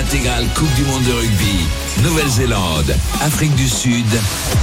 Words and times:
Intégrale 0.00 0.44
Coupe 0.56 0.74
du 0.74 0.82
Monde 0.82 1.04
de 1.04 1.12
rugby. 1.12 1.68
Nouvelle-Zélande, 2.02 2.96
Afrique 3.20 3.54
du 3.56 3.68
Sud. 3.68 4.06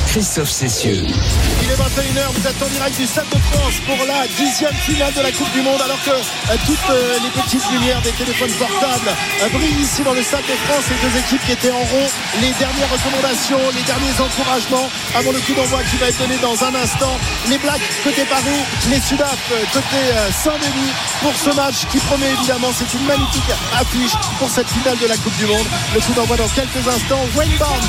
Christophe 0.08 0.50
Cessieux. 0.50 1.06
Il 1.06 1.70
est 1.70 1.76
21h, 1.76 2.34
vous 2.34 2.48
êtes 2.48 2.64
en 2.64 2.68
direct 2.68 2.98
du 2.98 3.06
Stade 3.06 3.30
de 3.30 3.38
France 3.54 3.76
pour 3.86 3.98
la 4.08 4.26
dixième 4.28 4.74
finale 4.74 5.14
de 5.14 5.22
la 5.22 5.32
Coupe 5.32 5.52
du 5.54 5.62
Monde 5.62 5.80
alors 5.84 6.02
que 6.04 6.10
euh, 6.10 6.58
toutes 6.66 6.90
euh, 6.90 7.20
les 7.22 7.30
petites 7.30 7.70
lumières 7.70 8.02
des 8.02 8.12
téléphones 8.12 8.52
portables 8.58 9.12
euh, 9.44 9.50
brillent 9.50 9.82
ici 9.82 10.02
dans 10.02 10.14
le 10.14 10.24
Stade 10.24 10.46
de 10.50 10.58
France. 10.66 10.86
Les 10.90 10.98
deux 11.08 11.18
équipes 11.20 11.46
qui 11.46 11.52
étaient 11.52 11.72
en 11.72 11.86
rond, 11.86 12.08
les 12.42 12.52
dernières 12.58 12.90
recommandations, 12.90 13.62
les 13.76 13.84
derniers 13.84 14.18
encouragements 14.18 14.90
avant 15.14 15.32
le 15.32 15.40
coup 15.40 15.54
d'envoi 15.54 15.84
qui 15.84 15.98
va 15.98 16.08
être 16.08 16.18
donné 16.18 16.38
dans 16.42 16.58
un 16.64 16.74
instant. 16.74 17.20
Les 17.50 17.60
Blacks 17.60 17.86
côté 18.04 18.26
Paris, 18.26 18.62
les 18.90 19.02
Sudaf 19.02 19.38
côté 19.74 20.02
Saint-Denis 20.32 20.94
pour 21.22 21.36
ce 21.36 21.54
match 21.56 21.86
qui 21.92 22.00
promet 22.00 22.32
évidemment, 22.34 22.74
c'est 22.74 22.92
une 22.98 23.06
magnifique 23.06 23.52
affiche 23.78 24.18
pour 24.40 24.50
cette 24.50 24.70
finale 24.70 24.98
de 24.98 25.06
la 25.06 25.18
Coupe 25.18 25.38
du 25.38 25.46
Monde. 25.46 25.68
Le 25.94 26.02
coup 26.02 26.14
d'envoi 26.14 26.38
dans 26.38 26.50
quelques 26.50 26.82
instants. 26.88 27.27
Wayne 27.36 27.52
Barnes, 27.60 27.82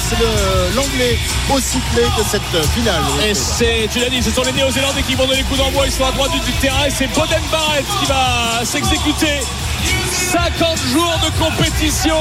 l'anglais 0.74 1.18
au 1.50 1.60
sifflet 1.60 2.04
de 2.16 2.24
cette 2.30 2.66
finale. 2.74 3.02
Et 3.26 3.34
c'est, 3.34 3.88
tu 3.92 3.98
l'as 4.00 4.08
dit, 4.08 4.22
ce 4.22 4.30
sont 4.30 4.42
les 4.42 4.52
Néo-Zélandais 4.52 5.02
qui 5.02 5.14
vont 5.14 5.26
donner 5.26 5.38
les 5.38 5.44
coups 5.44 5.58
d'envoi. 5.58 5.86
Ils 5.86 5.92
sont 5.92 6.04
à 6.04 6.12
droite 6.12 6.30
du, 6.32 6.52
terrain 6.52 6.86
et 6.86 6.90
c'est 6.90 7.06
Boden 7.08 7.42
Barrett 7.50 7.84
qui 8.00 8.06
va 8.06 8.64
s'exécuter. 8.64 9.40
50 10.32 10.78
jours 10.92 11.14
de 11.24 11.30
compétition. 11.38 12.16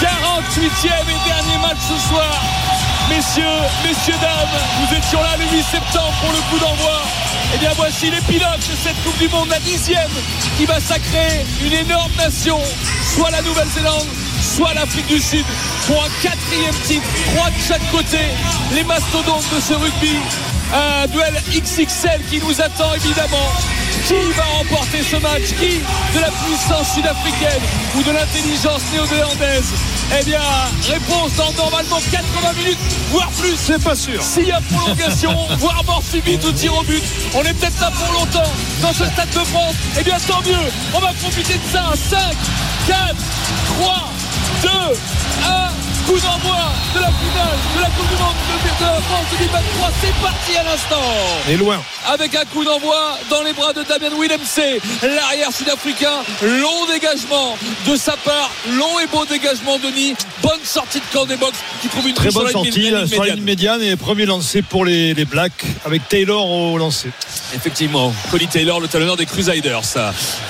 48e 0.00 0.86
et 1.08 1.28
dernier 1.28 1.58
match 1.62 1.78
ce 1.88 2.08
soir. 2.08 2.42
Messieurs, 3.08 3.44
messieurs, 3.84 4.14
dames, 4.20 4.60
nous 4.80 4.96
étions 4.96 5.20
là 5.20 5.36
le 5.38 5.44
8 5.44 5.62
septembre 5.62 6.12
pour 6.20 6.32
le 6.32 6.40
coup 6.50 6.58
d'envoi. 6.58 7.02
Et 7.54 7.58
bien 7.58 7.72
voici 7.76 8.10
les 8.10 8.20
pilotes 8.22 8.58
de 8.58 8.76
cette 8.82 9.00
Coupe 9.04 9.18
du 9.18 9.28
Monde, 9.28 9.48
la 9.50 9.60
dixième, 9.60 10.10
qui 10.56 10.64
va 10.64 10.80
sacrer 10.80 11.44
une 11.64 11.72
énorme 11.72 12.12
nation, 12.16 12.58
soit 13.14 13.30
la 13.30 13.42
Nouvelle-Zélande, 13.42 14.08
soit 14.44 14.74
l'Afrique 14.74 15.06
du 15.06 15.20
Sud, 15.20 15.44
pour 15.86 16.04
un 16.04 16.08
quatrième 16.22 16.74
titre, 16.86 17.06
trois 17.34 17.50
de 17.50 17.62
chaque 17.66 17.90
côté, 17.90 18.20
les 18.74 18.84
mastodontes 18.84 19.44
de 19.54 19.60
ce 19.60 19.74
rugby. 19.74 20.16
Un 20.72 21.06
duel 21.06 21.34
XXL 21.50 22.20
qui 22.30 22.40
nous 22.40 22.60
attend 22.60 22.94
évidemment. 22.94 23.52
Qui 24.06 24.32
va 24.36 24.44
remporter 24.58 25.02
ce 25.02 25.16
match? 25.16 25.54
Qui? 25.58 25.80
De 26.14 26.20
la 26.20 26.30
puissance 26.30 26.94
sud-africaine 26.94 27.62
ou 27.96 28.02
de 28.02 28.10
l'intelligence 28.10 28.82
néo-zélandaise? 28.92 29.72
Eh 30.16 30.24
bien, 30.24 30.40
réponse 30.88 31.34
dans 31.36 31.52
normalement 31.54 31.98
80 32.10 32.52
minutes, 32.58 32.78
voire 33.10 33.28
plus. 33.30 33.56
C'est 33.56 33.82
pas 33.82 33.96
sûr. 33.96 34.22
S'il 34.22 34.46
y 34.46 34.52
a 34.52 34.60
prolongation, 34.60 35.34
voire 35.58 35.82
mort 35.84 36.02
subite 36.08 36.44
ou 36.44 36.52
tir 36.52 36.76
au 36.76 36.82
but, 36.84 37.02
on 37.34 37.42
est 37.42 37.54
peut-être 37.54 37.80
là 37.80 37.90
pour 37.90 38.20
longtemps 38.20 38.50
dans 38.80 38.92
ce 38.92 39.04
stade 39.06 39.30
de 39.30 39.44
France. 39.46 39.74
Eh 39.98 40.04
bien, 40.04 40.16
tant 40.26 40.40
mieux. 40.42 40.70
On 40.94 41.00
va 41.00 41.12
profiter 41.14 41.54
de 41.54 41.72
ça. 41.72 41.92
5, 41.96 42.18
4, 42.86 43.16
3, 43.80 44.12
2, 44.62 44.68
1. 45.48 45.83
Coup 46.06 46.18
d'envoi 46.20 46.56
de 46.94 47.00
la 47.00 47.06
finale 47.08 47.56
de 47.76 47.80
la 47.80 47.86
Coupe 47.88 48.08
du 48.08 48.22
Monde 48.22 48.34
de 48.80 48.84
la 48.84 49.00
France 49.00 49.26
2023. 49.38 49.90
C'est 50.02 50.14
parti 50.22 50.56
à 50.58 50.62
l'instant 50.64 51.02
Et 51.48 51.56
loin. 51.56 51.80
avec 52.06 52.34
un 52.34 52.44
coup 52.44 52.62
d'envoi 52.64 53.18
dans 53.30 53.42
les 53.42 53.52
bras 53.52 53.72
de 53.72 53.82
Damien 53.84 54.14
Willemse, 54.18 54.60
l'arrière 55.02 55.50
sud-africain. 55.52 56.22
Long 56.42 56.86
dégagement 56.92 57.56
de 57.86 57.96
sa 57.96 58.16
part, 58.18 58.50
long 58.72 58.98
et 59.00 59.06
beau 59.06 59.24
dégagement 59.24 59.78
Denis. 59.78 60.14
Bonne 60.42 60.60
sortie 60.62 60.98
de 61.00 61.04
camp 61.12 61.24
des 61.24 61.36
box 61.36 61.56
qui 61.80 61.88
trouve 61.88 62.06
une 62.08 62.14
Très 62.14 62.30
bonne 62.30 62.48
sur 62.48 62.58
la 62.58 62.64
ligne- 62.70 62.90
sortie 62.92 63.14
sur 63.14 63.24
la 63.24 63.34
ligne 63.34 63.44
médiane. 63.44 63.82
et 63.82 63.96
premier 63.96 64.26
lancé 64.26 64.60
pour 64.60 64.84
les, 64.84 65.14
les 65.14 65.24
Blacks 65.24 65.64
avec 65.86 66.06
Taylor 66.08 66.44
au 66.50 66.76
lancer. 66.76 67.08
Effectivement, 67.54 68.12
Collie 68.30 68.48
Taylor, 68.48 68.80
le 68.80 68.88
talonneur 68.88 69.16
des 69.16 69.26
Crusaders. 69.26 69.80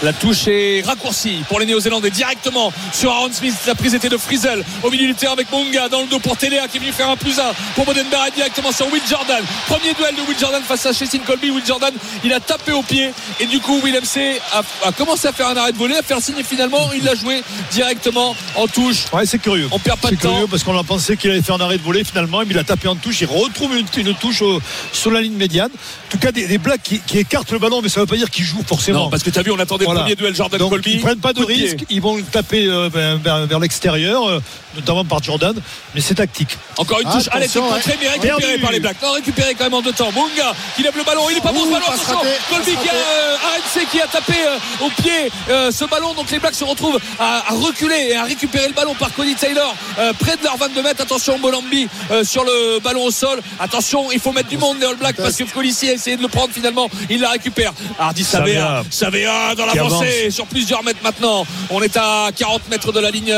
La 0.03 0.13
touche 0.13 0.49
est 0.49 0.83
raccourcie 0.85 1.43
pour 1.49 1.61
les 1.61 1.67
Néo-Zélandais 1.67 2.11
directement 2.11 2.73
sur 2.93 3.13
Aaron 3.13 3.31
Smith. 3.33 3.55
La 3.67 3.75
prise 3.77 3.95
était 3.95 4.09
de 4.09 4.17
Frizel 4.17 4.65
au 4.83 4.91
milieu 4.91 5.07
du 5.07 5.15
terrain 5.15 5.35
avec 5.35 5.44
Munga 5.53 5.89
dans 5.89 6.01
le 6.03 6.07
dos 6.07 6.19
pour 6.19 6.37
Téléa 6.37 6.67
qui 6.69 6.77
est 6.77 6.81
venu 6.81 6.93
faire 6.93 7.09
un 7.11 7.17
plus 7.17 7.39
un 7.39 7.53
pour 7.75 7.85
Boden 7.85 8.07
Barrett 8.11 8.35
directement 8.35 8.73
sur 8.73 8.91
Will 8.93 9.03
Jordan. 9.09 9.43
Premier 9.67 9.95
duel 9.95 10.15
de 10.15 10.21
Will 10.29 10.39
Jordan 10.39 10.63
face 10.67 10.87
à 10.87 10.93
Chessin 10.93 11.19
Colby. 11.19 11.51
Will 11.51 11.65
Jordan, 11.67 11.93
il 12.25 12.33
a 12.33 12.41
tapé 12.41 12.73
au 12.73 12.83
pied 12.83 13.11
et 13.41 13.47
du 13.47 13.61
coup 13.61 13.81
Willem 13.83 14.05
C 14.05 14.41
a, 14.53 14.63
a 14.89 14.93
commencé 14.93 15.29
à 15.29 15.33
faire 15.33 15.49
un 15.49 15.57
arrêt 15.57 15.73
de 15.73 15.79
volée, 15.79 15.97
à 15.97 16.03
faire 16.03 16.21
signe 16.21 16.39
et 16.39 16.43
finalement 16.45 16.91
il 16.95 17.05
l'a 17.05 17.15
joué 17.15 17.43
directement 17.73 18.35
en 18.57 18.67
touche. 18.67 19.05
Ouais, 19.13 19.27
c'est 19.27 19.39
curieux. 19.39 19.69
On 19.73 19.79
perd 19.79 19.99
pas 19.99 20.11
de 20.11 20.17
temps. 20.17 20.31
curieux 20.31 20.47
parce 20.49 20.63
qu'on 20.63 20.79
a 20.79 20.85
pensé 20.85 21.17
qu'il 21.17 21.31
allait 21.31 21.43
faire 21.43 21.57
un 21.57 21.61
arrêt 21.61 21.79
de 21.79 21.83
volée 21.83 22.05
finalement, 22.05 22.39
mais 22.41 22.47
il 22.51 22.59
a 22.59 22.65
tapé 22.65 22.89
en 22.89 22.97
touche. 22.97 23.21
Il 23.21 23.27
retrouve 23.27 23.77
une, 23.77 23.87
une 24.07 24.15
touche 24.15 24.43
au- 24.43 24.61
sur 24.93 25.11
la 25.11 25.21
ligne 25.21 25.35
médiane. 25.35 25.71
En 25.73 26.11
tout 26.11 26.19
cas, 26.19 26.31
des, 26.33 26.47
des 26.47 26.59
Blacks 26.59 26.83
qui, 26.83 27.01
qui 27.01 27.19
écartent 27.19 27.51
le 27.51 27.59
ballon, 27.59 27.81
mais 27.83 27.89
ça 27.89 28.01
ne 28.01 28.05
veut 28.05 28.11
pas 28.11 28.17
dire 28.17 28.31
qu'ils 28.31 28.45
jouent 28.45 28.63
forcément. 28.67 29.05
Non, 29.05 29.11
parce 29.11 29.23
que 29.23 29.31
tu 29.31 29.39
as 29.39 29.43
vu, 29.43 29.51
on 29.51 29.59
attendait 29.59 29.85
Voilà. 29.85 30.01
le 30.01 30.05
premier 30.05 30.17
duel 30.17 30.35
Jordan 30.35 30.59
Donc, 30.61 30.71
Colby. 30.71 30.93
ils 30.93 31.01
prennent 31.01 31.19
pas 31.19 31.33
de 31.33 31.43
risque, 31.45 31.85
ils 31.91 32.01
vont 32.01 32.21
taper 32.23 32.67
euh, 32.67 32.89
vers, 32.93 33.59
l'extérieur, 33.59 34.41
notamment 34.75 35.05
par 35.05 35.23
Jordan, 35.23 35.55
mais 35.95 36.01
c'est 36.01 36.15
tactique. 36.15 36.57
Encore 36.77 37.01
une 37.01 37.11
touche, 37.11 37.27
était 37.27 37.37
Attention, 37.37 37.63
contrée 37.69 37.97
mais 38.01 38.09
récupérée 38.09 38.41
Perdu. 38.41 38.61
par 38.63 38.73
les 38.73 38.81
Blacks. 38.81 39.03
Non, 39.03 39.13
récupérée 39.13 39.55
quand 39.55 39.65
même 39.65 39.75
en 39.75 39.83
deux 39.83 39.93
temps. 39.93 40.11
Munga 40.13 40.53
qui 40.77 40.83
lève 40.83 40.97
le 40.97 41.05
ballon, 41.05 41.23
il 41.31 41.37
est 41.37 41.41
pas 41.41 41.53
bon 41.53 41.65
ce 41.65 41.71
ballon. 41.71 41.85
Attention, 41.87 42.21
Colby 42.51 42.73
qui 42.83 42.89
a 42.89 42.93
euh, 42.95 43.37
RNC 43.37 43.87
qui 43.91 44.01
a 44.01 44.07
tapé 44.07 44.35
euh, 44.47 44.85
au 44.87 44.91
pied 45.03 45.31
euh, 45.51 45.71
ce 45.71 45.85
ballon. 45.85 46.15
Donc 46.15 46.31
les 46.31 46.39
Blacks 46.39 46.55
se 46.55 46.65
retrouvent 46.65 46.99
à, 47.19 47.45
à 47.49 47.55
reculer 47.55 48.09
et 48.11 48.17
à 48.17 48.25
récupérer 48.25 48.67
le 48.69 48.75
ballon 48.75 48.95
par 48.95 49.13
Cody 49.15 49.35
Taylor 49.35 49.75
euh, 49.99 50.13
près 50.19 50.37
de 50.37 50.43
leur 50.45 50.57
22 50.57 50.83
mètres. 50.83 51.03
Attention, 51.03 51.39
Molambi 51.39 51.89
euh, 52.11 52.25
sur 52.25 52.45
le 52.45 52.81
ballon 52.81 53.05
au 53.05 53.11
sol. 53.11 53.41
Attention, 53.61 54.11
il 54.13 54.21
faut 54.21 54.33
mettre 54.33 54.49
du 54.49 54.59
monde 54.59 54.79
les 54.81 54.87
All 54.87 54.97
Blacks 54.97 55.17
parce 55.17 55.37
que 55.37 55.45
Colissi 55.45 55.89
a 55.91 55.93
essayé 55.93 56.17
de 56.17 56.23
le 56.23 56.29
prendre 56.29 56.53
finalement. 56.53 56.89
Il 57.11 57.21
la 57.21 57.31
récupère. 57.31 57.73
Hardy 57.99 58.25
Savea, 58.25 58.83
Savea 58.91 59.55
dans 59.55 59.67
l'avancée 59.67 60.31
sur 60.31 60.47
plusieurs 60.47 60.83
mètres 60.83 61.01
maintenant. 61.03 61.47
On 61.71 61.83
est 61.83 61.97
à 61.97 62.29
40 62.37 62.69
mètres 62.71 62.93
de 62.93 63.01
la 63.01 63.11
ligne 63.11 63.35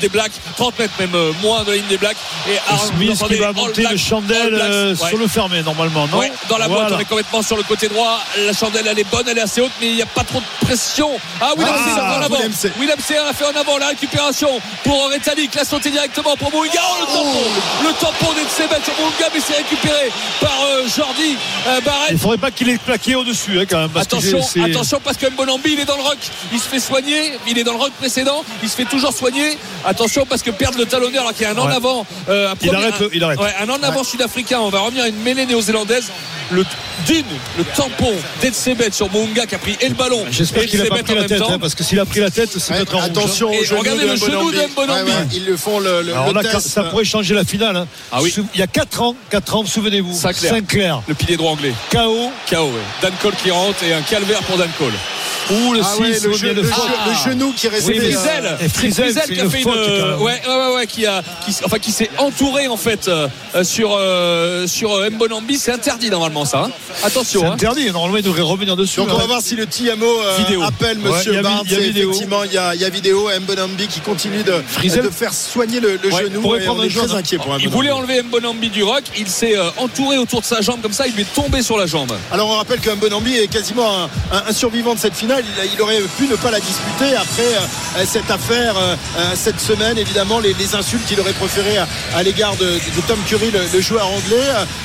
des 0.00 0.08
Blacks, 0.08 0.32
30 0.56 0.78
mètres 0.78 0.94
même 0.98 1.14
euh, 1.14 1.32
moins 1.42 1.64
de 1.64 1.70
la 1.70 1.76
ligne 1.76 1.86
des 1.88 1.98
Blacks. 1.98 2.16
Et 2.48 2.56
Aaron, 2.68 2.86
Smith 2.96 3.22
qui 3.28 3.34
va 3.36 3.52
monter 3.52 3.84
le 3.90 3.96
chandelle 3.96 4.58
euh, 4.60 4.94
ouais. 4.94 5.08
sur 5.08 5.18
le 5.18 5.26
fermé 5.26 5.62
normalement, 5.62 6.06
non 6.08 6.18
Ouais, 6.18 6.32
dans 6.48 6.58
la 6.58 6.68
boîte, 6.68 6.80
Voilà. 6.80 6.96
on 6.96 7.00
est 7.00 7.04
complètement 7.04 7.42
sur 7.42 7.56
le 7.56 7.62
côté 7.62 7.88
droit. 7.88 8.20
La 8.38 8.52
chandelle, 8.52 8.86
elle 8.86 8.98
est 8.98 9.10
bonne, 9.10 9.26
elle 9.28 9.38
est 9.38 9.42
assez 9.42 9.60
haute, 9.60 9.72
mais 9.80 9.88
il 9.88 9.96
n'y 9.96 10.02
a 10.02 10.06
pas 10.06 10.24
trop 10.24 10.40
de 10.40 10.66
pression. 10.66 11.10
Ah, 11.40 11.52
Willem 11.56 11.74
Ah, 11.76 12.18
en 12.18 12.22
avant. 12.22 12.38
Willem 12.78 12.98
C 13.00 13.16
a 13.16 13.32
fait 13.32 13.44
en 13.44 13.58
avant 13.58 13.78
la 13.78 13.88
récupération 13.88 14.48
pour 14.84 15.08
Rétalik. 15.08 15.54
La 15.54 15.64
sauté 15.64 15.90
directement 15.90 16.36
pour 16.36 16.50
Mounga. 16.52 16.80
Oh, 16.82 16.96
le 17.00 17.06
tampon 17.06 17.38
Le 17.82 17.92
tampon 17.94 18.32
d'Etsebet 18.34 18.84
sur 18.84 18.94
mais 19.34 19.40
c'est 19.40 19.56
récupéré 19.56 20.10
par 20.40 20.52
euh, 20.64 20.88
Jordi 20.88 21.36
euh, 21.66 21.80
Barrett. 21.80 22.08
Il 22.10 22.14
ne 22.14 22.18
faudrait 22.18 22.38
pas 22.38 22.50
qu'il 22.50 22.68
ait 22.68 22.78
plaqué 22.78 23.14
au-dessus 23.14 23.58
hein, 23.60 23.64
quand 23.68 23.78
même. 23.78 23.90
Parce 23.90 24.06
Attention, 24.06 24.40
attention 24.64 25.00
parce 25.02 25.16
que 25.16 25.26
Mbonambi 25.26 25.72
il 25.72 25.80
est 25.80 25.84
dans 25.84 25.96
le 25.96 26.02
rock, 26.02 26.18
il 26.52 26.58
se 26.58 26.68
fait 26.68 26.80
soigner, 26.80 27.32
il 27.46 27.58
est 27.58 27.64
dans 27.64 27.72
le 27.72 27.78
rock 27.78 27.92
précédent, 27.92 28.44
il 28.62 28.68
se 28.68 28.76
fait 28.76 28.84
toujours 28.84 29.12
soigner. 29.12 29.58
Attention 29.84 30.26
parce 30.26 30.39
que 30.42 30.50
perdre 30.50 30.78
le 30.78 30.86
talonneur 30.86 31.22
alors 31.22 31.32
qu'il 31.34 31.42
y 31.42 31.46
a 31.46 31.50
un 31.50 31.58
en 31.58 31.66
Ouais. 31.68 31.74
avant, 31.74 32.06
euh, 32.28 32.48
un 32.50 32.54
Il 32.60 32.68
premier- 32.68 32.84
arrête 32.84 33.00
le- 33.00 33.10
il 33.12 33.22
arrête. 33.24 33.38
Ouais, 33.40 33.54
un 33.60 33.68
en 33.68 33.82
avant 33.82 34.04
sud-africain. 34.04 34.60
On 34.60 34.70
va 34.70 34.80
revenir 34.80 35.04
à 35.04 35.08
une 35.08 35.16
mêlée 35.22 35.46
néo-zélandaise. 35.46 36.10
Le 36.50 36.64
le 37.58 37.64
tampon 37.76 38.12
d'Etsebet 38.40 38.90
sur 38.92 39.10
Munga 39.12 39.46
qui 39.46 39.54
a 39.54 39.58
pris 39.58 39.76
et 39.80 39.88
le 39.88 39.94
ballon. 39.94 40.24
J'espère 40.30 40.62
et 40.62 40.66
qu'il 40.66 40.80
n'a 40.82 40.86
pas 40.88 40.96
pris 41.02 41.12
en 41.12 41.14
la 41.16 41.20
même 41.22 41.28
tête, 41.28 41.38
temps. 41.38 41.52
hein, 41.52 41.58
parce 41.58 41.74
que 41.74 41.82
s'il 41.82 41.98
a 41.98 42.04
pris 42.04 42.20
la 42.20 42.30
tête, 42.30 42.50
c'est 42.56 42.72
Ouais, 42.72 42.80
mettre 42.80 42.94
en 42.94 42.98
rouge. 42.98 43.08
hein. 43.08 43.10
attention 43.10 43.48
au 43.48 43.78
regardez 43.78 44.04
de 44.04 44.10
le 44.10 44.16
genou 44.16 44.50
de 44.52 44.58
Mbonambi. 44.72 45.02
Ouais, 45.10 45.16
ouais, 45.16 45.26
ils 45.34 45.44
le 45.46 45.56
font 45.56 45.80
le, 45.80 46.02
le, 46.02 46.12
Alors 46.12 46.28
le 46.28 46.34
là, 46.34 46.42
test. 46.42 46.68
ça 46.68 46.84
pourrait 46.84 47.04
changer 47.04 47.34
la 47.34 47.44
finale. 47.44 47.76
hein. 47.76 47.86
Ah 48.12 48.18
oui. 48.22 48.34
Il 48.54 48.60
y 48.60 48.62
a 48.62 48.66
4 48.66 49.02
ans, 49.02 49.16
4 49.30 49.56
ans, 49.56 49.64
souvenez-vous. 49.64 50.14
Sinclair. 50.14 50.54
Sinclair. 50.54 51.02
Le 51.08 51.14
pilier 51.14 51.36
droit 51.36 51.52
anglais. 51.52 51.72
KO. 51.90 52.30
KO, 52.48 52.56
ouais. 52.56 52.70
Dan 53.02 53.12
Cole 53.22 53.34
qui 53.42 53.50
rentre 53.50 53.82
et 53.82 53.92
un 53.94 54.02
calvaire 54.02 54.40
pour 54.42 54.56
Dan 54.56 54.68
Cole. 54.78 54.92
Ou 55.52 55.72
le 55.72 55.80
Ah 55.82 55.94
6, 55.96 56.00
ouais, 56.02 56.08
le, 56.22 56.28
ou 56.28 56.34
ge- 56.34 56.42
bien 56.42 56.52
le 56.52 56.62
genou 57.32 57.52
qui 57.56 57.66
est 57.66 57.70
resté. 57.70 57.92
Oui, 57.92 57.98
Frizel, 57.98 58.56
et 58.60 58.68
Frizel, 58.68 59.04
Frizel 59.06 59.22
c'est 59.26 59.34
qui 59.34 59.40
a 59.40 59.48
fait 59.50 59.62
une, 59.62 59.68
ouais, 59.68 60.16
ouais, 60.20 60.40
ouais, 60.46 60.74
ouais, 60.76 60.86
qui 60.86 61.06
a, 61.06 61.22
qui, 61.44 61.52
enfin, 61.64 61.78
qui 61.80 61.90
s'est 61.90 62.10
entouré 62.18 62.68
en 62.68 62.76
fait 62.76 63.08
euh, 63.08 63.26
euh, 63.56 63.64
sur 63.64 63.96
euh, 63.98 64.68
sur 64.68 64.90
Mbonambi, 65.10 65.58
c'est 65.58 65.72
interdit 65.72 66.08
normalement 66.08 66.39
ça. 66.44 66.64
hein. 66.66 66.70
C'est 66.96 67.06
Attention. 67.06 67.44
hein. 67.46 67.52
interdit. 67.52 67.90
Normalement, 67.90 68.16
il 68.18 68.22
devrait 68.24 68.42
revenir 68.42 68.76
dessus. 68.76 68.98
Donc 69.00 69.08
on 69.12 69.16
va 69.16 69.24
hein. 69.24 69.26
voir 69.26 69.40
si 69.42 69.56
le 69.56 69.66
TMO 69.66 70.06
euh, 70.06 70.36
Vidéo. 70.38 70.62
appelle 70.62 70.98
Ouais, 70.98 71.10
Monsieur 71.10 71.40
Barnes. 71.42 71.62
il 71.66 71.72
y 71.72 71.74
a 71.74 71.78
Et 71.78 71.82
vidéo. 71.88 72.10
Effectivement, 72.10 72.44
il 72.44 72.52
y 72.52 72.58
a, 72.58 72.74
il 72.74 72.80
y 72.80 72.84
a 72.84 72.90
vidéo. 72.90 73.28
Mbonambi 73.40 73.86
qui 73.86 74.00
continue 74.00 74.42
de, 74.42 74.62
faire 75.10 75.32
soigner 75.32 75.80
le, 75.80 75.98
le 76.02 76.12
Ouais, 76.12 76.24
genou. 76.24 76.40
pourrait 76.40 76.60
et 76.62 76.64
prendre 76.64 76.80
on 76.80 76.82
est 76.82 76.86
un 76.86 76.90
jaune, 76.90 77.06
très 77.08 77.16
inquiet 77.18 77.38
pour 77.38 77.56
Il 77.60 77.68
voulait 77.68 77.90
enlever 77.90 78.22
Mbonambi 78.22 78.70
du 78.70 78.82
rock, 78.82 79.02
il 79.18 79.28
s'est 79.28 79.56
euh, 79.56 79.70
entouré 79.78 80.18
autour 80.18 80.40
de 80.40 80.46
sa 80.46 80.60
jambe 80.60 80.80
comme 80.82 80.92
ça, 80.92 81.06
il 81.06 81.14
lui 81.14 81.22
est 81.22 81.34
tombé 81.34 81.62
sur 81.62 81.76
la 81.78 81.86
jambe. 81.86 82.12
Alors 82.32 82.48
on 82.48 82.56
rappelle 82.56 82.80
que 82.80 82.90
Mbonambi 82.90 83.36
est 83.36 83.46
quasiment 83.48 84.04
un, 84.04 84.04
un- 84.36 84.42
un 84.48 84.52
survivant 84.52 84.94
de 84.94 84.98
cette 85.00 85.14
finale. 85.14 85.44
Il, 85.64 85.70
il 85.74 85.82
aurait 85.82 86.00
pu 86.18 86.26
ne 86.28 86.36
pas 86.36 86.50
la 86.50 86.60
disputer 86.60 87.14
après 87.16 87.42
euh, 87.98 88.04
cette 88.06 88.30
affaire 88.30 88.74
euh, 88.78 88.94
cette 89.34 89.60
semaine. 89.60 89.98
Évidemment, 89.98 90.38
les, 90.40 90.54
les 90.54 90.74
insultes 90.74 91.04
qu'il 91.06 91.20
aurait 91.20 91.32
préférées 91.32 91.78
à, 91.78 91.86
à 92.14 92.22
l'égard 92.22 92.56
de, 92.56 92.64
de 92.66 93.00
Tom 93.08 93.18
Curry, 93.26 93.50
le, 93.50 93.60
le 93.72 93.80
joueur 93.80 94.06
anglais. 94.06 94.36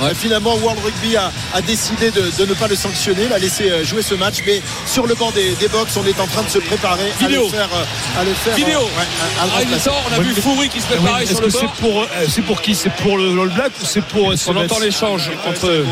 Ouais. 0.01 0.13
finalement, 0.15 0.55
World 0.55 0.79
Rugby 0.83 1.15
a, 1.17 1.31
a 1.53 1.61
décidé 1.61 2.11
de, 2.11 2.31
de 2.37 2.45
ne 2.45 2.53
pas 2.53 2.67
le 2.67 2.75
sanctionner, 2.75 3.27
l'a 3.27 3.37
laissé 3.37 3.69
euh, 3.69 3.83
jouer 3.83 4.01
ce 4.01 4.15
match. 4.15 4.35
Mais 4.45 4.61
sur 4.85 5.07
le 5.07 5.15
banc 5.15 5.31
des, 5.31 5.53
des 5.55 5.67
box, 5.67 5.95
on 5.97 6.05
est 6.05 6.19
en 6.19 6.27
train 6.27 6.43
de 6.43 6.49
se 6.49 6.59
préparer 6.59 7.11
à 7.11 7.23
Vidéo. 7.27 7.43
le 7.43 7.49
faire. 7.49 7.69
euh, 7.73 8.19
à 8.21 8.23
le 8.23 8.33
faire 8.33 8.55
Vidéo. 8.55 8.79
euh, 8.79 8.83
ouais, 8.83 9.07
à- 9.39 9.57
à 9.57 9.63
le 9.63 9.75
À 9.75 9.79
temps, 9.79 9.91
on 10.09 10.15
a 10.15 10.19
Oui, 10.19 10.25
vu 10.33 10.41
Foury 10.41 10.69
qui 10.69 10.81
se 10.81 10.85
Oui, 10.91 10.97
préparait 10.97 11.23
Est-ce 11.23 11.31
sur 11.33 11.41
le 11.41 11.47
que 11.47 11.53
c'est 11.59 11.81
pour, 11.81 12.01
euh, 12.01 12.05
c'est 12.29 12.41
pour 12.41 12.61
qui? 12.61 12.75
C'est 12.75 12.91
pour 12.93 13.17
le 13.17 13.39
All 13.41 13.49
Black 13.49 13.71
ou 13.81 13.85
c'est 13.85 14.03
pour 14.05 14.29
euh, 14.29 14.33
On 14.33 14.37
Smith 14.37 14.57
entend 14.57 14.79
l'échange 14.79 15.29
entre 15.47 15.67
eux. 15.67 15.85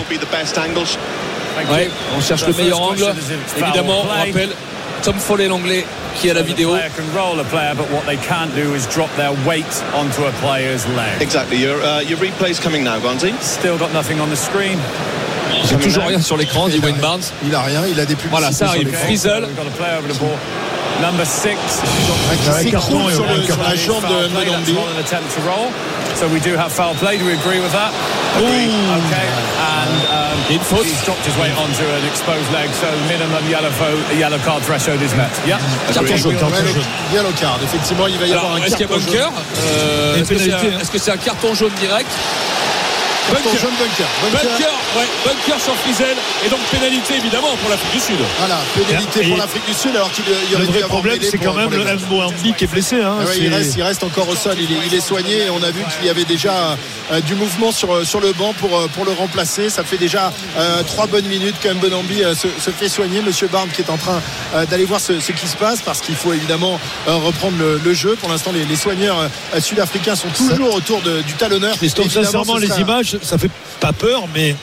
Ouais, 1.72 1.90
on 2.18 2.22
cherche 2.22 2.46
le 2.48 2.54
meilleur 2.54 2.82
angle. 2.82 3.14
Évidemment, 3.58 4.02
on 4.06 4.08
rappelle 4.08 4.50
Tom 5.04 5.16
Follet, 5.20 5.48
l'anglais, 5.48 5.86
qui 6.16 6.30
a 6.30 6.34
la 6.34 6.42
vidéo. 6.42 6.70
player 6.72 6.90
can 6.96 7.04
roll 7.20 7.40
a 7.40 7.44
player, 7.44 7.74
but 7.76 7.86
what 7.92 8.02
they 8.08 8.16
can't 8.18 8.54
do 8.56 8.74
is 8.74 8.88
drop 8.94 9.10
their 9.18 9.32
weight 9.46 9.66
onto 9.94 10.24
a 10.26 10.32
player's 10.42 10.86
leg. 10.96 11.22
Exactly. 11.22 11.58
Your, 11.58 11.76
uh, 11.84 12.02
your 12.02 12.18
replay's 12.20 12.60
coming 12.60 12.84
now, 12.84 13.00
Gonzi. 13.00 13.34
Still 13.42 13.78
got 13.78 13.92
nothing 13.94 14.20
on 14.22 14.30
the 14.30 14.36
screen. 14.38 14.80
J'ai 15.70 15.76
toujours 15.78 16.06
rien 16.06 16.22
sur 16.22 16.38
l'écran, 16.38 16.68
dit 16.68 16.80
Wayne 16.80 16.98
Barnes. 16.98 17.22
Il 17.46 17.54
a 17.56 17.62
rien, 17.62 17.82
il 17.88 18.00
a 18.00 18.06
des 18.06 18.16
publicités. 18.16 18.30
Voilà, 18.32 18.52
ça 18.52 18.68
arrive. 18.68 18.92
Frizzle. 18.94 19.48
Number 21.02 21.26
six. 21.26 21.58
Qui 22.38 22.70
s'écroule 22.70 23.12
sur, 23.12 23.26
le- 23.26 23.44
sur 23.44 23.58
la 23.64 23.76
jambe 23.76 24.04
de. 24.04 24.30
So 26.16 26.28
we 26.28 26.40
do 26.40 26.56
have 26.56 26.72
foul 26.72 26.94
play. 26.96 27.18
Do 27.18 27.26
we 27.26 27.34
agree 27.34 27.60
with 27.60 27.72
that? 27.74 27.92
Agree. 28.38 28.70
Okay. 28.70 29.28
And 29.58 29.90
um, 30.14 30.38
he's 30.48 31.04
dropped 31.04 31.26
his 31.26 31.36
weight 31.42 31.52
onto 31.58 31.84
an 31.84 32.06
exposed 32.06 32.50
leg, 32.54 32.70
so 32.80 32.88
minimum 33.10 33.44
yellow, 33.50 33.72
fo- 33.72 33.98
yellow 34.16 34.38
card 34.46 34.62
threshold 34.64 35.02
is 35.02 35.14
met. 35.16 35.32
Yeah. 35.46 35.58
Carton 35.92 36.16
jaune. 36.16 36.38
Yellow 37.12 37.32
card, 37.42 37.60
effectivement, 37.64 38.08
il 38.08 38.18
va 38.20 38.28
y 38.28 38.32
avoir 38.34 38.54
Alors, 38.54 38.58
un 38.62 38.66
est-ce 38.66 38.76
qu'il 38.78 38.86
y 38.86 38.90
a 38.90 38.94
carton 38.94 39.06
bunker 39.06 39.24
jaune. 39.24 39.44
Euh, 39.76 40.22
Est-ce 40.22 40.92
que 40.92 41.00
c'est 41.00 41.12
un- 41.12 41.18
carton 41.18 41.54
jaune 41.56 41.74
direct 41.82 42.08
Carton 42.10 42.63
Bunker. 43.32 43.60
jaune, 43.60 43.72
bunker. 43.80 44.08
Bunker. 44.22 44.50
Bunker, 44.50 44.74
ouais, 44.98 45.08
bunker 45.26 45.60
sur 45.62 45.74
Frizel 45.76 46.16
et 46.46 46.50
donc 46.50 46.60
pénalité 46.72 47.16
évidemment 47.18 47.56
pour 47.62 47.70
l'Afrique 47.70 47.92
du 47.94 48.00
Sud. 48.00 48.16
Voilà, 48.40 48.60
pénalité 48.76 49.22
Et- 49.24 49.28
pour 49.30 49.38
l'Afrique 49.38 49.66
du 49.66 49.74
Sud 49.74 49.96
alors 49.96 50.12
qu'il 50.12 50.24
il 50.28 50.50
y 50.50 50.52
Le 50.52 50.56
aurait 50.58 50.66
dû 50.66 50.72
vrai 50.72 50.78
avoir 50.84 50.90
problème, 51.02 51.20
c'est 51.22 51.38
quand 51.38 51.54
même 51.54 51.70
le. 51.72 51.84
Mboambi 51.96 52.54
qui 52.54 52.64
est 52.66 52.68
blessé. 52.68 53.02
hein. 53.02 53.16
Ouais, 53.26 53.38
il, 53.40 53.54
reste, 53.54 53.76
il 53.78 53.84
reste 53.84 54.04
encore 54.04 54.28
au 54.30 54.36
sol, 54.36 54.56
il 54.60 54.72
est, 54.72 54.80
il 54.88 54.94
est 54.94 55.00
soigné 55.02 55.46
et 55.46 55.50
on 55.50 55.62
a 55.64 55.72
vu 55.72 55.84
qu'il 55.98 56.06
y 56.06 56.10
avait 56.10 56.26
déjà 56.26 56.76
euh, 57.12 57.22
du 57.22 57.36
mouvement 57.36 57.72
sur, 57.72 58.06
sur 58.06 58.20
le 58.20 58.34
banc 58.34 58.54
pour, 58.60 58.78
euh, 58.78 58.88
pour 58.88 59.06
le 59.06 59.12
remplacer. 59.12 59.70
Ça 59.70 59.84
fait 59.84 59.98
déjà 59.98 60.34
euh, 60.58 60.84
trois 60.84 61.08
bonnes 61.08 61.26
minutes 61.28 61.56
que 61.62 61.70
Mbonambi 61.70 62.24
euh, 62.24 62.36
se, 62.36 62.48
se 62.60 62.72
fait 62.72 62.90
soigner. 62.90 63.22
Monsieur 63.22 63.48
Barnes 63.48 63.70
qui 63.74 63.82
est 63.82 63.90
en 63.90 63.98
train 63.98 64.22
euh, 64.56 64.66
d'aller 64.66 64.86
voir 64.86 65.00
ce, 65.00 65.20
ce 65.20 65.32
qui 65.32 65.48
se 65.48 65.56
passe 65.56 65.82
parce 65.82 66.02
qu'il 66.02 66.16
faut 66.16 66.34
évidemment 66.34 66.80
euh, 67.08 67.16
reprendre 67.16 67.58
le, 67.58 67.80
le 67.84 67.94
jeu. 67.94 68.16
Pour 68.20 68.30
l'instant, 68.30 68.52
les, 68.52 68.66
les 68.66 68.76
soigneurs 68.76 69.18
euh, 69.54 69.60
sud-africains 69.62 70.16
sont 70.16 70.30
toujours 70.30 70.74
autour 70.76 71.02
de- 71.02 71.22
du 71.22 71.34
talonneur. 71.34 71.76
Christophe, 71.78 72.12
sincèrement, 72.12 72.58
les 72.58 72.68
sera- 72.68 72.78
ça 73.22 73.38
fait 73.38 73.52
pas 73.80 73.94
peur, 73.94 74.24
mais 74.34 74.56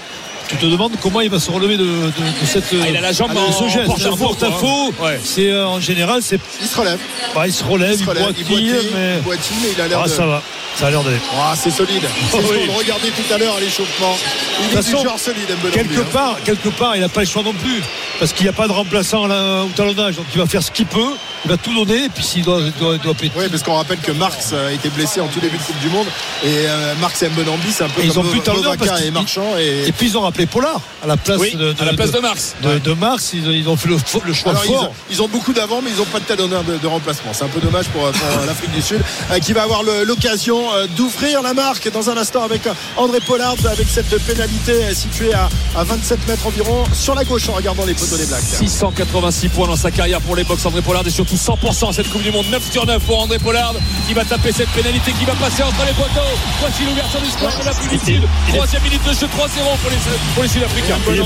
tu 0.49 0.57
te 0.57 0.67
demandes 0.67 0.93
comment 1.01 1.21
il 1.21 1.31
va 1.31 1.39
se 1.39 1.51
relever 1.51 1.77
de, 1.77 1.85
de- 1.85 2.09
de 2.09 2.47
cette. 2.47 2.65
Ah, 2.73 2.87
il 2.89 2.97
a 2.97 3.01
la 3.01 3.13
jambe 3.13 3.33
de 3.33 3.39
en 3.39 3.53
ce 3.53 3.69
geste. 3.69 3.87
porte-à-faux, 3.87 4.15
En 4.15 4.17
porte-à-faux. 4.29 4.93
quoi. 4.99 5.09
Ouais. 5.11 5.21
C'est 5.23 5.51
euh, 5.51 5.67
en 5.67 5.81
général, 5.81 6.21
c'est 6.23 6.41
Il 6.61 6.67
se 6.67 6.77
relève. 6.77 6.99
bah, 7.35 7.47
il 7.47 7.53
se 7.53 7.63
relève, 7.65 7.93
Il 7.93 8.01
il, 8.01 8.05
se 8.05 8.09
relève. 8.09 8.25
Il 8.37 8.45
boitille, 8.45 8.71
boitille, 8.73 8.91
mais 8.95 9.15
il 9.17 9.23
boitille, 9.23 9.57
mais 9.63 9.69
il 9.77 9.81
a 9.81 9.87
l'air 9.89 10.01
ah, 10.03 10.07
de. 10.09 10.13
ça 10.13 10.27
va, 10.27 10.43
ça 10.77 10.87
a 10.89 10.91
l'air 10.91 11.03
d'aller. 11.05 11.21
Ah, 11.39 11.55
c'est 11.57 11.71
solide. 11.71 12.03
C'est 12.33 12.37
Oh, 12.37 12.41
ce 12.49 12.53
oui. 12.53 12.67
qu'on 12.67 12.73
regardait 12.79 13.11
tout 13.11 13.33
à 13.33 13.39
l'heure 13.39 13.57
à 13.57 13.61
l'échauffement. 13.61 14.17
Il 14.61 14.65
est 14.65 14.69
toute 14.75 14.85
du 14.85 14.91
façon, 14.91 15.05
genre 15.05 15.19
solide, 15.21 15.47
Quelque 15.73 16.01
hein. 16.01 16.05
part, 16.13 16.37
quelque 16.45 16.69
part, 16.71 16.97
il 16.97 17.03
n'a 17.03 17.09
pas 17.09 17.21
le 17.21 17.27
choix 17.27 17.43
non 17.45 17.53
plus, 17.53 17.81
parce 18.21 18.33
qu'il 18.33 18.45
n'y 18.45 18.51
a 18.51 18.53
pas 18.53 18.69
de 18.69 18.73
remplaçant 18.73 19.27
là, 19.27 19.65
au 19.65 19.69
talonnage, 19.71 20.15
donc 20.17 20.27
il 20.33 20.39
va 20.41 20.47
faire 20.47 20.63
ce 20.63 20.71
qu'il 20.71 20.87
peut, 20.87 21.13
il 21.45 21.51
va 21.51 21.57
tout 21.57 21.75
donner, 21.75 22.05
et 22.05 22.09
puis 22.11 22.23
s'il 22.23 22.43
doit, 22.45 22.61
doit, 22.79 22.95
il 22.95 23.01
doit 23.01 23.15
péter. 23.15 23.33
Oui, 23.37 23.47
parce 23.51 23.63
qu'on 23.65 23.75
rappelle 23.75 23.99
que 23.99 24.13
Marx 24.13 24.53
a 24.53 24.71
été 24.73 24.91
blessé 24.91 25.21
en 25.21 25.27
tout 25.29 25.41
début 25.41 25.57
de 25.57 25.63
Coupe 25.63 25.79
du 25.81 25.89
Monde 25.89 26.07
et 26.45 26.49
euh, 26.69 26.95
Marx 27.01 27.23
et 27.23 27.29
Mbonambi, 27.31 27.73
c'est 27.73 27.85
un 27.85 27.89
peu 27.89 28.03
Et 28.03 28.05
ils 28.07 28.13
comme 28.13 28.27
ont 28.27 28.31
plus 28.31 28.41
de 28.41 29.07
et 29.07 29.11
Marchand. 29.11 29.57
Et... 29.59 29.89
Et 29.89 29.93
puis 29.93 30.07
ils 30.09 30.19
ont 30.19 30.21
rappelé 30.21 30.47
Pollard 30.47 30.81
à 31.03 31.07
la 31.07 31.17
place 31.17 31.39
Oui, 31.41 31.55
de, 31.57 31.75
à 31.81 31.85
la 31.87 31.95
place 31.95 32.13
de 32.13 32.19
Marx. 32.21 32.55
de, 32.63 32.79
de 32.79 32.93
Marx, 32.93 33.31
ils, 33.33 33.49
ont- 33.49 33.53
ils 33.53 33.69
ont 33.69 33.77
fait 33.77 33.89
le, 33.89 33.97
choix 34.35 34.51
Alors, 34.53 34.65
ils, 34.67 34.73
fort. 34.75 34.85
ont, 34.85 34.93
ils 35.11 35.23
ont 35.23 35.29
beaucoup 35.29 35.53
d'avant, 35.55 35.81
mais 35.83 35.91
ils 35.91 35.97
n'ont 35.97 36.05
pas 36.05 36.21
de 36.21 36.25
talonneur 36.27 36.63
de, 36.63 36.77
de 36.77 36.87
remplacement. 36.87 37.33
C'est 37.33 37.45
un 37.45 37.49
peu 37.49 37.61
dommage 37.61 37.87
pour, 37.87 38.03
pour 38.03 38.47
l'Afrique 38.47 38.73
du 38.73 38.83
Sud, 38.83 39.01
euh, 39.31 39.39
qui 39.39 39.53
va 39.55 39.63
avoir 39.63 39.83
l'occasion 40.05 40.61
euh, 40.75 40.87
d'ouvrir 40.97 41.41
la 41.43 41.55
marque 41.55 41.91
dans 41.91 42.11
un 42.11 42.17
instant 42.19 42.43
avec 42.43 42.67
euh, 42.67 42.75
André 42.99 43.21
Pollard, 43.21 43.57
avec 43.71 43.89
cette 43.89 44.15
pénalité 44.27 44.73
euh, 44.73 44.95
située 44.95 45.33
à, 45.33 45.49
à 45.75 45.85
27 45.85 46.29
mètres 46.29 46.47
environ 46.47 46.85
sur 46.93 47.15
la 47.15 47.25
gauche 47.25 47.49
en 47.49 47.53
regardant 47.53 47.87
les 47.87 47.95
poteaux 48.11 48.23
des 48.23 48.27
Blacks. 48.27 48.43
686 48.43 49.49
points 49.49 49.67
dans 49.69 49.77
sa 49.77 49.91
carrière 49.91 50.21
pour 50.21 50.37
les 50.37 50.45
box 50.45 50.65
André 50.67 50.83
Pollard 50.83 51.07
et 51.07 51.11
surtout 51.11 51.37
100% 51.37 51.93
cette 51.93 52.11
Coupe 52.11 52.23
du 52.23 52.31
Monde 52.33 52.47
9 52.51 52.71
sur 52.71 52.87
9 52.87 53.03
pour 53.05 53.21
André 53.23 53.39
Pollard 53.39 53.75
qui 54.07 54.15
va 54.15 54.25
taper 54.25 54.53
cette 54.53 54.69
pénalité 54.71 55.13
qui 55.19 55.25
va 55.25 55.35
passer 55.35 55.63
entre 55.63 55.85
les 55.87 55.93
poteaux 55.93 56.35
voici 56.61 56.85
l'ouverture 56.85 57.21
du 57.21 57.31
score 57.31 57.51
de 57.51 57.99
du 57.99 58.05
Sud 58.05 58.23
troisième 58.49 58.83
minute 58.83 59.03
de 59.05 59.13
jeu 59.13 59.27
3-0 59.27 59.29
pour 59.31 59.91
les, 59.91 59.97
pour 60.35 60.43
les 60.43 60.49
Sud-Africains 60.49 60.97
il 61.07 61.21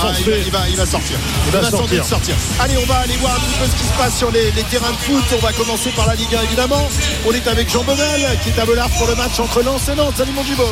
ah, 0.00 0.12
il 0.18 0.24
va- 0.24 0.36
il 0.38 0.50
va- 0.50 0.68
il 0.70 0.76
va 0.76 0.86
sortir. 0.86 1.16
Il 1.46 1.52
va 1.52 1.60
va 1.60 1.70
sans 1.70 1.78
sortir. 1.78 1.98
doute 1.98 2.08
sortir. 2.08 2.34
Allez, 2.60 2.76
on 2.78 2.86
va 2.86 2.98
aller 2.98 3.16
voir 3.16 3.34
un 3.34 3.40
petit 3.40 3.58
peu 3.58 3.66
ce 3.66 3.82
qui 3.82 3.88
se 3.88 3.92
passe 3.98 4.16
sur 4.18 4.30
les, 4.30 4.50
les 4.52 4.62
terrains 4.64 4.90
de 4.90 4.96
foot. 4.96 5.24
On 5.36 5.38
va 5.44 5.52
commencer 5.52 5.90
par 5.90 6.06
la 6.06 6.14
Ligue 6.14 6.34
1 6.34 6.42
évidemment. 6.42 6.88
On 7.26 7.32
est 7.32 7.46
avec 7.48 7.70
Jean 7.70 7.82
Bonnel 7.84 8.38
qui 8.42 8.50
est 8.50 8.58
à 8.60 8.64
Bollard 8.66 8.90
pour 8.90 9.06
le 9.06 9.14
match 9.14 9.38
entre 9.40 9.62
Lens 9.62 9.88
et 9.88 9.94
Nantes. 9.94 10.14
Salut 10.16 10.32
mon 10.32 10.44
Gibo. 10.44 10.64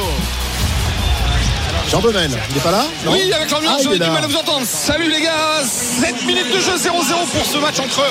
Jean 1.88 2.00
Bonnel, 2.00 2.30
il 2.50 2.54
n'est 2.56 2.60
pas 2.60 2.72
là 2.72 2.84
Non 3.04 3.12
Oui, 3.12 3.32
avec 3.32 3.48
l'ambiance, 3.50 3.76
Ah, 3.78 3.82
j'aurais 3.82 3.98
du 4.00 4.10
mal 4.10 4.24
à 4.24 4.26
vous 4.26 4.36
entendre. 4.36 4.66
Salut 4.66 5.08
les 5.08 5.20
gars, 5.20 5.62
7 5.62 6.24
minutes 6.26 6.52
de 6.52 6.58
jeu 6.58 6.74
0-0 6.74 6.90
pour 7.32 7.46
ce 7.46 7.58
match 7.58 7.78
entre 7.78 8.02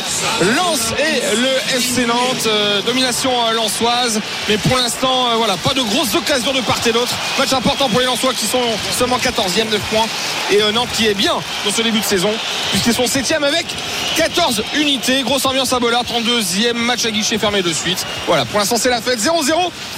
Lens 0.55 0.93
et 0.97 1.35
le 1.35 1.75
FC 1.77 2.05
Nantes. 2.05 2.45
Euh, 2.47 2.81
domination 2.83 3.31
euh, 3.47 3.51
lensoise, 3.51 4.21
mais 4.47 4.57
pour 4.57 4.77
l'instant, 4.77 5.27
euh, 5.31 5.35
voilà, 5.35 5.57
pas 5.57 5.73
de 5.73 5.81
grosses 5.81 6.15
occasions 6.15 6.53
de 6.53 6.61
part 6.61 6.79
et 6.87 6.93
d'autre. 6.93 7.13
Match 7.37 7.51
important 7.51 7.89
pour 7.89 7.99
les 7.99 8.05
Lensois 8.05 8.33
qui 8.33 8.45
sont 8.45 8.61
seulement 8.97 9.17
14e, 9.17 9.69
9 9.69 9.79
points. 9.91 10.05
Et 10.51 10.61
euh, 10.61 10.71
Nantes 10.71 10.89
qui 10.93 11.07
est 11.07 11.13
bien 11.13 11.33
dans 11.65 11.71
ce 11.71 11.81
début 11.81 11.99
de 11.99 12.05
saison, 12.05 12.31
puisqu'ils 12.71 12.93
sont 12.93 13.05
7e 13.05 13.43
avec 13.43 13.65
14 14.15 14.63
unités. 14.77 15.21
Grosse 15.23 15.45
ambiance 15.45 15.73
à 15.73 15.79
Bollard, 15.81 16.03
32e 16.03 16.73
match 16.73 17.05
à 17.05 17.11
guichet 17.11 17.37
fermé 17.37 17.61
de 17.61 17.73
suite. 17.73 18.05
Voilà, 18.25 18.45
pour 18.45 18.59
l'instant, 18.59 18.77
c'est 18.79 18.89
la 18.89 19.01
fête 19.01 19.19
0-0, 19.19 19.51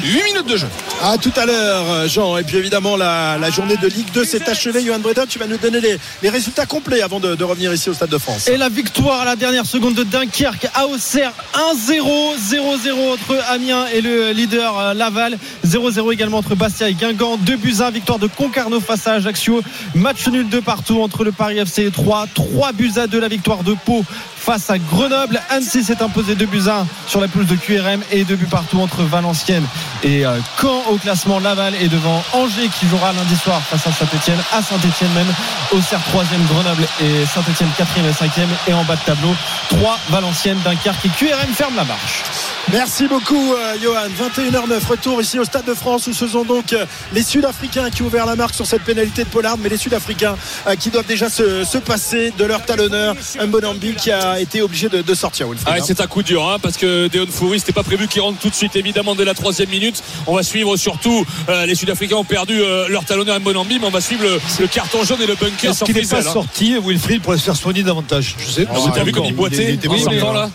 8 0.03 0.23
minutes 0.23 0.47
de 0.47 0.57
jeu. 0.57 0.67
À 1.03 1.17
tout 1.19 1.33
à 1.35 1.45
l'heure, 1.45 2.07
Jean. 2.07 2.37
Et 2.37 2.43
puis 2.43 2.57
évidemment, 2.57 2.95
la, 2.97 3.37
la 3.37 3.49
journée 3.51 3.66
de 3.75 3.87
Ligue 3.87 4.11
2 4.13 4.23
s'est 4.23 4.49
achevée. 4.49 4.83
Johan 4.83 4.99
Bredon, 4.99 5.25
tu 5.27 5.39
vas 5.39 5.47
nous 5.47 5.57
donner 5.57 5.81
les, 5.81 6.29
résultats 6.29 6.65
complets 6.65 7.01
avant 7.01 7.19
de, 7.19 7.35
de 7.35 7.43
revenir 7.43 7.73
ici 7.73 7.89
au 7.89 7.93
Stade 7.93 8.09
de 8.09 8.17
France. 8.17 8.47
Et 8.47 8.57
la 8.57 8.69
victoire 8.69 9.21
à 9.21 9.25
la 9.25 9.35
dernière 9.35 9.65
seconde 9.65 9.95
de 9.95 10.03
Dunkerque 10.03 10.67
à 10.73 10.87
Auxerre 10.87 11.33
1-0 11.75 12.37
0-0 12.37 13.13
entre 13.13 13.35
Amiens 13.49 13.85
et 13.93 14.01
le 14.01 14.31
leader 14.31 14.77
euh, 14.77 14.93
Laval 14.93 15.37
0-0 15.65 16.13
également 16.13 16.37
entre 16.37 16.55
Bastia 16.55 16.89
et 16.89 16.93
Guingamp 16.93 17.37
2 17.37 17.57
buts 17.57 17.75
1 17.79 17.91
victoire 17.91 18.19
de 18.19 18.27
Concarneau 18.27 18.79
face 18.79 19.07
à 19.07 19.13
Ajaccio 19.13 19.61
match 19.95 20.27
nul 20.27 20.47
de 20.49 20.59
partout 20.59 21.01
entre 21.01 21.23
le 21.23 21.31
Paris 21.31 21.57
FC 21.57 21.85
et 21.85 21.91
3 21.91 22.27
3 22.33 22.71
buts 22.73 22.93
à 22.97 23.07
2 23.07 23.19
la 23.19 23.27
victoire 23.27 23.63
de 23.63 23.75
Pau 23.85 24.03
face 24.47 24.69
à 24.69 24.77
Grenoble. 24.77 25.41
Annecy 25.49 25.83
s'est 25.83 26.01
imposé 26.01 26.33
2 26.33 26.45
buts 26.45 26.69
1 26.69 26.87
sur 27.05 27.19
la 27.19 27.27
pelouse 27.27 27.47
de 27.47 27.57
QRM 27.57 28.01
et 28.13 28.23
2 28.23 28.33
buts 28.37 28.45
partout 28.45 28.79
entre 28.79 29.03
Valenciennes 29.03 29.65
et 30.03 30.25
euh, 30.25 30.39
Caen 30.61 30.83
au 30.89 30.95
classement 30.95 31.39
Laval 31.39 31.75
est 31.75 31.89
devant 31.89 32.23
Angers 32.31 32.69
qui 32.79 32.87
jouera 32.87 33.11
lundi 33.11 33.35
soir 33.35 33.59
face 33.59 33.85
à 33.85 33.91
Saint-Etienne 33.91 34.39
à 34.53 34.61
Saint-Etienne 34.61 35.11
même 35.15 35.27
Auxerre 35.73 35.99
3e 36.13 36.47
Grenoble 36.47 36.87
et 37.01 37.25
Saint-Etienne 37.25 37.67
4e 37.77 38.07
et 38.07 38.13
5e 38.13 38.47
et 38.69 38.73
en 38.73 38.85
bas 38.85 38.95
de 38.95 39.01
tableau 39.01 39.35
3 39.67 39.99
Valenciennes 40.11 40.59
Dunkerque 40.63 41.05
et 41.05 41.09
QRM 41.09 41.53
ferme 41.53 41.75
la 41.75 41.83
marche. 41.83 42.23
Merci 42.71 43.07
beaucoup, 43.07 43.53
euh, 43.53 43.75
Johan. 43.81 44.07
21h09, 44.17 44.85
retour 44.87 45.21
ici 45.21 45.39
au 45.39 45.45
Stade 45.45 45.65
de 45.65 45.73
France 45.73 46.07
où 46.07 46.13
ce 46.13 46.27
sont 46.27 46.43
donc 46.43 46.73
euh, 46.73 46.85
les 47.13 47.23
Sud-Africains 47.23 47.89
qui 47.89 48.01
ont 48.01 48.07
ouvert 48.07 48.25
la 48.25 48.35
marque 48.35 48.55
sur 48.55 48.65
cette 48.65 48.83
pénalité 48.83 49.23
de 49.23 49.29
Pollard, 49.29 49.57
mais 49.57 49.69
les 49.69 49.77
Sud-Africains 49.77 50.35
qui 50.79 50.89
doivent 50.89 51.05
déjà 51.05 51.29
se, 51.29 51.63
se 51.63 51.77
passer 51.77 52.33
de 52.37 52.45
leur 52.45 52.63
talonneur, 52.65 53.15
Mbonambi 53.41 53.95
qui 53.95 54.11
a 54.11 54.36
été 54.39 54.61
obligé 54.61 54.89
de, 54.89 55.01
de 55.01 55.13
sortir. 55.13 55.47
Wilfried, 55.47 55.67
Ah 55.67 55.75
ouais, 55.75 55.81
hein. 55.81 55.83
c'est 55.87 56.01
un 56.01 56.07
coup 56.07 56.23
dur 56.23 56.47
hein, 56.49 56.57
parce 56.61 56.77
que 56.77 57.07
Deon 57.07 57.25
Foury 57.29 57.59
c'était 57.59 57.73
pas 57.73 57.83
prévu 57.83 58.07
qu'il 58.07 58.21
rentre 58.21 58.39
tout 58.39 58.49
de 58.49 58.55
suite 58.55 58.75
évidemment 58.75 59.15
dès 59.15 59.25
la 59.25 59.33
troisième 59.33 59.69
minute 59.69 60.03
on 60.27 60.35
va 60.35 60.43
suivre 60.43 60.75
surtout 60.77 61.25
euh, 61.49 61.65
les 61.65 61.75
Sud-Africains 61.75 62.15
ont 62.17 62.23
perdu 62.23 62.59
euh, 62.61 62.87
leur 62.89 63.03
talonneur 63.05 63.39
Mbonambi 63.39 63.79
mais 63.79 63.87
on 63.87 63.91
va 63.91 64.01
suivre 64.01 64.23
le, 64.23 64.39
le 64.59 64.67
carton 64.67 65.03
jaune 65.03 65.21
et 65.21 65.27
le 65.27 65.35
bunker 65.35 65.71
Est-ce 65.71 65.83
qu'il 65.85 65.95
n'est 65.95 66.01
pas 66.01 66.19
hein. 66.19 66.33
sorti, 66.33 66.75
Wilfried, 66.83 67.21
pour 67.21 67.33
se 67.33 67.39
faire 67.39 67.55
soigner 67.55 67.83
davantage? 67.83 68.35
Je 68.39 68.45
sais. 68.51 68.67
Ah, 68.69 68.77
vous 68.79 68.87
avez 68.89 69.03
vu 69.03 69.11
comme 69.11 69.25
il 69.25 69.29
il 69.29 69.35
boitait 69.35 69.77
en 69.87 69.97
sortant 69.97 70.11
mais- 70.33 70.39
là? 70.39 70.49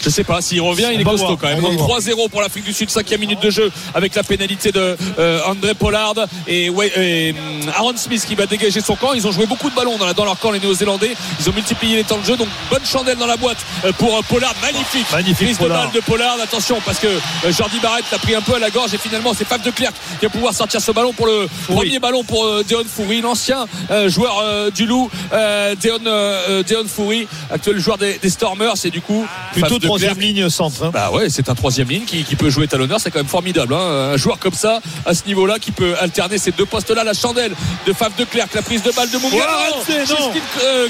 Je 0.00 0.10
sais 0.10 0.24
pas, 0.24 0.40
s'il 0.40 0.60
revient, 0.60 0.88
il 0.92 1.00
est 1.00 1.04
costaud 1.04 1.36
quand 1.36 1.48
même. 1.48 1.58
on 1.58 1.68
va 1.68 1.74
Donc 1.76 1.86
voir. 1.86 2.00
3-0 2.00 2.28
pour 2.30 2.40
l'Afrique 2.40 2.64
du 2.64 2.72
Sud, 2.72 2.90
cinquième 2.90 3.20
minute 3.20 3.40
de 3.40 3.50
jeu 3.50 3.70
avec 3.94 4.14
la 4.14 4.22
pénalité 4.22 4.72
de 4.72 4.96
euh, 5.18 5.40
André 5.46 5.74
Pollard 5.74 6.14
et, 6.46 6.70
ouais, 6.70 6.92
et, 6.96 7.30
hum, 7.32 7.68
Aaron 7.76 7.96
Smith 7.96 8.24
qui 8.26 8.34
va 8.34 8.46
dégager 8.46 8.80
son 8.80 8.96
camp. 8.96 9.12
Ils 9.14 9.26
ont 9.26 9.32
joué 9.32 9.46
beaucoup 9.46 9.70
de 9.70 9.74
ballons 9.74 9.96
dans, 9.98 10.12
dans 10.12 10.24
leur 10.24 10.38
camp, 10.38 10.50
les 10.50 10.60
Néo-Zélandais. 10.60 11.14
Ils 11.40 11.48
ont 11.50 11.52
multiplié 11.52 11.96
les 11.96 12.04
temps 12.04 12.18
de 12.18 12.24
jeu. 12.24 12.36
Donc 12.36 12.48
bonne 12.70 12.84
chandelle 12.84 13.16
dans 13.18 13.26
la 13.26 13.36
boîte 13.36 13.58
euh, 13.84 13.92
pour 13.92 14.16
euh, 14.16 14.20
Pollard. 14.28 14.54
Magnifique. 14.62 15.06
Magnifique, 15.12 15.46
Prise 15.46 15.58
de 15.58 15.68
balle 15.68 15.90
de 15.92 16.00
Pollard. 16.00 16.36
Attention 16.42 16.78
parce 16.84 16.98
que 16.98 17.06
euh, 17.06 17.52
Jordi 17.52 17.78
Barrett 17.80 18.04
l'a 18.10 18.18
pris 18.18 18.34
un 18.34 18.40
peu 18.42 18.54
à 18.54 18.58
la 18.58 18.70
gorge 18.70 18.94
et 18.94 18.98
finalement 18.98 19.32
c'est 19.36 19.46
Fab 19.46 19.62
de 19.62 19.70
Clerc 19.70 19.92
qui 20.18 20.26
va 20.26 20.30
pouvoir 20.30 20.54
sortir 20.54 20.80
ce 20.80 20.92
ballon 20.92 21.12
pour 21.12 21.26
le 21.26 21.48
premier 21.66 21.98
ballon 21.98 22.24
pour 22.24 22.44
euh, 22.44 22.64
Deon 22.68 22.84
Foury, 22.86 23.20
l'ancien 23.20 23.66
euh, 23.90 24.08
joueur 24.08 24.40
euh, 24.42 24.70
du 24.70 24.86
Loup, 24.86 25.10
euh, 25.32 25.74
Deon, 25.76 26.62
Deon 26.62 26.88
Foury, 26.88 27.26
actuel 27.50 27.78
joueur 27.78 27.98
des, 27.98 28.18
des 28.18 28.30
Stormers 28.30 28.74
et 28.84 28.90
du 28.90 29.00
coup 29.00 29.26
Plutôt 29.52 29.78
troisième 29.86 30.18
ligne 30.20 30.48
centre. 30.50 30.84
hein. 30.84 30.90
Bah 30.92 31.10
ouais, 31.12 31.28
c'est 31.30 31.48
un 31.48 31.54
troisième 31.54 31.88
ligne 31.88 32.04
qui, 32.04 32.24
qui 32.24 32.36
peut 32.36 32.50
jouer 32.50 32.66
talonneur, 32.68 33.00
c'est 33.00 33.10
quand 33.10 33.18
même 33.18 33.26
formidable. 33.28 33.74
hein. 33.74 34.12
Un 34.12 34.16
joueur 34.16 34.38
comme 34.38 34.54
ça, 34.54 34.80
à 35.04 35.14
ce 35.14 35.24
niveau-là, 35.26 35.58
qui 35.58 35.70
peut 35.72 35.94
alterner 36.00 36.38
ces 36.38 36.52
deux 36.52 36.66
postes-là. 36.66 37.04
La 37.04 37.14
chandelle 37.14 37.52
de 37.86 37.92
Faf 37.92 38.16
de 38.16 38.24
Clerc, 38.24 38.48
la 38.54 38.62
prise 38.62 38.82
de 38.82 38.90
balle 38.92 39.10
de 39.10 39.18
non. 39.18 40.06
Justine, 40.06 40.42
euh, 40.64 40.88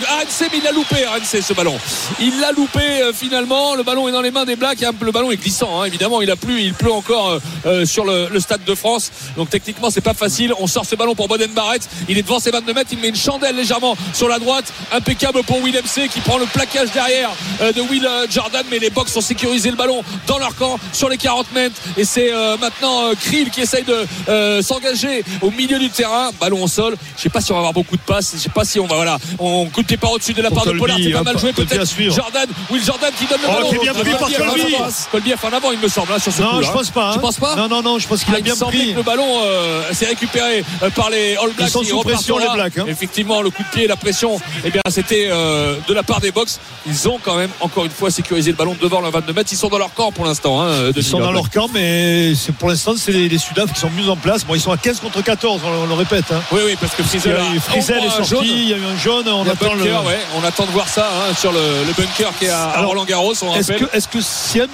il 0.55 0.63
l'a 0.63 0.73
loupé, 0.73 0.97
Hansen, 1.07 1.43
ce 1.43 1.53
ballon. 1.53 1.77
Il 2.21 2.41
l'a 2.41 2.53
loupé 2.53 2.81
euh, 2.81 3.13
finalement. 3.13 3.75
Le 3.75 3.83
ballon 3.83 4.09
est 4.09 4.13
dans 4.13 4.21
les 4.23 4.31
mains 4.31 4.45
des 4.45 4.57
Blacks. 4.57 4.79
Le 5.01 5.13
ballon 5.13 5.31
est 5.31 5.37
glissant, 5.37 5.81
hein, 5.81 5.85
évidemment. 5.85 6.23
Il 6.23 6.31
a 6.31 6.37
plu, 6.37 6.61
il 6.63 6.75
pleut 6.75 6.93
encore 6.93 7.31
euh, 7.31 7.39
euh, 7.67 7.85
sur 7.87 8.05
le, 8.05 8.29
le 8.31 8.41
stade 8.41 8.65
de 8.65 8.75
France. 8.75 9.11
Donc 9.37 9.51
techniquement, 9.51 9.91
c'est 9.91 10.01
pas 10.01 10.15
facile. 10.15 10.53
On 10.59 10.67
sort 10.67 10.85
ce 10.87 10.95
ballon 10.97 11.15
pour 11.15 11.29
Boden 11.29 11.51
Barrett. 11.53 11.89
Il 12.09 12.19
est 12.19 12.23
devant 12.23 12.39
ses 12.41 12.51
22 12.51 12.73
mètres. 12.75 12.91
Il 12.93 12.99
met 12.99 13.09
une 13.09 13.17
chandelle 13.17 13.57
légèrement 13.57 13.97
sur 14.13 14.29
la 14.29 14.39
droite. 14.39 14.73
Impeccable 14.93 15.43
pour 15.43 15.61
Will 15.63 15.75
MC 15.77 16.09
qui 16.09 16.21
prend 16.21 16.39
le 16.39 16.47
plaquage 16.47 16.91
derrière 16.93 17.31
de 17.61 17.81
Will 17.83 18.09
Jordan. 18.31 18.65
Mais 18.71 18.79
les 18.79 18.86
Box 18.91 19.17
ont 19.17 19.21
sécurisé 19.21 19.71
le 19.71 19.77
ballon 19.77 20.03
dans 20.27 20.39
leur 20.39 20.55
camp 20.57 20.79
sur 20.93 21.09
les 21.09 21.17
40 21.19 21.53
mètres. 21.53 21.75
Et 21.97 22.05
c'est 22.05 22.33
euh, 22.33 22.57
maintenant 22.59 23.05
euh, 23.05 23.15
Krill 23.21 23.51
qui 23.51 23.61
essaye 23.63 23.85
de 23.85 24.07
euh, 24.29 24.63
s'engager 24.63 25.25
au 25.43 25.51
milieu 25.51 25.79
du 25.79 25.91
terrain. 25.91 26.31
Ballon 26.41 26.63
au 26.65 26.69
sol. 26.69 26.97
Je 27.17 27.23
sais 27.23 27.29
pas 27.29 27.41
si 27.41 27.51
on 27.53 27.55
va 27.55 27.61
avoir 27.61 27.73
beaucoup 27.73 27.97
de 27.97 28.03
passes. 28.03 28.33
Je 28.35 28.39
sais 28.41 28.49
pas 28.49 28.65
si 28.65 28.79
on 28.81 28.87
va 28.87 28.97
voilà. 28.97 29.19
On 29.39 29.67
coup 29.67 29.83
de 29.83 29.87
pied 29.87 29.97
par 29.97 30.13
au-dessus 30.13 30.33
de 30.33 30.43
la 30.43 30.51
part 30.51 30.65
de 30.67 30.73
Pollard. 30.73 30.99
C'est 31.03 31.11
pas 31.11 31.19
hein, 31.21 31.23
mal 31.23 31.39
joué 31.39 31.53
peut-être. 31.53 31.85
Jordan, 32.11 32.49
Will 32.71 32.85
Jordan 32.85 33.11
qui 33.19 33.27
donne 33.27 33.41
le 33.43 33.47
Oh, 33.49 33.53
ballon. 33.71 33.83
bien 33.83 33.95
pris 33.95 34.11
par 34.11 34.21
Colby 34.21 34.37
en 34.43 34.77
avant. 34.77 34.93
Colby 35.11 35.33
a 35.33 35.37
fait 35.37 35.47
en 35.47 35.53
avant, 35.53 35.73
il 35.73 35.79
me 35.79 35.89
semble, 35.89 36.13
hein, 36.13 36.19
sur 36.19 36.33
ce 36.33 36.43
Non, 36.43 36.51
coup-là, 36.57 36.67
je 36.67 36.73
pense 36.73 36.91
pas. 36.91 37.11
Tu 37.13 37.19
hein. 37.19 37.21
penses 37.21 37.37
pas 37.39 37.57
Non, 37.57 37.69
non, 37.69 37.83
non, 37.83 37.99
je 37.99 38.07
pense 38.09 38.25
qu'il 38.25 38.33
Ah, 38.33 38.37
a 38.37 38.39
il 38.39 38.45
bien 38.45 38.57
pris. 38.57 38.93
que 38.93 38.97
le 38.97 39.03
ballon 39.03 39.41
euh, 39.45 39.93
s'est 39.93 40.07
récupéré 40.07 40.65
par 40.95 41.11
les 41.11 41.37
All 41.37 41.51
Blacks 41.53 41.71
sont 41.71 41.81
qui 41.81 41.87
sous 41.89 42.01
pression, 42.03 42.39
les 42.39 42.47
Blacks, 42.55 42.79
hein. 42.79 42.85
Effectivement, 42.89 43.43
le 43.43 43.51
coup 43.51 43.63
de 43.63 43.69
pied, 43.69 43.87
la 43.87 43.97
pression, 43.97 44.41
eh 44.65 44.71
bien, 44.71 44.83
c'était 44.91 45.29
de 45.29 45.95
la 45.95 46.03
part 46.03 46.21
des 46.21 46.31
Box. 46.33 46.61
Ils 46.87 47.09
ont 47.09 47.19
quand 47.23 47.37
même 47.37 47.51
encore 47.61 47.85
une 47.85 47.91
fois 47.91 48.11
sécurisé 48.11 48.51
le 48.51 48.57
ballon 48.57 48.76
devant 48.81 49.01
le 49.01 49.11
22 49.11 49.33
mètres. 49.33 49.51
Ils 49.53 49.57
sont 49.57 49.69
dans 49.69 49.79
leur 49.79 49.93
camp 49.95 50.13
pour 50.13 50.25
l'instant. 50.25 50.63
Hein, 50.63 50.91
Ils 50.97 51.03
sont 51.03 51.19
dans 51.21 51.33
leur 51.33 51.51
camp, 51.51 51.69
mais 51.73 52.33
pour 52.59 52.69
l'instant, 52.69 52.95
c'est 52.97 53.13
les, 53.13 53.29
les 53.29 53.39
Sudaf 53.39 53.73
qui 53.73 53.81
sont 53.81 53.91
mieux 53.91 54.09
en 54.09 54.17
place. 54.17 54.45
Bon, 54.45 54.55
ils 54.55 54.61
sont 54.61 54.73
à 54.73 54.77
15 54.77 55.01
contre 55.01 55.23
14, 55.23 55.61
on, 55.65 55.71
le- 55.71 55.77
on 55.79 55.87
le 55.87 55.95
répète. 55.95 56.25
Hein. 56.33 56.41
Oui, 56.53 56.61
oui, 56.67 56.77
parce 56.81 56.95
que 56.95 57.03
Frizel, 57.03 57.37
Frizel 57.61 58.05
est 58.05 58.11
sorti, 58.11 58.31
jaune. 58.31 58.45
il 58.47 58.69
y 58.69 58.75
a 58.75 58.77
eu 58.77 58.85
un 58.85 58.97
jaune, 58.97 59.29
on 59.29 59.43
attend 59.49 59.75
le. 59.75 59.81
bunker, 59.85 60.05
ouais. 60.05 60.19
On 60.41 60.45
attend 60.45 60.67
de 60.67 60.71
voir 60.71 60.89
ça 60.89 61.09
hein, 61.09 61.35
sur 61.39 61.53
le, 61.53 61.59
le 61.87 61.93
bunker 61.97 62.33
qui 62.39 62.47
est 62.47 62.51
à, 62.51 62.65
Alors, 62.71 62.91
Roland 62.91 63.05
Garros. 63.05 63.33
Est-ce 63.33 63.73
que, 63.73 63.97
est-ce 63.97 64.09
que 64.09 64.19
si 64.21 64.61
un 64.61 64.67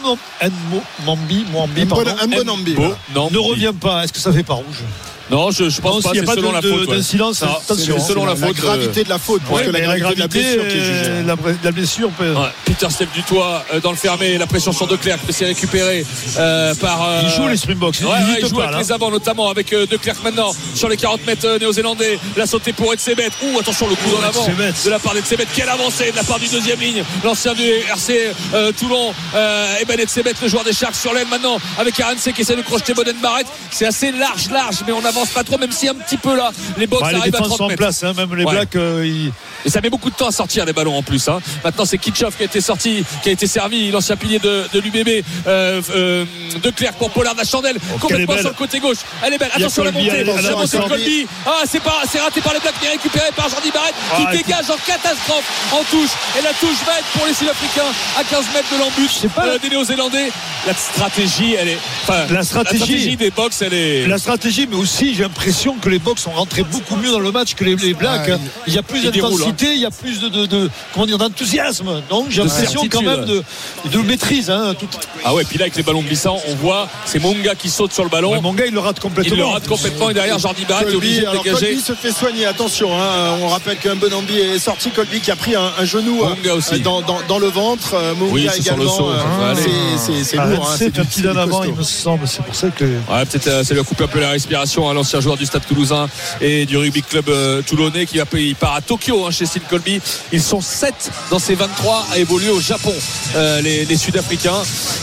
Mambi, 1.04 1.44
Mwambi, 1.52 1.84
pardon, 1.86 2.14
Un 2.20 2.26
bon 2.26 2.48
ambi. 2.48 2.74
Beau, 2.74 2.94
non, 3.14 3.30
ne 3.30 3.38
revient 3.38 3.72
pas, 3.78 4.04
est-ce 4.04 4.12
que 4.12 4.18
ça 4.18 4.32
fait 4.32 4.42
pas 4.42 4.54
rouge? 4.54 4.82
Non, 5.30 5.50
je, 5.50 5.68
je 5.68 5.80
pense 5.80 5.96
Non, 5.96 6.02
pas. 6.02 6.10
C'est 6.14 6.22
pas 6.24 6.34
selon 6.34 6.48
de- 6.50 6.54
la 6.54 6.60
de- 6.60 6.68
faute. 6.70 6.88
ouais. 6.88 6.96
attention, 6.98 7.98
c'est 7.98 8.08
selon 8.08 8.24
la 8.26 8.34
la 8.34 8.36
faute. 8.46 8.58
euh, 8.58 8.62
gravité 8.62 9.04
de 9.04 9.08
la 9.08 9.18
faute, 9.18 9.42
parce 9.42 9.60
Ouais, 9.60 9.66
que 9.66 9.70
la 9.70 9.78
mais 9.80 9.86
gravité 9.98 10.14
de 10.14 10.20
la 10.20 10.26
blessure 10.28 10.68
qui 10.68 10.76
est 10.76 10.80
jugée. 10.84 11.04
euh, 11.06 11.22
la, 11.24 11.36
la 11.64 11.72
blessure 11.72 12.10
peut. 12.10 12.32
Ouais, 12.32 12.48
Peter 12.64 12.86
Steph 12.90 13.06
du 13.14 13.22
toit 13.22 13.64
dans 13.82 13.90
le 13.90 13.96
fermé, 13.96 14.36
la 14.38 14.46
pression 14.46 14.72
sur 14.72 14.86
De 14.86 14.96
Klerk 14.96 15.20
qui 15.26 15.32
s'est 15.32 15.46
récupérée 15.46 16.04
euh, 16.38 16.74
par. 16.74 17.02
euh, 17.02 17.20
Il 17.24 17.30
joue 17.30 17.48
les 17.48 17.56
Springboks, 17.56 17.96
Ouais, 18.02 18.08
il 18.38 18.38
il 18.42 18.48
joue 18.48 18.56
pas, 18.56 18.62
avec 18.64 18.74
là. 18.76 18.78
les 18.82 18.92
avants 18.92 19.10
notamment 19.10 19.48
avec 19.50 19.72
euh, 19.72 19.86
De 19.86 19.96
Klerk 19.96 20.22
maintenant 20.24 20.52
sur 20.74 20.88
les 20.88 20.96
40 20.96 21.26
mètres 21.26 21.46
euh, 21.46 21.58
néo-zélandais. 21.58 22.18
La 22.36 22.46
sautée 22.46 22.72
pour 22.72 22.92
Edsebet. 22.92 23.28
Ouh, 23.42 23.58
attention 23.58 23.88
le 23.88 23.94
coup 23.94 24.10
Oh, 24.14 24.18
en 24.22 24.26
avant 24.28 24.46
Etzebet. 24.46 24.72
de 24.84 24.90
la 24.90 24.98
part 24.98 25.14
d'Edsebet. 25.14 25.46
Quelle 25.54 25.68
avancée 25.68 26.10
de 26.10 26.16
la 26.16 26.24
part 26.24 26.38
du 26.38 26.48
deuxième 26.48 26.80
ligne, 26.80 27.04
l'ancien 27.24 27.54
du 27.54 27.62
RC 27.62 28.32
euh, 28.54 28.72
Toulon. 28.72 29.12
Euh, 29.34 29.74
et 29.80 29.84
ben 29.84 29.98
Edsebet, 30.00 30.34
le 30.42 30.48
joueur 30.48 30.64
des 30.64 30.72
Sharks 30.72 30.96
sur 30.96 31.12
l'aile 31.14 31.28
maintenant 31.28 31.58
avec 31.78 31.98
Aranse 32.00 32.28
qui 32.34 32.40
essaie 32.42 32.56
de 32.56 32.62
crocheter 32.62 32.94
Boden 32.94 33.16
Barrett. 33.22 33.46
C'est 33.70 33.86
assez 33.86 34.10
large, 34.12 34.48
large, 34.50 34.76
mais 34.86 34.92
on 34.92 35.04
n'avance 35.22 35.34
pas 35.34 35.44
trop, 35.44 35.58
même 35.58 35.72
si 35.72 35.88
un 35.88 35.94
petit 35.94 36.16
peu 36.16 36.36
là, 36.36 36.50
les 36.78 36.86
box 36.86 37.02
Bah, 37.02 37.10
les 37.12 37.18
arrivent 37.18 37.34
à 37.34 37.38
défenses 37.38 37.48
30 37.56 37.58
sont 37.58 37.64
en 37.72 37.76
place, 37.76 38.02
hein, 38.02 38.12
même 38.16 38.34
les 38.34 38.44
Ouais. 38.44 38.52
Blacks, 38.52 38.76
euh, 38.76 39.06
ils- 39.06 39.32
Et 39.64 39.70
ça 39.70 39.80
met 39.80 39.90
beaucoup 39.90 40.10
de 40.10 40.16
temps 40.16 40.26
à 40.26 40.32
sortir 40.32 40.64
les 40.64 40.72
ballons 40.72 40.96
en 40.96 41.02
plus. 41.04 41.28
Hein. 41.28 41.38
Maintenant, 41.62 41.84
c'est 41.84 41.96
Kitchoff 41.96 42.36
qui 42.36 42.42
a 42.42 42.46
été 42.46 42.60
sorti, 42.60 43.04
qui 43.22 43.28
a 43.28 43.32
été 43.32 43.46
servi, 43.46 43.92
l'ancien 43.92 44.16
pilier 44.16 44.40
de, 44.40 44.64
de 44.72 44.80
l'UBB, 44.80 45.22
euh, 45.46 45.80
euh, 45.94 46.24
de 46.60 46.70
Clerc 46.70 46.94
pour 46.94 47.10
Pollard 47.10 47.36
la 47.36 47.44
chandelle, 47.44 47.76
est 47.76 47.98
complètement 48.00 48.36
sur 48.38 48.48
le 48.48 48.54
côté 48.54 48.80
gauche. 48.80 48.96
Elle 49.24 49.34
est 49.34 49.38
belle. 49.38 49.50
Attention 49.54 49.84
la 49.84 49.92
Colby, 49.92 50.06
montée, 50.08 50.24
la 50.24 50.50
montée 50.56 50.76
de 50.78 50.82
Colby. 50.88 51.26
Ah, 51.46 51.62
c'est 51.70 51.80
pas, 51.80 52.02
c'est 52.10 52.18
raté 52.18 52.40
par 52.40 52.54
les 52.54 52.58
Blacks, 52.60 52.74
mais 52.82 52.88
récupéré 52.88 53.26
par 53.36 53.48
Jordi 53.48 53.70
Barrett 53.70 53.94
qui 54.16 54.22
Ah, 54.26 54.32
dégage 54.32 54.68
en 54.70 54.76
catastrophe 54.84 55.44
en 55.72 55.84
touche. 55.84 56.10
Et 56.36 56.42
la 56.42 56.50
touche 56.54 56.82
va 56.84 56.98
être 56.98 57.06
pour 57.16 57.26
les 57.26 57.34
Sud-Africains 57.34 57.92
à 58.18 58.24
15 58.24 58.44
mètres 58.52 58.68
de 58.72 58.78
l'embut 58.78 59.10
euh, 59.38 59.58
des 59.60 59.68
Néo-Zélandais. 59.70 60.30
La 60.66 60.74
stratégie, 60.74 61.54
elle 61.54 61.68
est, 61.68 61.78
enfin, 62.02 62.26
La 62.30 62.42
stratégie- 62.42 63.16
des 63.16 63.30
box, 63.30 63.62
elle 63.62 63.74
est. 63.74 64.06
La 64.06 64.18
stratégie, 64.18 64.66
mais 64.68 64.76
aussi 64.76 65.01
j'ai 65.14 65.22
l'impression 65.22 65.76
que 65.76 65.88
les 65.88 65.98
Box 65.98 66.22
sont 66.22 66.30
rentrés 66.30 66.62
beaucoup 66.62 66.96
mieux 66.96 67.10
dans 67.10 67.18
le 67.20 67.30
match 67.32 67.54
que 67.54 67.64
les, 67.64 67.76
les 67.76 67.94
Blacks. 67.94 68.26
Ouais, 68.28 68.32
hein. 68.34 68.40
il 68.66 68.74
y 68.74 68.78
a 68.78 68.82
plus 68.82 69.02
d'intensité, 69.04 69.66
il 69.74 69.80
y 69.80 69.86
a 69.86 69.90
plus 69.90 70.20
de, 70.20 70.28
de, 70.28 70.46
de- 70.46 70.70
comment 70.94 71.06
dire 71.06 71.18
d'enthousiasme. 71.18 72.02
Donc 72.08 72.26
j'ai 72.30 72.42
l'impression 72.42 72.82
quand 72.90 73.02
même 73.02 73.24
de, 73.24 73.42
de 73.90 73.98
maîtrise. 73.98 74.50
Hein, 74.50 74.74
tout... 74.78 74.86
Ah 75.24 75.34
ouais, 75.34 75.44
puis 75.44 75.58
là 75.58 75.64
avec 75.64 75.76
les 75.76 75.82
ballons 75.82 76.02
glissants, 76.02 76.38
on 76.48 76.54
voit 76.54 76.88
c'est 77.04 77.18
Monga 77.18 77.54
qui 77.54 77.68
saute 77.68 77.92
sur 77.92 78.04
le 78.04 78.10
ballon. 78.10 78.32
Ouais, 78.32 78.40
mon 78.40 78.52
gars, 78.54 78.66
il 78.66 78.72
le 78.74 78.80
rate 78.80 79.00
complètement. 79.00 79.34
Il 79.34 79.38
le 79.38 79.44
rate 79.46 79.66
complètement 79.66 80.10
et 80.10 80.14
derrière 80.14 80.38
Jordi 80.38 80.64
Barrett 80.64 80.88
est 80.88 80.94
obligé 80.94 81.22
Colby, 81.24 81.38
de 81.38 81.42
dégager. 81.44 81.66
Colby 81.66 81.80
se 81.82 81.92
fait 81.94 82.12
soigner, 82.12 82.46
attention. 82.46 82.90
hein. 82.92 83.36
on 83.42 83.48
rappelle 83.48 83.76
qu'un 83.78 83.96
Bonambi 83.96 84.38
est 84.38 84.58
sorti. 84.58 84.90
Colby 84.90 85.20
qui 85.20 85.30
a 85.30 85.36
pris 85.36 85.54
un, 85.54 85.70
un 85.78 85.84
genou 85.84 86.22
euh, 86.24 86.78
dans, 86.82 87.00
dans- 87.02 87.20
dans 87.28 87.38
le 87.38 87.48
ventre. 87.48 87.94
Euh, 87.94 88.14
Munga 88.14 88.32
Oui, 88.32 88.48
également. 88.56 88.88
saut, 88.96 89.10
euh, 89.10 89.54
c'est- 89.56 89.98
c'est 90.14 90.24
c'est 90.24 90.38
Ah, 90.38 90.46
lourd. 90.46 90.68
hein, 90.70 90.74
c'est 90.78 90.98
un 90.98 91.04
petit 91.04 91.22
d'un 91.22 91.36
avant, 91.36 91.64
il 91.64 91.74
me 91.74 91.82
semble. 91.82 92.26
C'est 92.28 92.42
pour 92.44 92.54
ça 92.54 92.68
que. 92.68 92.84
Ouais, 92.84 93.24
peut-être 93.30 93.48
euh, 93.48 93.64
ça 93.64 93.74
lui 93.74 93.80
a 93.80 93.84
coupé 93.84 94.04
un 94.04 94.08
peu 94.08 94.20
la 94.20 94.30
respiration 94.30 94.88
à 94.92 94.94
l'ancien 94.94 95.20
joueur 95.20 95.36
du 95.36 95.46
Stade 95.46 95.66
Toulousain 95.66 96.08
et 96.40 96.66
du 96.66 96.76
rugby 96.76 97.02
club 97.02 97.28
euh, 97.28 97.62
toulonnais 97.62 98.06
qui 98.06 98.18
va 98.18 98.24
il 98.34 98.54
part 98.54 98.74
à 98.74 98.80
Tokyo 98.80 99.26
hein, 99.26 99.30
chez 99.30 99.46
Steve 99.46 99.62
Colby. 99.68 100.00
Ils 100.32 100.42
sont 100.42 100.60
7 100.60 100.94
dans 101.30 101.38
ces 101.38 101.54
23 101.54 102.06
à 102.12 102.18
évoluer 102.18 102.50
au 102.50 102.60
Japon, 102.60 102.94
euh, 103.36 103.60
les, 103.60 103.84
les 103.84 103.96
Sud-Africains. 103.96 104.62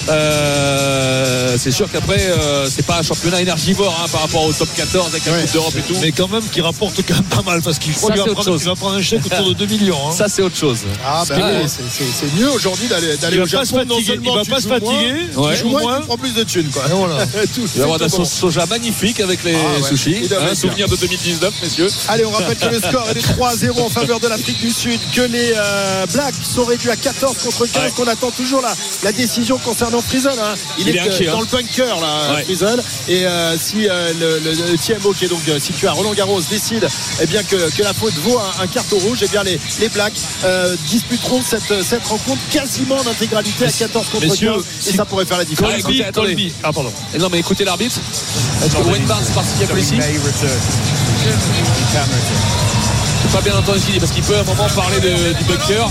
Euh, 0.09 1.55
c'est 1.57 1.71
sûr 1.71 1.91
qu'après 1.91 2.19
euh, 2.21 2.69
c'est 2.69 2.85
pas 2.85 2.99
un 2.99 3.03
championnat 3.03 3.41
énergivore 3.41 3.99
hein, 4.03 4.07
par 4.11 4.21
rapport 4.21 4.43
au 4.45 4.53
top 4.53 4.69
14 4.75 5.07
avec 5.09 5.25
la 5.25 5.31
Ouais. 5.33 5.41
Coupe 5.43 5.53
d'Europe 5.53 5.73
et 5.77 5.81
tout. 5.81 5.95
Mais 6.01 6.11
quand 6.11 6.27
même, 6.27 6.43
qui 6.51 6.61
rapporte 6.61 6.95
quand 7.07 7.13
même 7.13 7.23
pas 7.23 7.41
mal 7.43 7.61
parce 7.61 7.77
qu'il 7.79 7.93
va, 7.93 8.15
va 8.15 8.75
prendre 8.75 8.95
un 8.95 9.01
chèque 9.01 9.25
autour 9.25 9.49
de 9.49 9.53
2 9.53 9.65
millions. 9.67 9.97
hein. 10.09 10.11
Ça 10.11 10.27
c'est 10.27 10.41
autre 10.41 10.57
chose. 10.57 10.79
Ah 11.05 11.23
bah 11.27 11.35
beau. 11.35 11.67
c'est- 11.67 12.39
mieux 12.39 12.49
aujourd'hui 12.51 12.87
d'aller 12.87 13.15
d'aller 13.17 13.37
il 13.37 13.41
au 13.41 13.45
va 13.45 13.59
pas 13.59 13.65
se 13.65 13.71
Japon. 13.75 13.85
non. 13.87 13.99
Il 13.99 14.31
va 14.31 14.43
pas 14.45 14.61
se 14.61 14.67
moins, 14.67 14.79
fatiguer. 14.79 15.13
Ouais. 15.35 15.53
Tu 15.53 15.53
Il 15.53 15.57
joues 15.57 15.63
joue 15.63 15.69
moins, 15.69 15.81
moins. 15.81 15.99
tu 15.99 16.05
prends 16.07 16.17
plus 16.17 16.33
de 16.33 16.43
thunes. 16.43 16.69
Quoi. 16.69 16.83
Voilà. 16.89 17.25
Tout, 17.55 17.61
Il 17.61 17.67
va 17.67 17.79
y 17.79 17.81
avoir 17.83 17.97
de 17.99 18.03
la 18.03 18.09
sauce 18.09 18.31
soja 18.31 18.65
magnifique 18.65 19.19
avec 19.19 19.43
les 19.43 19.55
Ah 19.55 19.78
ouais. 19.81 19.87
sushis. 19.89 20.19
Il 20.23 20.27
doit 20.29 20.39
Hein, 20.41 20.47
être 20.51 20.57
souvenir 20.57 20.87
de 20.87 20.95
2019, 20.95 21.53
messieurs. 21.61 21.87
Allez, 22.07 22.25
on 22.25 22.31
rappelle 22.31 22.57
que 22.57 22.65
le 22.67 22.79
score 22.79 23.09
est 23.09 23.13
de 23.15 23.19
3-0 23.21 23.81
en 23.81 23.89
faveur 23.89 24.19
de 24.19 24.27
l'Afrique 24.27 24.59
du 24.59 24.71
Sud, 24.71 24.99
que 25.13 25.21
les 25.21 25.53
euh, 25.55 26.05
Blacks 26.13 26.35
sont 26.43 26.63
réduits 26.65 26.89
à 26.91 26.95
14 26.95 27.37
contre 27.37 27.65
15, 27.65 27.83
Ouais. 27.83 27.91
qu'on 27.95 28.07
attend 28.07 28.31
toujours 28.31 28.61
la, 28.61 28.73
la 29.03 29.11
décision 29.11 29.57
concernant 29.57 30.01
Frizzle. 30.01 30.29
hein. 30.39 30.55
Il, 30.77 30.87
Il 30.87 30.95
est, 30.95 30.99
est 30.99 31.01
inquiet, 31.01 31.27
euh, 31.27 31.31
dans 31.31 31.39
hein. 31.41 31.47
le 31.51 31.57
bunker, 31.57 31.99
là, 31.99 32.33
Ouais. 32.35 32.43
Frizzle. 32.43 32.81
Et 33.07 33.25
euh, 33.25 33.57
si 33.57 33.87
euh, 33.89 34.11
le, 34.19 34.39
le- 34.39 34.71
le 34.71 34.77
TMO, 34.77 35.13
qui 35.13 35.25
est 35.25 35.29
donc 35.29 35.41
situé 35.59 35.87
à 35.87 35.91
Roland 35.93 36.13
Garros, 36.13 36.41
décide 36.49 36.87
eh 37.21 37.25
bien, 37.27 37.43
que, 37.43 37.69
que 37.75 37.83
la 37.83 37.93
faute 37.93 38.13
vaut 38.23 38.37
un, 38.39 38.63
un 38.63 38.67
carton 38.67 38.97
rouge, 38.99 39.19
eh 39.23 39.27
bien, 39.27 39.43
les, 39.43 39.59
les 39.79 39.89
Blacks 39.89 40.13
euh, 40.43 40.75
disputeront 40.87 41.41
cette, 41.41 41.83
cette 41.83 42.05
rencontre 42.05 42.41
quasiment 42.51 42.95
en 42.97 43.07
intégralité 43.07 43.65
à 43.65 43.71
14 43.71 44.07
contre 44.09 44.25
Messieurs, 44.25 44.53
15. 44.53 44.61
Et 44.87 44.91
si- 44.91 44.97
ça 44.97 45.05
pourrait 45.05 45.25
faire 45.25 45.37
la 45.37 45.45
différence. 45.45 45.73
Colby. 46.13 46.53
Ah, 46.63 46.71
pardon. 46.73 46.91
Non 47.19 47.29
mais 47.31 47.39
écoutez 47.39 47.63
l'arbitre. 47.65 47.99
Est-ce 48.63 48.75
que 48.75 48.81
Wayne 48.83 49.05
Barnes 49.05 49.23
So 49.69 49.75
we 49.75 49.99
may 49.99 50.17
return. 50.17 50.49
Can 51.93 52.09
return. 52.09 52.58
Pas 53.33 53.41
bien 53.41 53.55
entendu 53.55 53.79
ce 53.79 53.85
qu'il 53.85 53.93
dit 53.93 53.99
parce 53.99 54.11
qu'il 54.11 54.23
peut 54.23 54.35
à 54.35 54.39
un 54.39 54.43
moment 54.43 54.67
parler 54.75 54.99
de- 54.99 55.33
du 55.37 55.43
bunker. 55.43 55.87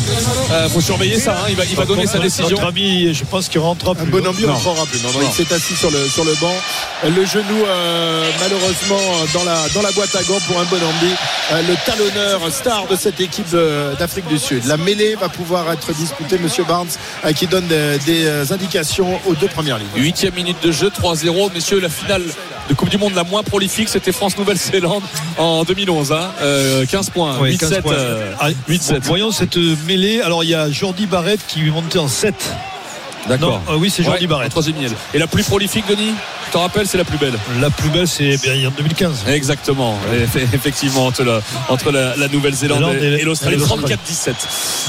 Euh, 0.50 0.68
faut 0.68 0.80
surveiller 0.80 1.18
ça. 1.20 1.34
hein. 1.38 1.46
Il 1.48 1.54
va, 1.56 1.64
il 1.64 1.76
va 1.76 1.84
donner 1.84 2.06
sa 2.06 2.18
décision. 2.18 2.56
Notre 2.56 2.66
ami, 2.68 3.14
je 3.14 3.24
pense 3.24 3.48
qu'il 3.48 3.60
rentrera 3.60 3.92
Un 3.92 3.94
plus. 3.94 4.10
Non. 4.48 4.54
Non, 5.04 5.12
non, 5.12 5.20
il 5.22 5.32
s'est 5.46 5.54
assis 5.54 5.76
sur 5.76 5.90
le, 5.90 6.08
sur 6.08 6.24
le 6.24 6.34
banc. 6.40 6.52
Le 7.04 7.24
genou, 7.24 7.64
euh, 7.64 8.28
malheureusement, 8.40 9.00
dans 9.34 9.44
la, 9.44 9.56
dans 9.72 9.82
la 9.82 9.92
boîte 9.92 10.14
à 10.16 10.22
gants 10.24 10.40
pour 10.48 10.58
un 10.60 10.64
bon 10.64 10.76
ambi. 10.76 11.12
Euh, 11.52 11.62
le 11.62 11.74
talonneur 11.86 12.40
star 12.50 12.86
de 12.88 12.96
cette 12.96 13.20
équipe 13.20 13.48
de- 13.50 13.94
d'Afrique 13.98 14.26
du 14.26 14.38
Sud. 14.38 14.64
La 14.66 14.76
mêlée 14.76 15.14
va 15.14 15.28
pouvoir 15.28 15.70
être 15.72 15.92
disputée. 15.94 16.38
Monsieur 16.38 16.64
Barnes, 16.64 16.88
euh, 17.24 17.32
qui 17.32 17.46
donne 17.46 17.66
des, 17.68 17.98
des, 18.04 18.26
euh, 18.26 18.44
indications 18.50 19.18
aux 19.26 19.34
deux 19.34 19.48
premières 19.48 19.78
lignes. 19.78 19.86
Huitième 19.96 20.34
minute 20.34 20.58
de 20.62 20.72
jeu, 20.72 20.90
3-0. 20.90 21.50
Messieurs, 21.54 21.78
la 21.78 21.88
finale 21.88 22.24
de 22.68 22.74
Coupe 22.74 22.90
du 22.90 22.98
Monde 22.98 23.14
la 23.14 23.24
moins 23.24 23.42
prolifique, 23.42 23.88
c'était 23.88 24.12
France-Nouvelle-Zélande 24.12 25.02
en 25.38 25.64
2011. 25.64 26.12
hein. 26.12 26.32
Euh, 26.42 26.84
15 26.84 27.08
points, 27.10 27.27
Ouais, 27.36 27.50
8-7. 27.52 27.58
15 27.58 27.80
points. 27.82 27.92
euh, 27.94 28.32
Ah, 28.40 28.48
8-7. 28.68 29.00
Voyons 29.04 29.30
cette 29.32 29.56
mêlée. 29.86 30.20
Alors 30.22 30.44
il 30.44 30.50
y 30.50 30.54
a 30.54 30.70
Jordi 30.70 31.06
Barrett 31.06 31.40
qui 31.46 31.66
est 31.66 31.70
monté 31.70 31.98
en 31.98 32.08
7. 32.08 32.34
D'accord. 33.28 33.60
Non, 33.66 33.74
euh, 33.74 33.76
oui, 33.78 33.90
c'est 33.90 34.02
Jordi 34.02 34.20
Ouais, 34.24 34.26
en 34.26 34.30
Barrett. 34.36 34.50
troisième. 34.50 34.76
Et 35.12 35.18
la 35.18 35.26
plus 35.26 35.42
prolifique, 35.42 35.84
Denis? 35.88 36.14
Tu 36.48 36.52
t'en 36.54 36.60
rappelles, 36.60 36.86
c'est 36.86 36.96
la 36.96 37.04
plus 37.04 37.18
belle. 37.18 37.34
La 37.60 37.68
plus 37.68 37.90
belle, 37.90 38.08
c'est 38.08 38.34
en 38.66 38.70
2015. 38.70 39.24
Exactement, 39.28 39.98
Eff- 40.10 40.42
effectivement, 40.54 41.04
entre 41.06 41.22
la, 41.22 41.42
entre 41.68 41.90
la, 41.92 42.16
la 42.16 42.26
Nouvelle-Zélande 42.28 42.78
Zélande 42.78 43.02
et, 43.02 43.22
l'Australie. 43.22 43.56
et 43.56 43.58
l'Australie. 43.58 43.94
34-17. 44.08 44.32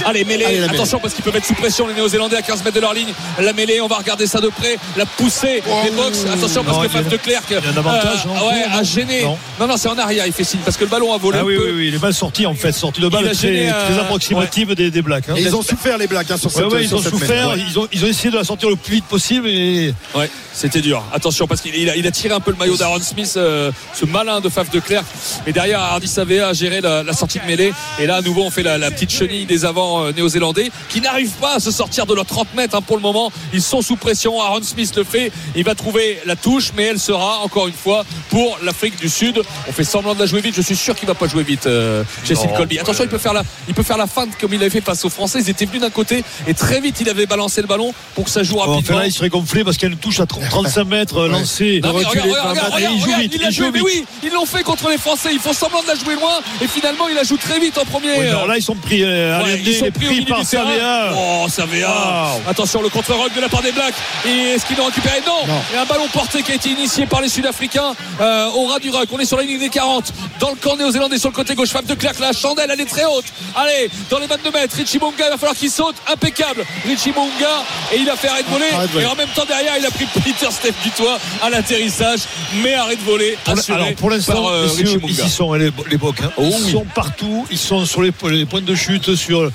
Allez, 0.06 0.24
mêlée, 0.24 0.46
Allez, 0.46 0.56
la 0.60 0.68
mêlée. 0.68 0.76
attention 0.80 1.00
parce 1.00 1.14
qu'ils 1.14 1.24
peuvent 1.26 1.36
être 1.36 1.46
sous 1.46 1.56
pression, 1.56 1.86
les 1.88 1.94
Néo-Zélandais 1.96 2.38
à 2.38 2.42
15 2.42 2.64
mètres 2.64 2.76
de 2.78 2.80
leur 2.82 2.94
ligne. 2.94 3.10
La 3.42 3.52
mêlée, 3.52 3.82
on 3.82 3.88
va 3.88 3.98
regarder 3.98 4.26
ça 4.26 4.40
de 4.40 4.48
près. 4.48 4.78
La 4.96 5.06
poussée 5.06 5.62
des 5.84 5.92
box. 5.92 6.26
Attention 6.34 6.64
parce 6.64 6.78
que 6.82 6.88
Faf 6.88 7.10
de 7.10 7.18
Clerc 7.18 7.42
il 7.50 7.54
y 7.56 7.58
a 7.58 7.62
un 7.74 7.78
avantage, 7.78 8.26
non 8.26 8.48
ouais, 8.48 8.64
a 8.72 8.82
gêné. 8.84 9.24
Non. 9.24 9.38
Non, 9.60 9.68
non, 9.68 9.76
c'est 9.76 9.90
en 9.90 9.98
arrière, 9.98 10.26
il 10.28 10.32
fait 10.34 10.46
signe 10.46 10.62
parce 10.64 10.78
que 10.78 10.86
le 10.86 10.90
ballon 10.90 11.14
a 11.14 11.18
volé 11.18 11.40
Ah 11.40 11.44
un 11.44 11.46
oui, 11.46 11.58
peu. 11.58 11.66
oui, 11.66 11.72
oui, 11.76 11.88
il 11.90 11.96
est 11.96 12.02
mal 12.02 12.14
sorti 12.14 12.46
en 12.46 12.54
fait, 12.54 12.72
sorti 12.72 13.02
de 13.02 13.10
balle 13.10 13.26
très, 13.26 13.34
gêné, 13.34 13.70
euh, 13.70 13.86
très 13.90 14.00
approximative 14.00 14.76
des, 14.76 14.92
des 14.92 15.02
Blacks. 15.02 15.28
hein. 15.28 15.34
Et 15.36 15.42
ils 15.42 15.56
ont 15.56 15.62
souffert 15.62 15.98
les 15.98 16.08
Blacks 16.08 16.32
hein, 16.32 16.38
sur 16.38 16.56
Ouais, 16.56 16.64
cette 16.64 16.72
ouais, 16.72 16.84
ils 16.84 16.88
sur 16.88 16.98
ont 17.00 17.02
cette 17.02 17.12
souffert, 17.12 17.50
mêlée. 17.50 17.64
ils, 17.70 17.78
ont, 17.78 17.88
ils 17.92 18.06
ont 18.06 18.08
essayé 18.08 18.32
de 18.32 18.38
la 18.38 18.46
sortir 18.46 18.70
le 18.70 18.78
plus 18.78 18.96
vite 18.96 19.06
possible 19.06 19.50
et 19.50 19.94
Ouais, 20.16 20.30
c'était 20.54 20.80
dur. 20.82 21.04
Attention 21.14 21.48
parce 21.50 21.62
qu'il 21.62 21.76
il 21.76 21.90
a, 21.90 21.96
il 21.96 22.08
a 22.08 22.12
tiré 22.12 22.34
un 22.34 22.40
peu 22.40 22.52
le 22.52 22.58
maillot 22.58 22.78
d'Aaron 22.78 23.02
Smith, 23.02 23.34
euh, 23.36 23.72
ce 23.94 24.06
malin 24.06 24.40
de 24.40 24.48
Faf 24.50 24.70
de 24.70 24.80
Clerc. 24.80 25.04
Mais 25.46 25.52
derrière, 25.52 25.82
Hardy 25.82 26.08
Savea 26.08 26.48
a 26.48 26.54
géré 26.54 26.80
la, 26.80 27.04
la 27.04 27.14
sortie 27.14 27.40
de 27.40 27.46
mêlée. 27.46 27.74
Et 28.00 28.06
là, 28.06 28.18
à 28.18 28.22
nouveau, 28.22 28.44
on 28.44 28.52
fait 28.52 28.64
la, 28.64 28.78
la 28.78 28.92
petite 28.92 29.12
chenille 29.12 29.46
des 29.46 29.66
avants 29.66 30.06
euh, 30.06 30.12
néo-zélandais 30.14 30.72
qui 30.90 31.02
n'arrivent 31.02 31.36
pas 31.42 31.56
à 31.56 31.60
se 31.60 31.72
sortir 31.72 32.06
de 32.06 32.14
leurs 32.14 32.26
30 32.26 32.54
mètres 32.56 32.76
hein, 32.76 32.82
pour 32.82 32.96
le 32.96 33.02
moment. 33.02 33.32
Ils 33.54 33.62
sont 33.62 33.82
sous 33.82 33.96
pression. 33.96 34.42
Aaron 34.42 34.62
Smith 34.64 34.94
le 34.96 35.04
fait. 35.04 35.32
Il 35.56 35.64
va 35.64 35.76
trouver 35.76 36.20
la 36.26 36.36
touche, 36.36 36.72
mais 36.78 36.84
elle 36.86 37.00
sera 37.00 37.40
encore 37.40 37.68
une 37.68 37.74
fois 37.74 38.06
pour 38.30 38.58
l'Afrique 38.64 39.00
du 39.00 39.10
Sud. 39.10 39.42
On 39.68 39.72
fait 39.72 39.84
semblant 39.84 40.14
de 40.14 40.20
la 40.20 40.26
jouer 40.28 40.42
vite. 40.42 40.56
Je 40.56 40.62
suis 40.62 40.76
sûr 40.76 40.96
qu'il 40.96 41.08
va 41.08 41.16
pas 41.16 41.28
jouer 41.28 41.44
vite, 41.44 41.66
euh, 41.66 42.04
Non, 42.30 42.48
Colby. 42.56 42.80
Attention, 42.80 43.04
il 43.04 43.10
peut 43.10 43.18
faire 43.18 43.34
la, 43.34 43.44
il 43.68 43.74
peut 43.74 43.84
faire 43.84 43.98
la 43.98 44.08
feinte 44.08 44.30
comme 44.40 44.54
il 44.54 44.62
avait 44.62 44.70
fait 44.70 44.82
face 44.82 45.04
aux 45.04 45.10
Français. 45.10 45.40
Ils 45.42 45.50
étaient 45.50 45.66
venus 45.66 45.82
d'un 45.82 45.90
côté 45.90 46.24
et 46.48 46.54
très 46.54 46.80
vite 46.80 46.98
il 47.02 47.10
avait 47.10 47.26
balancé 47.26 47.62
le 47.62 47.68
ballon 47.68 47.94
pour 48.16 48.26
que 48.26 48.30
ça 48.30 48.44
joue 48.44 48.60
enfin, 48.60 48.72
rapidement. 48.76 49.00
là, 49.00 49.08
il 49.08 49.12
serait 49.12 49.30
gonflé 49.30 49.64
parce 49.64 49.78
qu'il 49.78 49.88
y 49.88 49.92
a 49.92 49.94
une 49.94 50.00
touche 50.00 50.20
à 50.20 50.26
30 50.26 50.44
35 50.50 50.84
mètres 50.86 51.28
Non, 51.82 51.94
mais 51.94 52.06
regarde, 52.06 52.30
regarde, 52.30 52.50
regarde, 52.50 52.80
et 52.80 52.88
il 52.96 53.00
joue 53.02 53.20
vite, 53.20 53.32
il 53.36 53.42
l'a 53.42 53.48
il 53.50 53.54
joue 53.54 53.64
joué, 53.64 53.72
mais 53.72 53.82
oui, 53.82 54.06
ils 54.24 54.32
l'ont 54.32 54.46
fait 54.46 54.64
contre 54.64 54.90
les 54.90 54.98
Français. 54.98 55.30
Ils 55.32 55.40
font 55.40 55.54
semblant 55.54 55.82
de 55.82 55.88
la 55.88 55.96
jouer 55.96 56.16
loin 56.16 56.40
et 56.62 56.68
finalement 56.68 57.08
il 57.08 57.16
la 57.16 57.24
joue 57.24 57.38
très 57.38 57.60
vite 57.60 57.78
en 57.78 57.86
premier. 57.86 58.14
Oui, 58.18 58.30
non, 58.32 58.46
là, 58.46 58.58
ils 58.58 58.64
sont 58.64 58.76
pris. 58.76 59.04
Euh, 59.04 59.40
Ouais, 59.44 59.62
ils 59.66 59.76
sont 59.76 59.92
pris, 59.92 60.22
par. 60.26 60.44
Savea. 60.46 61.14
Oh, 61.16 61.46
Savea. 61.50 61.88
Wow. 61.88 62.42
Attention, 62.50 62.82
le 62.82 62.90
contre-rock 62.90 63.34
de 63.36 63.42
la 63.42 63.50
part 63.50 63.62
des 63.62 63.72
Blacks. 63.72 63.94
Et 64.26 64.54
est-ce 64.56 64.66
qu'ils 64.66 64.76
l'ont 64.78 64.86
récupéré? 64.86 65.22
Non. 65.26 65.46
Non. 65.48 65.62
Il 65.72 65.76
y 65.76 65.78
a 65.78 65.82
un 65.84 65.86
ballon 65.86 66.08
porté 66.12 66.42
qui 66.44 66.52
a 66.52 66.56
été 66.56 66.70
initié 66.70 67.06
par 67.06 67.22
les 67.22 67.30
Sud-Africains 67.30 67.94
euh, 68.20 68.48
au 68.56 68.66
ras 68.66 68.80
du 68.80 68.90
rock. 68.90 69.08
On 69.12 69.20
est 69.20 69.26
sur 69.26 69.38
la 69.38 69.44
ligne 69.44 69.60
des 69.60 69.70
40. 69.70 70.12
Dans 70.40 70.50
le 70.50 70.56
camp 70.56 70.76
néo-zélandais 70.76 71.18
sur 71.20 71.30
le 71.30 71.36
côté 71.36 71.56
gauche. 71.56 71.70
Fab 71.70 71.86
de 71.86 71.94
Clerc, 71.94 72.14
la 72.20 72.34
chandelle, 72.34 72.70
elle 72.74 72.82
est 72.82 72.86
très 72.90 73.06
haute. 73.06 73.26
Allez, 73.56 73.90
dans 74.10 74.20
les 74.20 74.28
22 74.28 74.52
mètres. 74.52 74.76
Richie 74.76 75.00
Munga, 75.00 75.26
il 75.28 75.30
va 75.30 75.38
falloir 75.38 75.56
qu'il 75.56 75.70
saute. 75.72 75.96
Impeccable. 76.12 76.66
Richie 76.86 77.12
Munga. 77.12 77.64
Et 77.94 77.98
il 77.98 78.10
a 78.10 78.16
fait 78.16 78.28
arrêt 78.28 78.44
de 78.44 78.50
voler. 78.50 78.66
Arrêt 78.74 78.88
de 78.88 78.92
voler. 78.92 79.06
Et 79.06 79.08
en 79.08 79.16
même 79.16 79.30
temps, 79.30 79.46
derrière, 79.46 79.74
il 79.80 79.86
a 79.86 79.92
pris 79.92 80.06
Peter 80.24 80.48
Steph 80.52 80.74
du 80.84 80.90
toit 80.92 81.18
à 81.42 81.50
l'atterrissage. 81.50 82.20
Mais 82.64 82.74
arrêt 82.74 82.96
de 82.96 83.02
voler. 83.02 83.38
Assuré 83.46 83.78
Alors 83.82 83.94
pour 83.96 84.10
l'instant, 84.10 84.34
par, 84.34 84.48
euh, 84.48 84.68
Munga. 84.84 85.08
ici 85.08 85.30
sont 85.30 85.54
les, 85.54 85.72
les 85.90 85.98
Bocs, 85.98 86.22
hein. 86.24 86.32
Oh 86.38 86.44
ils 86.46 86.66
oui. 86.66 86.72
sont 86.72 86.86
partout, 86.96 87.46
ils 87.52 87.58
sont 87.58 87.86
sur 87.86 88.02
les, 88.02 88.12
les 88.32 88.46
points 88.46 88.62
de 88.62 88.76
chute, 88.76 89.16
sur 89.16 89.50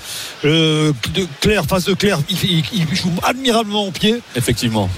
euh, 0.44 0.92
de 1.14 1.26
Claire, 1.40 1.64
face 1.66 1.84
de 1.84 1.94
Claire, 1.94 2.18
ils, 2.28 2.36
ils- 2.44 2.64
ils 2.90 2.94
jouent 2.96 3.12
admirablement 3.22 3.86
au 3.86 3.90
pied. 3.90 4.16
Effectivement. 4.36 4.88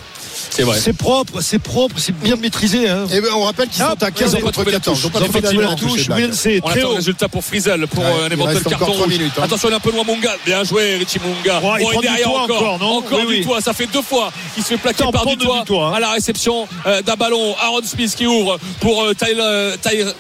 C'est 0.51 0.63
vrai. 0.63 0.79
C'est 0.81 0.93
propre, 0.93 1.41
c'est 1.41 1.59
propre, 1.59 1.97
c'est 1.99 2.17
bien 2.17 2.37
maîtrisé. 2.37 2.89
Hein. 2.89 3.07
Et 3.13 3.21
ben, 3.21 3.29
on 3.35 3.43
rappelle 3.45 3.69
qu'ils 3.69 3.83
Ah, 3.83 3.95
sont 3.99 4.05
à 4.05 4.09
ils 4.09 4.13
15 4.15 4.29
ont 4.35 4.37
pas 4.37 4.43
contre 4.43 4.53
trouvé 4.53 4.73
la 4.73 4.79
14. 4.79 4.97
touche. 5.01 5.03
Ils 5.03 5.07
ont 5.07 5.11
pas 5.11 5.19
trouvé 5.21 5.41
la 5.41 5.69
la 5.71 5.75
touche, 5.75 6.09
c'est 6.33 6.61
On 6.63 6.69
très 6.69 6.79
attend 6.81 6.89
le 6.89 6.93
haut. 6.93 6.97
résultat 6.97 7.29
pour 7.29 7.45
Frizel 7.45 7.87
pour 7.89 8.05
Ouais, 8.05 8.11
euh, 8.11 8.25
un 8.25 8.27
il 8.29 8.33
éventuel 8.33 8.63
carton 8.65 8.93
rouge. 8.93 9.07
minutes, 9.09 9.33
hein. 9.39 9.43
Attention, 9.45 9.69
il 9.69 9.73
est 9.73 9.77
un 9.77 9.81
peu 9.81 9.91
loin 9.93 10.05
Munga. 10.05 10.35
Bien 10.45 10.65
joué 10.65 10.97
Richie 10.97 11.19
Munga. 11.19 11.61
Ouais, 11.61 11.81
il 11.81 11.85
Bon, 11.85 12.01
du 12.01 12.07
derrière 12.07 12.29
toit 12.29 12.43
encore, 12.43 12.57
encore, 12.57 12.79
non 12.79 12.97
encore 12.99 13.19
Oui, 13.21 13.27
du 13.27 13.33
oui. 13.41 13.45
toit. 13.45 13.61
Ça 13.61 13.73
fait 13.73 13.87
deux 13.87 14.03
fois 14.03 14.31
qu'il 14.55 14.63
se 14.63 14.69
fait 14.71 14.77
plaquer 14.77 15.05
par 15.13 15.27
du 15.27 15.37
toit, 15.37 15.61
du 15.61 15.65
toit, 15.67 15.89
hein. 15.89 15.93
à 15.95 16.01
la 16.01 16.11
réception 16.11 16.67
euh, 16.87 17.03
d'un 17.03 17.15
ballon. 17.15 17.55
Aaron 17.63 17.81
Smith 17.85 18.15
qui 18.17 18.27
ouvre 18.27 18.59
pour 18.81 19.03
euh, 19.03 19.13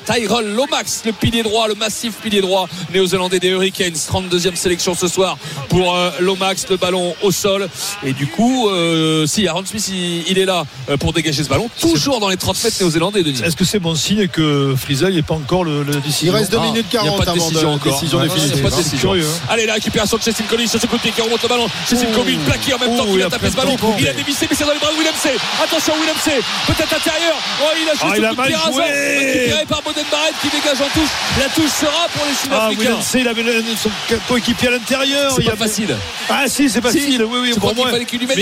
Tyrell 0.04 0.54
Lomax, 0.54 1.02
le 1.04 1.12
pilier 1.12 1.42
droit, 1.42 1.68
le 1.68 1.74
massif 1.74 2.14
pilier 2.22 2.40
droit 2.40 2.68
néo-zélandais 2.92 3.38
des 3.40 3.48
Hurricanes. 3.48 3.92
32e 3.94 4.54
sélection 4.56 4.94
ce 4.94 5.08
soir 5.08 5.36
pour 5.68 5.94
euh, 5.94 6.10
Lomax, 6.20 6.66
le 6.70 6.76
ballon 6.76 7.14
au 7.22 7.30
sol. 7.30 7.68
Et 8.04 8.12
du 8.12 8.26
coup, 8.26 8.68
euh, 8.68 9.26
si 9.26 9.46
Aaron 9.48 9.64
Smith 9.64 9.88
il, 9.88 10.05
il 10.28 10.38
est 10.38 10.44
là 10.44 10.64
euh, 10.90 10.96
pour 10.96 11.12
dégager 11.12 11.42
ce 11.44 11.48
ballon, 11.48 11.68
toujours 11.80 12.20
dans 12.20 12.28
les 12.28 12.36
30 12.36 12.62
mètres 12.64 12.76
néo-zélandais, 12.80 13.22
Denis. 13.22 13.40
Est-ce 13.44 13.56
que 13.56 13.64
c'est 13.64 13.78
bon 13.78 13.94
signe 13.94 14.28
que 14.28 14.74
Frizel 14.76 15.14
n'est 15.14 15.22
pas 15.22 15.34
encore 15.34 15.64
le, 15.64 15.82
le 15.82 15.94
Il 15.94 16.00
décision 16.00 16.32
reste 16.32 16.50
2 16.52 16.58
Ah, 16.60 16.64
minutes 16.66 16.86
il 16.92 16.94
y 16.94 16.98
a 16.98 17.02
40 17.02 17.18
pas 17.18 17.24
de 17.24 17.30
avant 17.30 17.48
décision 17.48 17.70
de 17.70 17.74
encore. 17.76 17.92
décision 17.92 18.18
Ouais, 18.18 18.24
définitive. 18.24 18.52
il 18.54 18.56
y 18.56 18.60
a 18.60 18.70
pas 18.70 18.76
de 18.76 18.82
décision. 18.82 19.10
curieux, 19.10 19.26
hein. 19.26 19.46
Allez, 19.48 19.66
la 19.66 19.74
récupération 19.74 20.16
de 20.16 20.22
Chestin 20.22 20.44
Collins 20.48 20.66
sur 20.68 20.80
ce 20.80 20.86
côté 20.86 21.10
qui 21.10 21.20
remonte 21.20 21.42
le 21.42 21.48
ballon. 21.48 21.66
Chestin 21.88 22.06
Collins 22.14 22.38
plaqué 22.46 22.74
en 22.74 22.78
même 22.78 22.96
temps 22.96 23.04
qu'il 23.06 23.14
il 23.16 23.22
a 23.22 23.26
a 23.26 23.30
tapé 23.30 23.50
ce 23.50 23.56
ballon. 23.56 23.76
Il 23.98 24.08
a 24.08 24.12
dévissé, 24.12 24.46
mais 24.50 24.56
c'est 24.56 24.64
dans 24.64 24.72
les 24.72 24.78
bras 24.78 24.90
de 24.92 24.96
Willem 24.98 25.14
C. 25.22 25.30
Attention, 25.62 25.94
Willem 26.00 26.16
C. 26.22 26.30
Peut-être 26.66 26.92
intérieur. 26.94 27.36
Oh, 27.62 27.64
il 27.80 27.88
a 27.88 27.92
juste 27.92 28.04
Ah, 28.06 28.12
il 28.16 28.22
le 28.22 28.28
a 28.28 28.32
mal 28.32 28.50
joué. 28.72 28.82
Récupéré 28.84 29.64
par 29.66 29.82
Boden 29.82 30.04
Barrett 30.10 30.34
qui 30.42 30.48
dégage 30.48 30.80
en 30.80 30.90
touche. 30.92 31.10
La 31.38 31.48
touche 31.48 31.70
sera 31.80 32.06
pour 32.14 32.24
les 32.26 32.32
Ah, 32.32 32.42
Sud-Africains. 32.42 32.80
Williams, 32.80 33.04
C, 33.04 33.18
il 33.20 33.28
avait 33.28 33.44
son 33.82 33.90
coéquipier 34.28 34.68
à 34.68 34.70
l'intérieur. 34.72 35.32
c'est 35.34 35.42
il 35.42 35.50
pas 35.50 35.56
facile. 35.56 35.96
Ah 36.28 36.44
si, 36.48 36.68
c'est 36.70 36.80
facile. 36.80 37.24
oui, 37.24 37.38
oui. 37.42 37.52
Il. 37.56 38.36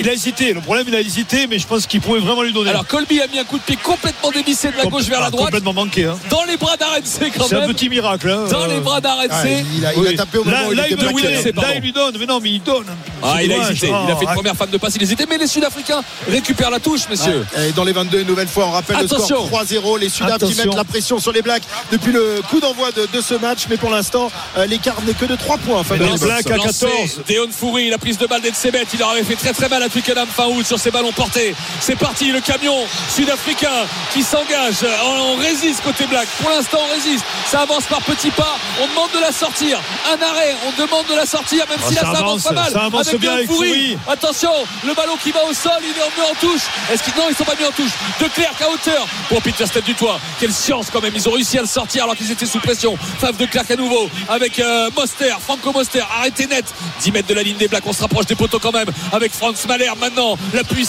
Il 0.00 0.08
a 0.08 0.12
hésité. 0.12 0.52
Le 0.52 0.60
problème, 0.60 0.84
il 0.88 0.94
a 0.94 1.00
hésité, 1.06 1.46
mais 1.46 1.58
je 1.58 1.66
pense 1.66 1.86
qu'il 1.86 2.00
pouvait 2.00 2.20
vraiment 2.20 2.42
lui 2.42 2.52
donner. 2.52 2.70
Alors, 2.70 2.86
Colby 2.86 3.20
a 3.20 3.26
mis 3.28 3.38
un 3.38 3.44
coup 3.44 3.58
de 3.58 3.62
pied 3.62 3.76
complètement 3.82 4.30
dévissé 4.30 4.70
de 4.70 4.76
la 4.76 4.84
gauche 4.86 5.04
vers 5.04 5.20
la 5.20 5.26
Ah, 5.26 5.30
droite. 5.30 5.46
Complètement 5.46 5.72
manqué. 5.72 6.04
Hein. 6.06 6.18
Dans 6.30 6.44
les 6.44 6.56
bras 6.56 6.76
d'Arrête 6.76 7.06
C 7.06 7.32
quand 7.36 7.46
C'est 7.48 7.56
un 7.56 7.60
même. 7.60 7.72
petit 7.72 7.88
miracle. 7.88 8.28
Hein. 8.30 8.44
Dans 8.50 8.66
les 8.66 8.80
bras 8.80 9.00
d'Arrête 9.00 9.30
Ah, 9.32 9.42
C. 9.42 9.64
il, 9.76 9.86
a, 9.86 9.92
il 9.94 9.98
a 9.98 10.00
Oui. 10.10 10.16
tapé 10.16 10.38
au 10.38 10.44
moment 10.44 10.56
Là, 10.56 10.68
où 10.68 10.72
il 10.72 10.76
là, 10.76 10.86
était 10.88 10.94
il, 10.94 10.98
plaqué. 10.98 11.52
Là, 11.52 11.74
lui 11.80 11.92
donne. 11.92 12.16
Mais 12.18 12.26
non, 12.26 12.40
mais 12.42 12.50
il 12.50 12.62
donne. 12.62 12.86
Ah, 13.22 13.42
il 13.42 13.52
a 13.52 13.56
hésité. 13.70 13.88
Il 13.88 13.94
a 14.12 14.16
fait 14.16 14.24
une 14.24 14.28
Ah, 14.30 14.34
première 14.34 14.56
femme 14.56 14.70
de 14.70 14.76
passe. 14.78 14.94
Il 14.96 15.02
hésitait. 15.02 15.26
Mais 15.28 15.38
les 15.38 15.46
Sud-Africains 15.46 16.02
récupèrent 16.28 16.70
la 16.70 16.80
touche, 16.80 17.02
messieurs. 17.08 17.46
Et 17.58 17.72
dans 17.72 17.84
les 17.84 17.92
22, 17.92 18.20
une 18.20 18.26
nouvelle 18.26 18.48
fois, 18.48 18.66
on 18.66 18.70
rappelle 18.72 18.96
Attention. 18.96 19.42
le 19.42 19.46
score 19.46 19.62
3-0. 19.64 19.98
Les 19.98 20.08
Sudaf 20.08 20.38
qui 20.38 20.44
Attention. 20.44 20.64
mettent 20.64 20.74
la 20.76 20.84
pression 20.84 21.18
sur 21.18 21.32
les 21.32 21.42
Blacks 21.42 21.62
depuis 21.92 22.12
le 22.12 22.40
coup 22.50 22.60
d'envoi 22.60 22.90
de, 22.92 23.06
de 23.12 23.20
ce 23.20 23.34
match. 23.34 23.60
Mais 23.70 23.76
pour 23.76 23.90
l'instant, 23.90 24.30
euh, 24.58 24.66
l'écart 24.66 24.96
n'est 25.06 25.14
que 25.14 25.24
de 25.26 25.36
3 25.36 25.58
points. 25.58 25.78
en 25.80 25.84
faveur 25.84 26.10
les 26.12 26.18
Blacks. 26.18 26.50
À 26.50 26.56
Lancé. 26.56 26.86
14. 26.86 27.20
Deon 27.28 27.48
Foury, 27.50 27.90
la 27.90 27.98
prise 27.98 28.18
de 28.18 28.26
balle 28.26 28.42
d'Edsebet, 28.42 28.84
il 28.92 28.98
leur 28.98 29.10
avait 29.10 29.22
fait 29.24 29.34
très 29.36 29.52
très 29.52 29.68
mal 29.68 29.82
à 29.82 29.88
Twickenham 29.88 30.26
fin 30.28 30.46
août 30.46 30.64
sur 30.66 30.78
ses 30.78 30.90
ballons 30.96 31.12
portés. 31.12 31.54
C'est 31.80 31.96
parti, 31.96 32.32
le 32.32 32.40
camion 32.40 32.76
sud-africain 33.14 33.86
qui 34.12 34.22
s'engage. 34.22 34.76
On, 35.04 35.34
on 35.34 35.36
résiste 35.36 35.82
côté 35.82 36.06
Black. 36.06 36.26
Pour 36.40 36.50
l'instant, 36.50 36.78
on 36.88 36.94
résiste. 36.94 37.24
Ça 37.50 37.60
avance 37.60 37.84
par 37.84 38.00
petits 38.02 38.30
pas. 38.30 38.56
On 38.82 38.86
demande 38.88 39.10
de 39.14 39.20
la 39.20 39.32
sortir. 39.32 39.78
Un 40.12 40.22
arrêt, 40.22 40.54
on 40.66 40.80
demande 40.80 41.06
de 41.08 41.14
la 41.14 41.26
sortir, 41.26 41.64
même 41.68 41.78
Ah, 41.82 41.88
si 41.88 41.94
là 41.94 42.00
ça 42.02 42.12
ça 42.12 42.18
avance 42.18 42.42
pas 42.44 42.52
mal. 42.52 42.72
ça 42.72 42.84
avance 42.84 43.08
avec 43.08 43.20
bien 43.20 43.32
avec 43.34 43.46
Foury. 43.46 43.98
Attention, 44.08 44.52
le 44.86 44.94
ballon 44.94 45.16
qui 45.22 45.32
va 45.32 45.44
au 45.44 45.52
sol, 45.52 45.72
il 45.82 45.88
est 45.90 46.02
remis 46.02 46.30
en 46.30 46.34
touche. 46.40 46.62
Est-ce 46.92 47.02
qu'ils 47.02 47.14
non, 47.16 47.24
ils 47.28 47.36
sont 47.36 47.44
pas 47.44 47.54
mis 47.58 47.64
en 47.66 47.72
touche. 47.72 47.92
De 48.20 48.26
Clerc 48.28 48.54
à 48.62 48.70
hauteur 48.70 49.06
pour 49.28 49.42
Peter 49.42 49.66
Step 49.66 49.84
du 49.84 49.94
toit. 49.94 50.18
Quelle 50.40 50.52
science 50.52 50.86
quand 50.92 51.02
même. 51.02 51.12
Ils 51.14 51.28
ont 51.28 51.32
réussi 51.32 51.58
à 51.58 51.62
le 51.62 51.66
sortir 51.68 52.04
alors 52.04 52.16
qu'ils 52.16 52.30
étaient 52.30 52.46
sous 52.46 52.60
pression. 52.60 52.96
Fave 53.20 53.36
de 53.36 53.46
Clerc 53.46 53.64
à 53.70 53.76
nouveau 53.76 54.08
avec 54.28 54.58
euh, 54.58 54.90
Moster, 54.96 55.34
Franco 55.40 55.72
Moster. 55.72 56.02
Arrêtez 56.18 56.46
net. 56.46 56.64
10 57.02 57.12
mètres 57.12 57.28
de 57.28 57.34
la 57.34 57.42
ligne 57.42 57.56
des 57.56 57.68
Blacks. 57.68 57.86
On 57.86 57.92
se 57.92 58.00
rapproche 58.02 58.26
des 58.26 58.34
poteaux 58.34 58.58
quand 58.58 58.72
même 58.72 58.88
avec 59.12 59.32
Franz 59.32 59.66
Mahler 59.68 59.90
maintenant. 60.00 60.36
La 60.54 60.64
puissance, 60.64 60.85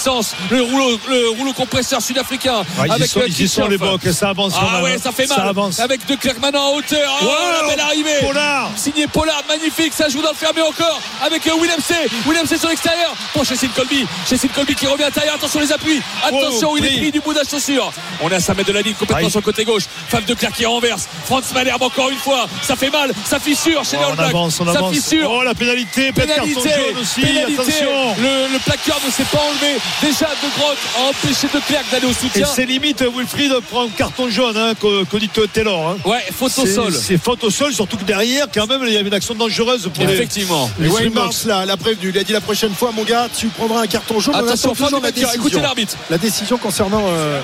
le 0.51 0.61
rouleau, 0.61 0.99
le 1.09 1.29
rouleau 1.37 1.53
compresseur 1.53 2.01
sud-africain. 2.01 2.63
Ouais, 2.79 2.89
avec 2.91 3.09
sont, 3.09 3.19
euh, 3.19 3.27
ils 3.27 3.49
sont 3.49 3.67
les. 3.67 3.77
Bocs. 3.77 4.01
Ça 4.11 4.29
avance. 4.29 4.53
Ah 4.59 4.81
ouais, 4.81 4.93
hein. 4.95 4.99
ça 5.01 5.11
fait 5.11 5.27
mal. 5.27 5.47
avance. 5.47 5.79
Avec 5.79 6.05
De 6.07 6.15
maintenant 6.41 6.71
en 6.71 6.75
hauteur. 6.75 7.19
Oh, 7.21 7.27
la 7.61 7.67
belle 7.69 7.79
arrivée. 7.79 8.19
Pollard. 8.21 8.69
Signé 8.75 9.07
Pollard, 9.07 9.43
magnifique, 9.47 9.93
ça 9.93 10.09
joue 10.09 10.21
dans 10.21 10.29
le 10.31 10.35
fermé 10.35 10.61
encore 10.61 10.99
avec 11.23 11.45
euh, 11.47 11.51
Willem 11.61 11.79
C. 11.79 11.93
Willem 12.27 12.45
C 12.47 12.57
sur 12.57 12.69
l'extérieur 12.69 13.13
pour 13.33 13.45
Chessin 13.45 13.67
Colby. 13.75 14.05
Chessin 14.29 14.47
Colby 14.49 14.75
qui 14.75 14.87
revient 14.87 15.03
à 15.03 15.07
l'intérieur, 15.07 15.35
attention 15.35 15.59
les 15.59 15.71
appuis. 15.71 16.01
Attention, 16.25 16.75
il 16.77 16.85
est 16.85 16.97
pris. 16.97 17.11
du 17.11 17.19
bout 17.19 17.33
de 17.33 17.39
la 17.39 17.43
chaussure. 17.45 17.91
On 18.21 18.29
est 18.29 18.35
à 18.35 18.39
5 18.39 18.57
mètres 18.57 18.67
de 18.69 18.73
la 18.73 18.81
ligne, 18.81 18.93
complètement 18.95 19.25
Aïe. 19.25 19.31
sur 19.31 19.39
le 19.39 19.45
côté 19.45 19.63
gauche. 19.65 19.83
Fave 20.09 20.25
de 20.25 20.33
Clerc 20.33 20.51
qui 20.53 20.65
renverse. 20.65 21.07
Franz 21.25 21.53
Malherbe 21.53 21.83
encore 21.83 22.09
une 22.09 22.17
fois. 22.17 22.47
Ça 22.61 22.75
fait 22.75 22.89
mal, 22.89 23.11
ça 23.25 23.39
fissure 23.39 23.83
chez 23.85 23.97
Oh, 23.97 23.99
les 23.99 24.05
All 24.05 24.11
on 24.11 24.15
Blacks. 24.15 24.51
Ça 24.73 24.79
avance. 24.79 24.95
fissure. 24.95 25.29
Oh 25.31 25.43
la 25.43 25.53
pénalité, 25.53 26.11
Pénalité, 26.11 26.53
jaune 26.69 27.01
aussi. 27.01 27.21
pénalité. 27.21 27.61
Attention. 27.61 28.15
Le, 28.19 28.53
le 28.53 28.59
plaqueur 28.59 28.99
ne 29.05 29.11
s'est 29.11 29.23
pas 29.23 29.39
enlevé. 29.39 29.77
Déjà, 30.01 30.27
De 30.27 30.59
Groot 30.59 30.77
a 30.97 31.09
empêché 31.09 31.47
De 31.53 31.59
Clerc 31.59 31.83
d'aller 31.91 32.05
au 32.07 32.11
Et 32.11 32.13
soutien. 32.13 32.47
c'est 32.53 32.65
limite, 32.65 33.01
Wilfried 33.01 33.51
prend 33.69 33.85
un 33.85 33.89
carton 33.89 34.29
jaune, 34.29 34.55
hein, 34.55 34.73
que, 34.79 35.17
dit 35.17 35.29
Taylor. 35.53 35.89
Hein. 35.89 35.97
Ouais, 36.09 36.23
faute 36.31 36.51
au 36.59 36.65
C'est- 36.65 36.73
sol. 36.73 36.93
C'est 36.93 37.17
faute 37.17 37.43
au 37.43 37.49
sol, 37.49 37.73
surtout 37.73 37.97
que 37.97 38.03
derrière, 38.03 38.45
quand 38.53 38.67
même, 38.67 38.81
il 38.85 38.93
y 38.93 38.97
avait 38.97 39.07
une 39.07 39.13
action 39.13 39.33
dangereuse 39.33 39.89
pour 39.93 40.05
les. 40.05 40.13
Effectivement. 40.13 40.69
Et 40.79 41.03
les. 41.03 41.09
Mars 41.09 41.45
là, 41.45 41.65
l'a 41.65 41.77
prévenu. 41.77 42.11
Il 42.13 42.17
a 42.19 42.23
dit 42.23 42.33
la 42.33 42.41
prochaine 42.41 42.73
fois, 42.73 42.91
mon 42.91 43.03
gars, 43.03 43.27
tu 43.35 43.47
prendras 43.47 43.81
un 43.81 43.87
carton 43.87 44.19
jaune. 44.19 44.35
On 44.35 44.39
Attention, 44.39 44.73
attend 44.73 44.99
du 44.99 45.21
la. 45.21 45.35
Écoutez 45.35 45.59
l'arbitre. 45.59 45.95
La 46.09 46.17
décision 46.17 46.57
concernant. 46.57 47.03
euh, 47.07 47.41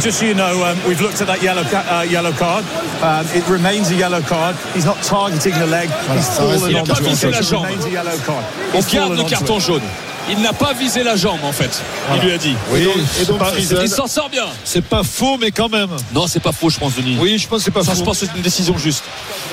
just 0.00 0.18
so 0.18 0.24
you 0.24 0.34
know, 0.34 0.62
um, 0.64 0.76
we've 0.86 1.00
looked 1.00 1.20
at 1.20 1.26
that 1.26 1.42
yellow, 1.42 1.64
ca- 1.64 1.84
uh, 2.00 2.04
yellow 2.04 2.32
card. 2.32 2.64
Um, 3.02 3.26
it 3.34 3.44
remains 3.48 3.90
a 3.90 3.94
yellow 3.94 4.20
card. 4.22 4.54
He's 4.74 4.84
not 4.84 4.96
targeting 5.02 5.54
the 5.58 5.66
leg. 5.66 5.88
He's 6.14 6.28
fallen 6.28 6.60
il 6.70 6.76
a 6.76 6.80
onto 6.80 6.92
pas 6.92 7.00
it. 7.00 7.06
visé 7.08 7.30
la 7.30 7.38
It 7.40 7.44
jambe. 7.48 7.66
remains 7.66 7.84
a 7.84 7.88
yellow 7.90 8.18
card. 8.24 8.44
On 8.74 8.80
garde 8.80 9.16
le 9.16 9.24
carton 9.24 9.58
jaune. 9.60 9.82
Il 10.30 10.40
n'a 10.40 10.52
pas 10.52 10.72
visé 10.72 11.02
la 11.02 11.16
jambe 11.16 11.40
en 11.44 11.52
fait. 11.52 11.82
Il 12.14 12.20
lui 12.26 12.32
a 12.32 12.38
dit. 12.38 12.54
Oui, 12.70 12.80
Et 12.80 12.84
donc- 12.84 12.94
et 13.20 13.24
donc, 13.24 13.38
pas- 13.38 13.52
Il 13.58 13.88
s'en 13.88 14.06
sort 14.06 14.28
bien. 14.30 14.44
c'est 14.64 14.84
pas 14.84 15.02
faux, 15.02 15.36
mais 15.38 15.50
quand 15.50 15.68
même. 15.68 15.88
Non, 16.14 16.26
c'est 16.26 16.40
pas 16.40 16.52
faux, 16.52 16.70
je 16.70 16.78
pense, 16.78 16.94
Denis. 16.96 17.16
Oui, 17.20 17.38
je 17.38 17.46
pense 17.48 17.58
que 17.58 17.64
c'est 17.64 17.70
pas 17.70 17.82
Ça, 17.84 17.92
faux. 17.92 17.98
je 17.98 18.04
pense 18.04 18.20
que 18.20 18.26
c'est 18.26 18.36
une 18.36 18.42
décision 18.42 18.76
juste. 18.78 19.04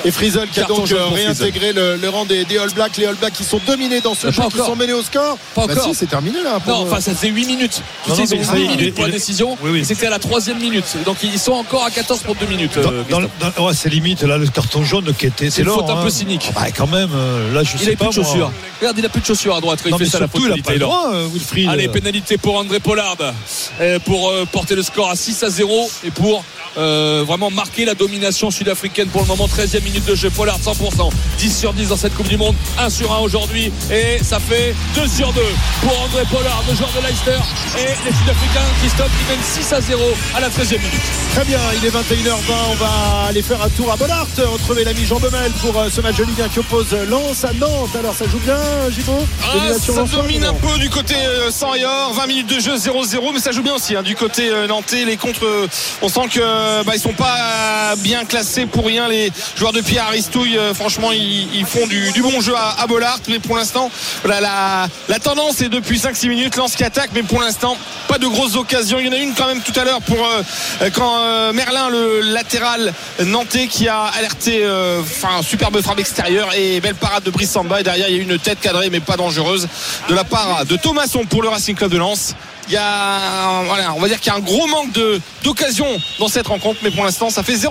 Et 0.04 0.10
Frizzle 0.10 0.46
qui 0.52 0.60
a 0.60 0.64
Carton 0.64 0.78
donc 0.82 0.92
euh, 0.92 1.06
réintégré 1.06 1.72
le, 1.72 1.96
le 1.96 2.08
rang 2.08 2.24
des, 2.24 2.44
des 2.44 2.58
All 2.58 2.70
Blacks. 2.72 2.96
Les 2.96 3.06
All 3.06 3.14
Blacks 3.16 3.32
qui 3.32 3.44
sont 3.44 3.60
dominés 3.66 4.00
dans 4.00 4.14
ce 4.14 4.30
jeu, 4.30 4.42
qui 4.50 4.58
sont 4.58 4.76
menés 4.76 4.92
au 4.92 5.02
score. 5.02 5.38
Pas 5.54 5.66
Bah 5.66 5.72
encore. 5.74 5.84
si, 5.88 5.94
c'est 5.94 6.06
terminé 6.06 6.42
là. 6.42 6.60
pour, 6.60 6.72
Non, 6.72 6.82
euh, 6.86 6.90
enfin, 6.90 7.00
ça 7.00 7.14
faisait 7.14 7.28
8 7.28 7.46
minutes. 7.46 7.82
Tu 8.04 8.10
Non, 8.10 8.16
sais, 8.16 8.22
non, 8.22 8.28
ils 8.30 8.34
ont 8.34 8.36
mais 8.36 8.42
8 8.42 8.44
ça, 8.46 8.58
il 8.58 8.70
minutes 8.78 8.94
pour 8.94 9.04
la 9.04 9.08
il 9.10 9.12
décision. 9.12 9.56
Oui, 9.62 9.70
oui. 9.72 9.80
Et 9.80 9.84
C'était 9.84 10.06
à 10.06 10.10
la 10.10 10.18
troisième 10.18 10.58
minute. 10.58 10.84
Donc, 11.04 11.16
ils 11.22 11.38
sont 11.38 11.52
encore 11.52 11.84
à 11.84 11.90
14 11.90 12.20
pour 12.20 12.34
2 12.36 12.46
minutes. 12.46 12.76
Euh, 12.76 13.02
ouais, 13.58 13.72
c'est 13.74 13.88
limite 13.88 14.22
là 14.22 14.38
le 14.38 14.46
carton 14.46 14.84
jaune 14.84 15.12
qui 15.18 15.26
était 15.26 15.50
C'est 15.50 15.62
une 15.62 15.68
faute 15.68 15.88
un 15.88 15.98
hein. 15.98 16.02
peu 16.04 16.10
cynique. 16.10 16.50
Ah 16.54 16.60
bah, 16.60 16.66
quand 16.76 16.86
même 16.86 17.10
euh, 17.14 17.52
là 17.54 17.62
je 17.62 17.72
Il 17.74 17.80
sais 17.80 17.96
pas 17.96 18.06
plus 18.08 18.18
de 18.20 18.24
chaussures. 18.24 18.52
Regarde, 18.80 18.98
il 18.98 19.06
a 19.06 19.08
plus 19.08 19.20
de 19.20 19.26
chaussures 19.26 19.56
à 19.56 19.60
droite. 19.60 19.80
Il 19.86 19.96
fait 19.96 20.04
ça 20.06 20.18
la 20.20 20.28
faute 20.28 20.42
euh, 20.68 21.28
Wilfried. 21.32 21.68
Allez, 21.68 21.88
pénalité 21.88 22.38
pour 22.38 22.56
André 22.56 22.80
Pollard. 22.80 23.16
Euh, 23.80 23.98
pour 24.00 24.30
euh, 24.30 24.44
porter 24.50 24.74
le 24.74 24.82
score 24.82 25.10
à 25.10 25.16
6 25.16 25.42
à 25.42 25.50
0 25.50 25.90
et 26.04 26.10
pour 26.10 26.44
euh, 26.78 27.24
vraiment 27.26 27.50
marquer 27.50 27.84
la 27.84 27.94
domination 27.94 28.50
sud-africaine 28.50 29.08
pour 29.08 29.22
le 29.22 29.26
moment. 29.28 29.46
13e 29.46 29.82
minute 29.82 30.04
de 30.04 30.14
jeu. 30.14 30.30
Pollard 30.30 30.58
100%. 30.58 31.10
10 31.38 31.58
sur 31.58 31.72
10 31.72 31.88
dans 31.88 31.96
cette 31.96 32.14
Coupe 32.14 32.28
du 32.28 32.36
Monde. 32.36 32.54
1 32.78 32.90
sur 32.90 33.12
1 33.12 33.18
aujourd'hui. 33.18 33.72
Et 33.90 34.22
ça 34.22 34.38
fait 34.40 34.74
2 34.94 35.06
sur 35.06 35.32
2 35.32 35.40
pour 35.82 36.00
André 36.02 36.24
Pollard, 36.30 36.62
le 36.68 36.74
joueur 36.74 36.90
de 36.96 37.06
Leicester. 37.06 37.38
Et 37.78 37.88
les 38.04 38.12
Sud-Africains, 38.16 38.66
Christophe, 38.80 39.10
qui 39.10 39.32
mènent 39.32 39.64
6 39.64 39.72
à 39.72 39.80
0 39.80 40.02
à 40.34 40.40
la 40.40 40.48
13e 40.48 40.78
minute. 40.78 41.00
Très 41.34 41.44
bien, 41.44 41.58
il 41.76 41.84
est 41.86 41.90
21h20. 41.90 42.52
On 42.70 42.74
va 42.74 43.26
aller 43.28 43.42
faire 43.42 43.62
un 43.62 43.68
tour 43.70 43.92
à 43.92 43.96
Bollard. 43.96 44.26
Retrouver 44.36 44.84
l'ami 44.84 45.04
Jean 45.04 45.18
Bemel 45.18 45.52
pour 45.60 45.78
euh, 45.78 45.88
ce 45.90 46.00
match 46.00 46.16
de 46.16 46.24
Ligue 46.24 46.40
1 46.40 46.48
qui 46.48 46.58
oppose 46.60 46.92
Lens 47.08 47.44
à 47.44 47.52
Nantes. 47.54 47.94
Alors 47.98 48.14
ça 48.14 48.26
joue 48.26 48.38
bien, 48.38 48.58
Gibaud? 48.90 49.26
Ah, 49.42 49.54
Domination 49.54 50.06
ça 50.06 50.16
domine 50.16 50.44
un 50.44 50.54
peu 50.54 50.78
du 50.78 50.90
côté 50.90 51.14
euh, 51.14 51.50
sans 51.50 51.74
et 51.74 51.84
or 51.84 52.12
20 52.14 52.26
minutes 52.26 52.54
de 52.54 52.60
jeu 52.60 52.76
0-0 52.76 53.32
mais 53.32 53.40
ça 53.40 53.52
joue 53.52 53.62
bien 53.62 53.74
aussi 53.74 53.96
hein, 53.96 54.02
du 54.02 54.14
côté 54.14 54.50
nantais 54.68 55.04
les 55.04 55.16
contre 55.16 55.68
on 56.02 56.08
sent 56.08 56.28
que 56.32 56.40
euh, 56.66 56.82
bah, 56.82 56.92
ils 56.94 57.00
sont 57.00 57.12
pas 57.12 57.36
euh, 57.92 57.96
bien 57.96 58.24
classés 58.24 58.66
pour 58.66 58.86
rien 58.86 59.08
les 59.08 59.30
joueurs 59.56 59.72
de 59.72 59.80
Pierre 59.80 60.04
Aristouille 60.04 60.58
euh, 60.58 60.74
franchement 60.74 61.12
ils, 61.12 61.64
font 61.64 61.86
du, 61.86 62.12
bon 62.20 62.40
jeu 62.40 62.54
à, 62.56 62.82
à 62.82 62.86
Bollard 62.86 63.18
mais 63.28 63.38
pour 63.38 63.56
l'instant 63.56 63.90
la, 64.24 64.88
tendance 65.22 65.60
est 65.60 65.68
depuis 65.68 65.98
5-6 65.98 66.28
minutes 66.28 66.56
Lance 66.56 66.74
qui 66.74 66.84
attaque 66.84 67.10
mais 67.14 67.22
pour 67.22 67.40
l'instant 67.40 67.76
pas 68.08 68.18
de 68.18 68.26
grosses 68.26 68.54
occasions. 68.56 68.98
Il 69.00 69.06
y 69.06 69.08
en 69.08 69.12
a 69.12 69.16
une 69.16 69.34
quand 69.34 69.46
même 69.46 69.60
tout 69.60 69.78
à 69.78 69.84
l'heure 69.84 70.00
pour 70.02 70.18
euh, 70.18 70.90
quand 70.92 71.52
Merlin 71.52 71.88
le 71.90 72.20
latéral 72.20 72.92
nantais 73.24 73.66
qui 73.66 73.88
a 73.88 74.04
alerté 74.04 74.64
enfin 75.00 75.42
superbe 75.42 75.80
frappe 75.80 75.98
extérieure 75.98 76.48
et 76.54 76.80
belle 76.80 76.94
parade 76.94 77.24
de 77.24 77.30
Brice 77.30 77.50
Samba. 77.50 77.80
Et 77.80 77.82
derrière 77.82 78.08
il 78.08 78.16
y 78.16 78.18
a 78.18 78.22
une 78.22 78.38
tête 78.38 78.60
cadrée 78.60 78.90
mais 78.90 79.00
pas 79.00 79.16
dangereuse 79.16 79.68
de 80.08 80.14
la 80.14 80.24
part 80.24 80.64
de 80.66 80.76
Thomasson 80.76 81.24
pour 81.24 81.42
le 81.42 81.48
Racing 81.48 81.74
Club 81.74 81.90
de 81.90 81.98
Lens 81.98 82.34
il 82.68 82.74
y 82.74 82.76
a 82.76 83.62
voilà, 83.64 83.94
on 83.94 84.00
va 84.00 84.08
dire 84.08 84.20
qu'il 84.20 84.32
y 84.32 84.34
a 84.34 84.38
un 84.38 84.42
gros 84.42 84.66
manque 84.66 84.92
de 84.92 85.20
d'occasion 85.44 85.86
dans 86.18 86.28
cette 86.28 86.46
rencontre 86.46 86.80
mais 86.82 86.90
pour 86.90 87.04
l'instant 87.04 87.30
ça 87.30 87.42
fait 87.42 87.54
0-0 87.54 87.68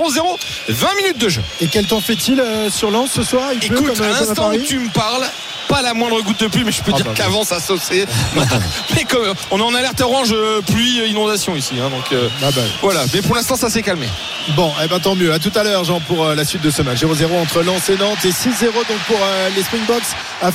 20 0.69 0.95
minutes 0.95 1.17
de 1.17 1.29
jeu. 1.29 1.41
Et 1.62 1.67
quel 1.67 1.86
temps 1.86 2.01
fait-il 2.01 2.39
euh, 2.39 2.69
sur 2.69 2.91
Lens 2.91 3.12
ce 3.12 3.23
soir? 3.23 3.51
Il 3.53 3.63
écoute 3.63 3.86
euh, 3.86 3.95
comme 3.95 4.05
à 4.05 4.10
l'instant 4.10 4.51
où 4.53 4.58
tu 4.58 4.79
me 4.79 4.89
parles 4.89 5.25
pas 5.67 5.82
la 5.82 5.93
moindre 5.93 6.21
goutte 6.21 6.39
de 6.39 6.47
pluie 6.47 6.63
mais 6.63 6.71
je 6.71 6.82
peux 6.82 6.91
Ah 6.93 6.97
dire 6.97 7.06
bah, 7.06 7.12
qu'avant 7.15 7.43
ça 7.43 7.60
sauçait 7.60 8.06
mais 8.95 9.04
comme 9.04 9.34
on 9.51 9.60
est 9.60 9.63
en 9.63 9.73
alerte 9.73 10.01
orange 10.01 10.30
euh, 10.32 10.62
pluie 10.62 11.01
euh, 11.01 11.08
inondation 11.08 11.56
ici 11.56 11.73
hein, 11.82 11.89
donc 11.89 12.06
euh, 12.12 12.28
Ah 12.43 12.51
bah. 12.56 12.62
voilà 12.82 13.01
mais 13.13 13.21
pour 13.21 13.36
l'instant 13.36 13.56
ça 13.56 13.69
s'est 13.69 13.82
calmé 13.84 14.08
Bon, 14.56 14.71
eh 14.84 14.88
ben 14.88 14.99
tant 14.99 15.15
mieux. 15.15 15.34
À 15.34 15.39
tout 15.39 15.51
à 15.56 15.63
l'heure, 15.63 15.84
Jean, 15.86 15.99
pour 16.01 16.23
euh, 16.23 16.36
la 16.36 16.45
suite 16.45 16.62
de 16.62 16.69
ce 16.69 16.84
match. 16.84 16.99
0-0 16.99 17.34
entre 17.41 17.63
Lens 17.63 17.89
et 17.89 17.97
Nantes 17.97 18.23
et 18.25 18.30
6-0 18.30 18.73
donc 18.73 18.99
pour 19.08 19.17
euh, 19.19 19.49
les 19.56 19.63
Springboks 19.63 20.04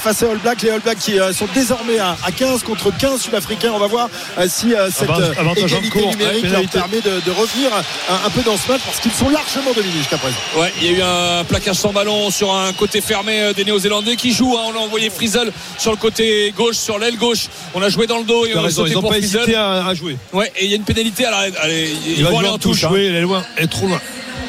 face 0.01 0.23
aux 0.23 0.31
All 0.31 0.39
Blacks. 0.39 0.63
Les 0.63 0.71
All 0.71 0.79
Blacks 0.79 0.99
qui 1.01 1.19
euh, 1.19 1.33
sont 1.33 1.49
désormais 1.53 1.99
à, 1.99 2.17
à 2.25 2.31
15 2.31 2.63
contre 2.63 2.97
15 2.97 3.21
Sud-Africains. 3.21 3.73
On 3.75 3.81
va 3.81 3.89
voir 3.89 4.09
euh, 4.39 4.47
si 4.49 4.75
euh, 4.77 4.91
cette 4.93 5.11
euh, 5.11 5.33
en 5.45 5.55
égalité 5.55 5.89
cours, 5.89 6.09
numérique 6.09 6.45
ouais, 6.45 6.51
leur 6.51 6.63
permet 6.69 7.01
de, 7.01 7.21
de 7.27 7.31
revenir 7.33 7.71
un, 7.75 8.27
un 8.27 8.31
peu 8.31 8.43
dans 8.43 8.57
ce 8.57 8.71
match 8.71 8.81
parce 8.87 9.01
qu'ils 9.01 9.11
sont 9.11 9.29
largement 9.29 9.73
dominés 9.75 9.99
jusqu'à 9.99 10.19
présent. 10.19 10.37
Ouais, 10.57 10.73
il 10.81 10.85
y 10.85 10.89
a 10.95 10.99
eu 10.99 11.03
un 11.03 11.43
plaquage 11.43 11.75
sans 11.75 11.93
ballon 11.93 12.31
sur 12.31 12.55
un 12.55 12.73
côté 12.73 13.01
fermé 13.01 13.53
des 13.55 13.65
Néo-Zélandais 13.65 14.15
qui 14.15 14.33
jouent. 14.33 14.57
hein. 14.57 14.67
On 14.73 14.75
a 14.77 14.79
envoyé 14.85 15.00
Frizzle 15.09 15.51
sur 15.79 15.93
le 15.93 15.97
côté 15.97 16.53
gauche, 16.57 16.77
sur 16.77 16.99
l'aile 16.99 17.17
gauche. 17.17 17.47
On 17.75 17.81
a 17.81 17.89
joué 17.89 18.07
dans 18.07 18.19
le 18.19 18.25
dos 18.25 18.45
et 18.45 18.55
on 18.55 18.59
a 18.59 18.63
raison, 18.63 18.83
sauté 18.83 18.91
ils 18.91 18.95
n'ont 18.95 19.01
pour 19.01 19.11
pas 19.11 19.19
hésité 19.19 19.39
Frizzle. 19.39 19.55
à, 19.55 19.87
à 19.87 19.95
jouer 19.95 20.17
Ouais, 20.33 20.53
et 20.59 20.65
il 20.67 20.71
y 20.71 20.75
a 20.75 20.77
une 20.77 20.83
pénalité. 20.85 21.25
Alors, 21.25 21.41
allez, 21.63 21.91
ils 22.07 22.19
il 22.19 22.25
va 22.25 22.31
vont 22.31 22.37
jouer 22.37 22.47
aller 22.47 22.55
en 22.55 22.59
touche. 22.59 22.85
hein. 22.85 22.91
oui 22.93 23.07
elle 23.07 23.15
est 23.15 23.21
loin 23.23 23.43
elle 23.57 23.65
est 23.65 23.69
trop 23.69 23.87
loin 23.87 24.01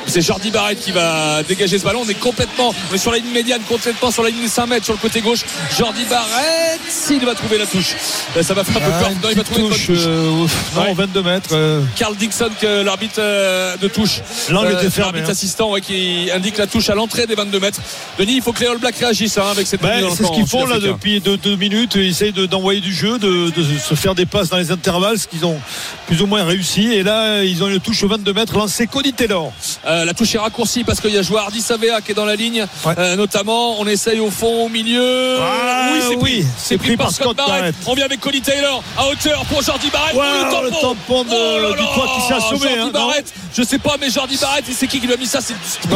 C'est 0.07 0.21
Jordi 0.21 0.51
Barrett 0.51 0.77
qui 0.79 0.91
va 0.91 1.41
dégager 1.43 1.77
ce 1.79 1.83
ballon. 1.85 2.01
On 2.05 2.09
est 2.09 2.15
complètement, 2.19 2.73
on 2.91 2.95
est 2.95 2.97
sur 2.97 3.11
la 3.11 3.17
ligne 3.19 3.31
médiane, 3.31 3.61
complètement 3.67 4.11
sur 4.11 4.23
la 4.23 4.29
ligne 4.29 4.41
des 4.41 4.47
5 4.49 4.65
mètres 4.67 4.83
sur 4.85 4.93
le 4.93 4.99
côté 4.99 5.21
gauche. 5.21 5.41
Jordi 5.77 6.03
Barrett, 6.09 6.79
s'il 6.89 7.23
va 7.25 7.33
trouver 7.33 7.57
la 7.57 7.65
touche. 7.65 7.95
Euh, 8.35 8.43
Ça 8.43 8.53
va 8.53 8.63
faire 8.65 8.77
un 8.77 8.79
peu 8.81 8.91
Ah, 8.93 8.99
peur. 8.99 9.09
Non, 9.23 9.29
il 9.29 9.37
va 9.37 9.43
trouver 9.43 9.61
une 9.61 9.67
bonne 9.69 9.77
touche 9.77 9.85
touche. 9.87 10.05
euh, 10.07 10.45
non 10.75 10.81
Ouais. 10.81 10.93
22 10.95 11.23
mètres 11.23 11.49
euh, 11.53 11.81
Carl 11.95 12.15
Dixon, 12.17 12.49
que 12.59 12.81
l'arbitre 12.83 13.21
de 13.21 13.87
touche. 13.87 14.21
L'angle 14.49 14.73
était 14.73 14.89
fermé, 14.89 15.11
L'arbitre 15.19 15.29
hein. 15.29 15.31
assistant 15.31 15.71
ouais, 15.71 15.81
qui 15.81 16.29
indique 16.33 16.57
la 16.57 16.67
touche 16.67 16.89
à 16.89 16.95
l'entrée 16.95 17.25
des 17.27 17.35
22 17.35 17.59
mètres. 17.59 17.79
Denis, 18.19 18.35
il 18.37 18.41
faut 18.41 18.51
que 18.51 18.59
les 18.61 18.67
All 18.67 18.79
Blacks 18.79 18.97
réagissent 18.97 19.37
hein, 19.37 19.45
avec 19.51 19.67
cette 19.67 19.81
le 19.81 19.89
c'est 20.15 20.25
ce 20.25 20.31
qu'ils 20.31 20.47
font 20.47 20.65
là 20.65 20.79
depuis 20.79 21.21
deux, 21.21 21.37
deux 21.37 21.55
minutes. 21.55 21.93
Ils 21.95 22.07
essayent 22.09 22.33
de- 22.33 22.45
d'envoyer 22.47 22.81
du 22.81 22.93
jeu, 22.93 23.17
de, 23.19 23.49
de 23.51 23.63
se 23.63 23.95
faire 23.95 24.15
des 24.15 24.25
passes 24.25 24.49
dans 24.49 24.57
les 24.57 24.71
intervalles, 24.71 25.19
ce 25.19 25.27
qu'ils 25.27 25.45
ont 25.45 25.59
plus 26.07 26.21
ou 26.21 26.25
moins 26.27 26.43
réussi. 26.43 26.91
Et 26.91 27.03
là, 27.03 27.43
ils 27.43 27.63
ont 27.63 27.67
une 27.69 27.79
touche 27.79 28.03
au 28.03 28.07
22 28.09 28.33
mètres 28.33 28.57
lancée 28.57 28.87
Cody 28.87 29.13
Taylor. 29.13 29.53
Euh, 29.85 29.90
la 30.05 30.13
touche 30.13 30.35
est 30.35 30.39
raccourcie 30.39 30.83
parce 30.83 30.99
qu'il 30.99 31.11
y 31.13 31.17
a 31.17 31.21
joueur 31.21 31.43
Hardy 31.43 31.61
Savea 31.61 32.01
qui 32.01 32.11
est 32.11 32.15
dans 32.15 32.25
la 32.25 32.35
ligne. 32.35 32.65
Ouais. 32.85 32.93
Euh, 32.97 33.15
notamment, 33.15 33.79
on 33.79 33.87
essaye 33.87 34.19
au 34.19 34.31
fond, 34.31 34.65
au 34.65 34.69
milieu. 34.69 35.37
Ah, 35.41 35.89
oui, 35.93 35.99
c'est 36.01 36.15
oui, 36.15 36.19
pris. 36.41 36.45
c'est 36.57 36.77
pris 36.77 36.97
par 36.97 37.11
Scott 37.11 37.35
Barrett. 37.37 37.75
On 37.85 37.93
vient 37.93 38.05
avec 38.05 38.19
Cody 38.19 38.41
Taylor 38.41 38.83
à 38.97 39.07
hauteur 39.07 39.43
pour 39.45 39.61
Jordi 39.61 39.89
Barrett. 39.89 40.15
Ouais, 40.15 40.21
Oh, 40.53 40.63
le 40.63 40.69
tampon 40.69 41.23
de- 41.23 41.61
là 41.61 41.69
du 41.71 41.83
toit 41.93 42.07
qui 42.15 42.21
s'est 42.27 42.33
assommé, 42.33 42.75
Jordi 42.75 42.79
hein, 42.81 42.89
Barrett, 42.93 43.33
je 43.55 43.63
sais 43.63 43.79
pas, 43.79 43.95
mais 43.99 44.09
Jordi 44.09 44.37
Barrett, 44.37 44.65
c'est 44.71 44.87
qui 44.87 44.99
qui 44.99 45.07
lui 45.07 45.13
a 45.13 45.17
mis 45.17 45.25
ça 45.25 45.39
C'est 45.41 45.53
du 45.53 45.89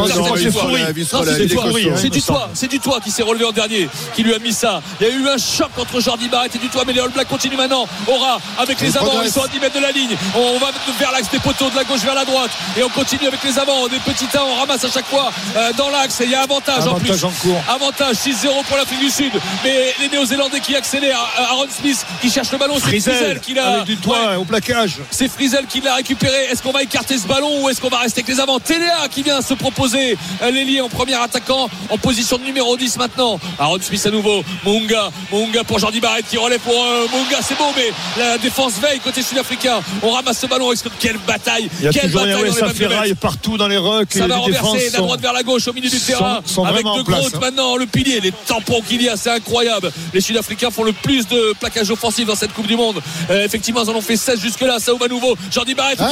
toit. 1.56 1.70
C'est 1.96 2.10
du 2.10 2.22
toit. 2.22 2.50
C'est 2.54 2.68
du 2.68 2.80
toit 2.80 3.00
qui 3.02 3.12
s'est 3.12 3.24
relevé 3.24 3.46
en 3.46 3.52
dernier, 3.52 3.88
qui 4.16 4.24
lui 4.24 4.34
a 4.34 4.40
mis 4.40 4.54
ça. 4.54 4.82
Il 5.00 5.08
y 5.08 5.10
a 5.10 5.14
eu 5.14 5.28
un 5.28 5.38
choc 5.38 5.70
entre 5.78 6.00
Jordi 6.00 6.28
Barrett 6.28 6.56
et 6.56 6.60
du 6.60 6.68
toit, 6.70 6.84
mais 6.86 6.94
les 6.94 7.00
All 7.02 7.10
Blacks 7.10 7.28
continuent 7.28 7.58
maintenant. 7.58 7.88
Aura 8.08 8.40
avec 8.58 8.80
les 8.82 8.96
avants, 8.98 9.22
ils 9.24 9.32
sont 9.32 9.44
à 9.44 9.48
10 9.48 9.60
mètres 9.60 9.76
de 9.76 9.82
la 9.82 9.92
ligne. 9.92 10.16
On 10.36 10.58
va 10.60 10.68
vers 11.00 11.12
l'axe 11.12 11.30
des 11.32 11.40
poteaux, 11.40 11.70
de 11.70 11.76
la 11.76 11.84
gauche 11.84 12.02
vers 12.02 12.16
la 12.16 12.26
droite, 12.26 12.52
et 12.78 12.84
on 12.84 12.90
continue 12.90 13.28
avec 13.28 13.44
les 13.44 13.60
avants. 13.60 13.85
Des 13.90 14.00
petits 14.00 14.26
tas, 14.26 14.44
on 14.44 14.56
ramasse 14.56 14.84
à 14.84 14.90
chaque 14.92 15.06
fois 15.06 15.32
euh, 15.56 15.72
dans 15.78 15.90
l'axe. 15.90 16.20
Et 16.22 16.26
il 16.26 16.32
y 16.32 16.36
a 16.36 16.42
avantage, 16.42 16.80
en 16.88 16.96
Avantage 16.96 17.02
plus. 17.18 17.24
en 17.26 17.30
cours. 17.32 17.62
Avantage 17.70 18.16
6-0 18.16 18.64
pour 18.68 18.78
l'Afrique 18.78 19.00
du 19.00 19.10
Sud. 19.10 19.32
Mais 19.64 19.94
les 20.02 20.10
Néo-Zélandais 20.10 20.60
qui 20.60 20.76
accélèrent. 20.76 21.20
Euh, 21.40 21.44
Aaron 21.52 21.68
Smith 21.70 22.06
qui 22.22 22.30
cherche 22.32 22.52
le 22.52 22.58
ballon. 22.58 22.76
C'est 22.76 22.88
Frizel 22.88 23.40
qui 23.40 23.54
l'a. 23.54 23.68
avec 23.76 23.84
du 23.86 23.98
toit 23.98 24.30
Ouais. 24.30 24.36
au 24.36 24.46
plaquage. 24.46 24.98
C'est 25.12 25.28
Frizel 25.28 25.66
qui 25.68 25.82
l'a 25.82 25.96
récupéré. 25.96 26.46
Est-ce 26.52 26.62
qu'on 26.64 26.72
va 26.72 26.84
écarter 26.84 27.18
ce 27.18 27.28
ballon 27.28 27.64
ou 27.64 27.70
est-ce 27.70 27.80
qu'on 27.82 27.90
va 27.90 28.00
rester 28.00 28.22
avec 28.22 28.34
les 28.34 28.40
avants? 28.42 28.60
Téléa 28.60 29.08
qui 29.12 29.24
vient 29.24 29.42
se 29.42 29.54
proposer 29.54 30.18
euh, 30.42 30.52
l'ailier 30.52 30.82
en 30.82 30.90
premier 30.90 31.16
attaquant 31.16 31.70
en 31.90 31.98
position 31.98 32.38
de 32.38 32.44
numéro 32.44 32.76
10 32.78 32.98
maintenant. 32.98 33.40
Aaron 33.60 33.78
Smith 33.82 34.06
à 34.06 34.12
nouveau. 34.12 34.44
Munga. 34.66 35.10
Munga 35.32 35.64
pour 35.64 35.80
Jordi 35.80 36.00
Barrett 36.00 36.26
qui 36.28 36.38
relève 36.38 36.60
pour 36.62 36.74
euh, 36.74 37.06
Munga. 37.14 37.38
C'est 37.42 37.58
beau, 37.58 37.72
mais 37.76 37.92
la 38.18 38.38
défense 38.38 38.74
veille 38.82 39.00
côté 39.00 39.22
sud-africain. 39.22 39.80
On 40.02 40.12
ramasse 40.12 40.40
ce 40.40 40.48
ballon. 40.48 40.72
Quelle 41.00 41.18
bataille 41.20 41.70
Il 41.80 41.86
y 41.86 41.88
a 41.88 41.92
Quelle 41.92 42.04
toujours 42.04 42.22
bataille 42.22 42.36
rien, 42.36 42.46
les 42.46 42.52
ça 42.52 42.66
22 42.68 42.80
mètres. 42.80 42.92
ferraille 42.92 43.14
partout 43.14 43.58
dans 43.58 43.68
les 43.68 43.75
rucks. 43.78 44.14
Ça 44.14 44.28
va 44.28 44.38
renverser 44.38 44.88
de 44.90 44.94
la 44.94 45.00
droite 45.00 45.22
vers 45.22 45.34
la 45.34 45.44
gauche 45.44 45.68
au 45.68 45.74
milieu 45.74 45.90
du 45.90 45.98
sont- 46.00 46.06
terrain 46.08 46.42
sont 46.46 46.64
avec 46.66 46.84
De 46.86 47.02
Groot 47.02 47.34
hein. 47.36 47.40
maintenant 47.42 47.76
le 47.76 47.86
pilier 47.86 48.20
les 48.22 48.32
tampons 48.48 48.82
qu'il 48.88 49.02
y 49.02 49.10
a 49.10 49.16
c'est 49.18 49.30
incroyable 49.32 49.92
les 50.14 50.22
Sud-Africains 50.22 50.72
font 50.72 50.84
le 50.84 50.94
plus 50.94 51.28
de 51.28 51.54
plaquage 51.60 51.90
offensif 51.92 52.26
dans 52.28 52.36
cette 52.36 52.54
Coupe 52.54 52.68
du 52.68 52.76
Monde 52.76 53.02
Euh, 53.30 53.44
effectivement 53.46 53.84
ils 53.84 53.90
en 53.90 53.96
ont 53.96 54.02
fait 54.02 54.18
16 54.18 54.40
jusque 54.40 54.62
là 54.62 54.78
ça 54.80 54.94
va 54.94 55.08
nouveau 55.08 55.36
Jordi 55.52 55.74
Barrett 55.74 55.98
Ah, 56.00 56.10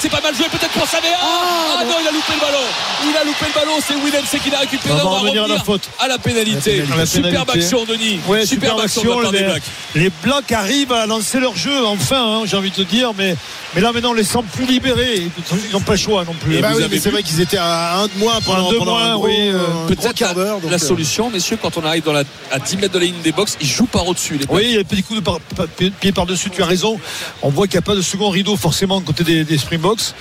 c'est 0.00 0.08
pas 0.08 0.20
mal 0.20 0.34
joué 0.34 0.46
peut-être 0.50 0.72
pour 0.72 0.86
Savea 0.86 1.08
ah, 1.22 1.84
non 1.84 1.94
il 2.02 2.08
a 2.08 2.10
loupé 2.12 2.32
le 2.34 2.40
ballon 2.40 2.66
il 3.10 3.16
a 3.16 3.24
loupé 3.24 3.44
le 3.46 3.54
ballon 3.60 3.78
c'est 3.86 3.94
Willem 3.94 4.24
c'est 4.30 4.38
qui 4.40 4.50
l'a 4.50 4.58
récupéré 4.60 4.94
On 4.94 4.96
va 4.96 5.04
on 5.04 5.10
va 5.14 5.18
revenir 5.20 5.44
à 5.44 5.48
la 5.48 5.58
faute. 5.58 5.88
à 5.98 6.08
la 6.08 6.18
pénalité 6.18 6.84
À 7.00 7.06
superbe 7.06 7.50
action 7.50 7.84
Denis 7.84 8.20
Ouais, 8.28 8.44
superbe 8.46 8.72
super 8.80 8.84
action 8.84 9.02
de 9.02 9.08
la 9.08 9.14
action. 9.14 9.22
part 9.22 9.32
des 9.32 9.38
Les, 9.38 9.44
Blacks 9.46 9.62
les 9.94 10.10
Blacks 10.22 10.52
arrivent 10.52 10.92
à 10.92 11.06
lancer 11.06 11.38
leur 11.40 11.56
jeu, 11.56 11.84
enfin, 11.86 12.40
hein, 12.40 12.42
j'ai 12.46 12.56
envie 12.56 12.70
de 12.70 12.76
te 12.76 12.82
dire. 12.82 13.12
Mais, 13.16 13.36
mais 13.74 13.80
là, 13.80 13.92
maintenant, 13.92 14.10
on 14.10 14.14
les 14.14 14.24
sent 14.24 14.38
plus 14.54 14.64
libérés. 14.66 15.22
Ils 15.66 15.72
n'ont 15.72 15.80
pas 15.80 15.92
le 15.92 15.98
choix 15.98 16.24
non 16.24 16.34
plus. 16.34 16.58
Bah 16.60 16.70
vous 16.72 16.81
oui, 16.82 16.86
avez 16.86 16.96
mais 16.96 17.00
c'est 17.02 17.10
vrai 17.10 17.22
qu'ils 17.22 17.40
étaient 17.40 17.56
à 17.58 17.98
un 17.98 18.06
de 18.06 18.12
moins 18.18 18.40
pendant, 18.44 18.70
Un 18.70 18.74
pendant 18.78 18.96
un 18.96 19.14
gros, 19.14 19.26
oui, 19.26 19.36
euh, 19.38 19.58
un 19.58 19.70
gros 19.84 19.86
peut-être 19.88 20.14
quart 20.14 20.34
d'heure. 20.34 20.58
la, 20.68 20.74
euh, 20.74 20.78
solution 20.78 21.30
messieurs 21.30 21.58
quand 21.60 21.76
on 21.76 21.84
arrive 21.84 22.04
dans 22.04 22.12
la, 22.12 22.24
à 22.50 22.58
10 22.58 22.76
mètres 22.76 22.94
de 22.94 22.98
la 22.98 23.04
ligne 23.06 23.20
des 23.22 23.32
box 23.32 23.56
ils 23.60 23.66
jouent 23.66 23.86
par 23.86 24.06
au-dessus. 24.06 24.38
Oui, 24.48 24.62
il 24.64 24.74
y 24.74 24.76
a 24.76 24.80
un 24.80 24.84
petit 24.84 25.02
coup 25.02 25.14
de 25.14 25.20
par- 25.20 25.40
par- 25.40 25.66
pied 25.68 26.12
par-dessus, 26.12 26.50
tu 26.50 26.62
as 26.62 26.66
raison. 26.66 26.98
On 27.42 27.50
voit 27.50 27.66
qu'il 27.66 27.74
n'y 27.78 27.84
a 27.84 27.86
pas 27.86 27.94
de 27.94 28.02
second 28.02 28.30
rideau 28.30 28.56
forcément 28.56 29.00
côté 29.00 29.24
des, 29.24 29.44
des 29.44 29.58
Springboks. 29.58 30.14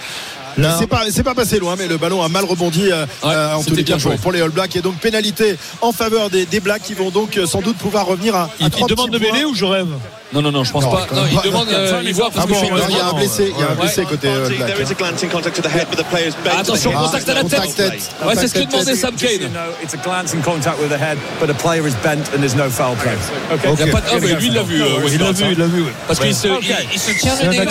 Là, 0.57 0.75
C'est 0.77 0.87
pas, 0.87 1.03
c'est 1.11 1.23
pas 1.23 1.33
passé 1.33 1.59
loin, 1.59 1.75
mais 1.77 1.87
le 1.87 1.95
ballon 1.97 2.21
a 2.21 2.27
mal 2.27 2.43
rebondi 2.43 2.91
euh, 2.91 3.05
Ouais, 3.23 3.29
euh, 3.33 3.55
en 3.55 3.63
les 3.63 3.71
bien 3.71 3.83
cas 3.83 3.91
pour, 3.93 3.99
joué. 4.01 4.15
pour 4.17 4.31
les 4.33 4.41
All 4.41 4.49
Blacks. 4.49 4.75
Et 4.75 4.81
donc 4.81 4.95
pénalité 4.97 5.55
en 5.79 5.93
faveur 5.93 6.29
des, 6.29 6.45
des 6.45 6.59
Blacks 6.59 6.83
qui 6.83 6.93
vont 6.93 7.09
donc 7.09 7.37
euh, 7.37 7.45
sans 7.45 7.61
doute 7.61 7.77
pouvoir 7.77 8.05
revenir 8.05 8.35
à, 8.35 8.43
à 8.43 8.49
il, 8.59 8.65
il 8.65 8.69
trois 8.69 8.87
demande 8.89 9.11
de 9.11 9.17
mêler 9.17 9.45
ou 9.45 9.55
je 9.55 9.63
rêve? 9.63 9.87
Non, 10.33 10.41
non, 10.41 10.51
non, 10.51 10.63
je 10.63 10.71
pense 10.71 10.83
Non, 10.85 10.91
pas. 10.91 11.07
Non, 11.13 11.23
il 11.29 11.41
demande, 11.49 11.67
euh, 11.69 12.01
il 12.05 12.13
voit 12.13 12.29
parce 12.31 12.45
Ah 12.45 12.47
que 12.47 12.53
bon, 12.53 12.59
je 12.59 12.89
il 12.89 12.95
y 12.95 12.99
a 12.99 13.07
un 13.07 13.13
blessé, 13.13 13.51
il 13.53 13.59
y 13.59 13.63
a 13.63 13.67
un 13.67 13.69
ouais. 13.71 13.75
blessé 13.81 14.03
côté 14.05 14.27
euh, 14.29 14.47
Black. 14.47 14.65
there 14.67 14.81
is 14.81 14.91
a 14.91 14.93
glancing 14.95 15.29
contact 15.29 15.55
to 15.57 15.61
the 15.61 15.71
head, 15.71 15.87
but 15.89 15.97
the 15.99 16.05
player's 16.09 16.35
bent. 16.43 16.57
Attention, 16.57 16.91
Ah, 16.95 17.03
contact 17.03 17.27
à 17.29 17.33
la 17.33 17.43
tête. 17.43 17.75
tête. 17.75 18.09
Ouais, 18.25 18.33
c'est 18.35 18.47
ce 18.47 18.53
que 18.53 18.59
demandait. 18.59 18.95
Sam 18.95 19.15
Kane. 19.15 19.49
it's 19.83 19.93
a 19.93 19.97
glancing 19.97 20.41
contact 20.41 20.79
with 20.79 20.89
the 20.89 20.97
head, 21.01 21.17
but 21.39 21.47
the 21.49 21.57
player 21.61 21.85
is 21.85 21.93
bent 22.03 22.29
and 22.33 22.39
there's 22.39 22.55
no 22.55 22.69
foul 22.69 22.95
play. 22.95 23.11
Okay. 23.53 23.69
Il 23.73 23.85
y 23.87 23.89
a 23.89 23.91
pas 23.91 23.99
de- 24.01 24.05
ah, 24.11 24.15
mais 24.21 24.33
lui, 24.35 24.47
il 24.47 24.53
l'a 24.53 24.63
vu. 24.63 24.81
euh, 24.81 24.87
Il 25.11 25.19
l'a 25.19 25.31
vu, 25.33 25.43
hein. 25.43 25.49
il 25.51 25.59
l'a 25.59 25.65
vu. 25.65 25.83
Parce 26.07 26.19
qu'il 26.19 26.33
se, 26.33 26.47
il, 26.47 27.17
tient 27.17 27.35
le 27.43 27.49
nez 27.49 27.59
hein. 27.59 27.65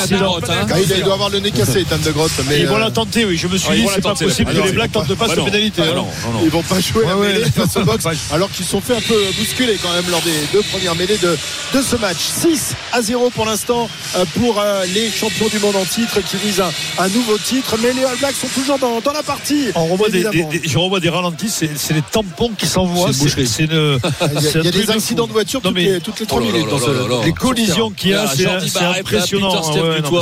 Ah, 0.71 0.79
il, 0.81 1.03
doit 1.03 1.15
avoir 1.15 1.31
le 1.31 1.39
nez 1.41 1.51
cassé, 1.53 1.85
Tan 1.85 1.97
de 1.97 2.11
Grotte. 2.11 2.31
Mais 2.49 2.61
Ils 2.61 2.67
vont 2.67 2.77
euh, 2.77 2.81
la 2.81 2.91
tenter, 2.91 3.25
oui. 3.25 3.37
Je 3.39 3.47
me 3.49 3.57
suis 3.57 3.69
Ah, 3.71 3.75
dit, 3.75 3.87
c'est 3.95 4.03
pas 4.03 4.15
possible 4.15 4.53
que 4.53 4.61
les. 4.61 4.73
Blacks 4.73 4.93
tentent 4.93 5.15
pas 5.15 5.29
cette 5.29 5.39
non. 5.39 5.45
pénalité. 5.47 5.83
Hein. 5.83 5.87
non, 5.97 6.07
non, 6.27 6.33
non. 6.35 6.41
ils 6.45 6.51
vont 6.51 6.63
pas 6.63 6.79
jouer 6.81 7.07
la 7.07 7.17
Ouais, 7.17 7.29
mêlée 7.33 7.45
face 7.51 7.77
au 7.77 7.85
box 7.85 8.05
alors 8.33 8.51
qu'ils 8.51 8.65
se 8.65 8.71
sont 8.73 8.81
fait 8.81 8.97
un 8.97 9.01
peu 9.01 9.15
bousculer 9.39 9.79
quand 9.83 9.93
même 9.93 10.05
lors 10.11 10.21
des 10.23 10.33
deux 10.53 10.63
premières 10.63 10.95
mêlées 10.95 11.19
de 11.19 11.37
ce 11.83 11.97
match 11.97 12.19
6 12.57 12.75
à 12.93 13.03
0 13.03 13.31
pour 13.31 13.47
l'instant 13.47 13.89
euh, 14.17 14.25
pour 14.39 14.59
euh, 14.59 14.85
les 14.95 15.11
champions 15.11 15.47
du 15.49 15.59
monde 15.61 15.77
en 15.77 15.85
titre 15.85 16.21
qui 16.21 16.37
visent 16.37 16.61
un, 16.61 16.71
un 16.99 17.09
nouveau 17.09 17.39
titre 17.39 17.77
mais 17.83 17.93
les 17.93 18.05
All 18.05 18.17
Blacks 18.19 18.35
sont 18.35 18.49
toujours 18.49 18.79
dans, 18.79 19.01
dans 19.01 19.13
la 19.13 19.23
partie 19.23 19.69
On 19.75 19.87
revoit 19.87 20.09
des, 20.09 20.21
des- 20.23 20.27
évidemment. 20.29 20.51
des- 20.51 20.63
je 20.69 20.79
revois 20.79 21.01
des 21.01 21.09
ralentis, 21.09 21.49
c'est 21.51 21.93
les 21.95 22.03
tampons 22.03 22.51
qui 22.57 22.67
s'envoient. 22.67 23.11
C'est 23.13 23.65
une 23.65 23.71
il 24.37 24.43
y 24.43 24.47
a, 24.59 24.61
y 24.63 24.71
des 24.71 24.85
de 24.85 24.91
accidents 24.91 25.25
fou. 25.25 25.29
de 25.29 25.33
voiture 25.33 25.61
Non, 25.63 25.71
toutes, 25.71 25.77
mais- 25.79 25.85
les, 25.85 26.01
toutes 26.01 26.21
les 26.21 26.27
3 26.27 26.41
Oh 26.41 26.45
là 26.45 26.53
minutes 26.53 26.71
dans 26.71 26.79
ce- 26.79 27.25
les 27.27 27.33
collisions 27.33 27.91
qu'il 27.91 28.11
y 28.11 28.15
a, 28.15 28.27
c'est 28.27 28.47
impressionnant. 28.47 29.51
Peter 29.51 29.81
Ouais, 29.81 30.01
non, 30.01 30.21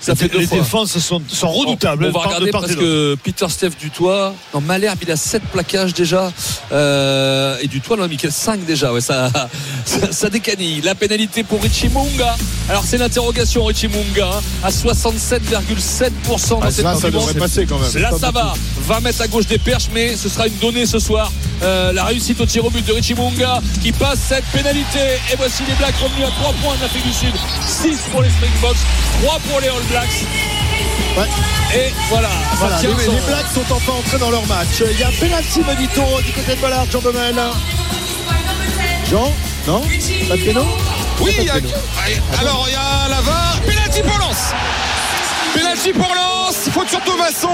ça 0.00 0.14
fait 0.14 0.32
les 0.34 0.46
défenses 0.46 0.96
sont, 0.98 1.22
sont 1.28 1.48
redoutables. 1.50 2.04
On 2.06 2.10
va 2.10 2.20
regarder 2.26 2.50
parce 2.50 2.74
que 2.74 3.16
Peter 3.22 3.46
Steph 3.48 3.70
Dutoit, 3.80 4.34
non, 4.54 4.60
Malherbe, 4.60 4.98
il 5.02 5.10
a 5.10 5.16
7 5.16 5.42
plaquages 5.52 5.94
déjà. 5.94 6.32
Euh, 6.72 7.56
et 7.60 7.66
Dutoit, 7.66 7.96
non, 7.96 8.06
Michael 8.08 8.32
5 8.32 8.64
déjà. 8.64 8.92
Ouais, 8.92 9.00
ça, 9.00 9.30
ça, 9.84 10.12
ça 10.12 10.28
décanille. 10.30 10.80
La 10.82 10.94
pénalité 10.94 11.42
pour 11.48 11.62
Richie 11.62 11.88
Munga. 11.88 12.36
Alors, 12.68 12.84
c'est 12.86 12.98
l'interrogation, 12.98 13.64
Richie 13.64 13.88
Munga, 13.88 14.28
hein, 14.34 14.40
à 14.62 14.70
67,7% 14.70 16.60
dans 16.60 16.60
Ah, 16.62 16.70
cette 16.70 16.84
là 16.84 16.92
Coupe 16.92 17.02
ça 17.02 17.08
du 17.10 17.16
Monde. 17.16 17.26
devrait 17.26 17.38
passer 17.40 17.66
quand 17.66 17.78
même 17.78 18.02
Là, 18.02 18.10
ça 18.18 18.30
va. 18.30 18.54
20 18.86 19.00
mètres 19.00 19.22
à 19.22 19.28
gauche 19.28 19.46
des 19.46 19.58
perches, 19.58 19.88
mais 19.94 20.16
ce 20.16 20.28
sera 20.28 20.46
une 20.46 20.56
donnée 20.56 20.86
ce 20.86 20.98
soir. 20.98 21.32
Euh, 21.62 21.92
la 21.92 22.04
réussite 22.04 22.40
au 22.40 22.46
tir 22.46 22.64
au 22.64 22.70
but 22.70 22.84
de 22.86 22.92
Richie 22.92 23.14
Munga 23.14 23.60
qui 23.82 23.92
passe 23.92 24.18
cette 24.28 24.44
pénalité. 24.46 24.98
Et 25.32 25.36
voici 25.36 25.62
les 25.68 25.74
Blacks 25.74 25.96
revenus 25.96 26.26
à 26.26 26.30
3 26.30 26.52
points 26.62 26.76
de 26.76 26.82
l'Afrique 26.82 27.06
du 27.06 27.12
Sud. 27.12 27.32
6 27.66 27.98
pour 28.12 28.22
les 28.22 28.30
Springboks, 28.30 28.76
3 29.22 29.38
pour 29.50 29.60
les 29.60 29.68
All 29.68 29.82
Blacks. 29.90 30.24
Ouais. 31.16 31.24
Et 31.76 31.92
voilà, 32.08 32.28
les, 32.28 32.80
tient 32.80 32.90
son- 33.06 33.12
les 33.12 33.20
Blacks 33.22 33.46
sont 33.54 33.72
enfin 33.74 33.92
entrés 33.98 34.18
dans 34.18 34.30
leur 34.30 34.46
match. 34.46 34.82
Il 34.92 34.98
y 34.98 35.02
a 35.02 35.10
penalty 35.18 35.60
Benito 35.62 36.02
du 36.24 36.32
côté 36.32 36.54
de 36.54 36.60
Ballard, 36.60 36.86
Jean 36.90 37.00
Baumel. 37.00 37.34
Jean 39.10 39.32
Non 39.66 39.80
Pas 40.28 40.36
de 40.36 40.42
Oui, 41.20 41.34
il 41.38 41.44
y 41.44 41.50
a- 41.50 41.54
péno. 41.54 41.68
alors 42.40 42.64
il 42.68 42.72
y 42.72 42.76
a 42.76 43.08
la 43.08 43.20
VAR. 43.20 43.60
Penalty 43.66 44.02
pour 44.02 44.18
Lens. 44.18 44.52
Penalty 45.78 45.92
pour 45.92 46.14
Lens, 46.14 46.56
faute 46.72 46.88
sur 46.88 47.00
Thomasson. 47.02 47.48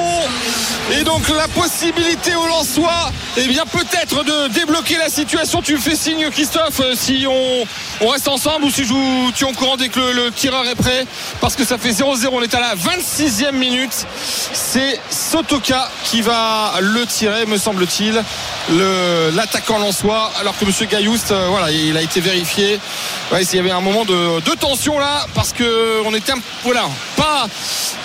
Et 0.92 1.02
donc 1.02 1.28
la 1.30 1.48
possibilité 1.48 2.34
au 2.34 2.46
Lensois, 2.46 3.10
eh 3.36 3.46
bien 3.48 3.64
peut-être 3.66 4.22
de 4.24 4.48
débloquer 4.48 4.96
la 4.98 5.08
situation. 5.08 5.62
Tu 5.62 5.72
me 5.74 5.78
fais 5.78 5.96
signe 5.96 6.28
Christophe 6.30 6.80
euh, 6.80 6.94
si 6.94 7.26
on, 7.28 8.08
reste 8.10 8.28
ensemble 8.28 8.66
ou 8.66 8.70
si 8.70 8.84
je- 8.84 9.32
tu 9.32 9.44
es 9.44 9.48
au 9.48 9.52
courant 9.52 9.76
dès 9.76 9.88
que 9.88 9.98
le, 10.00 10.30
tireur 10.30 10.66
est 10.66 10.74
prêt. 10.74 11.06
Parce 11.40 11.56
que 11.56 11.64
ça 11.64 11.78
fait 11.78 11.90
0-0, 11.90 12.28
on 12.32 12.42
est 12.42 12.54
à 12.54 12.60
la 12.60 12.74
26e 12.74 13.52
minute. 13.52 14.06
C'est 14.52 15.00
Sotoka 15.10 15.88
qui 16.04 16.20
va 16.22 16.74
le 16.80 17.06
tirer, 17.06 17.46
me 17.46 17.56
semble-t-il. 17.56 18.22
Le- 18.70 19.30
L'attaquant 19.34 19.78
lensois, 19.78 20.30
alors 20.40 20.56
que 20.58 20.64
Monsieur 20.64 20.86
Gailloust, 20.86 21.30
euh, 21.32 21.46
voilà, 21.50 21.70
il 21.70 21.96
a 21.96 22.02
été 22.02 22.20
vérifié. 22.20 22.78
Il 23.32 23.54
y 23.54 23.58
avait 23.58 23.70
un 23.70 23.80
moment 23.80 24.04
de, 24.04 24.40
de 24.40 24.50
tension 24.54 24.98
là, 24.98 25.26
parce 25.34 25.52
que 25.52 26.02
on 26.04 26.14
était 26.14 26.32
un, 26.32 26.38
voilà, 26.62 26.84
pas. 27.16 27.46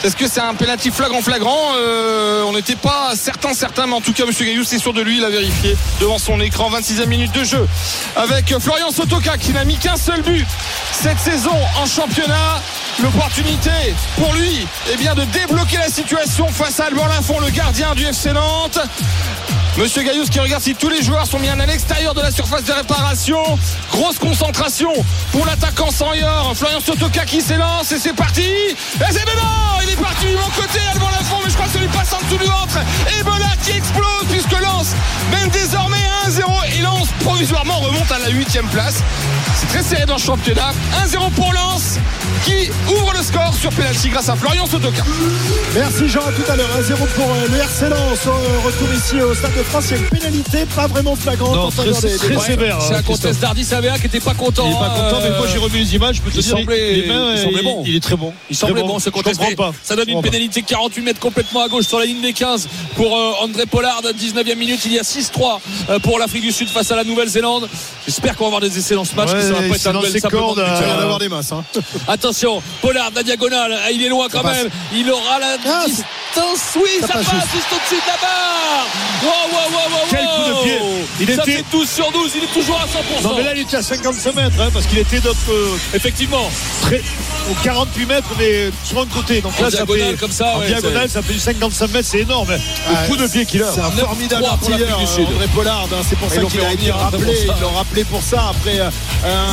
Est-ce 0.09 0.17
que 0.17 0.27
c'est 0.27 0.41
un 0.41 0.55
penalty 0.55 0.89
flagrant 0.89 1.21
flagrant 1.21 1.75
Euh, 1.75 2.41
On 2.47 2.53
n'était 2.53 2.75
pas 2.75 3.11
certain 3.15 3.53
certain, 3.53 3.85
mais 3.85 3.93
en 3.93 4.01
tout 4.01 4.11
cas 4.11 4.25
Monsieur 4.25 4.43
Gailloust 4.43 4.73
est 4.73 4.79
sûr 4.79 4.91
de 4.91 5.03
lui, 5.03 5.17
il 5.17 5.23
a 5.23 5.29
vérifié 5.29 5.77
devant 6.01 6.17
son 6.17 6.41
écran. 6.41 6.71
26e 6.71 7.05
minute 7.05 7.31
de 7.31 7.43
jeu 7.43 7.67
avec 8.15 8.57
Florian 8.57 8.89
Sotoka 8.89 9.37
qui 9.37 9.53
n'a 9.53 9.65
mis 9.65 9.77
qu'un 9.77 9.97
seul 9.97 10.23
but 10.23 10.47
cette 10.93 11.19
saison 11.19 11.53
en 11.79 11.85
championnat. 11.85 12.59
L'opportunité 13.03 13.69
pour 14.17 14.33
lui, 14.33 14.65
eh 14.91 14.97
bien, 14.97 15.13
de 15.13 15.25
débloquer 15.25 15.77
la 15.77 15.89
situation 15.89 16.47
face 16.47 16.79
à 16.79 16.85
Alban 16.85 17.05
Lafont, 17.05 17.39
le 17.39 17.51
gardien 17.51 17.93
du 17.93 18.03
FC 18.03 18.31
Nantes. 18.33 18.79
Monsieur 19.77 20.03
Gaillous 20.03 20.25
qui 20.25 20.39
regarde 20.39 20.61
si 20.61 20.75
tous 20.75 20.89
les 20.89 21.01
joueurs 21.01 21.25
sont 21.25 21.39
bien 21.39 21.57
à 21.59 21.65
l'extérieur 21.65 22.13
de 22.13 22.21
la 22.21 22.31
surface 22.31 22.63
de 22.63 22.73
réparation. 22.73 23.41
Grosse 23.91 24.19
concentration 24.19 24.91
pour 25.31 25.45
l'attaquant 25.45 25.91
sans 25.91 26.13
Yor. 26.13 26.53
Florian 26.55 26.79
Sotoka 26.79 27.25
qui 27.25 27.41
s'élance 27.41 27.91
et 27.91 27.99
c'est 27.99 28.13
parti. 28.13 28.41
Et 28.41 29.11
c'est 29.11 29.25
Bélan 29.25 29.79
Il 29.83 29.89
est 29.91 30.01
parti 30.01 30.25
du 30.27 30.35
bon 30.35 30.49
côté, 30.55 30.79
Alban 30.93 31.09
Lafont, 31.09 31.37
mais 31.43 31.49
je 31.49 31.55
crois 31.55 31.67
que 31.67 31.73
ça 31.73 31.79
lui 31.79 31.87
passe 31.87 32.13
en 32.13 32.25
dessous 32.25 32.37
du 32.37 32.45
ventre. 32.45 32.77
Et 33.17 33.23
Bola 33.23 33.49
qui 33.63 33.77
explose 33.77 34.25
puisque 34.29 34.59
Lens 34.61 34.95
mène 35.31 35.49
désormais 35.49 36.08
1-0 36.29 36.43
et 36.77 36.81
Lens 36.83 37.07
provisoirement 37.21 37.79
remonte 37.79 38.11
à 38.11 38.19
la 38.19 38.29
8 38.29 38.59
place. 38.71 39.01
C'est 39.55 39.67
très 39.67 39.81
serré 39.83 40.05
dans 40.05 40.13
le 40.15 40.19
championnat. 40.21 40.71
1-0 41.03 41.31
pour 41.31 41.51
Lens 41.53 41.97
qui 42.45 42.69
ouvre 42.87 43.13
le 43.13 43.23
score 43.23 43.53
sur 43.59 43.71
penalty 43.71 44.09
grâce 44.09 44.29
à 44.29 44.35
Florian 44.35 44.67
Sotoka. 44.67 45.03
Merci 45.73 46.07
Jean, 46.07 46.21
à 46.21 46.31
tout 46.31 46.49
à 46.51 46.55
l'heure. 46.55 46.69
1-0 46.79 46.95
pour 47.15 47.25
euh, 47.31 47.47
le 47.51 47.57
RC 47.57 47.89
Lens. 47.89 48.27
Au 48.27 48.61
retour 48.67 48.87
ici 48.95 49.19
au 49.21 49.33
Stade 49.33 49.55
de 49.57 49.63
France, 49.63 49.85
il 49.89 49.91
y 49.91 49.93
a 49.95 49.97
une 50.03 50.09
pénalité 50.09 50.65
pas 50.75 50.85
vraiment 50.87 51.15
flagrante 51.15 51.55
Non, 51.55 51.61
en 51.63 51.71
très- 51.71 51.85
des 51.85 52.17
très 52.17 52.37
sévère. 52.39 52.77
C'est 52.79 52.93
à 52.93 52.97
hein, 52.97 53.01
conteste 53.01 53.23
Christophe. 53.23 53.39
d'Ardi 53.39 53.63
Savea 53.65 53.97
qui 53.97 54.05
était 54.05 54.19
pas 54.19 54.35
content. 54.35 54.65
Il 54.67 54.71
est 54.71 54.79
pas 54.79 54.89
content, 54.89 55.19
mais 55.23 55.35
moi 55.35 55.47
j'ai 55.51 55.57
euh, 55.57 55.61
revu 55.61 55.79
les 55.79 55.95
images. 55.95 56.17
Je 56.17 56.21
peux 56.21 56.29
te 56.31 56.37
il 56.37 56.43
dire, 56.43 56.57
semblait- 56.57 56.93
les 56.93 57.07
mains, 57.07 57.31
il 57.33 57.39
semblait 57.41 57.63
bon. 57.63 57.83
Il 57.87 57.95
est 57.95 57.99
très 58.03 58.15
bon. 58.15 58.33
Il 58.51 58.55
semblait 58.55 58.81
Très 58.81 58.87
bon, 58.87 58.99
ce 58.99 59.09
contest. 59.09 59.39
pas. 59.55 59.71
Ça 59.83 59.95
donne 59.95 60.09
une 60.09 60.21
pénalité 60.21 60.61
48 60.61 61.01
mètres 61.01 61.19
complètement 61.19 61.63
à 61.63 61.67
gauche 61.67 61.85
sur 61.87 61.97
la 61.99 62.05
ligne 62.05 62.21
des 62.21 62.33
15 62.33 62.67
pour 62.95 63.17
euh, 63.17 63.31
André 63.41 63.65
Pollard. 63.65 64.01
19e 64.03 64.55
minute, 64.55 64.81
il 64.85 64.93
y 64.93 64.99
a 64.99 65.03
6-3 65.03 65.59
euh, 65.89 65.99
pour 65.99 66.18
l'Afrique 66.19 66.43
du 66.43 66.51
Sud 66.51 66.69
face 66.69 66.91
à 66.91 66.95
la 66.95 67.03
Nouvelle-Zélande. 67.03 67.67
J'espère 68.05 68.35
qu'on 68.35 68.43
va 68.45 68.47
avoir 68.57 68.61
des 68.61 68.77
essais 68.77 68.95
dans 68.95 69.05
ce 69.05 69.15
match. 69.15 69.29
Ouais, 69.29 69.35
que 69.35 69.41
ça 69.41 69.53
va 69.53 69.59
pas 69.59 69.65
être 69.75 69.87
un 69.87 69.99
duel 69.99 70.11
c'est 70.11 70.19
simplement. 70.19 70.53
Il 70.55 70.61
va 70.63 71.01
avoir 71.01 71.19
des 71.19 71.29
masses. 71.29 71.51
hein. 71.51 71.63
Attention, 72.07 72.61
Pollard, 72.81 73.11
la 73.15 73.23
diagonale, 73.23 73.77
Ah, 73.85 73.91
il 73.91 74.03
est 74.03 74.09
loin 74.09 74.27
quand 74.31 74.41
passe. 74.41 74.63
même. 74.63 74.69
Il 74.93 75.09
aura 75.11 75.39
la 75.39 75.57
Ah, 75.65 75.85
c'est- 76.33 76.39
distance. 76.41 76.77
Oui, 76.83 76.89
ça 77.01 77.07
ça, 77.07 77.13
passe 77.13 77.25
passe 77.25 77.35
juste. 77.35 77.51
juste 77.53 77.67
au-dessus 77.73 78.01
de 78.01 78.07
la 78.07 78.17
barre. 78.17 78.87
Wow, 79.21 79.29
wow, 79.51 79.71
wow, 79.71 79.91
wow, 79.91 80.07
Quel 80.09 80.19
coup 80.25 80.49
de 80.49 80.63
pied. 80.63 80.79
Il 81.21 81.27
ça 81.27 81.33
était- 81.43 81.51
fait 81.57 81.65
12 81.71 81.89
sur 81.89 82.11
12. 82.11 82.31
Il 82.35 82.43
est 82.43 82.53
toujours 82.53 82.79
à 82.81 82.87
100%. 82.87 83.27
Non, 83.29 83.35
mais 83.35 83.43
là, 83.43 83.51
il 83.55 83.61
était 83.61 83.77
à 83.77 83.83
55 83.83 84.35
mètres, 84.35 84.55
hein, 84.61 84.69
parce 84.73 84.85
qu'il 84.85 84.97
était 84.99 85.19
d'autre, 85.19 85.37
euh, 85.49 85.75
Effectivement. 85.93 86.49
très, 86.81 87.01
au 87.51 87.53
48 87.63 88.05
mètres, 88.05 88.29
mais 88.37 88.71
sur 88.85 88.99
un 89.01 89.05
côté. 89.07 89.41
Donc 89.41 89.53
En 89.59 89.63
là, 89.63 89.71
ça 89.71 89.77
diagonale 89.85 90.11
fait, 90.11 90.17
comme 90.17 90.31
ça, 90.31 90.55
en 90.55 90.59
ouais, 90.59 90.67
diagonale, 90.67 91.09
ça 91.09 91.21
fait 91.21 91.33
du 91.33 91.39
55 91.39 91.91
mètres, 91.91 92.07
c'est 92.09 92.19
énorme. 92.19 92.49
hein. 92.51 92.57
Ah, 92.87 93.01
Le 93.03 93.07
coup 93.09 93.17
de 93.21 93.27
pied 93.27 93.45
qu'il 93.45 93.61
a. 93.63 93.71
C'est 93.73 93.81
un 93.81 93.89
9-3 93.89 94.05
formidable 94.05 94.45
artilleur. 94.45 94.99
André 94.99 95.47
Pollard. 95.53 95.87
hein. 95.91 96.03
C'est 96.07 96.17
pour 96.17 96.29
ça 96.29 96.41
qu'il 96.41 96.61
a 96.61 96.71
été 96.73 96.89
hein, 96.91 96.95
rappelé. 96.97 97.35
ça. 97.35 97.53
Ils 97.57 97.61
l'ont 97.61 97.71
rappelé 97.71 98.03
pour 98.05 98.23
ça 98.23 98.51
après 98.51 98.79
euh, 98.79 98.89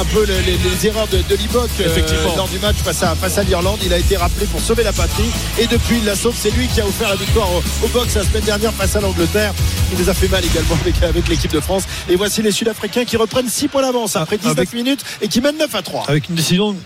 un 0.00 0.04
peu 0.04 0.24
les, 0.24 0.40
les- 0.42 0.58
les 0.58 0.86
erreurs 0.86 1.08
de, 1.08 1.18
de 1.18 1.34
Liboc 1.34 1.68
euh, 1.80 1.86
Effectivement. 1.86 2.34
lors 2.36 2.48
du 2.48 2.58
match 2.60 2.76
face 2.84 3.02
à, 3.02 3.14
face 3.16 3.38
à 3.38 3.42
l'Irlande. 3.42 3.78
Il 3.84 3.92
a 3.92 3.98
été 3.98 4.16
rappelé 4.16 4.46
pour 4.46 4.60
sauver 4.60 4.84
la 4.84 4.92
patrie. 4.92 5.30
Et 5.58 5.66
depuis, 5.66 5.98
il 5.98 6.04
la 6.04 6.14
sauve. 6.14 6.34
C'est 6.38 6.50
lui 6.50 6.65
qui 6.68 6.80
a 6.80 6.86
offert 6.86 7.08
la 7.08 7.16
victoire 7.16 7.48
au, 7.52 7.62
au 7.84 7.88
box 7.88 8.14
la 8.14 8.24
semaine 8.24 8.42
dernière 8.44 8.72
face 8.72 8.96
à 8.96 9.00
l'Angleterre. 9.00 9.52
Il 9.92 9.98
nous 9.98 10.08
a 10.10 10.14
fait 10.14 10.28
mal 10.28 10.44
également 10.44 10.74
avec, 10.80 11.02
avec 11.02 11.28
l'équipe 11.28 11.52
de 11.52 11.60
France. 11.60 11.84
Et 12.08 12.16
voici 12.16 12.42
les 12.42 12.50
Sud-Africains 12.52 13.04
qui 13.04 13.16
reprennent 13.16 13.48
6 13.48 13.68
points 13.68 13.82
d'avance 13.82 14.16
après 14.16 14.36
19 14.38 14.52
Avec- 14.58 14.72
minutes 14.72 15.04
et 15.20 15.28
qui 15.28 15.40
mènent 15.40 15.58
9 15.58 15.74
à 15.74 15.82
3. 15.82 16.04
Avec 16.08 16.28
une 16.28 16.34
décision 16.34 16.76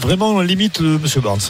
vraiment 0.00 0.40
limite 0.40 0.82
de 0.82 0.94
M. 0.96 1.22
Barnes. 1.22 1.40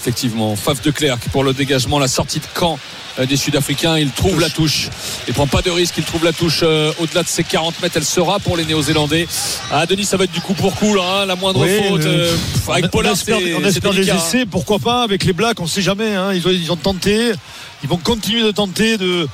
Effectivement, 0.00 0.56
Faf 0.56 0.80
de 0.80 0.90
Clerc 0.90 1.18
pour 1.30 1.44
le 1.44 1.52
dégagement, 1.52 1.98
la 1.98 2.08
sortie 2.08 2.38
de 2.40 2.46
camp 2.54 2.78
euh, 3.18 3.26
des 3.26 3.36
Sud-Africains. 3.36 3.98
Il 3.98 4.10
trouve 4.10 4.40
la 4.40 4.48
touche. 4.48 4.88
Il 5.28 5.34
prend 5.34 5.46
pas 5.46 5.60
de 5.60 5.70
risque. 5.70 5.94
Il 5.98 6.04
trouve 6.04 6.24
la 6.24 6.32
touche 6.32 6.60
euh, 6.62 6.90
au-delà 7.00 7.22
de 7.22 7.28
ses 7.28 7.44
40 7.44 7.82
mètres. 7.82 7.96
Elle 7.98 8.04
sera 8.06 8.38
pour 8.38 8.56
les 8.56 8.64
Néo-Zélandais. 8.64 9.28
Ah, 9.70 9.84
Denis, 9.84 10.06
ça 10.06 10.16
va 10.16 10.24
être 10.24 10.32
du 10.32 10.40
coup 10.40 10.54
pour 10.54 10.74
coup, 10.74 10.94
là, 10.94 11.02
hein, 11.22 11.26
la 11.26 11.36
moindre 11.36 11.60
Oui, 11.60 11.86
faute. 11.88 12.06
euh, 12.06 12.32
pff, 12.34 12.68
avec 12.70 12.86
on, 12.86 12.88
Pollard, 12.88 13.12
espère, 13.12 13.38
c'est 13.40 13.54
on 13.54 13.60
c'est 13.60 13.66
espère 13.68 13.90
des 13.90 13.96
délicat, 13.98 14.14
hein. 14.14 14.26
essais, 14.26 14.46
pourquoi 14.46 14.78
pas 14.78 15.02
avec 15.02 15.24
les 15.24 15.34
Blacks, 15.34 15.60
on 15.60 15.66
sait 15.66 15.82
jamais. 15.82 16.14
hein. 16.14 16.32
Ils, 16.32 16.46
ont, 16.48 16.50
ils 16.50 16.72
ont 16.72 16.76
tenté, 16.76 17.32
ils 17.82 17.88
vont 17.88 17.98
continuer 17.98 18.42
de 18.42 18.52
tenter 18.52 18.96
de 18.96 19.28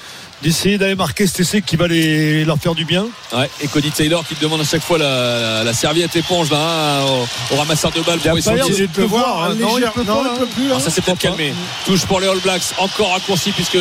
d'essayer 0.46 0.78
d'aller 0.78 0.94
marquer 0.94 1.26
cet 1.26 1.40
essai 1.40 1.60
qui 1.60 1.74
va 1.76 1.88
les, 1.88 2.44
leur 2.44 2.58
faire 2.58 2.74
du 2.76 2.84
bien. 2.84 3.04
Ouais, 3.32 3.50
et 3.60 3.66
Cody 3.66 3.90
Taylor 3.90 4.24
qui 4.26 4.34
demande 4.40 4.60
à 4.60 4.64
chaque 4.64 4.82
fois 4.82 4.96
la, 4.98 5.40
la- 5.40 5.64
la 5.64 5.72
serviette 5.74 6.14
éponge 6.14 6.50
là, 6.50 6.58
hein, 6.58 7.02
au, 7.50 7.54
au 7.54 7.58
ramasseur 7.58 7.90
de 7.90 8.00
balles. 8.00 8.20
Il 8.24 8.28
a 8.28 8.32
pour 8.34 8.44
pas 8.44 8.54
l'air 8.54 8.66
essayer 8.68 8.86
de 8.86 8.92
pleuvoir. 8.92 9.42
hein. 9.42 9.54
Non, 9.58 9.70
il 9.72 9.80
légère- 9.80 9.92
peut 9.92 10.04
non, 10.04 10.22
pas, 10.22 10.30
il 10.34 10.38
peut 10.38 10.46
plus. 10.46 10.68
Ça 10.80 10.90
s'est 10.90 11.00
peut-être 11.00 11.18
calmé. 11.18 11.52
Touche 11.84 12.06
pour 12.06 12.20
les 12.20 12.28
All 12.28 12.38
Blacks, 12.38 12.62
encore 12.78 13.10
raccourci 13.10 13.50
puisque 13.50 13.76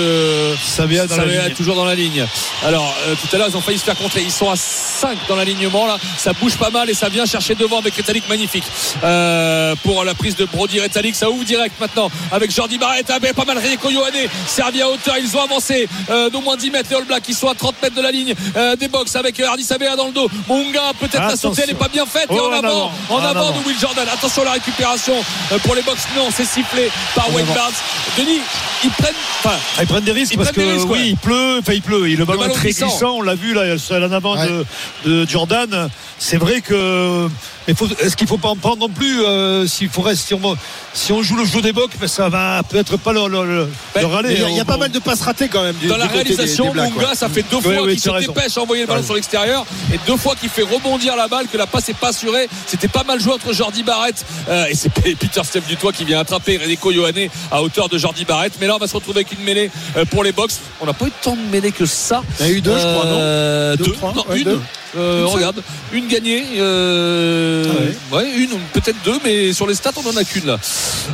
Savea 0.66 1.06
dans 1.08 1.22
est 1.22 1.54
toujours 1.56 1.76
dans 1.76 1.86
la 1.86 1.94
ligne. 1.96 2.26
Alors 2.66 2.96
euh, 3.08 3.14
tout 3.16 3.36
à 3.36 3.38
l'heure 3.38 3.48
ils 3.50 3.56
ont 3.58 3.62
failli 3.62 3.78
se 3.78 3.84
faire 3.84 3.96
contrer. 3.98 4.22
Ils 4.24 4.32
sont 4.32 4.50
à 4.50 4.56
5 4.56 5.18
dans 5.28 5.36
l'alignement 5.36 5.86
là. 5.86 5.98
Ça 6.18 6.34
bouge 6.34 6.56
pas 6.58 6.72
mal 6.72 6.90
et 6.90 6.94
ça 6.96 7.10
vient 7.10 7.26
chercher 7.26 7.54
devant 7.56 7.78
avec 7.80 7.94
Rétalic 7.96 8.28
magnifique. 8.28 8.64
Euh, 9.04 9.76
pour 9.84 10.04
la 10.04 10.14
prise 10.16 10.36
de 10.36 10.46
Brody 10.46 10.80
Rétalic, 10.80 11.16
ça 11.16 11.30
ouvre 11.30 11.44
direct 11.46 11.76
maintenant 11.80 12.10
avec 12.32 12.52
Jordi 12.52 12.78
Barrett. 12.80 13.06
Ah, 13.10 13.20
ben, 13.20 13.34
pas 13.34 13.46
mal 13.46 13.58
Rico 13.60 13.90
Yohanné 13.92 14.30
servi 14.48 14.82
à 14.82 14.90
hauteur. 14.90 15.16
Ils 15.22 15.36
ont 15.38 15.44
avancé 15.44 15.88
euh, 16.10 16.30
d'au 16.30 16.42
moins 16.42 16.55
10 16.56 16.72
mètres 16.72 16.90
les 16.90 16.96
All 16.96 17.06
Blacks 17.06 17.24
qui 17.24 17.34
sont 17.34 17.48
à 17.48 17.56
30 17.56 17.76
mètres 17.82 17.96
de 17.96 18.02
la 18.02 18.12
ligne 18.12 18.34
euh, 18.56 18.76
des 18.76 18.88
box 18.88 19.16
avec 19.16 19.40
euh, 19.40 19.48
Hardy 19.48 19.64
Sabea 19.64 19.96
dans 19.96 20.08
le 20.08 20.14
dos. 20.14 20.30
Munga 20.50 20.92
peut-être 21.00 21.22
la 21.28 21.36
sautée 21.36 21.62
elle 21.64 21.70
n'est 21.70 21.76
pas 21.76 21.88
bien 21.88 22.06
faite 22.06 22.30
et 22.30 22.36
Oh, 22.38 22.40
en 22.40 22.50
en 22.50 22.64
avant. 22.64 22.92
en 23.10 23.16
En 23.16 23.20
avant 23.24 23.52
de 23.52 23.66
Will 23.66 23.78
Jordan. 23.80 24.06
Attention 24.12 24.42
à 24.44 24.46
la 24.46 24.52
récupération 24.54 25.14
euh, 25.52 25.58
pour 25.60 25.76
les 25.76 25.82
box. 25.82 26.02
Non 26.16 26.28
c'est 26.36 26.46
sifflé 26.46 26.90
par 27.16 27.34
Wayne 27.34 27.46
Barnes. 27.56 27.74
Denis 28.18 28.40
ils 28.84 28.90
prennent 28.92 29.14
enfin 29.44 29.56
Ah, 29.78 29.82
ils 29.84 29.88
prennent 29.88 30.04
des 30.04 30.12
risques 30.12 30.34
Ils 30.34 30.38
parce 30.38 30.50
que 30.50 30.56
prennent 30.56 30.68
des 30.68 30.74
risques, 30.74 30.88
oui, 30.90 31.00
ouais. 31.00 31.08
il 31.10 31.18
pleut, 31.18 31.58
enfin 31.60 31.74
il 31.74 31.82
pleut, 31.82 32.08
et 32.10 32.16
le 32.16 32.26
ballon 32.26 32.40
est 32.42 32.48
ballon 32.48 32.54
très 32.54 32.70
glissant. 32.70 32.88
glissant, 32.88 33.12
on 33.18 33.22
l'a 33.22 33.36
vu 33.36 33.54
là, 33.54 33.62
en 33.92 34.12
avant 34.12 34.36
Ouais. 34.38 34.48
de, 34.48 34.66
de 35.10 35.28
Jordan. 35.30 35.90
C'est 36.20 36.38
vrai 36.38 36.62
que 36.62 37.28
mais 37.68 37.74
est-ce 38.02 38.16
qu'il 38.16 38.28
faut 38.28 38.38
pas 38.38 38.50
en 38.50 38.56
prendre 38.56 38.78
non 38.78 38.90
plus 38.90 39.22
euh, 39.24 39.66
s'il 39.68 39.90
faut 39.90 40.02
rester, 40.02 40.36
si 40.36 40.42
on, 40.44 40.58
si 40.94 41.12
on 41.12 41.22
joue 41.24 41.36
le 41.36 41.46
jeu 41.46 41.62
des 41.62 41.74
bocs, 41.74 41.92
ben, 42.00 42.08
ça 42.08 42.30
va 42.30 42.62
peut-être 42.64 42.98
pas 42.98 43.12
le, 43.14 43.28
le, 43.28 43.46
le- 43.46 43.70
Ben, 43.94 44.02
le 44.02 44.08
râler. 44.08 44.30
Mais 44.30 44.36
Il 44.36 44.42
y 44.42 44.46
a- 44.46 44.50
il 44.50 44.56
y, 44.56 44.60
a 44.60 44.62
hein, 44.62 44.66
pas 44.66 44.78
mal 44.78 44.92
de 44.92 45.00
passes 45.00 45.22
ratées 45.22 45.48
quand 45.48 45.64
même. 45.64 45.76
Du, 45.76 45.88
dans 45.88 45.98
la 45.98 46.08
des- 46.08 46.14
réalisation, 46.14 46.72
des 46.74 46.80
Munga, 46.82 47.10
ouais. 47.10 47.16
ça 47.16 47.30
fait 47.30 47.44
deux 47.50 47.60
fois 47.62 47.72
Oui, 47.72 47.78
oui, 47.84 47.92
qu'il 47.94 48.02
se 48.02 48.10
raison. 48.10 48.32
dépêche 48.34 48.58
à 48.58 48.62
envoyer 48.62 48.84
le 48.84 48.88
ballon 48.88 49.04
sur 49.04 49.16
l'extérieur 49.16 49.66
et 49.94 50.00
deux 50.08 50.18
fois 50.18 50.36
qu'il 50.36 50.50
fait 50.50 50.64
rebondir 50.64 51.16
la 51.16 51.28
balle, 51.28 51.48
que 51.48 51.58
la 51.58 51.68
passe 51.68 51.88
n'est 51.88 51.94
pas 51.94 52.10
assurée. 52.10 52.48
C'était 52.68 52.88
pas 52.88 53.04
mal 53.04 53.20
joué 53.20 53.34
entre 53.34 53.54
Jordi 53.54 53.84
Barrett 53.84 54.24
euh, 54.50 54.66
et 54.68 54.76
c'est 54.76 54.90
Peter 54.94 55.42
Steph 55.44 55.62
Dutoit 55.68 55.92
qui 55.94 56.06
vient 56.06 56.20
attraper 56.20 56.58
Reneko 56.58 56.92
Yohanné 56.92 57.30
à 57.52 57.62
hauteur 57.64 57.90
de 57.90 57.98
Jordi 57.98 58.26
Barrett. 58.26 58.54
Mais 58.60 58.68
là, 58.68 58.76
on 58.76 58.80
va 58.80 58.88
se 58.88 58.96
retrouver 58.96 59.20
avec 59.22 59.32
une 59.32 59.44
mêlée 59.44 59.72
euh, 59.98 60.06
pour 60.06 60.24
les 60.24 60.32
box. 60.32 60.60
On 60.82 60.86
n'a 60.86 60.94
pas 60.94 61.06
eu 61.08 61.12
tant 61.22 61.36
de 61.36 61.42
mêlées 61.52 61.72
que 61.72 61.86
ça. 61.86 62.22
Il 62.40 62.46
y 62.46 62.50
en 62.50 62.52
a 62.52 62.56
eu 62.58 62.62
deux, 62.62 62.78
je 62.78 62.82
crois, 62.94 63.06
non 63.06 63.76
Deux, 63.76 63.86
Deux, 63.86 63.92
trois, 63.94 64.14
non, 64.14 64.26
ouais, 64.30 64.38
une. 64.40 64.44
deux. 64.44 64.62
Euh, 64.98 65.24
Une 65.24 65.28
seule 65.28 65.36
regarde, 65.36 65.62
une 65.92 66.08
gagnée. 66.08 66.46
euh, 66.58 67.55
Ah 67.64 68.16
ouais. 68.16 68.32
une, 68.38 68.50
peut-être 68.74 69.02
deux, 69.04 69.20
mais 69.24 69.54
sur 69.54 69.68
les 69.68 69.76
stats, 69.76 69.92
on 69.98 70.10
en 70.10 70.18
a 70.18 70.24
qu'une. 70.24 70.56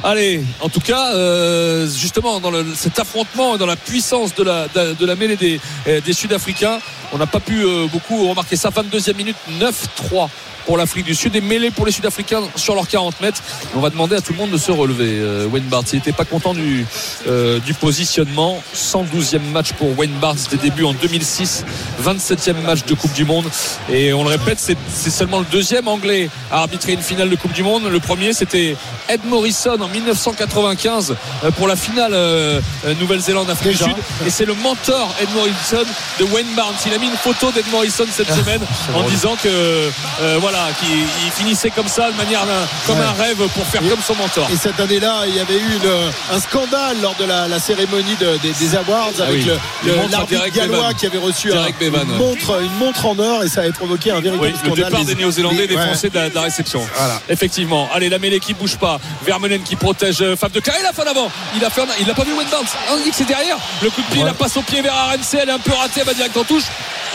Allez, 0.04 0.43
en 0.62 0.69
tout 0.69 0.80
cas, 0.80 1.13
euh, 1.13 1.88
justement, 1.88 2.39
dans 2.39 2.51
cet 2.75 2.99
affrontement, 2.99 3.58
dans 3.58 3.65
la 3.65 3.75
puissance 3.75 4.34
de 4.36 4.43
la, 4.43 4.67
de 4.67 5.06
la 5.06 5.15
mêlée 5.15 5.36
des, 5.36 5.60
euh, 5.88 6.01
des 6.01 6.13
Sud-Africains, 6.13 6.80
on 7.13 7.17
n'a 7.17 7.27
pas 7.27 7.39
pu 7.39 7.63
euh, 7.63 7.88
beaucoup 7.91 8.27
remarquer 8.27 8.56
ça. 8.56 8.69
22e 8.69 9.15
minute, 9.15 9.36
9-3 9.60 10.30
pour 10.65 10.78
l'Afrique 10.78 11.06
du 11.06 11.15
Sud 11.15 11.36
et 11.36 11.41
mêlée 11.41 11.71
pour 11.71 11.86
les 11.86 11.91
Sud-Africains 11.91 12.43
sur 12.56 12.76
leurs 12.76 12.88
40 12.88 13.21
mètres. 13.21 13.41
On 13.76 13.80
va 13.80 13.89
demander 13.89 14.15
à 14.15 14.21
tout 14.21 14.34
le 14.34 14.39
monde 14.39 14.52
de 14.52 14.58
se 14.58 14.71
relever. 14.71 15.19
Euh, 15.19 15.47
Wayne 15.47 15.65
Barnes, 15.65 15.86
il 15.93 15.97
n'était 15.97 16.12
pas 16.12 16.26
content 16.26 16.54
du, 16.54 16.86
euh, 17.28 17.60
du 17.60 17.74
positionnement. 17.74 18.62
112e 18.76 19.39
match 19.52 19.74
pour 19.74 19.97
Wayne 19.97 20.13
Barnes 20.21 20.38
des 20.50 20.58
débuts 20.58 20.84
en 20.84 20.93
2006, 20.93 21.65
27e 22.04 22.62
match 22.62 22.86
de 22.86 22.93
Coupe 22.93 23.13
du 23.13 23.26
Monde. 23.26 23.45
Et 23.89 24.13
on 24.13 24.24
le 24.24 24.30
répète, 24.30 24.60
c'est 24.60 25.10
seulement 25.10 25.39
le 25.39 25.45
deuxième 25.45 25.88
anglais 25.88 26.30
à 26.52 26.60
arbitrer 26.60 26.93
une 26.93 27.02
finale 27.02 27.30
de 27.30 27.36
Coupe 27.36 27.54
du 27.54 27.63
Monde. 27.63 27.84
Le 27.89 28.00
premier, 28.00 28.34
c'était 28.34 28.76
Ed 29.10 29.21
Morrison 29.26 29.80
en 29.80 29.88
1995 29.88 31.15
euh, 31.43 31.52
pour 31.52 31.67
la 31.67 31.76
finale 31.76 32.12
euh, 32.13 32.62
Nouvelle-Zélande-Afrique 33.00 33.78
du. 33.78 33.84
Sud. 33.84 33.95
Et 34.26 34.30
c'est 34.30 34.45
le 34.45 34.54
mentor 34.54 35.13
Ed 35.21 35.30
Morrison 35.36 35.89
de 36.19 36.26
Wayne 36.26 36.47
Barnes. 36.56 36.76
Il 36.86 36.93
a 36.93 36.97
mis 36.97 37.08
une 37.08 37.17
photo 37.17 37.52
d'Ed 37.52 37.65
Morrison 37.71 38.06
cette 38.10 38.32
semaine 38.32 38.62
en 38.95 39.04
disant 39.04 39.36
que 39.41 39.50
euh, 39.50 40.39
voilà, 40.51 40.67
qu'il 40.79 40.89
il 41.25 41.31
finissait 41.31 41.69
comme 41.69 41.87
ça, 41.87 42.11
de 42.11 42.17
manière 42.17 42.45
d'un- 42.45 42.67
comme 42.85 42.99
Ouais. 42.99 43.05
un 43.05 43.23
rêve 43.23 43.37
pour 43.37 43.65
faire 43.67 43.81
comme 43.81 44.01
son 44.05 44.15
mentor. 44.15 44.47
Et 44.51 44.57
cette 44.57 44.79
année-là, 44.79 45.21
il 45.27 45.35
y 45.35 45.39
avait 45.39 45.55
eu 45.57 45.79
une- 45.81 46.35
un 46.35 46.39
scandale 46.39 46.97
lors 47.01 47.15
de 47.15 47.25
la, 47.25 47.47
la 47.47 47.59
cérémonie 47.59 48.15
de- 48.19 48.37
des, 48.37 48.51
des 48.51 48.75
awards 48.75 49.11
Ah 49.19 49.23
avec 49.23 49.43
oui. 49.43 49.51
le- 49.85 49.91
le- 49.91 50.09
l'arbitre 50.11 50.47
gallois 50.53 50.93
qui 50.93 51.05
avait 51.05 51.17
reçu 51.17 51.53
un- 51.53 51.65
une, 51.79 51.93
ouais. 51.93 52.03
montre, 52.05 52.61
une 52.61 52.75
montre 52.77 53.05
en 53.05 53.17
or 53.19 53.43
et 53.43 53.47
ça 53.49 53.61
avait 53.61 53.71
provoqué 53.71 54.11
un 54.11 54.19
véritable 54.19 54.41
Oui, 54.43 54.51
le 54.51 54.57
scandale. 54.57 54.85
départ 54.91 55.05
des 55.05 55.15
Néo-Zélandais 55.15 55.67
des 55.67 55.75
ouais. 55.75 55.85
Français 55.85 56.09
de 56.09 56.15
la, 56.15 56.29
de 56.29 56.35
la 56.35 56.41
réception. 56.41 56.81
Voilà. 56.97 57.21
Effectivement. 57.29 57.89
Allez, 57.93 58.09
la 58.09 58.19
mêlée 58.19 58.39
qui 58.39 58.53
bouge 58.53 58.75
pas. 58.77 58.99
Vermeulen 59.25 59.63
qui 59.63 59.75
protège 59.75 60.21
euh, 60.21 60.35
Fab 60.35 60.51
de 60.51 60.59
Clerc. 60.59 60.75
Il 60.81 60.85
a 60.85 60.93
fait 60.93 61.07
en 61.07 61.11
avant. 61.11 61.31
Il 61.55 61.63
a 61.63 61.69
fait 61.69 61.81
Il 61.99 62.07
n'a 62.07 62.13
pas 62.13 62.23
vu 62.23 62.31
Barnes. 62.51 62.65
On 62.91 62.97
dit 62.97 63.09
que 63.09 63.15
c'est 63.15 63.25
derrière. 63.25 63.57
Le 63.81 63.89
coup 63.89 64.01
de 64.01 64.13
pied, 64.13 64.23
la 64.23 64.33
passe 64.33 64.57
au 64.57 64.61
pied 64.61 64.81
vers 64.81 64.93
RNC. 64.93 65.37
Elle 65.41 65.49
est 65.49 65.51
un 65.53 65.59
peu 65.59 65.71
ratée. 65.73 66.01
Elle 66.01 66.05
va 66.05 66.13
direct 66.13 66.35
en 66.37 66.43
touche. 66.43 66.63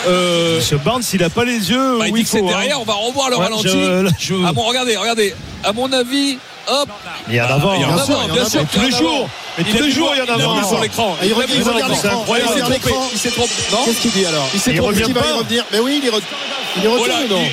Euh, 0.06 0.56
Monsieur 0.56 0.78
Barnes, 0.78 1.02
il 1.12 1.22
a 1.24 1.30
pas 1.30 1.44
les 1.44 1.70
yeux 1.70 1.98
bah, 1.98 2.06
il 2.08 2.12
dit 2.14 2.20
il 2.20 2.24
que 2.24 2.30
c'est 2.30 2.38
faut. 2.38 2.46
hein. 2.46 2.50
derrière. 2.50 2.80
On 2.80 2.84
va 2.84 2.94
revoir 2.94 3.30
le 3.30 3.36
Ouais, 3.36 3.44
ralenti. 3.44 3.68
je- 3.68 4.02
là, 4.02 4.10
je- 4.18 4.34
Ah 4.46 4.52
bon, 4.52 4.62
regardez, 4.62 4.96
regardez. 4.96 5.34
À 5.64 5.72
mon 5.72 5.90
avis, 5.92 6.38
hop. 6.68 6.88
Il 7.28 7.34
y 7.34 7.40
en 7.40 7.44
a 7.44 7.46
avant. 7.48 7.74
Il 7.74 7.80
y 7.80 7.84
en 7.84 7.88
a 7.90 7.94
Bien 7.94 8.04
sûr, 8.04 8.14
avant, 8.14 8.22
il 8.24 8.28
y 8.28 8.30
en 8.30 8.34
bien 8.34 8.44
a 8.44 8.48
sûr. 8.48 8.60
avant. 8.60 8.68
qu'il 8.68 8.80
y 8.82 8.84
en 8.84 8.86
Tous 8.86 8.90
les 8.92 8.96
jours. 9.06 9.28
Tous 9.56 9.82
les 9.84 9.90
jours, 9.90 10.10
il 10.14 10.18
y 10.18 10.20
en 10.20 10.24
a 10.24 10.36
Il 10.36 10.42
a 10.42 10.44
avant. 10.44 10.68
sur 10.68 10.80
l'écran. 10.80 11.16
Ah, 11.20 11.24
il 11.24 11.28
il 11.30 11.62
sur 11.62 11.74
l'écran. 11.74 11.88
Il 11.88 11.94
Il 11.94 11.96
s'est 11.98 12.08
trompé. 12.08 12.70
l'écran. 12.70 13.08
Il 13.12 13.18
s'est 13.18 13.30
trompé. 13.30 13.52
Non 13.72 13.78
Qu'est-ce 13.84 14.00
qu'il 14.00 14.10
dit 14.12 14.26
alors 14.26 14.48
Il 14.54 14.60
s'est 14.60 14.70
Il 14.72 14.76
trompé. 14.76 14.88
revient 14.88 14.98
Est-ce 15.00 15.06
qu'il 15.06 15.14
va 15.14 15.22
pas. 15.22 15.28
y 15.28 15.32
revenir 15.32 15.64
Mais 15.72 15.78
oui, 15.80 16.00
il 16.02 16.08
est, 16.08 16.12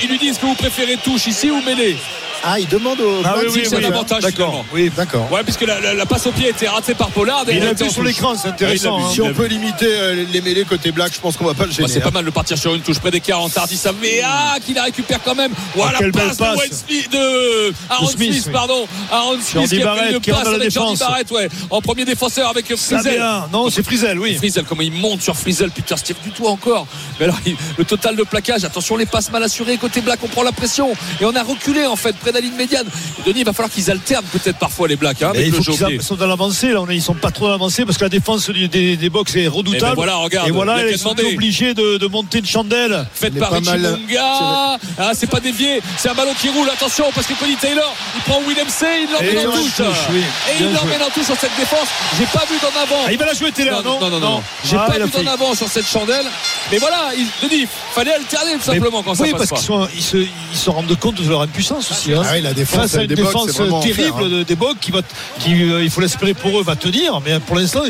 il 0.04 0.10
lui 0.10 0.18
dit 0.20 0.28
est-ce 0.28 0.40
que 0.40 0.46
vous 0.46 0.56
préférez 0.56 0.98
touche 0.98 1.28
ici 1.28 1.50
ou 1.50 1.62
mêlée 1.62 1.98
Ah, 2.46 2.60
il 2.60 2.68
demande 2.68 3.00
au 3.00 3.22
Ah 3.24 3.36
oui, 3.40 3.46
oui, 3.54 3.62
si 3.64 3.70
c'est 3.70 3.78
oui, 3.78 3.86
avantage, 3.86 4.22
D'accord. 4.22 4.50
finalement. 4.50 4.66
Oui. 4.74 4.92
D'accord. 4.96 5.32
Ouais, 5.32 5.44
puisque 5.44 5.62
la, 5.62 5.80
la- 5.80 5.94
la 5.94 6.06
passe 6.06 6.26
au 6.28 6.32
pied 6.32 6.48
a 6.48 6.50
été 6.50 6.68
ratée 6.68 6.94
par 6.94 7.10
Pollard. 7.10 7.46
et 7.48 7.56
Il 7.56 7.64
a 7.64 7.72
était 7.72 7.90
sur 7.90 8.04
l'écran, 8.04 8.36
c'est 8.36 8.50
intéressant. 8.50 8.98
Ouais, 8.98 9.02
il 9.02 9.04
a 9.04 9.06
vu. 9.06 9.10
hein. 9.12 9.14
Si 9.14 9.22
on 9.22 9.34
peut 9.34 9.46
limiter 9.46 9.88
euh, 9.88 10.26
les 10.32 10.42
mêlées 10.42 10.66
côté 10.66 10.92
Black, 10.92 11.14
je 11.14 11.20
pense 11.22 11.38
qu'on 11.38 11.46
va 11.46 11.54
pas 11.54 11.64
le 11.64 11.70
Bah, 11.70 11.76
gêner. 11.78 11.88
c'est 11.88 12.02
pas 12.02 12.10
hein. 12.10 12.12
mal 12.16 12.26
de 12.26 12.30
partir 12.32 12.58
sur 12.58 12.76
une 12.76 12.82
touche 12.82 13.00
près 13.00 13.12
des 13.12 13.22
40. 13.22 13.58
Hardy 13.58 13.78
Savea 13.78 14.60
qui 14.66 14.74
la 14.74 14.84
récupère 14.84 15.20
quand 15.24 15.36
même. 15.36 15.52
Voilà 15.74 15.94
la 15.94 16.00
belle 16.02 16.12
passe, 16.12 16.38
passe. 16.38 16.54
de, 16.56 16.60
Wayne 16.60 16.72
Smith, 16.74 17.12
de 17.12 17.74
Aaron 17.90 18.08
Smith, 18.08 18.50
pardon. 18.52 18.88
Aaron 19.12 19.38
Smith 19.42 19.70
qui 19.70 19.82
a 19.82 19.96
fait 19.96 20.12
une 20.12 20.20
passe 20.20 20.48
avec 20.48 20.70
Jordi. 20.72 21.00
Barrett, 21.00 21.32
ouais, 21.32 21.48
en 21.70 21.80
premier 21.82 22.04
défenseur 22.04 22.50
avec 22.50 22.68
Ça 22.68 22.76
Frizel. 23.00 23.24
Non, 23.54 23.70
c'est 23.70 23.84
Frizel, 23.84 24.20
oui. 24.20 24.36
Frizel, 24.36 24.66
comment 24.66 24.82
il 24.82 24.92
monte 24.92 25.22
sur 25.22 25.36
Frizel, 25.38 25.72
Peter 25.72 25.96
Steve 25.98 26.18
du 26.24 26.32
tout 26.32 26.46
encore. 26.48 26.88
Mais 27.20 27.26
alors, 27.26 27.38
le 27.78 27.86
total 27.86 28.16
de 28.18 28.24
plaquage, 28.24 28.66
attention, 28.66 28.98
les 28.98 29.06
passes 29.06 29.32
mal 29.32 29.44
assurées 29.44 29.78
côté 29.78 30.02
Black, 30.02 30.20
on 30.24 30.28
prend 30.28 30.44
la 30.44 30.52
pression 30.52 30.92
et 31.22 31.26
on 31.26 31.36
a 31.36 31.44
reculé 31.44 31.86
en 31.86 31.96
fait 31.96 32.16
près 32.18 32.33
la 32.34 32.42
ligne 32.42 32.56
médiane. 32.56 32.86
Et 33.20 33.30
Denis, 33.30 33.40
il 33.42 33.46
va 33.46 33.54
falloir 33.54 33.72
qu'ils 33.72 33.90
alternent 33.92 34.26
peut-être 34.32 34.58
parfois 34.58 34.88
les 34.88 34.96
Blacks 34.96 35.22
hein, 35.22 35.30
avec 35.30 35.46
il 35.48 35.52
le 35.52 35.58
faut 35.58 35.64
jeu 35.64 35.72
au 35.72 35.76
qu'ils 35.76 35.86
pied. 35.88 36.00
a- 36.00 36.02
sont 36.02 36.16
dans 36.16 36.28
l'avancée. 36.28 36.72
Là, 36.74 36.82
on 36.82 36.90
est- 36.90 36.96
ils 36.96 37.02
sont 37.02 37.14
pas 37.14 37.32
trop 37.32 37.46
dans 37.46 37.52
l'avancée 37.52 37.86
parce 37.86 37.98
que 37.98 38.04
la 38.04 38.10
défense 38.10 38.50
des, 38.50 38.98
des 38.98 39.10
box 39.10 39.36
est 39.36 39.44
Eh 39.44 39.48
redoutable. 39.48 39.86
ben 39.92 39.94
voilà, 39.96 40.16
regarde, 40.16 40.48
Et 40.48 40.52
voilà, 40.52 40.86
ils 40.90 40.98
sont 40.98 41.16
obligés 41.20 41.74
de, 41.74 41.98
de 41.98 42.08
monter 42.08 42.40
une 42.40 42.46
chandelle. 42.46 43.06
Faites 43.14 43.38
par 43.40 43.50
pas 43.50 43.56
Richie 43.58 43.70
mal 43.70 43.82
Munga. 44.08 44.78
Ah, 44.98 45.12
c'est 45.14 45.30
pas 45.30 45.40
dévié. 45.40 45.82
C'est 45.98 46.10
un 46.10 46.14
ballon 46.14 46.34
qui 46.40 46.50
roule. 46.50 46.70
Attention, 46.70 47.06
parce 47.14 47.28
que 47.28 47.34
Cody 47.34 47.56
Taylor, 47.56 47.96
il 48.16 48.22
prend 48.24 48.42
Willem 48.48 48.68
C. 48.70 48.86
Il 49.04 49.12
l'emmène 49.12 49.48
en 49.48 49.52
touche. 49.52 49.76
touche, 49.78 49.86
oui. 50.12 50.20
Et 50.20 50.58
Bien 50.58 50.68
il 50.70 50.74
l'emmène 50.76 51.02
en 51.02 51.10
touche 51.10 51.26
sur 51.26 51.36
cette 51.40 51.56
défense. 51.58 51.88
J'ai 52.18 52.26
pas 52.26 52.44
vu 52.50 52.56
d'en 52.62 52.80
avant. 52.82 53.04
Ah, 53.08 53.12
il 53.12 53.18
va 53.18 53.26
la 53.26 53.34
jouer 53.34 53.52
Taylor, 53.52 53.84
non 53.84 54.00
non, 54.00 54.10
non, 54.10 54.20
non, 54.20 54.30
non. 54.36 54.44
J'ai 54.66 54.78
Ah, 54.78 54.86
pas 54.90 55.00
vu 55.00 55.10
d'en 55.12 55.32
avant 55.32 55.54
sur 55.56 55.68
cette 55.68 55.88
chandelle. 55.88 56.26
Mais 56.72 56.78
voilà, 56.78 57.12
il 57.18 57.50
dit, 57.50 57.68
fallait 57.94 58.14
alterner 58.14 58.54
tout 58.56 58.64
simplement 58.64 59.04
quand 59.04 59.16
ça 59.16 59.24
oui, 59.24 59.32
passe 59.32 59.40
parce 59.40 59.50
pas. 59.52 59.56
qu'ils 59.58 59.66
sont, 59.66 59.88
ils 59.96 60.02
se, 60.04 60.18
ils 60.18 60.58
se 60.58 60.70
rendent 60.70 60.98
compte 60.98 61.22
de 61.22 61.30
leur 61.30 61.42
impuissance 61.42 61.92
aussi. 61.92 62.14
Hein. 62.24 62.28
Ah 62.30 62.34
oui, 62.36 62.42
la 62.42 62.54
défense 62.54 62.80
Face 62.82 62.96
à 62.96 63.02
une 63.02 63.08
des 63.08 63.16
défense 63.16 63.48
terrible 63.54 63.74
enfer, 63.74 64.14
hein. 64.18 64.30
de- 64.30 64.44
des 64.44 64.56
Box 64.56 64.76
qui 64.82 64.92
va, 64.92 65.00
qui, 65.40 65.54
euh, 65.72 65.84
il 65.84 65.90
faut 65.90 66.02
l'espérer 66.02 66.34
pour 66.34 66.60
eux, 66.60 66.64
va 66.64 66.76
tenir. 66.76 67.20
Mais 67.26 67.40
pour 67.40 67.56
l'instant, 67.56 67.82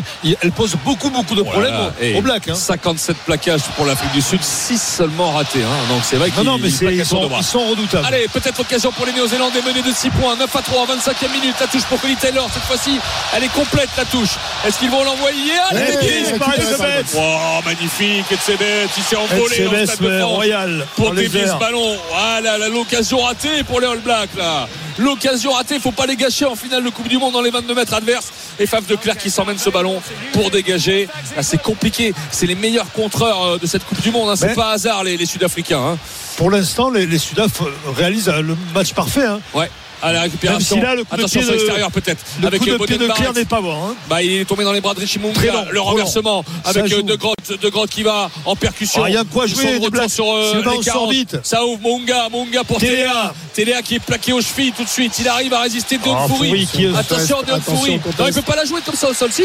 elle 0.42 0.52
pose 0.52 0.76
beaucoup, 0.84 1.10
beaucoup 1.10 1.36
de 1.36 1.42
problèmes 1.44 1.74
Voilà. 1.74 1.94
aux, 2.00 2.04
Et 2.04 2.16
aux 2.16 2.22
Blacks. 2.22 2.48
hein. 2.50 2.56
57 2.56 3.18
plaquages 3.26 3.62
pour 3.76 3.86
l'Afrique 3.86 4.12
du 4.14 4.22
Sud, 4.22 4.42
6 4.44 4.82
seulement 4.82 5.32
ratés. 5.32 5.64
hein. 5.64 5.88
Donc 5.90 6.02
c'est 6.04 6.16
vrai 6.18 6.30
Non, 6.30 6.34
qu'ils 6.36 6.44
non, 6.46 6.58
mais 6.58 6.70
ils 6.70 7.00
de 7.00 7.04
sont, 7.04 7.28
bras. 7.28 7.38
ils 7.40 7.44
sont 7.46 7.66
redoutables. 7.70 8.06
Allez, 8.06 8.28
peut-être 8.32 8.60
occasion 8.60 8.92
pour 8.92 9.06
les 9.06 9.14
Néo-Zélandais 9.14 9.62
menés 9.62 9.82
de 9.82 9.92
6 9.94 10.10
points, 10.12 10.36
9 10.36 10.56
à 10.56 10.62
3, 10.62 10.86
25e 10.86 11.32
minute, 11.32 11.56
la 11.60 11.68
touche 11.68 11.84
pour 11.84 12.00
Colin 12.02 12.16
Taylor. 12.16 12.50
Cette 12.54 12.64
fois-ci, 12.64 13.00
elle 13.36 13.44
est 13.44 13.54
complète 13.54 13.90
la 13.98 14.06
touche. 14.06 14.32
Est-ce 14.66 14.80
qu'ils 14.80 14.90
vont 14.92 15.04
l'envoyer? 15.04 15.54
Allez, 15.72 15.82
récupéré 15.86 16.24
c'est 16.26 16.40
par 16.40 16.50
bête. 16.50 17.16
Oh, 17.18 17.60
magnifique, 17.66 18.26
Etzebet, 18.32 18.88
il 18.98 19.04
s'est 19.04 19.16
envolé 19.16 19.64
dans 19.66 19.72
le 19.72 19.78
SMS 19.78 19.90
stade 19.92 20.06
de 20.08 20.20
France 20.20 20.34
Royal 20.36 20.88
pour 20.96 21.14
dévier 21.14 21.48
ce 21.48 21.60
ballon. 21.60 21.98
Voilà, 22.12 22.58
là, 22.58 22.70
l'occasion 22.70 23.20
ratée 23.20 23.64
pour 23.64 23.80
les 23.80 23.88
All 23.88 24.00
Blacks 24.00 24.13
là. 24.38 24.68
L'occasion 25.00 25.52
ratée, 25.54 25.80
faut 25.80 25.92
pas 25.92 26.06
les 26.06 26.16
gâcher 26.16 26.46
en 26.46 26.56
finale 26.56 26.84
de 26.84 26.90
Coupe 26.90 27.08
du 27.08 27.18
Monde 27.18 27.34
dans 27.34 27.42
les 27.42 27.50
22 27.52 27.74
mètres 27.74 27.94
adverses. 27.94 28.32
Et 28.60 28.68
Faf 28.68 28.86
de 28.86 28.96
Clerc 28.96 29.18
qui 29.18 29.30
s'emmène 29.30 29.58
ce 29.58 29.70
ballon 29.70 30.02
pour 30.34 30.52
dégager. 30.52 31.08
Là, 31.36 31.42
c'est 31.44 31.62
compliqué. 31.62 32.14
C'est 32.32 32.46
les 32.46 32.56
meilleurs 32.56 32.92
contreurs 32.92 33.44
euh, 33.44 33.58
de 33.58 33.66
cette 33.66 33.84
Coupe 33.86 34.02
du 34.02 34.12
Monde. 34.12 34.30
hein. 34.30 34.36
C'est 34.36 34.54
pas 34.56 34.72
hasard 34.72 35.04
les, 35.04 35.18
les 35.18 35.26
Sud-Africains. 35.26 35.80
hein. 35.94 35.98
Pour 36.38 36.50
l'instant, 36.52 36.90
les, 36.92 37.06
les 37.06 37.18
Sudaf 37.18 37.62
réalisent 37.98 38.30
euh, 38.30 38.42
le 38.42 38.56
match 38.74 38.94
parfait. 38.94 39.26
hein. 39.26 39.40
Ouais. 39.54 39.70
À 40.04 40.12
la 40.12 40.22
récupération. 40.24 40.76
Même 40.76 40.84
si 40.84 40.88
là, 40.90 40.96
le 40.96 41.04
coup 41.06 41.16
de 41.16 41.22
Attention 41.22 41.40
pied 41.40 41.48
sur 41.48 41.54
de- 41.54 41.58
l'extérieur 41.58 41.92
peut-être. 41.92 42.24
Le 42.42 42.48
Avec 42.48 42.60
coup 42.62 42.66
de 42.70 42.78
pied 42.86 42.98
de 42.98 43.08
Claire 43.08 43.34
n'est 43.34 43.46
pas 43.46 43.62
bon. 43.62 43.74
hein. 43.74 43.96
Bah, 44.10 44.22
il 44.22 44.34
est 44.34 44.46
tombé 44.46 44.64
dans 44.66 44.74
les 44.74 44.82
bras 44.82 44.94
de 44.94 45.00
Richie 45.00 45.18
Munga. 45.20 45.66
Le 45.72 45.80
renversement 45.80 46.44
avec 46.66 46.92
euh. 46.92 47.02
De 47.04 47.16
Grotte, 47.16 47.38
De 47.62 47.70
Grotte 47.70 47.90
qui 47.90 48.04
va 48.04 48.30
en 48.46 48.56
percussion. 48.56 49.02
Ah, 49.06 49.10
il 49.10 49.16
y 49.16 49.18
a 49.18 49.24
quoi 49.24 49.48
jouer, 49.48 49.80
de 49.80 50.08
sur 50.10 50.26
Si 50.50 50.56
le 50.56 50.62
ballon 50.62 50.78
les 50.78 50.84
sort 50.84 50.94
40. 50.94 51.12
vite. 51.12 51.38
Ça 51.44 51.66
ouvre 51.66 51.80
Munga, 51.82 52.28
Munga 52.30 52.64
pour 52.64 52.78
Téléa. 52.80 53.34
Téléa. 53.54 53.82
Qui 53.82 53.96
est 53.96 54.00
plaqué 54.00 54.34
aux 54.34 54.42
chevilles 54.42 54.74
tout 54.74 54.84
de 54.84 54.90
suite. 54.90 55.14
Il 55.20 55.28
arrive 55.28 55.54
à 55.54 55.62
résister 55.62 55.98
Deon 55.98 56.16
Ah, 56.18 56.28
qui 56.72 56.86
est- 56.86 56.96
Attention 56.96 57.38
Deon 57.42 57.60
conteste. 57.62 58.20
Non, 58.20 58.28
il 58.28 58.34
peut 58.34 58.42
pas 58.42 58.56
la 58.56 58.66
jouer 58.66 58.82
comme 58.86 58.96
ça 58.96 59.10
au 59.10 59.14
sol 59.14 59.32
si. 59.32 59.44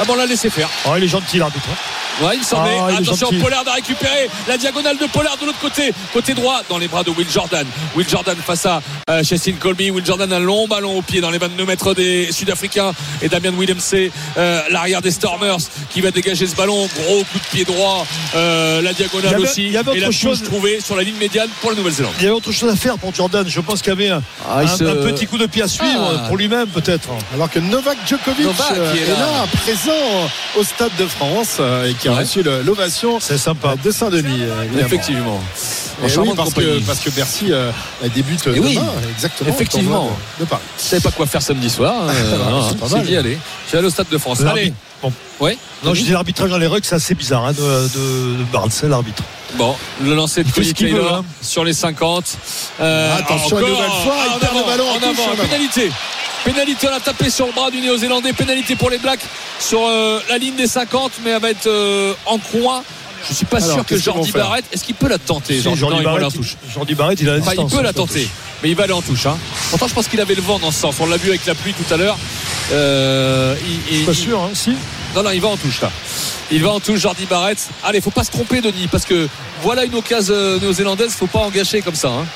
Ah 0.00 0.04
bon, 0.06 0.14
on 0.14 0.16
l'a 0.16 0.26
laissé 0.26 0.48
faire. 0.50 0.68
Oh, 0.86 0.90
il 0.96 1.04
est 1.04 1.08
gentil 1.08 1.38
l'arbitre. 1.38 1.66
hein. 1.70 2.24
Ouais, 2.24 2.36
il 2.36 2.44
s'en 2.44 2.62
Ah, 2.62 2.90
est 2.92 2.96
Attention. 2.96 3.30
Pollard 3.40 3.64
a 3.66 3.72
récupéré 3.74 4.28
la 4.46 4.58
diagonale 4.58 4.98
de 4.98 5.06
Pollard 5.06 5.38
de 5.38 5.46
l'autre 5.46 5.58
côté, 5.60 5.92
côté 6.12 6.34
droit, 6.34 6.60
dans 6.68 6.76
les 6.76 6.86
bras 6.88 7.02
de 7.02 7.10
Will 7.10 7.26
Jordan. 7.30 7.66
Will 7.96 8.06
Jordan 8.08 8.36
face 8.44 8.66
à 8.66 8.82
euh, 9.08 9.22
Chassin 9.24 9.52
Will 9.90 10.04
Jordan, 10.06 10.32
un 10.32 10.38
long 10.38 10.66
ballon 10.68 10.98
au 10.98 11.02
pied 11.02 11.20
dans 11.20 11.30
les 11.30 11.38
22 11.38 11.64
mètres 11.64 11.94
des 11.94 12.30
Sud-Africains. 12.32 12.92
Et 13.22 13.28
Damien 13.28 13.52
Williams, 13.56 13.94
euh, 14.36 14.60
l'arrière 14.70 15.02
des 15.02 15.10
Stormers, 15.10 15.58
qui 15.90 16.00
va 16.00 16.10
dégager 16.10 16.46
ce 16.46 16.54
ballon. 16.56 16.88
Gros 17.04 17.18
coup 17.24 17.38
de 17.38 17.44
pied 17.56 17.64
droit, 17.64 18.06
euh, 18.34 18.80
la 18.82 18.92
diagonale 18.92 19.26
Il 19.26 19.32
y 19.32 19.34
avait- 19.34 19.42
aussi. 19.44 19.62
il 19.66 19.72
y 19.72 19.76
avait 19.76 19.96
et 19.96 20.00
la 20.00 20.08
autre 20.08 20.16
chose. 20.16 20.42
trouvée 20.42 20.80
sur 20.80 20.96
la 20.96 21.02
ligne 21.02 21.16
médiane 21.16 21.48
pour 21.60 21.70
la 21.70 21.76
Nouvelle-Zélande. 21.76 22.12
Il 22.18 22.24
y 22.24 22.26
avait 22.26 22.34
autre 22.36 22.52
chose 22.52 22.70
à 22.70 22.76
faire 22.76 22.98
pour 22.98 23.14
Jordan. 23.14 23.44
Je 23.48 23.60
pense 23.60 23.82
qu'il 23.82 23.90
y 23.90 23.96
avait 23.96 24.08
un, 24.10 24.22
Ah, 24.48 24.60
il 24.62 24.68
un- 24.68 24.76
se- 24.76 24.84
un 24.84 24.94
petit 25.12 25.26
coup 25.26 25.38
de 25.38 25.46
pied 25.46 25.62
à 25.62 25.68
suivre 25.68 26.12
Ah. 26.24 26.28
pour 26.28 26.36
lui-même, 26.36 26.68
peut-être. 26.68 27.08
Alors 27.34 27.50
que 27.50 27.58
Novak 27.58 27.98
Djokovic 28.06 28.44
Novak 28.46 28.72
euh, 28.76 28.92
qui 28.92 28.98
est 28.98 29.02
est, 29.02 29.08
là. 29.18 29.46
présent 29.62 30.30
au 30.58 30.64
Stade 30.64 30.92
de 30.98 31.06
France 31.06 31.56
euh, 31.60 31.88
et 31.90 31.94
qui 31.94 32.08
a 32.08 32.12
Ouais. 32.12 32.18
reçu 32.20 32.42
l'ovation 32.42 33.18
C'est 33.20 33.38
sympa. 33.38 33.74
de 33.82 33.90
Saint-Denis. 33.90 34.42
euh. 34.42 34.80
Effectivement. 34.84 35.40
Et 36.02 36.16
En 36.16 36.22
oui, 36.22 36.30
parce, 36.34 36.54
que, 36.54 36.60
compagnie. 36.60 36.80
parce 36.86 37.00
que 37.00 37.10
Bercy 37.10 37.46
euh, 37.52 37.70
débute 38.14 38.46
Et 38.46 38.52
demain, 38.54 38.66
oui, 38.68 38.78
exactement. 39.14 39.50
Effectivement. 39.80 40.10
de, 40.38 40.44
Paris. 40.44 40.62
Je 40.78 40.82
savais 40.82 41.02
pas 41.02 41.10
quoi 41.10 41.26
faire 41.26 41.42
samedi 41.42 41.70
soir. 41.70 42.04
c'est 42.88 43.02
d'y 43.02 43.16
aller. 43.16 43.38
Je 43.66 43.72
vais 43.72 43.78
aller 43.78 43.86
au 43.86 43.90
Stade 43.90 44.08
de 44.10 44.18
France. 44.18 44.40
Allez. 44.42 44.72
Bon. 45.02 45.12
Ouais. 45.40 45.56
Non, 45.82 45.94
je 45.94 46.02
dis 46.02 46.10
l'arbitrage 46.10 46.50
dans 46.50 46.58
les 46.58 46.66
rucks, 46.66 46.84
c'est 46.84 46.94
assez 46.94 47.14
bizarre 47.14 47.46
hein, 47.46 47.52
de, 47.52 47.58
de, 47.58 48.36
de 48.38 48.44
Barnes, 48.52 48.70
l'arbitre. 48.82 49.22
Bon, 49.54 49.74
le 50.02 50.14
lancer 50.14 50.44
de 50.44 50.50
qu'il 50.50 50.74
Taylor 50.74 51.04
veut, 51.04 51.12
hein. 51.18 51.24
sur 51.42 51.64
les 51.64 51.72
50. 51.72 52.24
Euh, 52.80 53.16
Attention, 53.18 53.56
encore, 53.56 53.68
une 53.68 53.74
nouvelle 53.74 53.90
fois, 53.90 54.16
il 54.34 54.38
perd 54.38 54.54
le 54.56 54.64
ballon 54.64 54.90
en 54.90 54.96
avant. 54.96 55.42
Pénalité. 55.42 55.90
Pénalité, 56.44 56.88
on 56.90 56.94
a 56.94 57.00
tapé 57.00 57.30
sur 57.30 57.46
le 57.46 57.52
bras 57.52 57.70
du 57.70 57.80
Néo-Zélandais. 57.80 58.32
Pénalité 58.32 58.76
pour 58.76 58.90
les 58.90 58.98
Blacks 58.98 59.20
sur 59.58 59.80
euh, 59.86 60.20
la 60.28 60.38
ligne 60.38 60.56
des 60.56 60.66
50, 60.66 61.12
mais 61.24 61.30
elle 61.30 61.40
va 61.40 61.50
être 61.50 61.66
euh, 61.66 62.14
en 62.26 62.38
coin. 62.38 62.82
Je 63.28 63.34
suis 63.34 63.44
pas 63.46 63.58
Alors, 63.62 63.74
sûr 63.76 63.86
que 63.86 63.96
Jordi 63.98 64.32
Barrett, 64.32 64.64
est-ce 64.72 64.82
qu'il 64.84 64.94
peut 64.94 65.08
la 65.08 65.18
tenter 65.18 65.60
Si, 65.60 65.74
Jordi, 65.76 65.98
en 66.00 66.02
Barrett, 66.02 66.32
touche. 66.34 66.56
Jordi 66.72 66.94
Barrett, 66.94 67.20
il 67.20 67.28
a 67.28 67.34
la 67.34 67.40
Enfin, 67.40 67.52
il 67.58 67.66
peut 67.66 67.82
la 67.82 67.92
tenter, 67.92 68.28
mais 68.62 68.70
il 68.70 68.74
va 68.76 68.84
aller 68.84 68.92
en 68.92 69.02
touche. 69.02 69.26
Hein. 69.26 69.36
Pourtant, 69.70 69.88
je 69.88 69.94
pense 69.94 70.08
qu'il 70.08 70.20
avait 70.20 70.34
le 70.34 70.42
vent 70.42 70.58
dans 70.58 70.70
ce 70.70 70.80
sens. 70.80 70.96
On 71.00 71.06
l'a 71.06 71.16
vu 71.16 71.28
avec 71.28 71.44
la 71.46 71.54
pluie 71.54 71.74
tout 71.74 71.92
à 71.92 71.96
l'heure. 71.96 72.16
Euh, 72.72 73.54
il- 73.90 73.98
il- 73.98 74.04
Pas 74.06 74.12
il- 74.12 74.16
sûr, 74.18 74.40
hein, 74.42 74.50
si. 74.54 74.70
non, 75.14 75.22
non, 75.22 75.30
il 75.30 75.40
va 75.40 75.48
en 75.48 75.56
touche 75.56 75.80
là. 75.82 75.90
Il 76.50 76.62
va 76.62 76.70
en 76.72 76.80
touche, 76.80 77.00
Jordi 77.00 77.26
Barrett. 77.26 77.58
Allez, 77.84 78.00
faut 78.00 78.10
pas 78.10 78.24
se 78.24 78.30
tromper, 78.30 78.60
Denis, 78.60 78.88
parce 78.90 79.04
que 79.04 79.28
voilà 79.62 79.84
une 79.84 79.94
occasion 79.94 80.34
euh, 80.34 80.58
néo-zélandaise, 80.58 81.12
faut 81.12 81.26
pas 81.26 81.40
en 81.40 81.50
gâcher 81.50 81.80
comme 81.82 81.94
ça. 81.94 82.08
hein. 82.08 82.26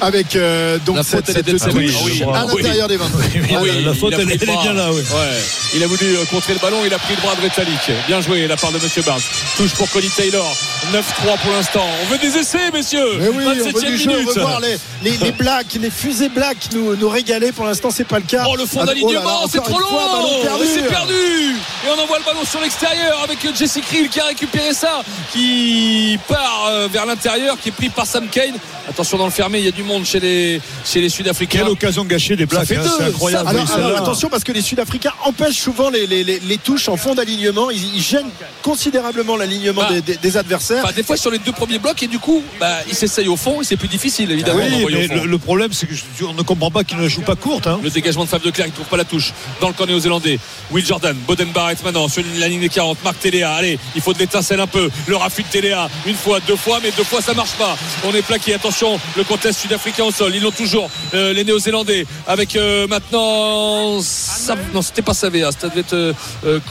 Avec 0.00 0.34
euh, 0.36 0.78
donc 0.84 0.96
La 0.96 1.02
cette, 1.02 1.26
faute, 1.26 1.36
elle 1.46 1.54
est 1.54 1.58
cette 1.58 1.72
oui, 1.72 1.94
oui, 2.04 2.22
à 2.34 2.44
oui. 2.46 2.56
l'intérieur 2.62 2.88
des 2.88 2.96
20. 2.96 3.04
Oui, 3.14 3.24
Ah, 3.54 3.58
oui, 3.62 3.70
la 3.84 3.92
il 3.92 3.98
faute, 3.98 4.12
a 4.14 4.18
elle, 4.20 4.32
est 4.32 4.36
bien 4.44 4.72
là, 4.74 4.90
oui. 4.92 5.00
Ouais, 5.00 5.38
il 5.76 5.82
a 5.82 5.86
voulu 5.86 6.16
euh, 6.16 6.24
contrer 6.30 6.52
le 6.52 6.58
ballon, 6.58 6.78
il 6.84 6.92
a 6.92 6.98
pris 6.98 7.14
le 7.14 7.22
bras 7.22 7.34
de 7.36 7.40
Retallick. 7.42 7.78
Bien 8.08 8.20
joué 8.20 8.42
de 8.42 8.48
la 8.48 8.56
part 8.56 8.72
de 8.72 8.78
Monsieur 8.78 9.02
Barnes. 9.02 9.22
Touche 9.56 9.70
pour 9.74 9.88
Cody 9.90 10.10
Taylor. 10.10 10.44
9-3 10.92 11.38
pour 11.42 11.52
l'instant. 11.52 11.86
On 12.02 12.06
veut 12.12 12.18
des 12.18 12.36
essais, 12.36 12.70
messieurs. 12.72 13.18
Mais 13.20 13.28
oui, 13.28 13.44
on 13.46 13.50
veut 13.54 13.70
27e 13.70 13.86
du 13.86 13.96
jeu, 13.96 14.10
on 14.10 14.18
minute. 14.18 14.34
veut 14.34 14.40
voir 14.42 14.60
les, 14.60 14.76
les, 15.02 15.16
les 15.16 15.32
blacks, 15.32 15.78
les 15.80 15.90
fusées 15.90 16.28
blacks 16.28 16.68
nous, 16.74 16.96
nous 16.96 17.08
régaler. 17.08 17.52
Pour 17.52 17.64
l'instant, 17.64 17.90
c'est 17.90 18.04
pas 18.04 18.18
le 18.18 18.24
cas. 18.26 18.44
Oh 18.48 18.56
le 18.56 18.66
fond 18.66 18.80
Ah, 18.82 18.86
d'alignement, 18.86 19.42
oh 19.44 19.48
c'est 19.50 19.62
trop 19.62 19.78
long 19.78 19.86
ballon 19.92 20.42
perdu. 20.42 20.64
Et 20.64 20.66
c'est 20.74 20.88
perdu 20.88 21.14
Et 21.14 21.88
on 21.96 22.02
envoie 22.02 22.18
le 22.18 22.24
ballon 22.24 22.44
sur 22.54 22.60
l'extérieur 22.62 23.20
avec 23.24 23.38
Jesse 23.56 23.80
Krill 23.84 24.08
qui 24.08 24.20
a 24.20 24.26
récupéré 24.26 24.72
ça, 24.72 25.02
qui 25.32 26.16
part 26.28 26.66
euh, 26.68 26.86
vers 26.88 27.04
l'intérieur, 27.04 27.58
qui 27.60 27.70
est 27.70 27.72
pris 27.72 27.88
par 27.88 28.06
Sam 28.06 28.28
Kane. 28.28 28.54
Attention 28.88 29.18
dans 29.18 29.24
le 29.24 29.32
fermé, 29.32 29.58
il 29.58 29.64
y 29.64 29.68
a 29.68 29.72
du 29.72 29.82
monde 29.82 30.04
chez 30.04 30.20
les, 30.20 30.60
chez 30.84 31.00
les 31.00 31.08
Sud-Africains. 31.08 31.60
Quelle 31.60 31.68
occasion 31.68 32.04
gâchée 32.04 32.36
des 32.36 32.46
fait 32.46 32.76
hein, 32.76 32.82
c'est 32.98 33.04
incroyable. 33.06 33.44
ça 33.44 33.50
Alors, 33.50 33.64
oui, 33.64 33.70
alors, 33.74 33.86
celle-là. 33.88 33.98
attention 34.02 34.28
parce 34.28 34.44
que 34.44 34.52
les 34.52 34.60
Sud-Africains 34.62 35.12
empêchent 35.24 35.56
souvent 35.58 35.90
les, 35.90 36.06
les- 36.06 36.22
les- 36.22 36.38
les 36.38 36.58
touches 36.58 36.88
en 36.88 36.96
fond 36.96 37.14
d'alignement. 37.16 37.70
Ils, 37.72 37.96
ils 37.96 38.02
gênent 38.02 38.28
considérablement 38.62 39.36
l'alignement 39.36 39.82
Ah. 39.88 39.92
des, 39.94 40.02
des- 40.02 40.16
des 40.16 40.36
adversaires. 40.36 40.84
Enfin, 40.84 40.92
des 40.94 41.02
fois 41.02 41.16
sur 41.16 41.30
les 41.32 41.38
deux 41.38 41.50
premiers 41.52 41.78
blocs 41.80 42.00
et 42.02 42.06
du 42.06 42.18
coup 42.20 42.42
bah, 42.60 42.76
il 42.86 42.94
s'essaye 42.94 43.26
au 43.26 43.36
fond 43.36 43.62
et 43.62 43.64
c'est 43.64 43.76
plus 43.78 43.88
difficile 43.88 44.30
évidemment 44.30 44.60
Oui, 44.62 44.86
mais 44.92 45.08
le, 45.08 45.26
le 45.26 45.38
problème, 45.38 45.72
c'est 45.72 45.86
que 45.86 45.94
je- 45.94 46.24
on 46.24 46.34
ne 46.34 46.42
comprend 46.42 46.70
pas 46.70 46.84
qu'il 46.84 46.98
ne 46.98 47.08
joue 47.08 47.22
pas 47.22 47.34
courte. 47.36 47.66
Hein. 47.66 47.80
Le 47.82 47.90
dégagement 47.90 48.24
de 48.24 48.28
Fab 48.28 48.42
de 48.42 48.50
Clerc, 48.50 48.66
il 48.66 48.70
ne 48.70 48.74
trouve 48.74 48.86
pas 48.86 48.96
la 48.98 49.04
touche 49.04 49.32
dans 49.60 49.68
le 49.68 49.74
camp 49.74 49.86
néo-zélandais. 49.86 50.38
Will 50.70 50.84
Jordan, 50.86 51.16
Boden 51.26 51.48
Barrett 51.52 51.82
maintenant 51.82 52.06
sur 52.08 52.22
la 52.44 52.48
ligne 52.50 52.60
des 52.60 52.68
40. 52.68 52.98
Marc 53.04 53.18
Téléa, 53.20 53.52
allez, 53.54 53.78
il 53.96 54.00
faut 54.02 54.12
de 54.12 54.18
l'étincelle 54.18 54.60
un 54.60 54.66
peu. 54.66 54.90
Le 55.06 55.16
raffut 55.16 55.42
de 55.42 55.48
Téléa, 55.48 55.88
une 56.06 56.14
fois, 56.14 56.40
deux 56.46 56.56
fois, 56.56 56.78
mais 56.82 56.90
deux 56.96 57.04
fois 57.04 57.20
ça 57.22 57.32
marche 57.34 57.52
pas. 57.52 57.76
On 58.04 58.14
est 58.14 58.22
plaqué, 58.22 58.54
attention, 58.54 59.00
le 59.16 59.24
contest 59.24 59.60
sud-africain 59.60 60.04
au 60.04 60.10
sol. 60.12 60.32
Ils 60.34 60.42
l'ont 60.42 60.50
toujours, 60.50 60.90
euh, 61.14 61.32
les 61.32 61.44
néo-zélandais, 61.44 62.06
avec 62.26 62.56
euh, 62.56 62.86
maintenant. 62.86 64.00
Sa- 64.02 64.56
Non, 64.74 64.82
c'était 64.82 65.02
pas 65.02 65.14
Savea, 65.14 65.50
ça 65.52 65.68
devait 65.68 65.80
être. 65.80 65.94
euh, 65.94 66.12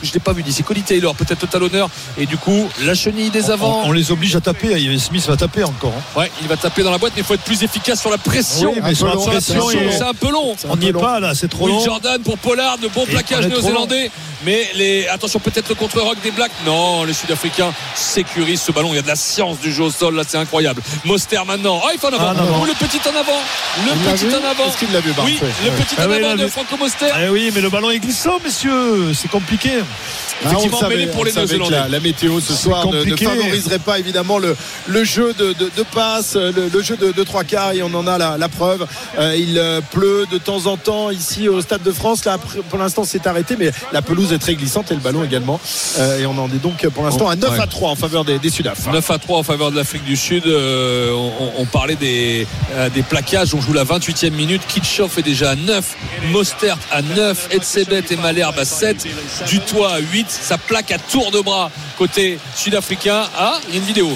je 0.02 0.12
l'ai 0.12 0.20
pas 0.20 0.32
vu 0.32 0.42
d'ici. 0.42 0.62
Cody 0.62 0.82
Taylor, 0.82 1.14
peut-être 1.14 1.42
le 1.42 1.48
talonneur. 1.48 1.88
Et 2.18 2.26
du 2.26 2.36
coup, 2.36 2.68
la 2.84 2.94
chenille 2.94 3.30
des 3.30 3.50
avants. 3.50 3.82
On, 3.84 3.88
on 3.88 3.92
les 3.92 4.10
oblige 4.12 4.36
à 4.36 4.40
taper. 4.40 4.74
Avait 4.74 4.98
Smith 4.98 5.26
va 5.26 5.36
taper 5.36 5.64
encore. 5.64 5.92
hein. 5.96 6.20
Ouais, 6.20 6.30
il 6.42 6.48
va 6.48 6.56
taper 6.56 6.82
dans 6.82 6.90
la 6.90 6.98
boîte, 6.98 7.12
mais 7.16 7.22
il 7.22 7.24
faut 7.24 7.34
être 7.34 7.42
plus 7.42 7.62
efficace 7.62 8.00
sur 8.00 8.10
la 8.10 8.18
pression. 8.18 8.72
Oui, 8.74 8.80
mais 8.82 8.94
sur 8.94 9.06
la 9.06 9.14
long, 9.14 9.24
pression, 9.26 9.68
C'est 9.90 10.02
un 10.02 10.14
peu 10.14 10.30
long. 10.30 10.54
on 10.68 10.76
n'y 10.76 10.88
est 10.88 10.92
pas 10.92 11.18
là, 11.20 11.34
c'est 11.34 11.48
trop 11.48 11.64
Will 11.66 11.74
long. 11.74 11.84
Jordan 11.84 12.22
pour 12.22 12.38
Pollard, 12.38 12.78
de 12.78 12.88
bon 12.88 13.04
Et 13.08 13.10
plaquage 13.12 13.46
néo-zélandais. 13.46 14.10
Mais 14.44 14.68
les, 14.74 15.06
attention, 15.08 15.40
peut-être 15.40 15.63
le 15.68 15.74
contre-rock 15.74 16.16
des 16.22 16.30
Blacks. 16.30 16.52
Non, 16.66 17.04
les 17.04 17.12
Sud-Africains 17.12 17.72
sécurisent 17.94 18.62
ce 18.62 18.72
ballon. 18.72 18.88
Il 18.92 18.96
y 18.96 18.98
a 18.98 19.02
de 19.02 19.08
la 19.08 19.16
science 19.16 19.58
du 19.60 19.72
jeu 19.72 19.84
au 19.84 19.90
sol, 19.90 20.14
là, 20.16 20.22
c'est 20.26 20.38
incroyable. 20.38 20.82
Moster 21.04 21.40
maintenant. 21.46 21.80
Oh, 21.84 21.88
il 21.92 21.98
fait 21.98 22.06
en 22.06 22.12
avant. 22.12 22.28
Ah, 22.30 22.66
le 22.66 22.74
petit 22.86 23.00
en 23.08 23.18
avant. 23.18 23.40
Le 23.86 23.92
Il 23.94 24.12
petit 24.12 24.34
en 24.34 24.50
avant. 24.50 24.66
Est-ce 24.68 24.78
qu'il 24.78 24.92
l'a 24.92 25.00
vu, 25.00 25.12
Oui, 25.24 25.38
le 25.64 25.70
Ouais. 25.70 25.76
petit 25.76 25.94
Ah 25.98 26.06
en 26.06 26.10
oui, 26.10 26.16
il 26.18 26.24
avant 26.24 26.36
de. 26.42 26.46
Franco 26.48 26.76
Moster. 26.76 27.06
Eh 27.24 27.28
oui, 27.28 27.50
mais 27.54 27.60
le 27.60 27.70
ballon 27.70 27.90
est 27.90 27.98
glissant, 27.98 28.38
messieurs. 28.44 29.12
C'est 29.14 29.30
compliqué. 29.30 29.70
Ah, 29.80 30.46
on 30.46 30.48
Effectivement, 30.50 30.80
savait, 30.80 30.96
mêlé 30.96 31.06
pour 31.08 31.20
on 31.20 31.24
les 31.24 31.32
Néo-Zélandais. 31.32 31.76
la, 31.76 31.88
la 31.88 32.00
météo 32.00 32.40
ce 32.40 32.54
soir 32.54 32.86
ne, 32.88 33.16
favoriserait 33.16 33.78
pas 33.78 33.98
évidemment 34.00 34.38
le, 34.38 34.56
le 34.88 35.04
jeu 35.04 35.32
de, 35.32 35.52
de, 35.52 35.70
de 35.74 35.82
passe, 35.94 36.34
le, 36.34 36.68
le 36.72 36.82
jeu 36.82 36.96
de, 36.96 37.12
de 37.12 37.22
trois 37.24 37.44
quarts 37.44 37.72
et 37.72 37.82
on 37.82 37.94
en 37.94 38.06
a 38.06 38.18
la, 38.18 38.36
la 38.36 38.48
preuve. 38.48 38.86
Euh, 39.18 39.36
il 39.36 39.56
euh, 39.58 39.80
pleut 39.92 40.26
de 40.30 40.38
temps 40.38 40.66
en 40.66 40.76
temps 40.76 41.10
ici 41.10 41.48
au 41.48 41.60
Stade 41.60 41.82
de 41.82 41.92
France. 41.92 42.24
Là, 42.24 42.36
pour 42.68 42.78
l'instant, 42.78 43.04
c'est 43.04 43.26
arrêté, 43.28 43.54
mais 43.58 43.70
la 43.92 44.02
pelouse 44.02 44.32
est 44.32 44.38
très 44.38 44.54
glissante 44.56 44.90
et 44.90 44.94
le 44.94 45.00
ballon 45.00 45.22
également. 45.24 45.53
Euh, 45.98 46.18
et 46.20 46.26
on 46.26 46.36
en 46.38 46.46
est 46.48 46.62
donc 46.62 46.86
pour 46.88 47.04
l'instant 47.04 47.28
à 47.28 47.36
9 47.36 47.50
Ouais. 47.52 47.60
à 47.60 47.66
3 47.66 47.90
en 47.90 47.94
faveur 47.96 48.24
des, 48.24 48.38
des 48.38 48.50
Sudaf. 48.50 48.86
9 48.92 49.10
à 49.10 49.18
3 49.18 49.38
en 49.38 49.42
faveur 49.42 49.70
de 49.70 49.76
l'Afrique 49.76 50.04
du 50.04 50.16
Sud. 50.16 50.46
Euh, 50.46 51.12
on, 51.12 51.52
on 51.58 51.64
parlait 51.66 51.96
des, 51.96 52.46
euh, 52.72 52.88
des 52.90 53.02
plaquages. 53.02 53.54
On 53.54 53.60
joue 53.60 53.72
la 53.72 53.84
28e 53.84 54.30
minute. 54.30 54.62
Kitchoff 54.66 55.18
est 55.18 55.22
déjà 55.22 55.50
à 55.50 55.56
9. 55.56 55.96
Mostert 56.32 56.78
à 56.90 57.02
9. 57.02 57.48
Edsebet 57.52 58.04
et 58.10 58.16
Malherbe 58.16 58.58
à 58.58 58.64
7. 58.64 59.06
Dutoit 59.48 59.92
à 59.94 59.98
8. 59.98 60.26
Ça 60.28 60.58
plaque 60.58 60.90
à 60.90 60.98
tour 60.98 61.30
de 61.30 61.40
bras 61.40 61.70
côté 61.98 62.38
sud-africain. 62.56 63.24
Ah, 63.38 63.58
il 63.68 63.74
y 63.74 63.78
a 63.78 63.80
une 63.80 63.86
vidéo. 63.86 64.10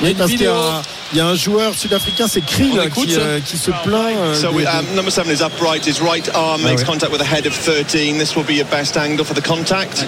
Il 0.00 0.06
y 0.06 0.08
a 0.08 0.12
une 0.12 0.24
vidéo. 0.26 0.52
a 0.52 0.82
il 1.12 1.18
y 1.18 1.20
a 1.20 1.26
un 1.26 1.34
joueur 1.34 1.74
sudafricain, 1.74 2.26
c'est 2.28 2.44
Krill, 2.44 2.78
écoute, 2.84 3.06
qui, 3.08 3.14
euh, 3.16 3.38
qui 3.40 3.56
se 3.56 3.70
plaint. 3.84 4.16
euh, 4.16 4.34
So 4.34 4.48
de- 4.48 4.54
we, 4.54 4.64
de- 4.64 4.68
um, 4.68 4.94
number 4.96 5.10
seven 5.12 5.32
is 5.34 5.42
upright. 5.42 5.86
His 5.86 6.00
right 6.00 6.28
arm 6.34 6.62
makes 6.62 6.82
contact 6.84 7.12
with 7.12 7.20
the 7.20 7.26
head 7.32 7.46
of 7.46 7.52
13. 7.54 8.18
This 8.18 8.34
will 8.36 8.44
be 8.44 8.54
your 8.54 8.66
best 8.66 8.96
angle 8.96 9.24
for 9.24 9.34
the 9.34 9.46
contact. 9.46 10.04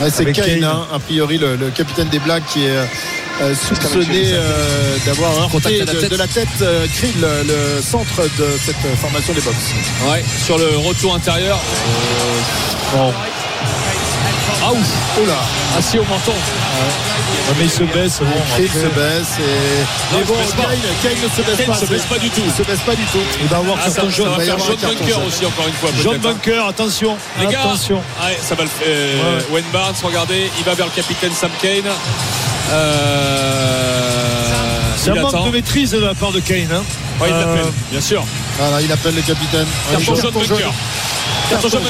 Ouais, 0.00 0.10
c'est 0.10 0.24
Kane, 0.32 0.44
Kane. 0.60 0.64
hein, 0.64 0.86
a 0.92 0.98
priori 0.98 1.38
le, 1.38 1.56
le 1.56 1.70
capitaine 1.70 2.08
des 2.08 2.18
Blacks 2.18 2.44
qui 2.52 2.64
est 2.64 2.70
euh, 3.40 3.54
soupçonné 3.54 4.32
euh, 4.32 4.96
d'avoir 5.06 5.48
Contact 5.48 5.74
heurté 5.80 5.94
de, 5.94 6.00
tête. 6.00 6.10
de 6.10 6.16
la 6.16 6.26
tête 6.26 6.48
euh, 6.60 6.86
Krill, 6.96 7.14
le, 7.20 7.80
centre 7.82 8.22
de 8.22 8.46
cette 8.64 8.74
euh, 8.84 8.96
formation 9.00 9.32
des 9.32 9.40
box. 9.40 9.56
Ouais, 10.10 10.22
sur 10.44 10.58
le 10.58 10.76
retour 10.78 11.14
intérieur. 11.14 11.58
Bon. 12.94 13.12
Ah 14.72 14.78
ouf. 14.78 15.20
Oh 15.22 15.26
là, 15.26 15.34
Ah 15.76 15.82
si 15.82 15.98
au 15.98 16.04
menton. 16.04 16.32
Ah, 16.34 17.52
mais 17.58 17.64
il 17.64 17.70
se 17.70 17.82
baisse. 17.84 18.18
Bon, 18.20 18.26
après, 18.26 18.66
se 18.66 18.86
baisse 18.86 19.38
et 19.38 20.12
Non, 20.12 20.18
mais 20.18 20.20
il 20.20 20.26
bon, 20.26 20.34
se 20.34 20.38
baisse 20.38 20.52
pas. 20.54 20.62
Kane, 20.62 20.78
Kane 21.02 21.12
ne 21.22 21.28
se 21.28 21.42
baisse 21.42 21.56
Kane 21.58 21.66
pas. 21.66 21.74
se 21.74 21.86
baisse 21.86 22.04
pas 22.04 22.18
du 22.18 22.30
tout. 22.30 22.42
Il 22.46 22.52
se 22.52 22.62
baisse 22.62 22.80
pas 22.80 22.94
du 22.94 23.02
tout. 23.04 23.18
il 23.40 23.46
va 23.48 23.56
avoir 23.58 23.76
Ah, 23.80 23.88
ça, 23.90 23.96
carton 23.96 24.10
ça 24.10 24.16
jaune. 24.16 24.28
va 24.30 24.36
va 24.36 24.44
y 24.44 24.50
avoir 24.50 24.68
carton 24.68 24.86
bunker 24.88 25.24
aussi 25.26 25.46
encore 25.46 25.66
une 25.68 25.74
fois. 25.74 25.90
John 26.02 26.14
hein. 26.14 26.18
Bunker, 26.22 26.66
attention. 26.68 27.16
Les 27.40 27.46
gars, 27.46 27.60
attention. 27.60 27.96
ouais, 28.24 28.38
ça 28.42 28.54
va 28.54 28.62
le 28.62 28.68
faire. 28.68 28.86
Euh, 28.88 29.36
Ouais. 29.38 29.44
Wayne 29.52 29.64
Barnes, 29.72 29.94
regardez, 30.02 30.50
il 30.58 30.64
va 30.64 30.74
vers 30.74 30.86
le 30.86 30.92
capitaine 30.92 31.32
Sam 31.38 31.50
Kane. 31.60 31.82
Euh, 32.70 34.42
C'est 34.96 35.10
un 35.10 35.14
il 35.14 35.20
manque 35.20 35.34
attend. 35.34 35.46
de 35.46 35.50
maîtrise 35.52 35.90
de 35.90 35.98
la 35.98 36.14
part 36.14 36.32
de 36.32 36.40
Kane. 36.40 36.68
Hein. 36.72 36.82
Ouais, 37.20 37.28
il 37.28 37.34
Euh, 37.34 37.40
l'appelle, 37.40 37.72
bien 37.90 38.00
sûr. 38.00 38.24
Voilà, 38.58 38.80
il 38.80 38.90
appelle 38.92 39.14
le 39.14 39.22
capitaine. 39.22 39.66
Carton 39.90 40.14
jaune 40.14 40.30
bunker. 40.32 40.72
Carton 41.50 41.68
jaune. 41.68 41.82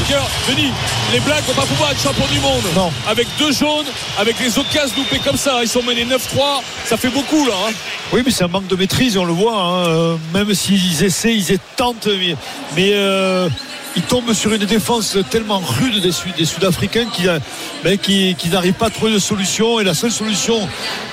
Denis, 0.48 0.70
les 1.12 1.20
Blacks 1.20 1.44
vont 1.46 1.54
pas 1.54 1.66
pouvoir 1.66 1.92
être 1.92 2.02
champions 2.02 2.26
du 2.32 2.40
monde. 2.40 2.62
Non. 2.74 2.90
Avec 3.08 3.26
deux 3.38 3.52
jaunes, 3.52 3.86
avec 4.18 4.38
les 4.40 4.58
occasions 4.58 4.96
loupées 4.96 5.20
comme 5.20 5.36
ça, 5.36 5.60
ils 5.62 5.68
sont 5.68 5.82
menés 5.82 6.04
9-3. 6.04 6.62
Ça 6.84 6.96
fait 6.96 7.08
beaucoup 7.10 7.46
là. 7.46 7.54
hein. 7.68 7.72
Oui, 8.12 8.22
mais 8.24 8.30
c'est 8.32 8.44
un 8.44 8.48
manque 8.48 8.66
de 8.66 8.76
maîtrise, 8.76 9.16
on 9.16 9.24
le 9.24 9.32
voit. 9.32 9.54
hein. 9.56 9.86
Euh, 9.86 10.16
Même 10.34 10.52
s'ils 10.54 11.04
essaient, 11.04 11.34
ils 11.36 11.58
tentent, 11.76 12.08
mais, 12.08 12.34
mais, 12.76 12.90
euh, 12.92 13.48
ils 13.96 14.02
tombent 14.02 14.32
sur 14.32 14.52
une 14.52 14.64
défense 14.64 15.16
tellement 15.30 15.58
rude 15.58 16.00
des, 16.00 16.12
Sud- 16.12 16.34
des 16.36 16.44
Sud-Africains 16.44 17.06
qu'ils 17.12 17.28
euh, 17.28 17.38
ben, 17.84 17.98
qui, 17.98 18.34
qui 18.38 18.48
n'arrivent 18.48 18.72
pas 18.74 18.86
à 18.86 18.90
trouver 18.90 19.12
de 19.12 19.18
solution. 19.18 19.80
Et 19.80 19.84
la 19.84 19.94
seule 19.94 20.10
solution, 20.12 20.66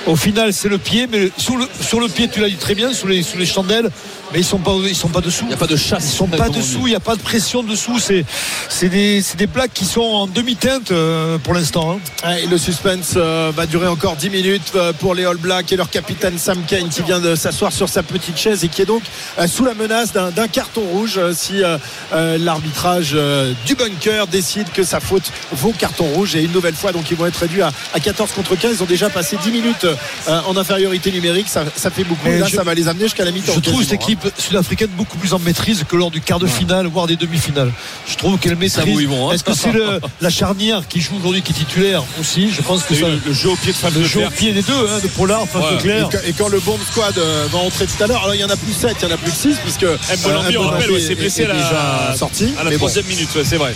au 0.06 0.16
final, 0.16 0.52
c'est 0.52 0.68
le 0.68 0.78
pied. 0.78 1.06
Mais 1.10 1.30
sur 1.36 1.56
le, 1.56 1.66
sur 1.80 2.00
le 2.00 2.08
pied, 2.08 2.28
tu 2.28 2.40
l'as 2.40 2.48
dit 2.48 2.56
très 2.56 2.74
bien, 2.74 2.92
sous 2.92 3.06
les, 3.06 3.22
sous 3.22 3.36
les 3.38 3.46
chandelles, 3.46 3.90
mais 4.32 4.38
ils 4.40 4.44
sont 4.44 4.58
pas, 4.58 4.72
ils 4.86 4.94
sont 4.94 5.08
pas 5.08 5.20
dessous. 5.20 5.44
Il 5.44 5.48
n'y 5.48 5.54
a 5.54 5.58
pas 5.58 5.66
de 5.66 5.76
chasse. 5.76 6.04
Ils 6.04 6.16
sont 6.16 6.26
pas 6.26 6.48
dessous, 6.48 6.86
il 6.86 6.90
n'y 6.90 6.94
a 6.94 7.00
pas 7.00 7.16
de 7.16 7.20
pression 7.20 7.62
dessous. 7.62 7.98
C'est, 7.98 8.24
c'est 8.68 8.88
des, 8.88 9.20
c'est 9.22 9.36
des 9.36 9.46
plaques 9.48 9.74
qui 9.74 9.84
sont 9.84 10.00
en 10.00 10.26
demi-teinte 10.26 10.90
euh, 10.92 11.36
pour 11.38 11.52
l'instant. 11.54 11.98
hein. 12.24 12.36
Et 12.42 12.46
le 12.46 12.56
suspense 12.56 13.14
euh, 13.16 13.50
va 13.54 13.66
durer 13.66 13.88
encore 13.88 14.16
10 14.16 14.30
minutes 14.30 14.72
pour 15.00 15.14
les 15.14 15.24
All 15.24 15.36
Blacks 15.36 15.72
et 15.72 15.76
leur 15.76 15.90
capitaine 15.90 16.38
Sam 16.38 16.62
Kane 16.66 16.88
qui 16.88 17.02
vient 17.02 17.20
de 17.20 17.34
s'asseoir 17.34 17.72
sur 17.72 17.88
sa 17.88 18.02
petite 18.02 18.38
chaise 18.38 18.64
et 18.64 18.68
qui 18.68 18.82
est 18.82 18.86
donc 18.86 19.02
euh, 19.38 19.46
sous 19.46 19.64
la 19.64 19.74
menace 19.74 20.12
d'un 20.12 20.30
d'un 20.30 20.48
carton 20.48 20.82
rouge 20.82 21.14
euh, 21.18 21.32
si 21.34 21.62
euh, 21.62 21.76
euh, 22.12 22.38
l'arbitrage 22.74 23.10
euh, 23.14 23.52
du 23.66 23.74
bunker 23.74 24.26
décide 24.28 24.70
que 24.72 24.84
sa 24.84 25.00
faute 25.00 25.24
vaut 25.52 25.72
carton 25.76 26.04
rouge 26.04 26.36
et 26.36 26.42
une 26.44 26.52
nouvelle 26.52 26.74
fois 26.74 26.92
donc 26.92 27.10
ils 27.10 27.16
vont 27.16 27.26
être 27.26 27.36
réduits 27.38 27.62
à, 27.62 27.72
à 27.94 28.00
14 28.00 28.30
contre 28.32 28.54
15 28.56 28.76
ils 28.78 28.82
ont 28.82 28.86
déjà 28.86 29.10
passé 29.10 29.36
10 29.42 29.50
minutes 29.50 29.84
euh, 29.84 30.40
en 30.46 30.56
infériorité 30.56 31.10
numérique 31.10 31.48
ça, 31.48 31.64
ça 31.74 31.90
fait 31.90 32.04
beaucoup 32.04 32.28
Mais 32.28 32.38
là 32.38 32.46
je- 32.46 32.54
ça 32.56 32.62
va 32.62 32.74
les 32.74 32.86
amener 32.88 33.04
jusqu'à 33.04 33.24
la 33.24 33.32
mi-temps 33.32 33.52
Je 33.54 33.60
trouve 33.60 33.82
cette 33.82 33.92
hein. 33.92 33.96
équipe 34.02 34.28
sud-africaine 34.38 34.90
beaucoup 34.96 35.18
plus 35.18 35.34
en 35.34 35.38
maîtrise 35.40 35.84
que 35.88 35.96
lors 35.96 36.10
du 36.10 36.20
quart 36.20 36.38
de 36.38 36.46
finale, 36.46 36.86
voire 36.86 37.06
des 37.06 37.16
demi-finales. 37.16 37.72
Je 38.06 38.14
trouve 38.16 38.38
qu'elle 38.38 38.52
Ça, 38.68 38.82
où 38.82 38.86
maîtrise. 38.86 39.00
ils 39.00 39.08
vont, 39.08 39.30
hein. 39.30 39.32
Est-ce 39.34 39.44
que 39.44 39.52
c'est 39.54 39.72
la 40.20 40.30
charnière 40.30 40.82
qui 40.88 41.00
joue 41.00 41.16
aujourd'hui 41.16 41.42
qui 41.42 41.52
est 41.52 41.54
titulaire 41.56 42.02
aussi? 42.20 42.50
Je 42.50 42.62
pense 42.62 42.82
que 42.84 42.94
ça. 42.94 43.08
le, 43.08 43.18
le 43.26 43.32
jeu 43.32 43.48
au 43.50 43.56
pied 43.56 43.72
de 43.72 43.76
Fab 43.76 43.94
Le 43.94 44.00
de 44.02 44.04
jeu 44.06 44.24
au 44.26 44.30
pied 44.30 44.52
des 44.52 44.62
deux, 44.62 44.72
hein, 44.72 44.98
de 45.02 45.08
Pollard, 45.08 45.42
enfin 45.42 45.60
Ouais. 45.60 45.76
de 45.76 45.80
Claire. 45.82 46.06
Et 46.06 46.10
quand, 46.12 46.18
et 46.28 46.32
quand 46.32 46.48
le 46.48 46.60
bomb 46.60 46.78
squad 46.90 47.16
euh, 47.18 47.46
va 47.50 47.58
entrer 47.58 47.86
tout 47.86 48.02
à 48.02 48.06
l'heure, 48.06 48.22
alors 48.22 48.34
il 48.34 48.40
y 48.40 48.44
en 48.44 48.48
a 48.50 48.56
plus 48.56 48.72
7, 48.72 48.96
il 49.02 49.08
y 49.08 49.10
en 49.10 49.14
a 49.14 49.16
plus 49.16 49.32
6 49.32 49.56
puisque 49.62 49.82
euh, 49.84 49.96
on 50.26 50.62
rappelle, 50.68 50.90
est- 50.92 51.00
s'est 51.00 51.14
blessé 51.14 51.42
est 51.42 51.44
à 51.46 51.48
la, 51.48 51.54
déjà 51.54 52.14
sorti. 52.16 52.52
À 52.60 52.64
la 52.64 52.70
bon. 52.70 52.76
troisième 52.76 53.06
minute, 53.06 53.28
ouais, 53.34 53.44
c'est 53.44 53.56
vrai. 53.56 53.74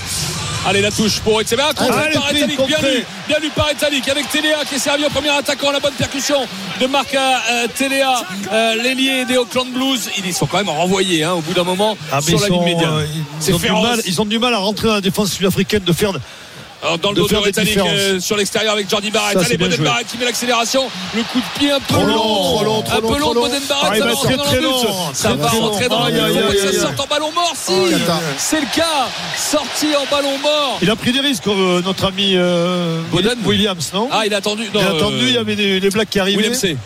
Allez, 0.66 0.80
la 0.80 0.90
touche 0.90 1.20
pour 1.20 1.38
Allez, 1.38 1.46
par 2.14 2.32
bien 2.32 2.46
lu, 2.46 3.04
bien 3.28 3.38
lu 3.38 3.50
par 3.54 3.70
Etalik 3.70 4.08
avec 4.08 4.30
Téléa 4.30 4.64
qui 4.66 4.76
est 4.76 4.78
servi 4.78 5.04
au 5.04 5.10
premier 5.10 5.28
attaquant. 5.28 5.70
La 5.70 5.80
bonne 5.80 5.92
percussion 5.92 6.46
de 6.80 6.86
Marc 6.86 7.14
euh, 7.14 7.66
Téléa, 7.76 8.22
euh, 8.50 8.74
l'ailier 8.76 9.26
des 9.26 9.36
Auckland 9.36 9.70
Blues. 9.70 10.08
Ils 10.24 10.32
sont 10.32 10.46
quand 10.46 10.56
même 10.56 10.70
renvoyés 10.70 11.22
hein, 11.22 11.32
au 11.32 11.40
bout 11.42 11.52
d'un 11.52 11.64
moment 11.64 11.98
Ah, 12.10 12.22
sur 12.22 12.30
ils, 12.38 12.40
la 12.40 12.48
sont, 12.48 12.54
ligne 12.54 12.76
médiane. 12.76 12.92
euh, 12.94 13.06
ils, 13.46 13.52
ont 13.54 13.58
du 13.58 13.62
féroce. 13.62 13.82
mal, 13.82 14.00
ils 14.06 14.20
ont 14.22 14.24
du 14.24 14.38
mal 14.38 14.54
à 14.54 14.58
rentrer 14.58 14.88
dans 14.88 14.94
la 14.94 15.00
défense 15.02 15.32
sud-africaine 15.32 15.82
de 15.84 15.92
faire. 15.92 16.12
Alors, 16.84 16.98
dans 16.98 17.10
le 17.12 17.16
dos 17.16 17.26
de 17.28 17.34
euh, 17.34 18.20
sur 18.20 18.36
l'extérieur 18.36 18.74
avec 18.74 18.90
Jordi 18.90 19.10
Barrett. 19.10 19.38
Allez, 19.38 19.56
Boden. 19.56 19.82
Barrett 19.82 20.06
qui 20.06 20.18
met 20.18 20.26
l'accélération. 20.26 20.84
Le 21.16 21.22
coup 21.22 21.38
de 21.38 21.58
pied 21.58 21.70
un 21.70 21.80
peu 21.80 21.94
Trop 21.94 22.04
long. 22.04 22.14
long, 22.14 22.24
trop 22.56 22.64
long, 22.64 22.82
trop 22.82 22.96
un 22.98 23.00
peu 23.00 23.18
long 23.18 23.30
de 23.30 23.34
long. 23.36 23.42
Boden 23.42 23.62
Ah, 23.70 23.74
Barrett. 23.88 23.94
il 23.94 24.00
Ça 24.00 24.04
va 24.04 24.10
va 24.10 24.16
rentrer 24.16 24.36
très, 24.36 24.60
dans 24.60 24.68
le. 24.68 25.14
Ça 25.14 25.32
va 25.32 25.46
très 25.46 25.58
rentrer 25.58 25.88
long. 25.88 25.98
dans 25.98 26.06
le 26.06 26.12
but. 26.52 26.58
ça 26.58 26.68
aïe. 26.68 26.76
sorte 26.76 27.00
en 27.00 27.06
ballon 27.06 27.32
mort. 27.32 27.52
Si, 27.56 27.72
Oh, 27.74 27.86
c'est 28.36 28.60
le 28.60 28.66
cas. 28.74 29.08
Sorti 29.36 29.86
en 29.96 30.04
ballon 30.14 30.36
mort. 30.42 30.78
Il 30.82 30.90
a 30.90 30.96
pris 30.96 31.12
des 31.12 31.20
risques, 31.20 31.46
euh, 31.46 31.80
notre 31.82 32.04
ami 32.04 32.32
euh, 32.36 33.00
Boden 33.10 33.38
Williams, 33.46 33.90
non? 33.94 34.08
Ah, 34.12 34.26
il 34.26 34.34
a 34.34 34.36
attendu. 34.36 34.64
Il 34.74 34.78
a 34.80 34.90
attendu, 34.90 35.20
il 35.28 35.32
y 35.32 35.38
avait 35.38 35.56
des, 35.56 35.88
blagues 35.90 36.08
qui 36.08 36.20
arrivaient. 36.20 36.36
William 36.36 36.54
C. 36.54 36.76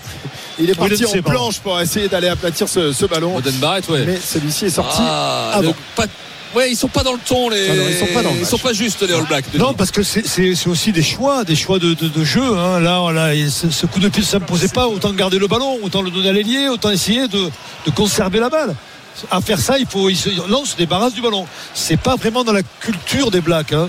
Il 0.61 0.71
est 0.71 0.75
parti 0.75 1.05
en 1.07 1.23
planche 1.23 1.59
pour 1.59 1.81
essayer 1.81 2.09
d'aller 2.09 2.29
aplatir 2.29 2.69
ce, 2.69 2.93
ce 2.93 3.05
ballon. 3.07 3.35
Boden 3.35 3.55
Barrett, 3.57 3.89
ouais. 3.89 4.05
Mais 4.07 4.19
celui-ci 4.25 4.67
est 4.67 4.71
sorti 4.71 4.99
Ah, 5.01 5.53
avant. 5.55 5.75
pas- 5.97 6.05
Ouais, 6.55 6.71
ils 6.71 6.77
sont 6.77 6.89
pas 6.89 7.03
dans 7.03 7.13
le 7.13 7.19
ton, 7.19 7.51
les. 7.51 7.69
Ah 7.71 7.75
non, 7.75 7.83
ils 7.89 7.97
sont 7.97 8.15
pas 8.15 8.23
dans 8.23 8.33
le 8.33 8.39
Ils 8.41 8.47
sont 8.47 8.59
pas 8.59 8.73
justes, 8.73 9.03
les 9.03 9.13
All 9.15 9.27
Blacks. 9.27 9.45
Non, 9.55 9.75
parce 9.75 9.91
que 9.91 10.03
c'est- 10.03 10.27
aussi 10.69 10.93
des 10.93 11.03
choix, 11.03 11.45
des 11.45 11.55
choix 11.57 11.79
de, 11.79 11.95
de- 11.95 12.09
de 12.09 12.25
jeu. 12.25 12.43
hein. 12.43 12.81
Là, 12.81 13.01
ce, 13.51 13.87
coup 13.87 14.01
de 14.01 14.09
pied 14.09 14.23
ne 14.23 14.27
s'imposait 14.27 14.69
pas. 14.69 14.89
Autant 14.89 15.13
garder 15.13 15.39
le 15.39 15.47
ballon, 15.47 15.79
autant 15.83 16.01
le 16.03 16.11
donner 16.11 16.31
à 16.31 16.33
l'ailier, 16.33 16.69
autant 16.69 16.91
essayer 16.91 17.29
de, 17.29 17.51
de 17.87 17.91
conserver 17.91 18.41
la 18.41 18.49
balle. 18.49 18.75
À 19.31 19.41
faire 19.41 19.59
ça, 19.59 19.79
il 19.79 19.87
faut, 19.87 20.09
ils 20.09 20.17
se 20.17 20.31
barrages 20.87 21.13
du 21.13 21.21
ballon. 21.21 21.47
C'est 21.75 21.97
pas 22.01 22.17
vraiment 22.17 22.45
dans 22.45 22.53
la 22.53 22.63
culture 22.63 23.31
des 23.31 23.41
Blacks. 23.41 23.73
hein. 23.73 23.89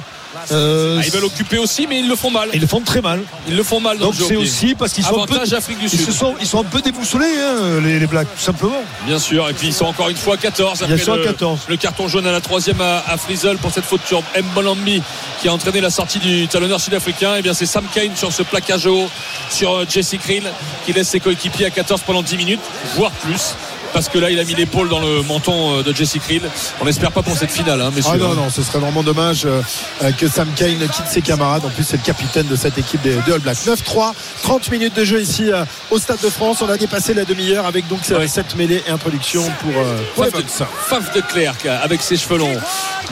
Euh, 0.52 0.98
Ah, 1.00 1.06
ils 1.06 1.12
veulent 1.12 1.26
occuper 1.26 1.58
aussi, 1.58 1.88
mais 1.88 2.00
ils 2.00 2.08
le 2.08 2.16
font 2.16 2.30
mal. 2.32 2.50
ils 2.54 2.62
le 2.62 2.68
font 2.68 2.82
très 2.82 3.02
mal. 3.02 3.22
Ils 3.48 3.56
le 3.56 3.64
font 3.64 3.80
mal 3.80 3.98
dans 3.98 4.06
Donc 4.08 4.16
c'est 4.16 4.36
aussi 4.36 4.76
parce 4.76 4.94
qu'ils 4.94 5.04
sont 5.04 5.22
un 5.24 5.26
peu, 5.26 5.40
Afrique 5.40 5.80
du 5.80 5.86
ils 5.86 5.90
Sud. 5.90 6.02
se 6.06 6.12
sont, 6.12 6.36
ils 6.40 6.46
sont 6.46 6.60
un 6.60 6.64
peu 6.64 6.82
déboussolés, 6.82 7.26
hein, 7.26 7.80
les, 7.84 8.00
les 8.00 8.08
Blacks, 8.08 8.28
tout 8.36 8.42
simplement. 8.42 8.82
Bien 9.06 9.18
sûr, 9.20 9.50
et 9.50 9.54
puis 9.54 9.68
ils 9.68 9.74
sont 9.74 9.86
encore 9.86 10.10
une 10.10 10.18
fois 10.18 10.38
14 10.38 10.84
après 10.84 10.96
Ils 10.96 11.02
sont 11.02 11.14
à 11.14 11.18
le, 11.18 11.24
14. 11.24 11.62
le 11.68 11.78
carton 11.78 12.08
jaune 12.08 12.28
à 12.28 12.32
la 12.32 12.42
troisième 12.42 12.80
à, 12.82 13.04
à 13.08 13.18
Frizzle 13.18 13.58
pour 13.58 13.72
cette 13.72 13.86
faute 13.86 14.02
sur 14.06 14.22
Mbolambi 14.40 15.02
qui 15.42 15.48
a 15.48 15.54
entraîné 15.54 15.82
la 15.82 15.90
sortie 15.90 16.20
du 16.20 16.48
talonneur 16.48 16.80
sud-africain. 16.80 17.36
Et 17.38 17.42
bien 17.42 17.54
c'est 17.54 17.66
Sam 17.66 17.86
Kane 17.94 18.16
sur 18.16 18.32
ce 18.32 18.44
plaquage 18.44 18.86
haut 18.86 19.10
sur 19.50 19.74
euh, 19.74 19.86
Jesse 19.90 20.16
Krill 20.22 20.44
qui 20.86 20.94
laisse 20.94 21.10
ses 21.10 21.20
coéquipiers 21.20 21.66
à 21.66 21.70
14 21.72 22.02
pendant 22.06 22.22
10 22.22 22.38
minutes, 22.38 22.62
voire 22.96 23.12
plus. 23.12 23.56
Parce 23.94 24.10
que 24.10 24.18
là, 24.20 24.30
il 24.30 24.40
a 24.40 24.44
mis 24.44 24.54
l'épaule 24.54 24.90
dans 24.90 25.00
le 25.00 25.22
menton 25.24 25.80
euh, 25.80 25.84
de 25.84 25.94
Jesse 25.96 26.18
Krill. 26.24 26.42
On 26.82 26.86
n'espère 26.86 27.12
pas 27.12 27.22
pour 27.22 27.36
cette 27.36 27.52
finale, 27.52 27.82
hein, 27.82 27.92
messieurs. 27.96 28.12
Ah 28.16 28.18
non, 28.18 28.34
non, 28.36 28.50
ce 28.50 28.62
serait 28.62 28.80
vraiment 28.80 29.04
dommage 29.04 29.46
euh, 29.46 29.62
euh, 30.04 30.12
que 30.12 30.28
Sam 30.28 30.48
Kane 30.56 30.78
quitte 30.78 31.08
ses 31.10 31.22
camarades. 31.22 31.66
En 31.66 31.70
plus, 31.70 31.84
c'est 31.84 31.98
le 31.98 32.04
capitaine 32.04 32.48
de 32.48 32.56
cette 32.56 32.78
équipe 32.78 33.02
des, 33.02 33.16
des 33.16 33.32
All 33.34 33.40
Blacks. 33.40 33.58
9-3, 33.66 34.14
30 34.44 34.72
minutes 34.72 34.96
de 34.96 35.04
jeu 35.04 35.22
ici 35.22 35.50
au 35.92 36.00
Stade 36.00 36.20
de 36.22 36.30
France. 36.30 36.62
On 36.62 36.70
a 36.70 36.78
dépassé 36.78 37.14
la 37.14 37.26
demi-heure 37.26 37.66
avec 37.66 37.88
donc 37.88 38.00
Ouais. 38.10 38.28
cette 38.28 38.56
mêlée 38.56 38.84
et 38.88 38.92
introduction 38.92 39.44
pour 39.62 39.72
euh, 39.78 39.98
Faf 40.88 41.14
de, 41.14 41.20
de 41.20 41.26
Klerk 41.26 41.66
avec 41.66 42.02
ses 42.02 42.18
cheveux 42.18 42.38
longs, 42.38 42.58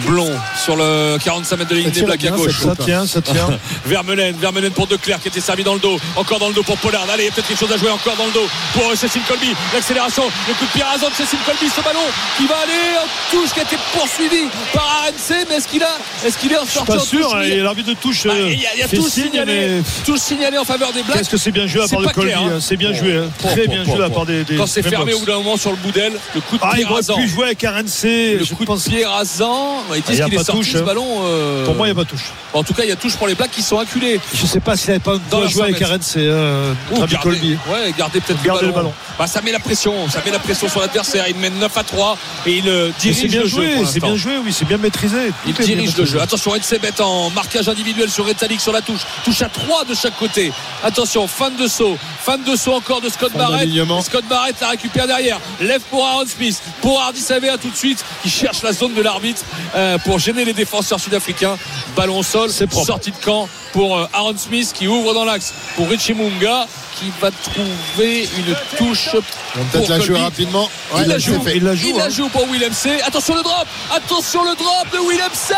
blonds, 0.06 0.32
sur 0.64 0.76
le 0.76 1.18
45 1.24 1.58
mètres 1.58 1.70
de 1.72 1.76
ligne 1.76 1.90
des 1.90 2.02
Blacks 2.04 2.24
à 2.26 2.30
gauche. 2.30 2.60
Ça 2.62 2.76
tient, 2.76 3.06
ça 3.06 3.22
tient. 3.22 3.50
Vermeulen, 3.86 4.36
Vermeulen 4.38 4.72
pour 4.72 4.88
De 4.88 4.96
Clerc 4.96 5.20
qui 5.22 5.28
était 5.28 5.42
servi 5.42 5.64
dans 5.64 5.74
le 5.74 5.80
dos, 5.80 6.00
encore 6.16 6.40
dans 6.40 6.48
le 6.48 6.54
dos 6.54 6.64
pour 6.64 6.78
Pollard. 6.78 7.06
Allez, 7.12 7.30
peut-être 7.32 7.48
quelque 7.48 7.60
chose 7.60 7.72
à 7.72 7.78
jouer 7.78 7.90
encore 7.92 8.16
dans 8.16 8.26
le 8.26 8.32
dos 8.32 8.48
pour 8.74 8.96
Cécile 8.96 9.22
Colby. 9.28 9.54
L'accélération, 9.74 10.24
le 10.48 10.54
coup 10.54 10.66
de 10.76 10.84
rasant 10.84 11.10
de 11.10 11.14
Cécile 11.16 11.40
Colby, 11.46 11.70
ce 11.76 11.82
ballon 11.82 12.00
qui 12.38 12.46
va 12.48 12.56
aller 12.56 12.98
en 12.98 13.08
touche, 13.32 13.54
qui 13.54 13.60
a 13.60 13.64
été 13.64 13.78
poursuivi 13.94 14.44
par 14.74 14.84
RNC, 15.08 15.46
mais 15.50 15.56
est-ce 15.56 15.68
qu'il 15.68 15.84
a, 15.84 15.98
est-ce 16.26 16.38
qu'il 16.38 16.52
est 16.52 16.56
sorti 16.68 16.86
pas 16.92 16.96
en 16.98 17.00
sûr, 17.00 17.28
touche 17.30 17.34
hein, 17.38 17.42
et 17.44 17.58
l'arbitre 17.58 17.90
de 17.90 17.94
touche 17.96 18.26
Bah, 18.28 18.34
euh, 18.36 18.50
Il 18.52 18.60
y 18.62 18.66
a, 18.66 18.70
il 18.76 18.80
y 18.80 18.84
a 18.84 18.88
tout 18.88 19.08
signalé, 19.10 19.82
tout 20.06 20.18
signalé 20.18 20.58
en 20.58 20.66
faveur 20.66 20.92
des 20.94 21.04
Blacks. 21.04 21.18
qu'est-ce 21.20 21.30
que 21.30 21.38
c'est 21.38 21.52
bien 21.52 21.68
joué 21.68 21.84
à 21.84 21.88
part 21.88 22.00
de 22.02 22.06
pas 22.06 22.14
Colby. 22.14 22.34
hein. 22.34 22.50
hein. 22.54 22.60
C'est 22.62 22.78
bien 22.78 22.94
joué, 22.94 23.18
hein. 23.18 23.30
Pour, 23.40 23.52
très 23.52 23.64
pour, 23.64 23.74
bien 23.74 23.84
pour, 23.84 23.96
joué 23.96 24.06
à 24.06 24.10
part 24.10 24.26
des, 24.26 24.44
des 24.44 24.56
Quand 24.58 24.68
c'est 24.68 24.84
fermé 24.84 25.14
au 25.14 25.20
bout 25.20 25.26
d'un 25.26 25.38
moment 25.38 25.58
sur 25.58 25.72
le 25.72 25.78
bout 25.78 25.92
d'aile, 25.92 26.14
le 26.36 26.42
coup 26.42 26.58
de 26.58 26.62
Ah, 26.64 26.72
pied 26.74 26.84
il 26.88 26.92
aurait 26.92 27.22
pu 27.22 27.28
jouer 27.28 27.46
avec 27.46 27.62
RNC. 27.62 28.40
Le 28.40 28.56
coup 28.56 28.66
de 28.66 28.90
pied 28.90 29.06
rasant. 29.06 29.84
Ils 29.90 29.94
Ah, 29.94 29.96
il 29.98 30.02
disent 30.04 30.20
y 30.20 30.22
a 30.22 30.26
qu'il 30.26 30.34
est 30.34 30.38
pas 30.38 30.44
sorti 30.44 30.62
touche, 30.62 30.72
ce 30.74 30.78
hein. 30.78 30.82
ballon. 30.84 31.06
euh, 31.26 31.66
Pour 31.66 31.76
moi, 31.76 31.88
il 31.88 31.94
n'y 31.94 32.00
a 32.00 32.04
pas 32.04 32.10
touche. 32.10 32.32
En 32.54 32.64
tout 32.64 32.74
cas, 32.74 32.84
il 32.84 32.90
y 32.90 32.92
a 32.92 32.96
touche 32.96 33.16
pour 33.16 33.28
les 33.28 33.36
Blacks 33.36 33.52
qui 33.52 33.62
sont 33.62 33.78
acculés. 33.80 34.20
Je 34.34 34.46
sais 34.46 34.60
pas 34.60 34.76
s'il 34.76 34.90
n'avait 34.90 35.00
pas 35.00 35.14
Dans 35.30 35.38
doit 35.38 35.40
leur 35.42 35.50
jouer 35.50 35.64
avec 35.64 35.78
100 35.78 35.86
RNC, 35.86 36.18
Ou 36.18 37.00
notre 37.00 37.04
ami 37.04 37.12
garder, 37.12 37.18
Colby. 37.22 37.58
ouais, 37.70 37.94
garder 37.98 38.20
peut-être 38.22 38.44
le 38.64 38.72
ballon. 38.72 38.94
Bah, 39.20 39.28
ça 39.28 39.42
met 39.42 39.52
la 39.52 39.60
pression, 39.60 40.08
ça 40.10 40.22
met 40.26 40.32
la 40.32 40.40
pression 40.40 40.57
sur 40.58 40.80
l'adversaire. 40.80 41.26
Il 41.28 41.36
mène 41.36 41.58
9 41.60 41.78
à 41.78 41.84
3 41.84 42.18
et 42.46 42.58
il 42.58 42.68
euh, 42.68 42.92
dirige 43.00 43.28
bien 43.28 43.42
le 43.42 43.48
jeu. 43.48 43.56
joué, 43.56 43.86
c'est 43.86 44.00
bien 44.00 44.16
joué, 44.16 44.38
oui, 44.44 44.52
c'est 44.52 44.66
bien 44.66 44.78
maîtrisé. 44.78 45.32
Il 45.46 45.54
Tout 45.54 45.64
dirige 45.64 45.96
le 45.98 46.06
jeu. 46.06 46.20
Attention, 46.20 46.56
Edsebet 46.56 47.00
en 47.02 47.30
marquage 47.30 47.70
individuel 47.70 48.10
sur 48.10 48.26
Retalik 48.26 48.60
sur 48.60 48.72
la 48.72 48.82
touche. 48.82 49.02
Touche 49.24 49.42
à 49.42 49.50
3 49.50 49.86
de 49.86 49.94
chaque 49.94 50.18
côté. 50.18 50.52
Attention, 50.84 51.28
fan 51.28 51.56
de 51.56 51.68
saut. 51.68 51.98
Fan 52.24 52.44
de 52.44 52.56
saut 52.56 52.74
encore 52.74 53.02
de 53.02 53.10
Scott 53.10 53.32
Fin 53.32 53.38
Barrett. 53.38 53.70
Scott 54.04 54.26
Barrett 54.30 54.56
la 54.60 54.70
récupère 54.70 55.08
derrière. 55.08 55.40
Lève 55.62 55.82
pour 55.90 56.06
Aaron 56.06 56.26
Smith. 56.26 56.62
Pour 56.82 57.00
Hardy 57.02 57.22
Savea 57.22 57.58
tout 57.58 57.70
de 57.70 57.76
suite. 57.76 58.04
Qui 58.24 58.30
cherche 58.30 58.64
la 58.64 58.74
zone 58.74 58.94
de 58.94 59.02
l'arbitre 59.02 59.42
euh, 59.76 59.98
pour 60.00 60.20
gêner 60.20 60.46
les 60.46 60.54
défenseurs 60.54 61.00
sud-africains. 61.00 61.58
Ballon 61.96 62.20
au 62.20 62.24
sol. 62.24 62.50
C'est 62.50 62.68
propre. 62.68 62.88
Sortie 62.88 63.12
de 63.12 63.18
camp 63.18 63.48
pour 63.74 63.98
euh, 63.98 64.08
Aaron 64.14 64.38
Smith 64.38 64.72
qui 64.74 64.88
ouvre 64.88 65.14
dans 65.14 65.26
l'axe 65.26 65.54
pour 65.76 65.90
Richie 65.90 66.14
Munga 66.14 66.68
qui 67.00 67.12
va 67.22 67.30
trouver 67.32 68.28
une 68.38 68.56
touche. 68.78 69.10
On 69.14 69.60
va 69.60 69.66
peut-être 69.72 69.86
pour 69.86 69.90
la 69.90 70.00
jouer 70.00 70.20
rapidement. 70.20 70.70
Il 70.98 71.08
la 71.08 71.18
joue. 71.18 71.44
Il 71.54 71.64
la 71.64 71.76
joue, 71.76 71.88
il 71.90 71.96
la 71.96 72.06
hein. 72.06 72.10
joue 72.10 72.30
pour 72.30 72.46
Willem 72.48 72.74
C. 72.74 73.00
Attention 73.06 73.36
le 73.36 73.44
drop, 73.44 73.68
attention 73.92 74.44
le 74.44 74.56
drop 74.56 74.88
de 74.92 75.10
Willem 75.10 75.32
C. 75.34 75.54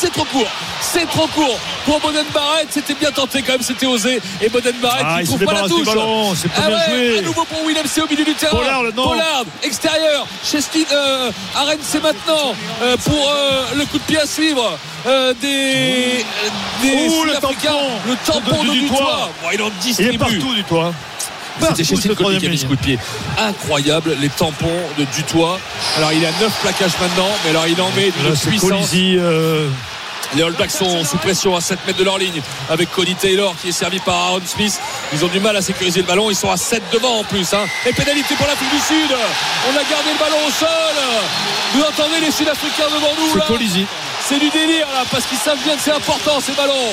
C'est 0.00 0.12
trop 0.12 0.24
court, 0.26 0.46
c'est 0.80 1.06
trop 1.10 1.26
court 1.26 1.58
pour 1.84 1.98
Boden 1.98 2.24
Barrett. 2.32 2.68
C'était 2.70 2.94
bien 2.94 3.10
tenté 3.10 3.42
quand 3.42 3.52
même, 3.54 3.62
c'était 3.62 3.86
osé. 3.86 4.20
Et 4.40 4.48
Boden 4.48 4.76
Barrett 4.80 5.04
Ah, 5.08 5.16
il 5.20 5.26
trouve 5.26 5.44
pas 5.44 5.52
la 5.54 5.62
du 5.62 5.68
touche. 5.70 5.86
ballon, 5.86 6.34
c'est 6.36 6.48
pas 6.52 6.62
Ah 6.66 6.70
ouais, 6.70 6.76
joué. 7.08 7.18
à 7.18 7.22
nouveau 7.22 7.44
pour 7.44 7.66
Willem 7.66 7.84
C 7.86 8.00
au 8.02 8.06
milieu 8.06 8.24
du 8.24 8.34
terrain. 8.34 8.56
Pollard, 8.94 9.44
extérieur. 9.64 10.24
Chez 10.44 10.60
Steve, 10.60 10.86
euh, 10.92 11.32
Arène, 11.56 11.78
c'est 11.82 12.00
maintenant 12.02 12.54
euh, 12.82 12.96
pour 12.98 13.28
euh, 13.28 13.64
le 13.76 13.84
coup 13.86 13.98
de 13.98 14.02
pied 14.04 14.18
à 14.20 14.26
suivre 14.26 14.78
euh, 15.06 15.34
des, 15.40 16.24
des 16.82 17.08
Ouh, 17.08 17.24
le 17.24 17.34
Sud-Africains. 17.34 17.70
tampon. 17.72 17.90
Le 18.06 18.16
tampon 18.24 18.62
De- 18.62 18.68
de, 18.68 18.72
du 18.74 18.80
Dutoit. 18.82 18.96
toit. 18.98 19.30
Bon, 19.42 19.48
il 19.52 19.62
en 19.62 19.66
Il 19.66 19.72
distribue. 19.82 20.14
est 20.14 20.18
partout 20.18 20.54
du 20.54 20.62
toit. 20.64 20.92
C'était 21.74 22.14
Colby 22.14 22.38
qui 22.38 22.46
a 22.46 22.48
mis 22.50 22.56
ce 22.58 22.62
ligne. 22.62 22.70
coup 22.70 22.76
de 22.76 22.80
pied. 22.82 22.98
Incroyable, 23.38 24.16
les 24.20 24.28
tampons 24.28 24.66
de 24.98 25.04
Dutoit. 25.14 25.58
Alors 25.96 26.12
il 26.12 26.24
a 26.24 26.30
9 26.40 26.52
plaquages 26.62 26.92
maintenant, 27.00 27.28
mais 27.44 27.50
alors 27.50 27.66
il 27.66 27.80
en 27.80 27.90
met 27.90 28.10
d'une 28.10 28.36
puissance. 28.36 28.70
Colisi. 28.70 29.16
euh, 29.18 29.68
Les 30.34 30.42
All 30.42 30.52
Blacks 30.52 30.70
sont 30.70 31.04
sous 31.04 31.16
pression 31.18 31.56
à 31.56 31.60
7 31.60 31.78
mètres 31.86 31.98
de 31.98 32.04
leur 32.04 32.18
ligne 32.18 32.40
avec 32.68 32.90
Cody 32.92 33.14
Taylor 33.14 33.54
qui 33.62 33.68
est 33.70 33.72
servi 33.72 33.98
par 34.00 34.14
Aaron 34.14 34.40
Smith. 34.44 34.78
Ils 35.12 35.24
ont 35.24 35.28
du 35.28 35.40
mal 35.40 35.56
à 35.56 35.62
sécuriser 35.62 36.00
le 36.00 36.06
ballon. 36.06 36.28
Ils 36.30 36.36
sont 36.36 36.50
à 36.50 36.56
7 36.56 36.82
devant 36.92 37.20
en 37.20 37.24
plus. 37.24 37.52
hein. 37.54 37.64
Et 37.86 37.92
pénalité 37.92 38.34
pour 38.34 38.46
l'Afrique 38.46 38.70
du 38.70 38.78
Sud. 38.80 39.10
On 39.68 39.70
a 39.72 39.84
gardé 39.84 40.10
le 40.12 40.18
ballon 40.18 40.46
au 40.46 40.50
sol. 40.50 40.68
Vous 41.74 41.80
entendez 41.82 42.20
les 42.20 42.30
Sud-Africains 42.30 42.88
devant 42.94 43.12
nous 43.18 43.34
là 43.38 43.44
c'est 44.20 44.38
du 44.38 44.50
délire 44.50 44.86
là 44.92 45.04
parce 45.10 45.24
qu'ils 45.24 45.38
savent 45.38 45.62
bien 45.64 45.74
que 45.76 45.80
c'est 45.82 45.92
important 45.92 46.38
ces 46.40 46.52
ballons. 46.52 46.92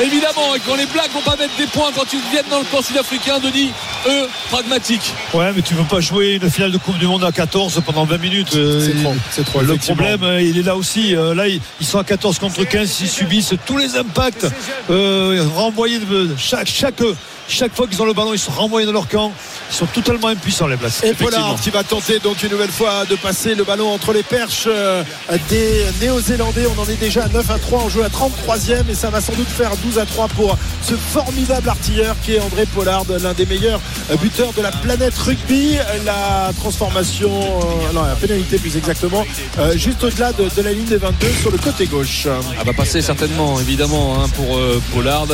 Évidemment, 0.00 0.54
et 0.56 0.60
quand 0.66 0.74
les 0.74 0.86
Blacks 0.86 1.12
vont 1.12 1.20
pas 1.20 1.36
mettre 1.36 1.54
des 1.58 1.66
points 1.66 1.90
quand 1.94 2.04
ils 2.12 2.20
viennent 2.30 2.48
dans 2.50 2.60
le 2.60 2.64
camp 2.64 2.80
sud-africain, 2.82 3.38
Denis, 3.40 3.70
eux, 4.08 4.26
pragmatiques. 4.50 5.12
Ouais, 5.34 5.52
mais 5.54 5.60
tu 5.60 5.74
peux 5.74 5.84
pas 5.84 6.00
jouer 6.00 6.38
une 6.42 6.50
finale 6.50 6.72
de 6.72 6.78
Coupe 6.78 6.96
du 6.98 7.06
Monde 7.06 7.24
à 7.24 7.30
14 7.32 7.82
pendant 7.84 8.04
20 8.04 8.18
minutes. 8.18 8.54
euh, 8.56 8.80
C'est 8.80 9.02
trop, 9.02 9.14
c'est 9.30 9.44
trop. 9.44 9.60
Le 9.60 9.76
problème, 9.76 10.22
euh, 10.22 10.40
il 10.42 10.58
est 10.58 10.62
là 10.62 10.76
aussi. 10.76 11.14
Euh, 11.14 11.34
Là, 11.34 11.46
ils 11.48 11.60
ils 11.80 11.86
sont 11.86 11.98
à 11.98 12.04
14 12.04 12.38
contre 12.38 12.64
15. 12.64 13.00
Ils 13.02 13.08
subissent 13.08 13.54
tous 13.66 13.76
les 13.76 13.96
impacts 13.96 14.46
euh, 14.90 15.46
renvoyés 15.54 15.98
de 15.98 16.30
chaque, 16.38 16.68
chaque, 16.68 17.02
chaque 17.48 17.74
fois 17.74 17.86
qu'ils 17.86 18.00
ont 18.00 18.06
le 18.06 18.12
ballon, 18.12 18.32
ils 18.32 18.38
sont 18.38 18.52
renvoyés 18.52 18.86
dans 18.86 18.92
leur 18.92 19.08
camp. 19.08 19.32
Ils 19.70 19.74
sont 19.74 19.86
totalement 19.86 20.28
impuissants, 20.28 20.66
les 20.66 20.76
Blacks. 20.76 21.02
Et 21.02 21.14
Pollard 21.14 21.56
qui 21.60 21.70
va 21.70 21.82
tenter 21.82 22.18
donc 22.18 22.42
une 22.42 22.50
nouvelle 22.50 22.70
fois 22.70 23.04
de 23.06 23.16
passer 23.16 23.54
le 23.54 23.64
ballon 23.64 23.90
entre 23.92 24.12
les 24.12 24.22
perches 24.22 24.64
euh, 24.66 25.02
des 25.48 25.84
Néo-Zélandais. 26.00 26.66
On 26.66 26.80
en 26.80 26.86
est 26.86 27.00
déjà 27.00 27.24
à 27.24 27.28
9 27.28 27.50
à 27.50 27.58
3. 27.58 27.82
On 27.84 27.88
joue 27.88 28.02
à 28.02 28.08
33e 28.08 28.88
et 28.90 28.94
ça 28.94 29.10
va 29.10 29.20
sans 29.20 29.34
doute 29.34 29.48
faire 29.48 29.76
12 29.76 29.98
à 29.98 30.06
3 30.06 30.28
pour 30.28 30.56
ce 30.82 30.94
formidable 30.94 31.68
artilleur 31.68 32.16
qui 32.22 32.34
est 32.34 32.40
André 32.40 32.66
Pollard, 32.66 33.04
l'un 33.22 33.32
des 33.32 33.46
meilleurs 33.46 33.80
buteur 34.20 34.52
de 34.52 34.62
la 34.62 34.70
planète 34.70 35.16
rugby. 35.18 35.76
La 36.04 36.50
transformation, 36.58 37.30
euh, 37.30 37.92
non, 37.92 38.02
la 38.02 38.14
pénalité 38.14 38.58
plus 38.58 38.76
exactement, 38.76 39.24
euh, 39.58 39.76
juste 39.76 40.02
au-delà 40.04 40.32
de, 40.32 40.48
de 40.54 40.62
la 40.62 40.72
ligne 40.72 40.84
des 40.84 40.96
22 40.96 41.28
sur 41.40 41.50
le 41.50 41.58
côté 41.58 41.86
gauche. 41.86 42.26
Elle 42.58 42.66
va 42.66 42.72
passer 42.72 43.02
certainement, 43.02 43.60
évidemment, 43.60 44.22
hein, 44.22 44.28
pour 44.36 44.56
euh, 44.56 44.80
Pollard. 44.92 45.26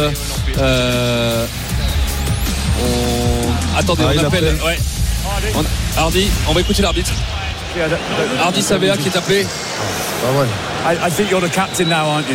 On- 2.80 3.78
Attendez, 3.78 4.02
Ah, 4.06 4.12
on 4.16 4.24
appelle. 4.26 4.44
appelle. 4.48 4.62
Ouais. 4.64 4.78
On- 5.54 6.00
Hardy, 6.00 6.28
on 6.48 6.52
va 6.52 6.60
écouter 6.60 6.82
l'arbitre. 6.82 7.12
Hardy 8.42 8.62
Savea 8.62 8.96
qui 8.96 9.08
est 9.08 9.16
appelé. 9.16 9.46
I, 10.18 11.06
I 11.06 11.10
think 11.10 11.30
you're 11.30 11.40
the 11.40 11.48
captain 11.48 11.88
now, 11.88 12.08
aren't 12.10 12.26
you? 12.28 12.34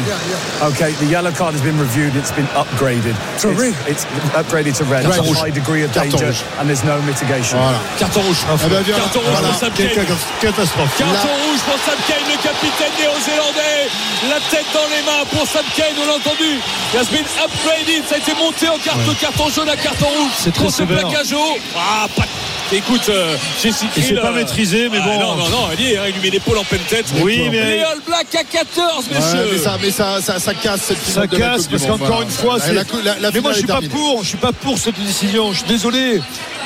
Okay, 0.71 0.93
the 1.03 1.05
yellow 1.05 1.31
card 1.31 1.51
has 1.51 1.61
been 1.61 1.77
reviewed. 1.79 2.15
It's 2.15 2.31
been 2.31 2.47
upgraded. 2.55 3.11
To 3.43 3.51
it's, 3.51 3.59
red? 3.59 3.75
it's 3.91 4.05
upgraded 4.31 4.77
to 4.79 4.85
red. 4.87 5.03
It's 5.03 5.17
a 5.19 5.23
high 5.35 5.49
degree 5.51 5.83
of 5.83 5.91
danger, 5.91 6.31
rouge. 6.31 6.43
and 6.59 6.69
there's 6.69 6.83
no 6.83 7.01
mitigation. 7.03 7.59
Voilà. 7.59 7.79
Carton 7.99 8.23
rouge. 8.23 8.39
Eh 8.63 8.69
ben, 8.71 8.83
Carton 8.87 9.19
rouge 9.19 9.35
voilà. 9.35 9.47
pour 9.51 9.59
Sam 9.59 9.71
Kane. 9.75 10.05
catastrophe. 10.39 10.95
Carton 10.97 11.27
Là- 11.27 11.43
rouge 11.43 11.61
pour 11.67 11.79
Sam 11.83 11.99
Kane, 12.07 12.23
le 12.31 12.37
capitaine 12.39 12.93
néo-zélandais. 12.99 13.91
La 14.31 14.39
tête 14.47 14.67
dans 14.71 14.87
les 14.87 15.03
mains 15.03 15.25
pour 15.31 15.45
Sam 15.47 15.65
Kane, 15.75 15.95
on 15.99 16.07
l'a 16.07 16.15
entendu. 16.15 16.55
Il 16.93 16.99
has 16.99 17.09
been 17.11 17.25
upgraded. 17.43 18.07
Ça 18.07 18.15
a 18.15 18.17
été 18.19 18.33
monté 18.35 18.69
en 18.69 18.77
carton, 18.77 19.13
carton 19.19 19.49
jaune 19.49 19.69
à 19.69 19.75
carton 19.75 20.07
rouge. 20.07 20.31
C'est 20.37 20.53
très 20.53 20.63
Pour 20.63 20.71
ce 20.71 20.77
sévère. 20.77 20.99
plaquage 21.07 21.33
haut. 21.33 21.57
Ah, 21.75 22.07
pas... 22.15 22.23
Écoute, 22.73 23.07
euh, 23.09 23.35
Jesse 23.61 23.83
Il 23.95 24.03
s'est 24.03 24.15
pas 24.15 24.29
euh, 24.29 24.33
maîtrisé, 24.35 24.89
mais 24.91 24.97
ah, 25.01 25.05
bon. 25.07 25.19
Non, 25.19 25.35
non, 25.35 25.49
non, 25.49 25.67
il, 25.77 25.85
y 25.85 25.91
est, 25.93 25.97
hein, 25.97 26.03
il 26.07 26.13
lui 26.15 26.21
met 26.21 26.29
l'épaule 26.31 26.57
en 26.57 26.63
pleine 26.63 26.81
tête. 26.89 27.05
Oui, 27.21 27.47
mais- 27.51 27.77
Les 27.77 27.81
All 27.83 27.99
Blacks 28.05 28.33
à 28.35 28.43
14, 28.43 29.05
Ouais, 29.07 29.15
messieurs. 29.15 29.49
mais 29.51 29.57
ça, 29.59 29.77
mais 29.81 29.91
ça, 29.91 30.21
ça, 30.21 30.39
ça 30.39 30.53
casse 30.55 30.81
cette 30.81 30.97
Ça 31.05 31.27
casse 31.27 31.67
parce 31.67 31.85
qu'encore 31.85 32.23
une 32.23 32.29
fois, 32.29 32.57
c'est. 32.59 32.73
la 32.73 32.83
cou- 32.83 32.97
la- 33.03 33.19
la 33.19 33.31
mais 33.31 33.41
moi, 33.41 33.51
je 33.51 33.57
suis 33.59 33.67
pas 33.67 33.73
terminée. 33.79 33.93
pour. 33.93 34.23
Je 34.23 34.27
suis 34.29 34.37
pas 34.37 34.51
pour 34.53 34.77
cette 34.77 34.99
décision. 34.99 35.51
Je 35.53 35.59
suis 35.59 35.67
désolé. 35.67 36.21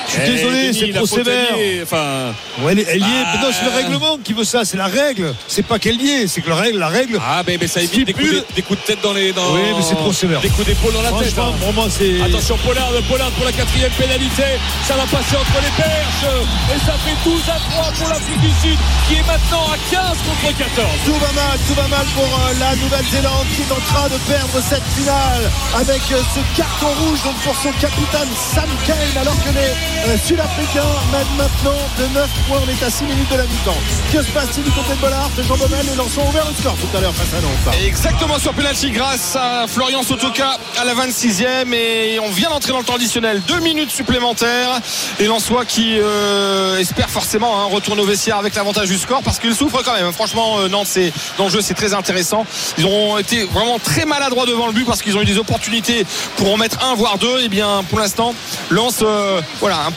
Je 0.08 0.12
suis 0.14 0.22
Eh, 0.26 0.30
désolé, 0.32 0.72
c'est 0.74 0.94
trop 0.94 1.06
sévère. 1.06 1.48
elle 1.54 1.60
y 1.60 1.78
est, 1.80 1.84
Enfin, 1.84 2.34
Ouais, 2.62 2.72
elle, 2.72 2.80
est- 2.80 2.88
elle 2.90 3.00
y 3.00 3.04
est. 3.04 3.26
Ah. 3.26 3.40
Non, 3.42 3.50
c'est 3.52 3.66
le 3.66 3.72
règlement 3.76 4.18
qui 4.24 4.32
veut 4.32 4.46
ça. 4.46 4.64
C'est 4.64 4.78
la 4.78 4.86
règle. 4.88 5.36
C'est 5.50 5.66
pas 5.66 5.80
qu'elle 5.80 6.02
y 6.02 6.10
est. 6.10 6.28
C'est 6.28 6.40
que 6.40 6.50
la 6.50 6.56
règle, 6.56 6.80
la 6.80 6.88
règle. 6.88 7.20
ah, 7.22 7.44
mais, 7.46 7.58
mais 7.60 7.68
ça 7.68 7.82
évite 7.82 8.08
des 8.08 8.14
coups, 8.14 8.32
de, 8.32 8.46
des 8.56 8.62
coups 8.62 8.80
de 8.80 8.86
tête 8.86 9.00
dans 9.04 9.12
les. 9.12 9.34
Dans... 9.34 9.54
Oui, 9.54 9.60
mais 9.76 9.84
c'est 9.84 9.96
trop 9.96 10.14
sévère. 10.14 10.40
Des 10.40 10.48
coups 10.50 10.66
d'épaule 10.66 10.94
dans 10.94 11.02
la 11.02 11.10
tête. 11.12 11.34
Franchement, 11.36 11.54
hein. 11.78 12.26
Attention 12.26 12.58
Pollard, 12.66 12.90
Pollard 13.10 13.32
pour 13.32 13.46
la 13.46 13.52
quatrième 13.52 13.92
pénalité. 13.92 14.44
Ça 14.88 14.96
va 14.96 15.04
passer 15.04 15.36
entre 15.36 15.60
les 15.62 15.84
Et 15.98 16.80
ça 16.86 16.94
fait 17.06 17.16
12 17.24 17.42
à 17.50 17.60
3 17.72 17.92
pour 17.98 18.10
l'Afrique 18.10 18.42
du 18.42 18.52
Sud 18.62 18.78
qui 19.08 19.16
est 19.16 19.28
maintenant 19.28 19.66
à 19.72 19.78
15 19.90 20.18
contre 20.26 20.58
14. 20.58 20.88
Tout 21.06 21.14
va 21.14 21.32
mal, 21.32 21.58
tout 21.68 21.74
va 21.76 21.88
mal 21.88 22.06
pour 22.14 22.26
euh, 22.26 22.54
la 22.60 22.76
Nouvelle-Zélande 22.76 23.46
qui 23.56 23.62
est 23.62 23.72
en 23.72 23.80
train 23.94 24.10
de 24.10 24.18
perdre 24.28 24.60
cette 24.60 24.84
finale 24.98 25.50
avec 25.76 26.02
euh, 26.12 26.20
ce 26.34 26.58
carton 26.58 26.88
rouge 27.06 27.22
donc 27.24 27.36
pour 27.46 27.56
son 27.56 27.72
capitaine 27.80 28.28
Sam 28.36 28.70
Kane 28.86 29.18
alors 29.22 29.38
que 29.46 29.50
les 29.54 30.12
euh, 30.12 30.18
Sud-Africains 30.18 30.98
mènent 31.12 31.38
maintenant 31.38 31.80
de 31.98 32.06
9 32.14 32.30
points. 32.48 32.60
On 32.66 32.70
est 32.70 32.84
à 32.84 32.90
6 32.90 33.04
minutes 33.06 33.32
de 33.32 33.38
la 33.38 33.44
mi-temps. 33.44 33.82
Que 34.12 34.22
se 34.22 34.32
passe-t-il 34.32 34.64
du 34.64 34.72
côté 34.72 34.92
de 34.94 35.00
Bollard 35.00 35.30
de 35.38 35.44
Jean 35.44 35.56
Baumel 35.56 35.86
Les 35.86 35.96
lanceurs 35.96 36.26
ont 36.26 36.30
ouvert 36.30 36.46
le 36.50 36.56
score 36.56 36.76
tout 36.76 36.98
à 36.98 37.02
l'heure 37.02 37.14
face 37.14 37.34
à 37.38 37.42
Nantes. 37.42 37.76
Exactement 37.86 38.40
sur 38.40 38.54
penalty 38.54 38.92
grâce 38.92 39.36
à 39.36 39.68
Florian 39.68 40.02
Sotoka 40.02 40.58
à 40.82 40.84
la 40.84 40.96
26e 40.96 41.74
et 41.74 42.20
on 42.20 42.32
vient 42.32 42.50
d'entrer 42.50 42.72
dans 42.72 42.80
le 42.80 42.86
temps 42.86 42.96
additionnel. 42.96 43.42
Deux 43.48 43.60
minutes 43.60 43.92
supplémentaires. 43.92 44.82
Et 45.20 45.28
Lançois 45.28 45.66
qui 45.66 45.77
euh, 46.00 46.78
espère 46.80 47.10
forcément 47.10 47.62
hein, 47.62 47.66
retourner 47.72 48.02
au 48.02 48.06
vestiaire 48.06 48.38
avec 48.38 48.56
l'avantage 48.56 48.88
du 48.90 48.98
score 48.98 49.22
parce 49.24 49.40
qu'il 49.40 49.54
souffre 49.56 49.82
quand 49.84 49.94
même. 49.94 50.12
Franchement, 50.14 50.60
euh, 50.60 50.68
Nantes, 50.70 50.88
c'est, 50.90 51.12
dans 51.38 51.46
le 51.46 51.50
jeu, 51.50 51.62
c'est 51.62 51.74
très 51.74 51.94
intéressant. 51.94 52.46
Ils 52.78 52.86
ont 52.86 53.18
été 53.18 53.44
vraiment 53.46 53.80
très 53.80 54.06
maladroits 54.06 54.46
devant 54.46 54.68
le 54.68 54.74
but 54.74 54.86
parce 54.86 55.02
qu'ils 55.02 55.18
ont 55.18 55.22
eu 55.22 55.26
des 55.26 55.38
opportunités 55.38 56.06
pour 56.38 56.52
en 56.54 56.58
mettre 56.58 56.84
un 56.86 56.96
voire 56.96 57.18
deux. 57.18 57.42
Et 57.42 57.50
bien 57.50 57.84
pour 57.90 58.00
l'instant, 58.00 58.34
Lance, 58.70 59.00
euh, 59.02 59.42
voilà, 59.60 59.88
un- 59.88 59.94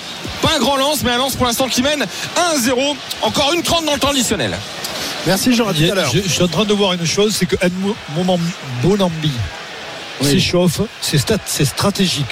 pas 0.47 0.55
un 0.57 0.59
grand 0.59 0.77
lance, 0.77 1.03
mais 1.05 1.11
un 1.11 1.19
lance 1.19 1.37
pour 1.37 1.47
l'instant 1.47 1.69
qui 1.69 1.83
mène 1.83 2.07
1-0. 2.55 2.97
Encore 3.23 3.53
une 3.53 3.63
30 3.63 3.85
dans 3.85 3.93
le 3.95 3.99
temps 4.01 4.11
additionnel. 4.11 4.57
Merci 5.27 5.55
Jean, 5.55 5.67
Je, 5.75 5.91
à 5.91 5.95
l'heure. 5.95 6.11
je- 6.15 6.29
suis 6.29 6.43
en 6.43 6.49
train 6.49 6.65
de 6.65 6.73
voir 6.73 6.95
une 6.95 7.05
chose, 7.07 7.35
c'est 7.39 7.47
que 7.47 7.57
Edmond 7.61 7.95
Bonambi 8.83 9.33
s'échauffe, 10.23 10.81
c'est 11.01 11.19
stat- 11.19 11.39
c'est 11.47 11.65
stratégique. 11.65 12.27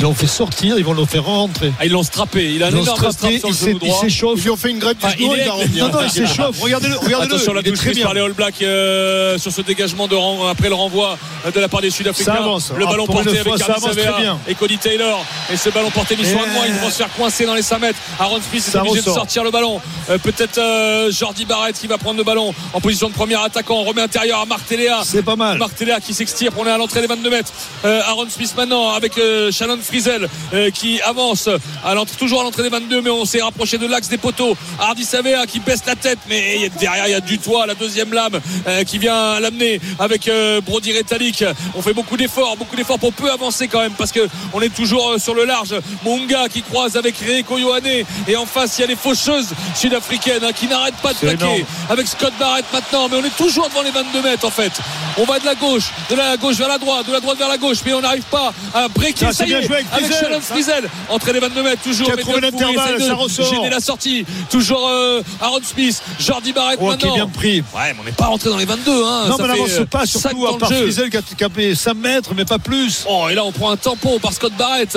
Ils 0.00 0.04
l'ont 0.04 0.14
fait 0.14 0.26
sortir, 0.26 0.78
ils 0.78 0.84
vont 0.84 0.94
le 0.94 1.04
faire 1.04 1.24
rentrer. 1.24 1.74
Ah, 1.78 1.84
ils 1.84 1.92
l'ont 1.92 2.02
strappé. 2.02 2.54
Il 2.54 2.62
a 2.62 2.68
un 2.68 2.70
Ils 2.70 2.76
l'ont 2.76 2.82
énorme 2.84 2.96
strap 2.96 3.12
strappé, 3.12 3.38
sur 3.38 3.50
le 3.50 3.54
il 3.54 3.68
il 3.68 3.78
droit. 3.78 4.00
s'échauffe. 4.00 4.40
Ils 4.42 4.50
ont 4.50 4.56
fait 4.56 4.70
une 4.70 4.78
grève 4.78 4.96
du 4.96 5.10
genou, 5.10 5.34
il 5.34 5.40
est-. 5.40 5.78
Non, 5.78 5.88
non, 5.90 5.98
il 6.02 6.10
s'échauffe. 6.10 6.58
Regardez-le, 6.58 6.96
regardez-le. 6.96 7.34
Attention 7.34 7.52
la 7.52 7.62
touche 7.62 7.74
très 7.74 7.84
prise 7.88 7.96
bien. 7.96 8.04
par 8.06 8.14
les 8.14 8.22
All 8.22 8.32
Blacks 8.32 8.62
euh, 8.62 9.36
sur 9.36 9.52
ce 9.52 9.60
dégagement 9.60 10.08
de 10.08 10.14
rang 10.16 10.48
après 10.48 10.70
le 10.70 10.74
renvoi 10.74 11.18
de 11.54 11.60
la 11.60 11.68
part 11.68 11.82
des 11.82 11.90
Sud-Africains. 11.90 12.32
Le 12.78 12.86
Ah, 12.86 12.90
ballon 12.90 13.04
pour 13.04 13.16
porté 13.16 13.38
avec 13.40 13.42
fois, 13.42 13.58
Savea 13.58 14.18
bien. 14.18 14.38
et 14.48 14.54
Cody 14.54 14.78
Taylor. 14.78 15.22
Et 15.52 15.58
ce 15.58 15.68
ballon 15.68 15.90
porté 15.90 16.16
mis 16.16 16.24
sur 16.24 16.38
un 16.40 16.46
de 16.46 16.52
moins, 16.54 16.64
ils 16.66 16.72
vont 16.76 16.88
se 16.88 16.96
faire 16.96 17.12
coincer 17.12 17.44
dans 17.44 17.54
les 17.54 17.60
5 17.62 17.78
mètres. 17.80 17.98
Aaron 18.18 18.40
Smith 18.50 18.66
est 18.72 18.78
obligé 18.78 19.00
de 19.00 19.04
sortir 19.04 19.44
le 19.44 19.50
ballon. 19.50 19.82
Euh, 20.08 20.16
Peut-être 20.16 20.56
euh, 20.56 21.10
Jordi 21.12 21.44
Barrett 21.44 21.78
qui 21.78 21.88
va 21.88 21.98
prendre 21.98 22.16
le 22.16 22.24
ballon 22.24 22.54
en 22.72 22.80
position 22.80 23.08
de 23.10 23.14
premier 23.14 23.34
attaquant. 23.34 23.74
On 23.80 23.84
remet 23.84 24.00
intérieur 24.00 24.40
à 24.40 24.46
Marc 24.46 24.64
Téléa. 24.66 25.00
C'est 25.04 25.22
pas 25.22 25.36
mal. 25.36 25.58
Marc 25.58 25.74
Téléa 25.74 26.00
qui 26.00 26.14
s'extire. 26.14 26.52
On 26.56 26.64
est 26.66 26.70
à 26.70 26.78
l'entrée 26.78 27.02
des 27.02 27.06
22 27.06 27.28
mètres. 27.28 27.52
Aaron 27.84 28.26
Smith 28.30 28.54
maintenant 28.56 28.92
avec 28.94 29.12
Shannon 29.50 29.78
Frizel 29.90 30.28
euh, 30.54 30.70
qui 30.70 31.00
avance 31.02 31.48
à 31.84 31.94
l'entrée- 31.94 32.16
toujours 32.16 32.40
à 32.42 32.44
l'entrée 32.44 32.62
des 32.62 32.68
22 32.68 33.00
mais 33.02 33.10
on 33.10 33.24
s'est 33.24 33.42
rapproché 33.42 33.76
de 33.76 33.86
l'axe 33.86 34.08
des 34.08 34.18
poteaux. 34.18 34.56
Hardy 34.78 35.04
Savea 35.04 35.46
qui 35.46 35.58
baisse 35.58 35.82
la 35.86 35.96
tête 35.96 36.18
mais 36.28 36.70
derrière 36.78 37.08
il 37.08 37.10
y 37.10 37.14
a 37.14 37.20
du 37.20 37.38
toit 37.38 37.66
la 37.66 37.74
deuxième 37.74 38.12
lame 38.12 38.38
euh, 38.68 38.84
qui 38.84 38.98
vient 38.98 39.40
l'amener 39.40 39.80
avec 39.98 40.28
euh, 40.28 40.60
Brody 40.60 40.96
Retallick. 40.96 41.44
On 41.74 41.82
fait 41.82 41.92
beaucoup 41.92 42.16
d'efforts, 42.16 42.56
beaucoup 42.56 42.76
d'efforts 42.76 42.98
pour 43.00 43.12
peu 43.12 43.30
avancer 43.32 43.66
quand 43.68 43.80
même 43.80 43.92
parce 43.98 44.12
que 44.12 44.28
on 44.52 44.60
est 44.60 44.72
toujours 44.74 45.14
sur 45.18 45.34
le 45.34 45.44
large. 45.44 45.74
Munga 46.04 46.48
qui 46.48 46.62
croise 46.62 46.96
avec 46.96 47.16
Reiko 47.18 47.58
Yohane 47.58 47.86
et 48.28 48.36
en 48.36 48.46
face 48.46 48.78
il 48.78 48.82
y 48.82 48.84
a 48.84 48.86
les 48.86 48.96
faucheuses 48.96 49.48
sud-africaines 49.74 50.44
hein, 50.44 50.52
qui 50.52 50.66
n'arrêtent 50.68 50.94
pas 51.02 51.12
de 51.14 51.18
plaquer 51.18 51.42
énorme. 51.44 51.62
avec 51.88 52.06
Scott 52.06 52.32
Barrett 52.38 52.64
maintenant 52.72 53.08
mais 53.08 53.16
on 53.16 53.24
est 53.24 53.36
toujours 53.36 53.68
devant 53.68 53.82
les 53.82 53.90
22 53.90 54.22
mètres 54.22 54.46
en 54.46 54.50
fait. 54.50 54.72
On 55.18 55.24
va 55.24 55.38
de 55.38 55.44
la 55.46 55.54
gauche, 55.54 55.90
de 56.10 56.14
la 56.14 56.36
gauche 56.36 56.56
vers 56.56 56.68
la 56.68 56.78
droite, 56.78 57.06
de 57.06 57.12
la 57.12 57.20
droite 57.20 57.38
vers 57.38 57.48
la 57.48 57.58
gauche 57.58 57.78
mais 57.84 57.92
on 57.94 58.00
n'arrive 58.00 58.22
pas 58.24 58.52
à 58.74 58.88
breaker. 58.88 59.32
Ça, 59.32 59.46
y 59.46 59.52
est, 59.52 59.62
joué 59.62 59.79
avec 59.92 60.12
avec 60.12 60.40
Frizel. 60.42 60.88
Entrée 61.08 61.32
les 61.32 61.40
22 61.40 61.62
mètres 61.62 61.82
toujours. 61.82 62.06
Qui 62.06 62.12
a 62.12 62.16
trouvé 62.16 62.40
l'intervalle, 62.40 63.00
ça 63.02 63.14
ressort. 63.14 63.54
gêner 63.54 63.70
la 63.70 63.80
sortie. 63.80 64.24
Toujours 64.50 64.86
euh, 64.88 65.22
Aaron 65.40 65.60
Smith, 65.62 66.02
Jordi 66.18 66.52
Barrett 66.52 66.78
Oh, 66.80 66.84
qui 66.84 66.88
est 66.88 67.08
maintenant. 67.08 67.14
bien 67.14 67.26
pris. 67.28 67.58
Ouais, 67.60 67.92
mais 67.92 67.96
on 68.00 68.04
n'est 68.04 68.12
pas 68.12 68.26
rentré 68.26 68.50
dans 68.50 68.56
les 68.58 68.64
22. 68.64 68.90
Hein. 69.04 69.24
Non, 69.28 69.36
Ça 69.36 69.42
mais 69.42 69.48
fait, 69.48 69.54
n'avance 69.60 69.70
euh, 69.80 69.84
pas, 69.86 70.06
cinq 70.06 70.20
surtout 70.20 70.46
à 70.46 70.58
part. 70.58 70.68
Frizel 70.72 71.10
qui 71.10 71.16
a 71.16 71.22
capé 71.36 71.74
5 71.74 71.94
mètres, 71.94 72.30
mais 72.36 72.44
pas 72.44 72.58
plus. 72.58 73.04
Oh, 73.08 73.26
et 73.30 73.34
là, 73.34 73.44
on 73.44 73.52
prend 73.52 73.70
un 73.70 73.76
tampon 73.76 74.18
par 74.18 74.32
Scott 74.32 74.52
Barrett. 74.58 74.96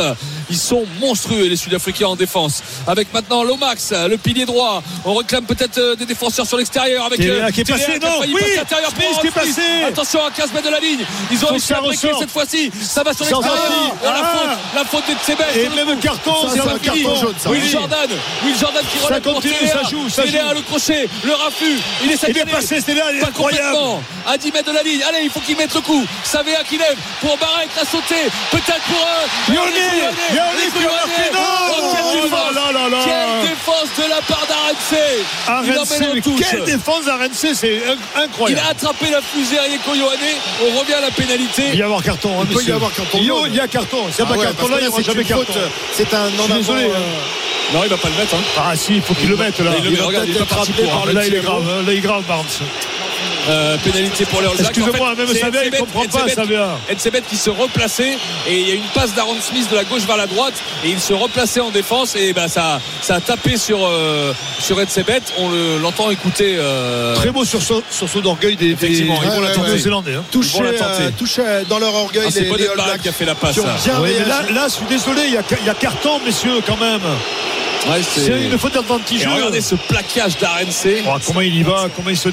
Ils 0.54 0.60
sont 0.60 0.86
monstrueux, 1.00 1.48
les 1.48 1.56
Sud-Africains 1.56 2.06
en 2.10 2.16
défense. 2.16 2.62
Avec 2.86 3.12
maintenant 3.12 3.44
Lomax, 3.44 3.92
le 4.08 4.18
pilier 4.18 4.46
droit. 4.46 4.84
On 5.04 5.16
réclame 5.16 5.46
peut-être 5.46 5.80
euh, 5.80 5.96
des 5.96 6.06
défenseurs 6.06 6.46
sur 6.46 6.58
l'extérieur. 6.58 7.06
Avec 7.08 7.20
Téléa 7.20 7.46
euh, 7.46 7.50
qui 7.50 7.62
est 7.62 7.64
Téléa 7.64 7.88
passé, 7.88 8.00
qui 8.00 8.06
non, 8.06 8.20
oui, 8.22 8.36
Smith 9.20 9.26
est 9.26 9.32
passé. 9.32 9.62
Attention 9.88 10.24
à 10.24 10.30
15 10.30 10.54
mètres 10.54 10.68
de 10.68 10.72
la 10.72 10.80
ligne. 10.80 11.04
Ils 11.32 11.44
ont 11.44 11.48
réussi 11.48 11.74
à 11.74 11.82
breaker 11.82 12.12
cette 12.20 12.30
fois-ci. 12.30 12.70
Ça 12.80 13.02
va 13.02 13.14
sur 13.16 13.26
l'extérieur. 13.26 13.96
Et 14.04 14.06
la 14.06 14.14
Ah. 14.14 14.38
faute, 14.38 14.58
la 14.76 14.86
faute 14.86 15.04
de 15.10 15.14
Tsebet. 15.26 15.60
Et 15.60 15.76
le 15.76 15.86
même 15.86 16.00
carton, 16.00 16.34
Ça, 16.44 16.48
c'est 16.54 16.60
un 16.60 16.78
carton 16.78 17.16
jaune, 17.16 17.34
ça. 17.40 17.50
Will. 17.50 17.68
Jordan, 17.68 18.10
Will 18.46 18.56
Jordan 18.60 18.84
qui 18.92 19.00
relève 19.04 19.22
pour 19.22 19.34
continue, 19.34 19.54
Téléa. 19.56 19.74
ça 19.82 19.90
joue, 19.90 20.08
ça 20.10 20.22
Téléa, 20.24 20.50
joue. 20.50 20.54
le 20.56 20.62
crochet, 20.62 21.10
le 21.24 21.34
raffut. 21.34 21.80
Il 22.06 22.12
est 22.12 22.46
passé, 22.46 22.76
c'était 22.80 22.94
là, 22.94 23.06
il 23.12 23.20
est 23.22 23.24
incroyable. 23.26 23.76
À 24.28 24.38
10 24.38 24.52
mètres 24.52 24.70
de 24.70 24.76
la 24.76 24.84
ligne. 24.84 25.02
Allez, 25.10 25.24
il 25.24 25.32
faut 25.32 25.40
qu'il 25.40 25.58
mette 25.58 25.74
le 25.74 25.82
coup. 25.82 26.06
Savea 26.24 26.64
qui 26.70 26.78
lève 26.78 26.96
pour 27.22 27.36
Barrett 27.40 27.70
à 27.82 27.86
sauter. 27.86 28.30
Peut-être 28.52 28.82
pour 28.88 29.00
eux. 29.02 29.54
A 30.44 31.34
non. 31.34 31.40
Oh, 31.40 31.94
quelle 31.94 32.04
Oh 32.06 32.24
défense. 32.24 32.56
là 32.56 32.72
là 32.72 32.72
là 32.72 32.90
là. 32.90 32.98
Quelle 33.06 33.50
défense 33.50 33.90
de 33.98 34.10
la 34.10 34.22
part 34.22 34.46
d'Arense. 34.48 34.94
Quelle 36.38 36.64
défense 36.66 37.06
d'RNC, 37.06 37.54
c'est 37.56 37.78
inc- 37.78 37.98
Il 38.18 38.22
incroyable. 38.24 38.62
a 38.66 38.70
attrapé 38.72 39.10
la 39.12 39.22
fusée 39.22 39.60
Rieko 39.60 39.96
Yohane. 39.96 40.20
On 40.62 40.80
revient 40.80 40.94
à 40.94 41.02
la 41.02 41.12
pénalité. 41.12 41.64
Il 41.66 41.72
peut 41.72 41.78
y 41.78 41.82
avoir 41.84 42.04
carton, 42.04 42.42
hein, 42.42 42.46
Il 42.50 42.56
peut 42.56 42.64
y 42.64 42.72
avoir 42.72 42.92
carton 42.94 43.18
Il 43.20 43.24
y 43.26 43.32
a- 43.32 43.34
jaune. 43.34 43.50
Il 43.50 43.56
y 43.56 43.60
a 43.60 43.68
carton. 43.68 43.98
S'il 44.12 44.24
n'y 44.26 44.32
a 44.32 44.34
Ah 44.34 44.34
pas 44.34 44.40
ouais, 44.40 44.46
carton 44.46 44.68
là, 44.68 44.78
il 44.80 44.82
n'y 44.84 44.88
aura 44.88 44.98
c'est 44.98 45.04
jamais 45.04 45.22
une 45.22 45.28
carton. 45.28 45.46
faute. 45.54 45.58
C'est 45.94 46.14
un 46.14 46.26
en 46.28 46.44
suis 46.44 46.54
désolé, 46.54 46.84
avant, 46.86 46.94
hein. 46.94 46.98
euh, 46.98 47.74
Non, 47.78 47.84
il 47.84 47.90
va 47.90 47.98
pas 47.98 48.10
le 48.10 48.16
mettre. 48.16 48.36
hein. 48.36 48.40
Ah 48.58 48.76
si, 48.76 48.96
il 48.96 49.02
faut 49.02 49.14
qu'il 49.14 49.30
le 49.30 49.38
mette 49.38 49.60
là. 49.60 49.72
Il 49.78 49.84
le 49.86 49.92
met, 49.92 50.02
regarde, 50.02 50.28
il 50.28 50.36
est 50.36 50.40
pas 50.40 50.46
parti 50.46 50.72
rattrapé 50.72 50.84
pour. 50.84 50.92
par 50.92 51.02
hein. 51.02 51.06
le 51.08 51.14
Là, 51.14 51.26
il 51.28 51.34
est 51.36 51.40
grave, 51.40 51.64
hein. 51.70 51.84
là, 51.86 51.92
il 51.94 51.98
est 51.98 52.02
grave, 52.02 52.24
Barnes. 52.28 52.46
Euh, 53.50 53.76
pénalité 53.84 54.24
pour 54.26 54.40
les 54.42 54.48
All 54.48 54.56
Blacks. 54.56 54.70
Excusez-moi, 54.70 55.12
En 55.12 55.16
fait, 55.18 55.26
même 55.26 55.36
Savea, 55.36 55.66
il 55.66 55.72
comprend 55.72 56.04
pas, 56.06 56.30
Savea. 56.30 56.78
Etzebeth 56.90 57.26
qui 57.28 57.36
se 57.36 57.50
replaçait 57.50 58.18
et 58.48 58.58
il 58.58 58.70
y 58.70 58.72
a 58.72 58.76
une 58.76 58.82
passe 58.94 59.14
d'Aaron 59.14 59.36
Smith 59.42 59.70
de 59.70 59.76
la 59.76 59.84
gauche 59.84 60.04
vers 60.04 60.16
la 60.16 60.28
droite 60.28 60.54
et 60.86 60.90
il 60.90 61.00
se 61.00 61.12
replaçait 61.12 61.60
en 61.60 61.70
défense 61.70 62.16
et 62.16 62.32
ben 62.32 62.48
ça, 62.48 62.80
ça 63.02 63.16
a 63.16 63.20
tapé 63.20 63.58
sur 63.58 63.80
euh, 63.86 64.32
sur 64.60 64.80
Etzebeth. 64.80 65.34
On 65.40 65.50
le- 65.50 65.78
l'entend 65.80 66.10
écouter. 66.10 66.56
euh, 66.58 67.16
Très 67.16 67.32
beau 67.32 67.44
sursaut, 67.44 67.84
sursaut 67.92 68.22
d'orgueil 68.22 68.56
des, 68.56 68.68
des, 68.68 68.72
Effectivement, 68.74 69.20
ils 69.22 69.30
vont 69.30 69.42
la 69.42 69.50
des 69.50 69.56
tenter. 69.56 69.68
Néo-Zélandais. 69.72 70.16
hein. 70.16 70.24
touché, 70.32 70.60
euh, 70.64 71.10
touché 71.18 71.42
dans 71.68 71.80
leur 71.80 71.94
orgueil 71.94 72.24
ah, 72.28 72.32
c'est 72.32 72.44
Blacks 72.44 73.02
qui 73.02 73.10
a 73.10 73.12
fait 73.12 73.26
la 73.26 73.36
passe. 73.36 73.58
réagi. 73.60 73.90
là, 74.26 74.44
là, 74.54 74.68
je 74.68 74.74
suis 74.74 74.86
désolé, 74.86 75.24
il 75.28 75.34
y 75.34 75.38
a, 75.38 75.42
il 75.60 75.66
y 75.68 75.70
a 75.70 75.74
carton, 75.74 76.20
messieurs, 76.26 76.62
quand 76.66 76.78
même. 76.78 77.02
Ouais, 77.86 78.02
C'est 78.02 78.46
une 78.46 78.58
faute 78.58 78.72
Et 78.72 78.76
d'advantage. 78.76 79.28
regardez 79.28 79.62
ce 79.62 79.76
plaquage 79.76 80.38
d'Arenc. 80.38 80.68
Oh, 81.06 81.18
comment 81.26 81.42
il 81.42 81.56
y 81.58 81.64
va, 81.64 81.88
comment 81.96 82.10
il 82.10 82.18
se 82.18 82.30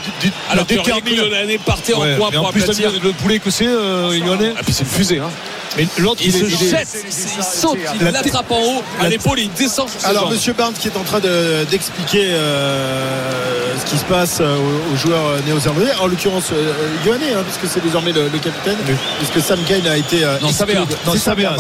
Alors 0.49 0.65
que 0.67 0.75
détermine. 0.75 1.05
Rico 1.21 1.27
Yohane 1.27 1.59
partait 1.65 1.95
en 1.95 2.01
Ouais, 2.03 2.17
pour 2.17 2.27
en 2.49 2.53
plus, 2.53 2.63
aplatir. 2.63 2.93
le 3.03 3.13
poulet 3.13 3.41
c'est, 3.51 3.67
euh, 3.67 4.17
Lyonnais 4.21 4.53
Ah, 4.57 4.63
puis 4.63 4.73
c'est 4.73 4.85
une 4.85 4.91
fusée. 4.91 5.19
Hein. 5.19 5.31
Mais 5.77 5.87
l'autre, 5.99 6.21
Il 6.25 6.29
il 6.29 6.33
se 6.33 6.47
jette, 6.67 6.89
il, 7.05 7.09
il 7.09 7.43
saute, 7.45 7.79
il 7.95 8.05
La- 8.05 8.11
l'attrape 8.11 8.51
en 8.51 8.61
haut, 8.61 8.83
à 9.01 9.09
l'épaule 9.09 9.39
et 9.39 9.43
il 9.43 9.53
descend 9.53 9.89
sur 9.89 10.01
ses 10.01 10.07
Alors. 10.09 10.29
Monsieur 10.31 10.53
Barnes 10.53 10.75
qui 10.75 10.89
est 10.89 10.97
en 10.97 11.05
train 11.05 11.21
de- 11.21 11.65
d'expliquer 11.71 12.27
euh, 12.31 13.79
ce 13.79 13.85
qui 13.91 13.97
se 13.97 14.05
passe 14.05 14.39
euh, 14.41 14.57
aux, 14.57 14.93
aux 14.93 14.97
joueurs 14.97 15.27
euh, 15.27 15.39
néo-zélandais, 15.47 15.93
en 16.01 16.07
l'occurrence 16.09 16.47
euh, 16.53 16.73
Yohanné, 17.07 17.35
hein, 17.35 17.45
puisque 17.49 17.73
c'est 17.73 17.83
désormais 17.85 18.13
le, 18.13 18.25
le 18.29 18.39
capitaine, 18.39 18.77
puisque 19.19 19.47
Sam 19.47 19.61
Kane 19.67 19.87
a 19.87 19.97
été. 19.97 20.25
euh, 20.25 20.39
Non, 20.43 20.51
Savea. 20.51 20.81
Non, 21.07 21.13
c'est 21.13 21.19
Savea. 21.19 21.51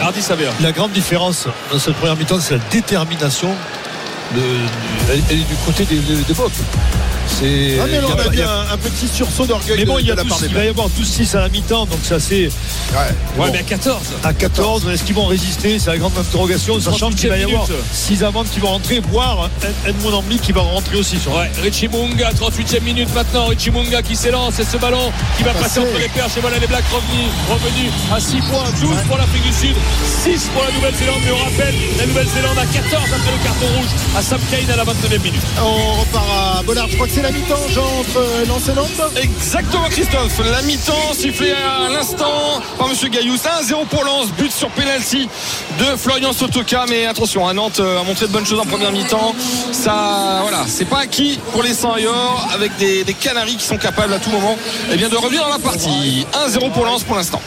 Hardy 0.00 0.22
Savea. 0.22 0.50
La 0.62 0.72
grande 0.72 0.92
différence 0.92 1.46
dans 1.70 1.78
cette 1.78 1.94
première 1.96 2.16
mi-temps, 2.16 2.40
c'est 2.40 2.54
la 2.54 2.60
détermination. 2.70 3.50
de- 4.34 4.40
du- 4.40 5.12
elle, 5.12 5.22
elle 5.30 5.36
est 5.40 5.48
du 5.48 5.54
côté 5.66 5.84
des, 5.84 5.96
des, 5.96 6.16
des 6.22 6.34
Bocs. 6.34 6.50
C'est. 7.26 7.78
Ah, 7.80 7.86
mais 7.90 8.00
là, 8.00 8.06
a 8.08 8.14
on 8.14 8.18
a 8.18 8.28
vu 8.28 8.42
un, 8.42 8.74
un 8.74 8.76
petit 8.78 9.08
sursaut 9.08 9.46
d'orgueil 9.46 9.78
mais 9.78 9.84
bon, 9.84 9.96
de, 9.96 10.00
il, 10.02 10.06
y 10.06 10.10
a 10.10 10.14
de 10.14 10.18
la 10.18 10.22
tous- 10.24 10.28
part 10.28 10.38
des 10.40 10.46
il 10.46 10.54
va 10.54 10.64
y 10.64 10.68
avoir 10.68 10.88
12-6 10.88 11.36
à 11.36 11.40
la 11.40 11.48
mi-temps, 11.48 11.86
donc 11.86 11.98
c'est 12.02 12.14
assez. 12.14 12.34
Ouais. 12.44 12.98
Ouais, 13.36 13.46
Bon. 13.46 13.52
mais 13.52 13.58
à 13.58 13.62
14. 13.62 13.96
À 14.22 14.32
14, 14.32 14.88
est-ce 14.92 15.02
qu'ils 15.04 15.14
vont 15.14 15.26
résister? 15.26 15.78
C'est 15.78 15.90
la 15.90 15.98
grande 15.98 16.16
interrogation, 16.18 16.78
sachant 16.80 17.10
qu'il 17.10 17.28
va 17.28 17.38
y 17.38 17.42
avoir 17.44 17.66
38e 17.66 17.72
6 17.92 18.24
amendes 18.24 18.46
qui 18.52 18.60
vont 18.60 18.68
rentrer, 18.68 19.00
voire 19.10 19.48
Edmond 19.86 20.14
Ambly 20.18 20.38
qui 20.38 20.52
va 20.52 20.60
rentrer 20.62 20.96
aussi. 20.96 21.18
Sur 21.18 21.34
Ouais, 21.34 21.50
Richie 21.62 21.88
Munga, 21.88 22.30
38e 22.32 22.82
minute 22.82 23.12
maintenant. 23.14 23.46
Richie 23.46 23.70
Munga 23.70 24.02
qui 24.02 24.14
s'élance 24.16 24.58
et 24.60 24.64
ce 24.64 24.76
ballon 24.76 25.10
qui 25.36 25.42
va 25.44 25.52
passer 25.54 25.80
entre 25.80 25.98
les 25.98 26.08
perches. 26.08 26.36
Et 26.36 26.40
voilà 26.40 26.58
les 26.58 26.66
Blacks 26.66 26.84
revenus, 26.92 27.28
revenus 27.50 27.90
à 28.14 28.20
6 28.20 28.36
points, 28.50 28.64
12 28.80 28.90
pour 29.08 29.16
l'Afrique 29.16 29.42
du 29.42 29.52
Sud, 29.52 29.76
6 30.22 30.48
pour 30.54 30.62
la 30.62 30.70
Nouvelle-Zélande. 30.72 31.20
Mais 31.24 31.32
on 31.32 31.44
rappelle, 31.44 31.74
la 31.98 32.06
Nouvelle-Zélande 32.06 32.58
à 32.58 32.66
14 32.66 33.02
après 33.04 33.32
le 33.32 33.44
carton 33.44 33.66
rouge 33.76 33.90
à 34.16 34.22
Sam 34.22 34.40
Kane 34.50 34.70
à 34.70 34.76
la 34.76 34.84
29e 34.84 35.22
minute. 35.22 35.42
On 35.60 36.00
repart 36.00 36.26
à 36.58 36.62
Bollard. 36.62 36.88
Je 36.88 36.94
crois 36.96 37.06
que 37.08 37.13
c'est 37.14 37.22
la 37.22 37.30
mi-temps, 37.30 37.54
entre 37.54 38.18
euh, 38.18 38.46
Lens 38.46 38.68
et 38.68 38.72
Nantes. 38.72 39.12
Exactement 39.22 39.88
Christophe, 39.88 40.40
la 40.50 40.62
mi-temps 40.62 41.12
sifflée 41.12 41.52
à 41.52 41.88
l'instant 41.88 42.60
par 42.76 42.88
Monsieur 42.88 43.08
Gaillous, 43.08 43.36
1-0 43.36 43.86
pour 43.86 44.02
Lens, 44.04 44.32
but 44.36 44.50
sur 44.50 44.68
penalty 44.70 45.28
de 45.78 45.96
Florian 45.96 46.32
Sotoka, 46.32 46.86
mais 46.88 47.06
attention, 47.06 47.46
à 47.46 47.52
Nantes 47.52 47.78
euh, 47.78 48.00
a 48.00 48.02
montré 48.02 48.26
de 48.26 48.32
bonnes 48.32 48.46
choses 48.46 48.58
en 48.58 48.66
première 48.66 48.90
mi-temps, 48.90 49.34
ça 49.70 50.40
voilà, 50.42 50.64
c'est 50.66 50.86
pas 50.86 51.00
acquis 51.00 51.38
pour 51.52 51.62
les 51.62 51.72
100 51.74 51.98
et 51.98 52.06
or 52.08 52.48
avec 52.52 52.76
des, 52.78 53.04
des 53.04 53.14
Canaries 53.14 53.56
qui 53.56 53.64
sont 53.64 53.78
capables 53.78 54.12
à 54.12 54.18
tout 54.18 54.30
moment 54.30 54.56
eh 54.92 54.96
bien, 54.96 55.08
de 55.08 55.16
revenir 55.16 55.44
dans 55.44 55.50
la 55.50 55.58
partie. 55.60 56.26
1-0 56.48 56.72
pour 56.72 56.84
Lens 56.84 57.04
pour 57.04 57.14
l'instant. 57.14 57.40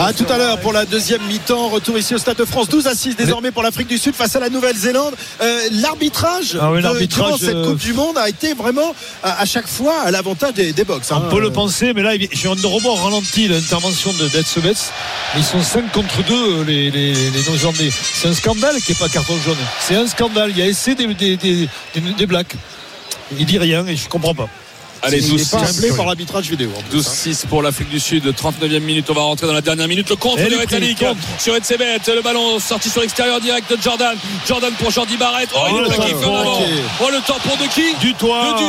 À 0.00 0.12
tout 0.12 0.26
à 0.28 0.38
l'heure 0.38 0.60
pour 0.60 0.72
la 0.72 0.84
deuxième 0.84 1.20
mi-temps. 1.26 1.68
Retour 1.70 1.98
ici 1.98 2.14
au 2.14 2.18
Stade 2.18 2.36
de 2.36 2.44
France. 2.44 2.68
12 2.68 2.86
à 2.86 2.94
6 2.94 3.16
désormais 3.16 3.50
pour 3.50 3.64
l'Afrique 3.64 3.88
du 3.88 3.98
Sud 3.98 4.14
face 4.14 4.36
à 4.36 4.40
la 4.40 4.48
Nouvelle-Zélande. 4.48 5.14
Euh, 5.40 5.60
l'arbitrage 5.72 6.56
Ah 6.60 6.70
oui, 6.70 6.78
de- 6.78 6.82
l'arbitrage, 6.84 7.26
durant 7.26 7.36
cette 7.38 7.56
euh, 7.56 7.64
Coupe 7.66 7.78
du 7.78 7.92
Monde 7.94 8.16
a 8.16 8.28
été 8.28 8.54
vraiment 8.54 8.94
à, 9.24 9.40
à 9.40 9.44
chaque 9.44 9.66
fois 9.66 10.00
à 10.02 10.10
l'avantage 10.12 10.54
des, 10.54 10.72
des 10.72 10.84
box. 10.84 11.10
hein. 11.10 11.22
On 11.26 11.30
peut 11.30 11.40
le 11.40 11.50
penser, 11.50 11.92
mais 11.94 12.02
là, 12.02 12.12
j'ai 12.30 12.48
un 12.48 12.52
rebord 12.52 13.02
ralenti 13.02 13.48
l'intervention 13.48 14.12
de 14.12 14.28
d'Edsebets. 14.28 14.72
Ils 15.36 15.44
sont 15.44 15.62
5 15.62 15.90
contre 15.92 16.22
2, 16.24 16.62
les, 16.62 16.90
les, 16.92 17.12
les 17.12 17.30
Néo-Zélandais. 17.42 17.90
C'est 18.14 18.28
un 18.28 18.34
scandale 18.34 18.76
qu'il 18.80 18.94
n'y 18.94 19.00
ait 19.00 19.04
pas 19.04 19.08
carton 19.12 19.36
jaune. 19.44 19.56
C'est 19.80 19.96
un 19.96 20.06
scandale. 20.06 20.50
Il 20.52 20.58
y 20.58 20.62
a 20.62 20.66
essai 20.66 20.94
des, 20.94 21.06
des, 21.12 21.36
des, 21.36 21.68
des, 21.94 22.00
des 22.16 22.26
Blacks. 22.26 22.54
Il 23.36 23.44
dit 23.46 23.58
rien 23.58 23.84
et 23.86 23.96
je 23.96 24.08
comprends 24.08 24.34
pas. 24.34 24.48
Allez, 25.02 25.18
Il 25.18 25.24
n'est 25.24 25.30
12 25.38 25.48
pas 25.48 25.58
c'est 25.64 25.70
appelé 25.70 25.88
un 25.88 25.90
peu- 25.92 25.96
par 25.96 26.06
l'arbitrage 26.06 26.50
vidéo. 26.50 26.70
en 26.76 26.80
plus, 26.82 26.98
hein. 26.98 27.02
12-6 27.02 27.46
pour 27.48 27.62
l'Afrique 27.62 27.88
du 27.88 28.00
Sud, 28.00 28.34
39e 28.34 28.82
minute, 28.82 29.06
on 29.10 29.14
va 29.14 29.22
rentrer 29.22 29.46
dans 29.46 29.52
la 29.52 29.60
dernière 29.60 29.88
minute. 29.88 30.08
Le 30.10 30.16
contre 30.16 30.42
de 30.42 30.94
contre. 30.98 31.16
sur 31.38 31.54
Edsebet, 31.54 31.98
le 32.14 32.22
ballon 32.22 32.58
sorti 32.58 32.90
sur 32.90 33.00
l'extérieur 33.00 33.40
direct 33.40 33.70
de 33.70 33.80
Jordan. 33.80 34.16
Jordan 34.46 34.72
pour 34.78 34.90
Jordi 34.90 35.16
Barrett. 35.16 35.48
Oh, 35.54 35.58
il 35.68 35.74
Oh, 35.74 35.78
est 35.78 35.82
le 35.82 35.88
plaqué. 35.88 36.14
Oh, 37.00 37.08
le 37.10 37.20
temps 37.26 37.38
pour 37.44 37.56
de 37.56 37.64
qui 37.72 37.94
Du 38.00 38.14
toit. 38.14 38.56
De. 38.58 38.64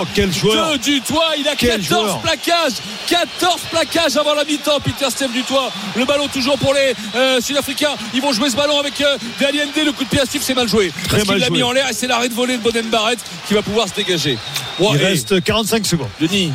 Oh, 0.00 0.04
quel 0.14 0.32
joueur. 0.32 0.72
De 0.72 0.76
Dutoit, 0.78 1.32
il 1.38 1.48
a 1.48 1.54
Quel 1.56 1.80
14 1.80 1.86
joueur. 2.02 2.18
plaquages. 2.20 2.72
14 3.08 3.60
plaquages 3.70 4.16
avant 4.16 4.34
la 4.34 4.44
mi-temps. 4.44 4.80
Peter 4.80 5.06
Steph 5.10 5.28
Dutoit. 5.28 5.70
Le 5.96 6.04
ballon 6.04 6.28
toujours 6.28 6.58
pour 6.58 6.74
les 6.74 6.94
euh, 7.16 7.40
Sud-Africains. 7.40 7.94
Ils 8.14 8.20
vont 8.22 8.32
jouer 8.32 8.50
ce 8.50 8.56
ballon 8.56 8.78
avec 8.78 9.00
euh, 9.00 9.16
Aliende. 9.46 9.68
Le 9.76 9.92
coup 9.92 10.04
de 10.04 10.08
pied 10.08 10.20
à 10.20 10.24
Steve, 10.26 10.42
c'est 10.44 10.54
mal 10.54 10.68
joué. 10.68 10.92
Très 11.08 11.18
Parce 11.18 11.28
qu'il 11.30 11.38
l'a 11.38 11.50
mis 11.50 11.62
en 11.62 11.72
l'air 11.72 11.88
et 11.88 11.92
c'est 11.92 12.06
l'arrêt 12.06 12.28
de 12.28 12.34
volée 12.34 12.56
de 12.56 12.62
Boden 12.62 12.86
Barrett 12.86 13.18
qui 13.50 13.54
va 13.54 13.62
pouvoir 13.62 13.88
se 13.88 13.94
dégager. 13.94 14.38
Il 14.78 14.96
reste 14.96 15.42
45 15.42 15.84
secondes. 15.84 16.08
Denis, 16.20 16.52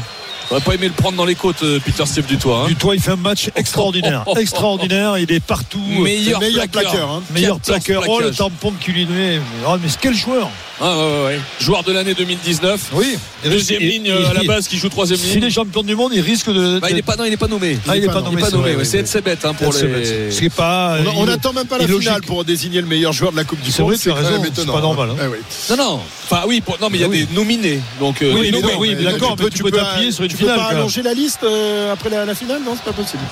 on 0.52 0.56
va 0.56 0.62
pas 0.62 0.74
aimé 0.76 0.88
le 0.88 0.94
prendre 0.94 1.18
dans 1.18 1.26
les 1.26 1.36
côtes, 1.36 1.64
euh, 1.64 1.80
Peter 1.84 2.06
Steve 2.06 2.26
Dutoit. 2.26 2.64
hein. 2.64 2.68
Du 2.68 2.76
toit, 2.76 2.96
il 2.96 3.02
fait 3.02 3.12
un 3.12 3.16
match 3.16 3.50
extraordinaire. 3.56 4.24
Oh, 4.26 4.30
oh, 4.30 4.32
oh, 4.32 4.38
oh. 4.38 4.42
Extraordinaire. 4.42 5.18
Il 5.18 5.32
est 5.32 5.40
partout. 5.40 5.80
meilleur, 5.80 6.40
le 6.40 6.48
meilleur 6.48 6.68
plaqueur. 6.68 6.92
plaqueur, 6.92 7.10
hein. 7.12 7.24
Meilleur 7.34 7.60
14 7.62 7.68
plaqueur. 7.84 8.04
Oh, 8.08 8.20
le 8.22 8.32
tampon 8.32 8.74
qu'il 8.80 8.94
lui 8.94 9.06
donnait. 9.06 9.40
Oh, 9.68 9.76
mais 9.82 9.90
quel 10.02 10.14
joueur. 10.16 10.50
Ah, 10.82 10.98
ouais, 10.98 11.04
ouais, 11.04 11.26
ouais. 11.28 11.40
Joueur 11.62 11.84
de 11.84 11.94
l'année 11.94 12.14
2019. 12.14 12.90
Oui. 12.94 13.18
Deuxième 13.46 13.82
Et- 13.82 13.86
ligne 13.88 14.06
et- 14.08 14.12
euh, 14.12 14.30
à 14.30 14.34
la 14.34 14.44
base 14.44 14.68
qui 14.68 14.78
joue 14.78 14.90
troisième 14.90 15.18
S'il 15.18 15.38
est 15.38 15.40
ligne. 15.40 15.50
champion 15.50 15.84
du 15.84 15.96
monde, 15.96 16.12
il 16.14 16.20
risque 16.20 16.52
de. 16.52 16.80
Bah, 16.80 16.90
il 16.92 16.98
est 16.98 17.02
pas, 17.02 17.16
non, 17.16 17.24
il 17.24 17.32
est 17.32 17.38
pas 17.38 17.48
nommé. 17.48 17.78
Ah, 17.88 17.96
il 17.96 18.04
est 18.04 18.08
pas 18.08 18.16
pas 18.16 18.22
nommé. 18.22 18.42
C'est. 18.84 19.00
Edsebet 19.00 19.38
hein, 19.46 19.54
pour 19.54 19.72
les. 19.74 20.32
c'est 20.32 20.50
pas. 20.50 20.98
On 21.16 21.26
n'attend 21.26 21.54
même 21.54 21.66
pas 21.68 21.78
la 21.78 21.88
finale 21.88 22.22
pour 22.24 22.44
désigner 22.44 22.82
le 22.82 22.88
meilleur 22.88 23.14
joueur 23.14 23.32
de 23.32 23.38
la 23.38 23.46
Coupe 23.46 23.62
du 23.62 23.72
C'est 23.72 23.82
Monde. 23.84 23.96
c'est 23.96 24.10
pas 24.12 24.82
normal, 24.82 25.10
hein. 25.12 25.16
hein. 25.22 25.30
Eh. 25.70 25.76
Non, 25.78 25.84
non. 25.84 26.00
Enfin, 26.30 26.42
oui, 26.48 26.62
non, 26.82 26.90
mais 26.90 26.98
il 26.98 27.02
y 27.02 27.04
a 27.04 27.08
Oui. 27.08 27.26
des 27.26 27.36
nominés. 27.36 27.80
Donc, 28.00 28.22
euh, 28.22 28.34
Oui, 28.36 28.52
oui, 28.80 28.96
d'accord, 29.02 29.36
mais 29.40 29.50
tu 29.50 29.64
peux 29.64 29.72
t'appuyer 29.72 30.12
sur 30.12 30.24
une 30.26 30.32
tu 30.36 30.44
finale, 30.44 30.56
peux 30.58 30.62
pas 30.62 30.70
allonger 30.70 31.02
la 31.02 31.14
liste 31.14 31.44
euh, 31.44 31.94
après 31.94 32.10
la, 32.10 32.26
la 32.26 32.36
finale 32.36 32.62
Non, 32.64 32.76
c'est 32.76 32.84
pas 32.84 32.94
possible. 32.94 33.24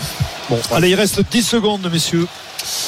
Bon, 0.49 0.60
Allez, 0.72 0.89
il 0.89 0.95
reste 0.95 1.22
10 1.30 1.43
secondes, 1.43 1.89
messieurs. 1.91 2.28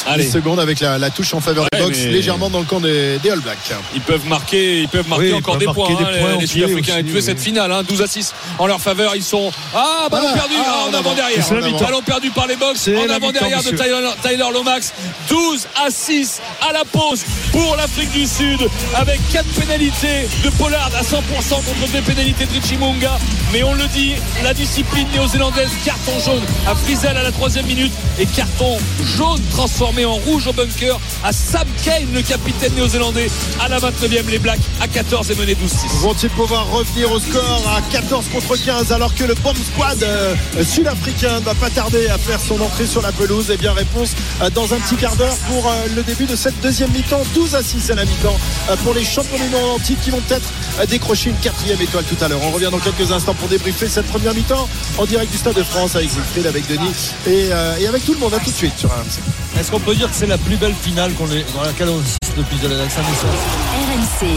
Allez. 0.07 0.23
10 0.25 0.31
secondes 0.31 0.59
avec 0.59 0.79
la, 0.79 0.97
la 0.97 1.09
touche 1.09 1.33
en 1.33 1.41
faveur 1.41 1.65
des 1.71 1.79
Box, 1.79 1.97
mais- 1.97 2.11
légèrement 2.11 2.49
dans 2.49 2.59
le 2.59 2.65
camp 2.65 2.79
des, 2.79 3.19
des 3.19 3.29
All 3.29 3.39
Blacks. 3.39 3.57
Ils 3.93 4.01
peuvent 4.01 4.25
marquer, 4.27 4.81
ils 4.81 4.87
peuvent 4.87 5.07
marquer 5.07 5.25
Oui, 5.25 5.33
encore 5.33 5.53
peuvent 5.57 5.59
des 5.59 5.65
marquer 5.65 5.81
points, 5.81 5.95
des 6.11 6.17
hein, 6.17 6.21
points 6.21 6.37
les- 6.39 6.47
Sud-Africains, 6.47 7.03
tuer 7.03 7.11
oui. 7.15 7.21
cette 7.21 7.39
finale, 7.39 7.71
hein, 7.71 7.83
12 7.87 8.01
à 8.01 8.07
6 8.07 8.33
en 8.59 8.67
leur 8.67 8.81
faveur. 8.81 9.15
Ils 9.15 9.23
sont 9.23 9.51
ah 9.75 10.07
ballon 10.09 10.27
Ah, 10.29 10.33
perdu, 10.37 10.53
ah, 10.57 10.63
ah, 10.65 10.89
en 10.89 10.93
avant 10.93 11.13
derrière, 11.13 11.79
ballon 11.81 12.01
perdu 12.01 12.29
par 12.31 12.47
les 12.47 12.55
box, 12.55 12.87
en 12.89 13.09
avant 13.13 13.31
derrière 13.31 13.61
de. 13.63 13.69
Tyler, 13.71 14.09
Tyler 14.21 14.45
Lomax, 14.53 14.93
12 15.29 15.67
à 15.85 15.89
6 15.89 16.41
à 16.67 16.71
la 16.73 16.83
pause 16.85 17.23
pour 17.51 17.75
l'Afrique 17.75 18.11
du 18.11 18.25
Sud 18.25 18.59
avec 18.95 19.19
4 19.31 19.45
pénalités 19.59 20.27
de 20.43 20.49
Pollard 20.51 20.89
à 20.97 21.01
100% 21.03 21.55
contre 21.55 21.91
2 21.91 22.01
pénalités 22.01 22.45
de 22.45 22.51
Richie 22.53 22.77
Munga. 22.77 23.17
Mais 23.53 23.63
on 23.63 23.73
le 23.73 23.85
dit, 23.87 24.13
la 24.43 24.53
discipline 24.53 25.07
néo-zélandaise, 25.13 25.69
carton 25.85 26.19
jaune 26.25 26.43
à 26.67 26.75
Frizel 26.75 27.15
à 27.17 27.23
la 27.23 27.31
troisième 27.31 27.65
minute 27.65 27.91
et 28.19 28.25
carton 28.25 28.77
jaune 29.17 29.41
transformé 29.65 30.05
en 30.05 30.13
rouge 30.13 30.45
au 30.45 30.53
bunker 30.53 30.99
à 31.23 31.33
Sam 31.33 31.67
Kane, 31.83 32.05
le 32.13 32.21
capitaine 32.21 32.71
néo-zélandais, 32.75 33.31
à 33.59 33.67
la 33.67 33.79
29e. 33.79 34.29
Les 34.29 34.37
Blacks 34.37 34.59
à 34.79 34.87
14 34.87 35.31
et 35.31 35.35
menés 35.35 35.55
12-6. 35.55 36.01
Vont-ils 36.01 36.29
pouvoir 36.29 36.69
revenir 36.69 37.11
au 37.11 37.19
score 37.19 37.63
à 37.75 37.81
14 37.91 38.27
contre 38.31 38.57
15 38.57 38.91
alors 38.91 39.15
que 39.15 39.23
le 39.23 39.33
bomb 39.33 39.55
squad 39.55 40.03
euh, 40.03 40.35
sud-africain 40.63 41.39
ne 41.39 41.45
va 41.45 41.55
pas 41.55 41.71
tarder 41.71 42.07
à 42.09 42.19
faire 42.19 42.39
son 42.39 42.61
entrée 42.61 42.85
sur 42.85 43.01
la 43.01 43.11
pelouse? 43.11 43.49
Eh 43.51 43.57
bien 43.57 43.73
réponse 43.73 44.11
euh, 44.43 44.51
dans 44.51 44.71
un 44.71 44.77
petit 44.77 44.97
quart 44.97 45.15
d'heure 45.15 45.35
pour 45.47 45.67
euh, 45.67 45.73
le 45.95 46.03
début 46.03 46.25
de 46.25 46.35
cette 46.35 46.59
deuxième 46.61 46.91
mi-temps 46.91 47.23
12 47.33 47.55
à 47.55 47.63
6 47.63 47.89
à 47.89 47.95
la 47.95 48.05
mi-temps 48.05 48.37
pour 48.83 48.93
les 48.93 49.03
champions 49.03 49.37
du 49.37 49.49
monde 49.49 49.71
antique 49.71 49.99
qui 50.01 50.11
vont 50.11 50.21
peut-être 50.21 50.87
décrocher 50.89 51.31
une 51.31 51.37
quatrième 51.37 51.81
étoile 51.81 52.03
tout 52.03 52.23
à 52.23 52.27
l'heure 52.27 52.41
on 52.43 52.51
revient 52.51 52.69
dans 52.71 52.79
quelques 52.79 53.11
instants 53.11 53.33
pour 53.33 53.47
débriefer 53.47 53.87
cette 53.87 54.07
première 54.07 54.35
mi-temps 54.35 54.67
en 54.99 55.05
direct 55.05 55.31
du 55.31 55.37
Stade 55.37 55.55
de 55.55 55.63
France 55.63 55.95
avec 55.95 56.09
Wilfried, 56.11 56.45
avec 56.45 56.67
Denis 56.67 57.13
et, 57.25 57.49
et 57.79 57.87
avec 57.87 58.05
tout 58.05 58.13
le 58.13 58.19
monde 58.19 58.33
à 58.33 58.39
tout 58.39 58.51
de 58.51 58.55
suite 58.55 58.77
sur 58.77 58.89
RMC 58.89 59.21
Est-ce 59.59 59.71
qu'on 59.71 59.79
peut 59.79 59.95
dire 59.95 60.09
que 60.09 60.15
c'est 60.15 60.27
la 60.27 60.37
plus 60.37 60.57
belle 60.57 60.73
finale 60.75 61.13
qu'on 61.13 61.27
ait- 61.31 61.45
dans 61.55 61.63
laquelle 61.63 61.89
on 61.89 61.99
assiste 61.99 62.37
depuis 62.37 62.57
la 62.67 62.89
sa 62.89 63.01
naissance 63.01 63.41
RMC, 64.21 64.27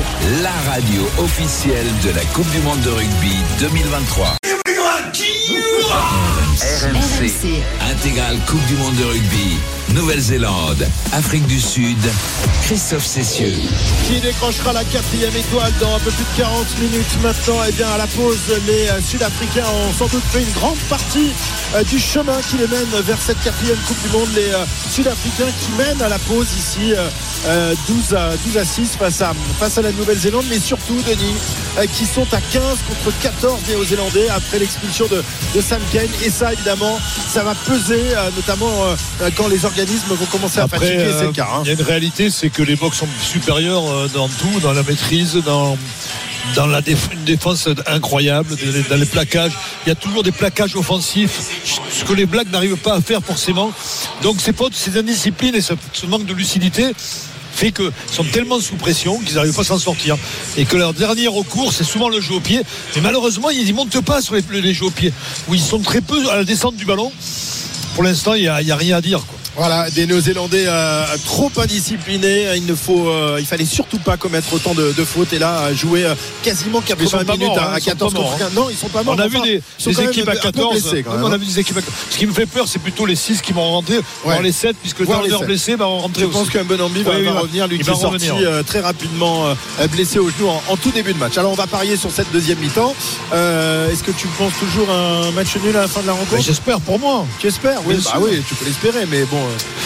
la 0.43 0.53
radio 0.71 1.03
officielle 1.19 1.87
de 2.05 2.11
la 2.11 2.25
Coupe 2.27 2.49
du 2.51 2.59
Monde 2.61 2.81
de 2.83 2.91
rugby 2.91 3.37
2023. 3.59 4.35
RMC, 6.61 7.63
intégrale 7.91 8.37
Coupe 8.47 8.65
du 8.67 8.75
Monde 8.77 8.95
de 8.97 9.05
rugby, 9.05 9.59
Nouvelle-Zélande, 9.95 10.87
Afrique 11.13 11.47
du 11.47 11.61
Sud, 11.61 11.99
Christophe 12.63 13.07
Cessieux. 13.07 13.55
qui 14.07 14.21
décrochera 14.21 14.73
la 14.73 14.85
quatrième 14.85 15.35
étoile 15.35 15.73
dans 15.81 15.97
un 15.97 15.99
peu 16.01 16.11
plus 16.11 16.25
de 16.25 16.43
40 16.43 16.79
minutes 16.81 17.23
maintenant 17.23 17.65
et 17.65 17.73
bien 17.73 17.89
à 17.89 17.99
la 17.99 18.07
pause 18.09 18.39
les 18.67 18.89
euh, 18.89 19.01
Sud-Africains 19.01 19.65
ont 19.67 19.93
sans 19.93 20.07
doute 20.07 20.23
fait 20.31 20.43
une 20.43 20.53
grande 20.53 20.79
partie 20.91 21.33
euh, 21.75 21.83
du 21.85 21.99
chemin 21.99 22.39
qui 22.49 22.57
les 22.57 22.67
mène 22.67 22.89
vers 23.05 23.21
cette 23.21 23.41
quatrième 23.43 23.77
Coupe 23.87 24.03
du 24.03 24.09
Monde. 24.11 24.29
Les 24.35 24.49
euh, 24.53 24.65
Sud-Africains 24.91 25.51
qui 25.61 25.71
mènent 25.73 26.01
à 26.03 26.09
la 26.09 26.19
pause 26.19 26.47
ici 26.57 26.95
euh, 26.95 27.09
euh, 27.47 27.75
12, 27.89 28.15
à, 28.15 28.31
12 28.47 28.57
à 28.59 28.65
6 28.65 28.97
face 28.99 29.21
à, 29.21 29.33
face 29.59 29.77
à 29.79 29.83
la 29.83 29.93
Nouvelle-Zélande. 29.93 30.45
Mais 30.49 30.59
surtout 30.59 30.97
Denis 31.07 31.35
qui 31.93 32.07
sont 32.07 32.27
à 32.33 32.41
15 32.41 32.63
contre 32.89 33.17
14 33.21 33.61
Néo-Zélandais 33.69 34.29
après 34.31 34.59
l'expulsion 34.59 35.07
de, 35.07 35.23
de 35.55 35.61
Sam 35.61 35.81
Kane. 35.93 36.09
Et 36.25 36.31
ça 36.31 36.53
évidemment 36.53 36.99
ça 37.29 37.45
va 37.45 37.55
peser 37.55 38.03
notamment 38.35 38.73
quand 39.37 39.47
les 39.47 39.65
organismes 39.79 40.15
vont 40.15 40.27
commencer 40.27 40.59
à 40.59 40.67
fatiguer 40.67 41.07
c'est 41.11 41.23
euh, 41.23 41.27
le 41.27 41.33
cas 41.33 41.49
hein. 41.53 41.63
il 41.65 41.69
y 41.69 41.71
a 41.71 41.75
une 41.75 41.83
réalité, 41.83 42.31
c'est 42.31 42.51
que 42.51 42.63
les 42.63 42.75
box 42.75 42.99
sont 42.99 43.09
supérieurs 43.23 43.89
euh, 43.89 44.09
dans 44.13 44.29
tout, 44.29 44.61
dans 44.61 44.73
la 44.73 44.83
maîtrise, 44.83 45.35
dans 45.45 45.79
dans 46.55 46.67
la 46.67 46.81
déf- 46.81 47.13
une 47.13 47.25
défense 47.25 47.69
incroyable, 47.87 48.57
dans 48.89 48.97
les, 48.97 49.05
plaquages. 49.05 49.53
Il 49.85 49.91
y 49.91 49.93
a 49.93 49.95
toujours 49.95 50.23
des 50.23 50.33
plaquages 50.33 50.77
offensifs, 50.77 51.41
ce 51.91 52.05
que 52.05 52.15
les 52.15 52.25
Blacks 52.25 52.51
n'arrivent 52.51 52.77
pas 52.77 52.95
à 52.95 53.01
faire 53.03 53.21
forcément. 53.23 53.71
Donc 54.23 54.41
ces 54.41 54.55
fautes, 54.55 54.75
ces 54.75 54.97
indisciplines 54.97 55.55
et 55.55 55.61
ce, 55.61 55.75
ce 55.93 56.07
manque 56.07 56.25
de 56.25 56.33
lucidité 56.33 56.91
fait 57.53 57.71
qu'ils 57.71 57.91
sont 58.11 58.25
tellement 58.25 58.61
sous 58.61 58.77
pression 58.77 59.19
qu'ils 59.19 59.35
n'arrivent 59.35 59.55
pas 59.55 59.61
à 59.61 59.65
s'en 59.65 59.79
sortir. 59.79 60.17
Et 60.57 60.65
que 60.65 60.77
leur 60.77 60.95
dernier 60.95 61.29
recours, 61.29 61.73
c'est 61.73 61.85
souvent 61.85 62.09
le 62.09 62.21
jeu 62.21 62.35
au 62.35 62.41
pied. 62.41 62.63
Mais 62.95 63.03
malheureusement, 63.03 63.51
ils 63.51 63.69
ne 63.69 63.73
montent 63.75 64.01
pas 64.01 64.23
sur 64.23 64.35
les, 64.35 64.43
les 64.63 64.73
jeux 64.73 64.87
au 64.87 64.91
pied, 64.91 65.13
où 65.49 65.55
ils 65.55 65.61
sont 65.61 65.81
très 65.81 66.01
peu 66.01 66.31
à 66.31 66.37
la 66.37 66.45
descente 66.45 66.77
du 66.77 66.87
ballon 66.87 67.13
pour 67.99 68.05
l'instant, 68.05 68.35
il 68.35 68.43
n'y 68.43 68.47
a, 68.47 68.55
a, 68.55 68.77
rien 68.77 68.99
à 68.99 69.01
dire. 69.01 69.27
Quoi. 69.27 69.38
Voilà, 69.59 69.91
des 69.91 70.07
Néo-Zélandais 70.07 70.67
euh, 70.69 71.05
trop 71.25 71.51
indisciplinés. 71.59 72.47
Il 72.57 72.67
ne 72.67 72.75
faut, 72.75 73.09
euh, 73.09 73.39
il 73.41 73.47
fallait 73.47 73.65
surtout 73.65 73.99
pas 73.99 74.17
commettre 74.17 74.53
autant 74.55 74.73
de, 74.75 74.93
de 74.93 75.05
fautes. 75.05 75.33
Et 75.33 75.39
là, 75.41 75.73
jouer 75.75 76.05
euh, 76.05 76.15
quasiment 76.45 76.81
80 76.81 77.25
minutes 77.25 77.41
morts, 77.41 77.59
à, 77.59 77.71
hein, 77.71 77.75
à 77.75 77.81
14 77.81 78.15
contre 78.15 78.39
15. 78.39 78.55
Non, 78.55 78.71
ils 78.71 78.77
sont 78.77 78.89
pas 78.89 79.03
morts. 79.03 79.17
On 79.17 79.21
a 79.21 79.27
vu 79.27 79.41
des, 79.41 79.61
des 79.85 80.03
équipes 80.03 80.29
à 80.29 80.33
un 80.33 80.35
peu 80.35 80.41
14. 80.41 80.71
blessés, 80.81 81.03
quand 81.03 81.13
même, 81.15 81.25
on 81.25 81.33
a 81.33 81.35
hein. 81.35 81.39
vu 81.39 81.47
des 81.47 81.59
équipes 81.59 81.79
à 81.79 81.81
Ce 82.11 82.17
qui 82.17 82.27
me 82.27 82.33
fait 82.33 82.47
peur, 82.47 82.69
c'est 82.69 82.79
plutôt 82.79 83.05
les 83.05 83.17
6 83.17 83.43
qui 83.43 83.53
vont 83.53 83.69
rentrer, 83.69 84.01
voire 84.25 84.43
les 84.43 84.53
7, 84.53 84.77
puisque 84.81 85.01
Voir 85.03 85.25
sept. 85.25 85.47
blessé 85.47 85.77
va 85.77 85.87
rentrer 85.87 86.23
Je 86.23 86.27
pense 86.27 86.51
qu'un 86.51 86.65
bon 86.65 86.81
ambi 86.81 87.03
va, 87.03 87.13
Oui, 87.17 87.25
va 87.25 87.41
revenir, 87.41 87.67
lui 87.67 87.77
il 87.77 87.85
qui 87.85 87.91
est 87.91 87.95
sorti 87.95 88.31
euh, 88.31 88.63
très 88.63 88.81
rapidement 88.81 89.47
euh, 89.47 89.87
blessé 89.89 90.19
au 90.19 90.31
genou 90.31 90.49
en, 90.49 90.63
en 90.69 90.77
tout 90.77 90.91
début 90.91 91.13
de 91.15 91.19
match. 91.19 91.37
Alors 91.39 91.53
on 91.53 91.57
va 91.57 91.67
parier 91.67 91.97
sur 91.97 92.11
cette 92.11 92.31
deuxième 92.33 92.59
mi-temps. 92.59 92.95
Euh, 93.33 93.91
Est-ce 93.91 94.05
que 94.05 94.11
tu 94.11 94.29
penses 94.29 94.53
toujours 94.59 94.91
un 94.91 95.31
match 95.33 95.57
nul 95.65 95.77
à 95.77 95.83
la 95.83 95.89
fin 95.89 96.03
de 96.03 96.07
la 96.07 96.13
rencontre? 96.13 96.35
Mais 96.37 96.43
J'espère 96.43 96.81
pour 96.81 96.99
moi. 96.99 97.27
Tu 97.39 97.47
espères? 97.49 97.81
Oui, 97.87 97.97
bah 98.05 98.19
oui, 98.21 98.43
tu 98.47 98.55
peux 98.55 98.65
l'espérer, 98.67 99.07
mais 99.11 99.25
bon, 99.25 99.39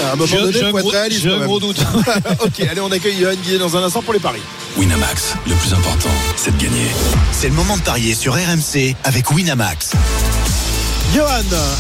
à 0.02 0.12
un 0.12 0.16
moment 0.16 0.26
J'ai 0.26 0.36
donné, 0.38 0.58
il 0.58 0.64
un, 0.64 0.70
faut 0.70 0.78
être 0.78 0.82
gros, 0.82 0.90
réaliste. 0.90 1.22
j'ai 1.22 1.28
quand 1.30 1.40
un 1.40 1.44
gros 1.46 1.60
doute. 1.60 1.78
ok, 2.40 2.60
allez, 2.60 2.80
on 2.80 2.90
accueille 2.90 3.16
Johan 3.20 3.34
Guillet 3.34 3.58
dans 3.58 3.76
un 3.76 3.82
instant 3.82 4.02
pour 4.02 4.12
les 4.14 4.20
paris. 4.20 4.42
Winamax, 4.76 5.34
le 5.46 5.54
plus 5.54 5.72
important, 5.74 6.08
c'est 6.36 6.56
de 6.56 6.62
gagner. 6.62 6.86
C'est 7.32 7.48
le 7.48 7.54
moment 7.54 7.76
de 7.76 7.82
parier 7.82 8.14
sur 8.14 8.34
RMC 8.34 8.94
avec 9.04 9.30
Winamax. 9.30 9.92
Johan, 11.14 11.28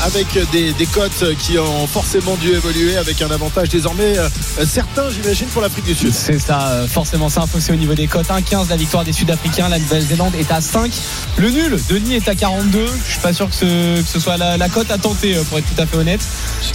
avec 0.04 0.26
des, 0.50 0.72
des 0.72 0.86
cotes 0.86 1.24
qui 1.38 1.58
ont 1.58 1.86
forcément 1.86 2.36
dû 2.36 2.50
évoluer, 2.50 2.96
avec 2.96 3.22
un 3.22 3.30
avantage 3.30 3.70
désormais 3.70 4.18
euh, 4.18 4.28
certain, 4.66 5.04
j'imagine, 5.10 5.46
pour 5.46 5.62
l'Afrique 5.62 5.86
du 5.86 5.94
Sud. 5.94 6.12
C'est 6.12 6.38
ça, 6.38 6.68
euh, 6.68 6.86
forcément 6.86 7.28
ça 7.30 7.44
c'est 7.58 7.72
au 7.72 7.76
niveau 7.76 7.94
des 7.94 8.06
cotes. 8.08 8.28
1,15 8.28 8.68
la 8.68 8.76
victoire 8.76 9.04
des 9.04 9.12
Sud-Africains, 9.12 9.68
la 9.68 9.78
Nouvelle-Zélande 9.78 10.34
est 10.34 10.50
à 10.50 10.60
5. 10.60 10.90
Le 11.38 11.50
nul, 11.50 11.78
Denis 11.88 12.16
est 12.16 12.28
à 12.28 12.34
42. 12.34 12.84
Je 13.06 13.10
suis 13.10 13.20
pas 13.20 13.32
sûr 13.32 13.48
que 13.48 13.54
ce, 13.54 14.00
que 14.00 14.06
ce 14.06 14.20
soit 14.20 14.36
la, 14.36 14.56
la 14.58 14.68
cote 14.68 14.90
à 14.90 14.98
tenter, 14.98 15.36
euh, 15.36 15.42
pour 15.44 15.58
être 15.58 15.74
tout 15.74 15.80
à 15.80 15.86
fait 15.86 15.96
honnête. 15.96 16.20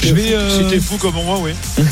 Je 0.02 0.14
vais, 0.14 0.34
euh, 0.34 0.58
Si 0.58 0.66
t'es 0.66 0.80
fou 0.80 0.98
comme 0.98 1.16
moi, 1.16 1.38
oui. 1.40 1.52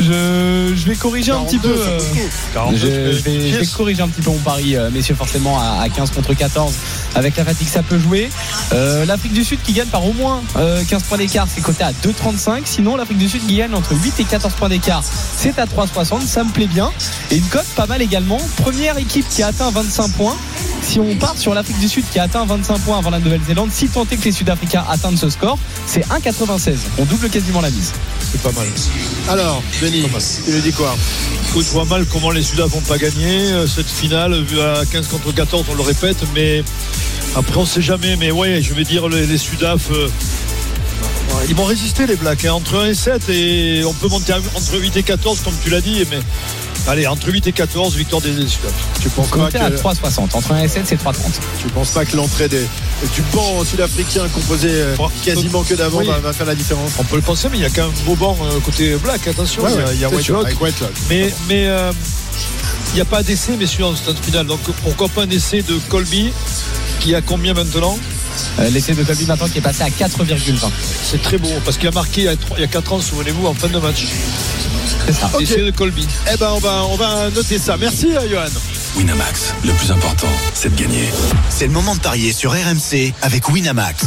je, 0.00 0.72
je 0.74 0.86
vais 0.86 0.96
corriger 0.96 1.32
un 1.32 1.44
petit 1.44 1.58
42, 1.58 1.74
peu. 1.74 1.84
ça 1.84 1.90
euh, 1.90 1.98
vaut 1.98 2.04
le 2.14 2.20
coup. 2.22 2.28
42, 2.54 2.76
je, 2.78 3.22
vais, 3.22 3.64
je 3.64 3.76
corriger 3.76 4.02
un 4.02 4.08
petit 4.08 4.22
peu 4.22 4.30
mon 4.30 4.38
pari, 4.38 4.76
messieurs, 4.92 5.14
forcément 5.14 5.58
à, 5.60 5.80
à 5.82 5.88
15 5.88 6.10
contre 6.10 6.34
14. 6.34 6.72
Avec 7.14 7.36
la 7.36 7.44
fatigue, 7.44 7.68
ça 7.68 7.82
peut 7.82 7.98
jouer. 7.98 8.30
Euh, 8.72 9.04
L'Afrique 9.04 9.32
du 9.32 9.44
Sud 9.44 9.59
qui 9.62 9.72
gagne 9.72 9.88
par 9.88 10.04
au 10.04 10.12
moins 10.12 10.42
euh, 10.56 10.82
15 10.88 11.02
points 11.04 11.18
d'écart, 11.18 11.46
c'est 11.52 11.60
coté 11.60 11.84
à 11.84 11.92
2,35. 11.92 12.62
Sinon, 12.64 12.96
l'Afrique 12.96 13.18
du 13.18 13.28
Sud 13.28 13.46
qui 13.46 13.56
gagne 13.56 13.74
entre 13.74 13.92
8 13.94 14.20
et 14.20 14.24
14 14.24 14.54
points 14.54 14.68
d'écart, 14.68 15.02
c'est 15.04 15.58
à 15.58 15.66
3,60. 15.66 16.26
Ça 16.26 16.44
me 16.44 16.50
plaît 16.50 16.66
bien. 16.66 16.90
Et 17.30 17.36
une 17.36 17.44
cote 17.44 17.66
pas 17.76 17.86
mal 17.86 18.02
également. 18.02 18.38
Première 18.56 18.98
équipe 18.98 19.28
qui 19.28 19.42
a 19.42 19.48
atteint 19.48 19.70
25 19.70 20.12
points. 20.12 20.36
Si 20.82 20.98
on 20.98 21.14
part 21.16 21.36
sur 21.36 21.54
l'Afrique 21.54 21.78
du 21.78 21.88
Sud 21.88 22.04
qui 22.10 22.18
a 22.18 22.24
atteint 22.24 22.44
25 22.44 22.78
points 22.80 22.98
avant 22.98 23.10
la 23.10 23.18
Nouvelle-Zélande, 23.20 23.70
si 23.72 23.88
tant 23.88 24.06
est 24.10 24.16
que 24.16 24.24
les 24.24 24.32
Sud-Africains 24.32 24.84
atteignent 24.88 25.16
ce 25.16 25.28
score, 25.28 25.58
c'est 25.86 26.06
1,96. 26.06 26.76
On 26.98 27.04
double 27.04 27.28
quasiment 27.28 27.60
la 27.60 27.70
mise. 27.70 27.92
C'est 28.32 28.40
pas 28.42 28.52
mal. 28.52 28.66
Alors, 29.28 29.62
Denis, 29.82 30.04
tu 30.44 30.50
nous 30.52 30.60
dis 30.60 30.72
quoi? 30.72 30.94
Écoute, 31.50 31.64
je 31.66 31.70
vois 31.70 31.84
mal 31.84 32.06
comment 32.06 32.30
les 32.30 32.42
Sudaf 32.42 32.70
vont 32.70 32.80
pas 32.80 32.98
gagner 32.98 33.52
euh, 33.52 33.66
cette 33.66 33.88
finale, 33.88 34.40
vu 34.42 34.60
à 34.60 34.82
15 34.90 35.08
contre 35.08 35.32
14, 35.32 35.66
on 35.70 35.74
le 35.74 35.82
répète, 35.82 36.18
mais 36.34 36.62
après 37.34 37.56
on 37.56 37.66
sait 37.66 37.82
jamais. 37.82 38.16
Mais 38.16 38.30
ouais, 38.30 38.62
je 38.62 38.72
vais 38.72 38.84
dire 38.84 39.08
les, 39.08 39.26
les 39.26 39.38
Sudaf. 39.50 39.90
euh, 39.90 40.08
ils 41.48 41.54
vont 41.54 41.64
résister 41.64 42.06
les 42.06 42.16
Blacks 42.16 42.44
hein, 42.44 42.52
entre 42.52 42.76
1 42.78 42.86
et 42.86 42.94
7 42.94 43.28
et 43.30 43.82
on 43.86 43.92
peut 43.94 44.08
monter 44.08 44.32
entre 44.32 44.78
8 44.78 44.96
et 44.96 45.02
14 45.02 45.40
comme 45.42 45.54
tu 45.62 45.70
l'as 45.70 45.80
dit 45.80 46.04
mais 46.10 46.18
allez 46.86 47.06
entre 47.06 47.28
8 47.32 47.46
et 47.46 47.52
14 47.52 47.94
victoire 47.96 48.20
des, 48.20 48.30
Sudaf 48.32 48.72
Tu 49.00 49.08
penses 49.10 49.28
pas 49.30 49.46
à 49.46 49.50
que, 49.50 49.56
3,60. 49.76 50.34
Entre 50.36 50.52
1 50.52 50.58
et 50.62 50.68
7, 50.68 50.82
c'est 50.86 50.96
3,30. 51.02 51.14
tu 51.60 51.68
penses 51.68 51.90
pas 51.90 52.04
que 52.04 52.16
l'entrée 52.16 52.48
des, 52.48 52.66
du 53.14 53.22
banc 53.32 53.64
sud-africain 53.64 54.28
composé 54.34 54.68
euh, 54.70 54.96
quasiment 55.24 55.62
que 55.62 55.74
d'avant 55.74 55.98
Oui. 55.98 56.06
va, 56.06 56.18
va 56.18 56.32
faire 56.32 56.46
la 56.46 56.54
différence 56.54 56.92
on 56.98 57.04
peut 57.04 57.16
le 57.16 57.22
penser 57.22 57.48
mais 57.50 57.58
il 57.58 57.62
y 57.62 57.66
a 57.66 57.70
quand 57.70 57.82
même 57.86 57.96
beau 58.04 58.16
banc 58.16 58.36
euh, 58.42 58.58
côté 58.60 58.94
Black 58.96 59.26
attention 59.28 59.62
Ouais, 59.62 59.70
il 59.72 59.76
y 59.76 59.80
a, 59.80 59.84
ouais, 59.86 59.94
il 59.94 60.00
y 60.00 60.04
a 60.04 60.10
c'est 60.10 60.22
sûr, 60.22 60.34
Whitelock. 60.38 60.46
avec 60.46 60.60
Whitelock. 60.60 60.90
mais 61.08 61.32
mais 61.48 61.66
euh, 61.68 61.92
il 62.92 62.94
n'y 62.96 63.00
a 63.00 63.04
pas 63.06 63.22
d'essai 63.22 63.52
messieurs 63.56 63.84
en 63.86 63.94
stade 63.96 64.18
final 64.22 64.46
donc 64.46 64.60
pourquoi 64.82 65.08
pas 65.08 65.22
un 65.22 65.30
essai 65.30 65.62
de 65.62 65.78
Colby 65.88 66.32
qui 66.98 67.14
a 67.14 67.22
combien 67.22 67.54
maintenant? 67.54 67.96
Euh, 68.58 68.70
L'essai 68.70 68.94
de 68.94 69.02
Colby 69.02 69.26
maintenant 69.26 69.48
qui 69.48 69.58
est 69.58 69.62
passé 69.62 69.82
à 69.82 69.88
4,20. 69.88 70.70
c'est 71.04 71.22
très 71.22 71.38
beau 71.38 71.48
parce 71.64 71.76
qu'il 71.76 71.88
a 71.88 71.92
marqué 71.92 72.22
il 72.22 72.24
y 72.24 72.28
a, 72.28 72.36
trois- 72.36 72.56
il 72.58 72.60
y 72.62 72.64
a 72.64 72.68
4 72.68 72.92
ans 72.92 73.00
souvenez-vous 73.00 73.46
en 73.46 73.54
fin 73.54 73.68
de 73.68 73.78
match 73.78 74.04
C'est 75.06 75.12
ça. 75.12 75.30
De 75.38 75.70
Colby 75.70 76.06
Eh 76.32 76.36
ben, 76.36 76.50
on 76.54 76.58
va, 76.58 76.84
on 76.90 76.96
va 76.96 77.30
noter 77.30 77.58
ça. 77.58 77.76
Merci, 77.76 78.08
euh, 78.16 78.28
Johan. 78.28 78.44
Winamax, 78.96 79.54
le 79.64 79.72
plus 79.72 79.90
important, 79.92 80.28
c'est 80.52 80.74
de 80.74 80.80
gagner. 80.80 81.08
C'est 81.48 81.66
le 81.66 81.72
moment 81.72 81.94
de 81.94 82.00
parier 82.00 82.32
sur 82.32 82.52
RMC 82.52 83.12
avec 83.22 83.48
Winamax. 83.48 84.04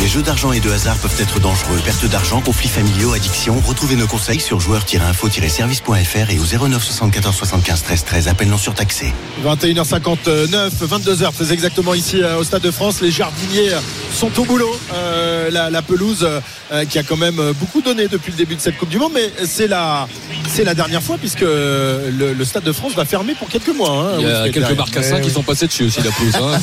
Les 0.00 0.06
jeux 0.08 0.22
d'argent 0.22 0.52
et 0.52 0.60
de 0.60 0.70
hasard 0.70 0.96
peuvent 0.96 1.20
être 1.20 1.40
dangereux. 1.40 1.78
Perte 1.84 2.06
d'argent, 2.06 2.40
conflits 2.40 2.68
familiaux, 2.68 3.12
addiction. 3.14 3.60
Retrouvez 3.66 3.96
nos 3.96 4.06
conseils 4.06 4.38
sur 4.40 4.60
joueurs-info-service.fr 4.60 6.30
et 6.30 6.38
au 6.38 6.68
09 6.68 6.82
74 6.82 7.34
75 7.34 7.82
13 7.82 8.04
13. 8.04 8.28
Appel 8.28 8.48
non 8.48 8.58
surtaxé. 8.58 9.12
21h59, 9.44 10.70
22h 10.70 11.32
très 11.32 11.52
exactement 11.52 11.94
ici 11.94 12.22
euh, 12.22 12.38
au 12.38 12.44
Stade 12.44 12.62
de 12.62 12.70
France. 12.70 13.00
Les 13.00 13.10
jardiniers 13.10 13.70
sont 14.14 14.30
au 14.38 14.44
boulot. 14.44 14.70
Euh, 14.94 15.50
la, 15.50 15.68
la 15.68 15.82
pelouse 15.82 16.26
euh, 16.72 16.84
qui 16.84 16.98
a 16.98 17.02
quand 17.02 17.16
même 17.16 17.40
beaucoup 17.58 17.82
donné 17.82 18.06
depuis 18.08 18.30
le 18.30 18.36
début 18.38 18.54
de 18.54 18.60
cette 18.60 18.78
Coupe 18.78 18.88
du 18.90 18.98
Monde, 18.98 19.12
mais 19.14 19.32
c'est 19.46 19.66
la, 19.66 20.06
c'est 20.48 20.64
la 20.64 20.74
dernière 20.74 21.02
fois 21.02 21.18
puisque 21.18 21.40
le, 21.40 22.34
le 22.38 22.44
Stade 22.44 22.62
de 22.64 22.72
France 22.72 22.94
va 22.94 23.04
fermer 23.04 23.34
pour 23.34 23.48
quelques 23.48 23.74
mois. 23.74 23.97
Hein, 23.98 24.16
Il 24.18 24.26
y 24.26 24.30
a 24.30 24.48
quelques 24.50 24.76
marcassins 24.76 25.20
qui 25.20 25.30
sont 25.30 25.42
passés 25.42 25.66
dessus 25.66 25.84
aussi, 25.84 26.00
la 26.02 26.10
pelouse. 26.10 26.34
hein. 26.36 26.60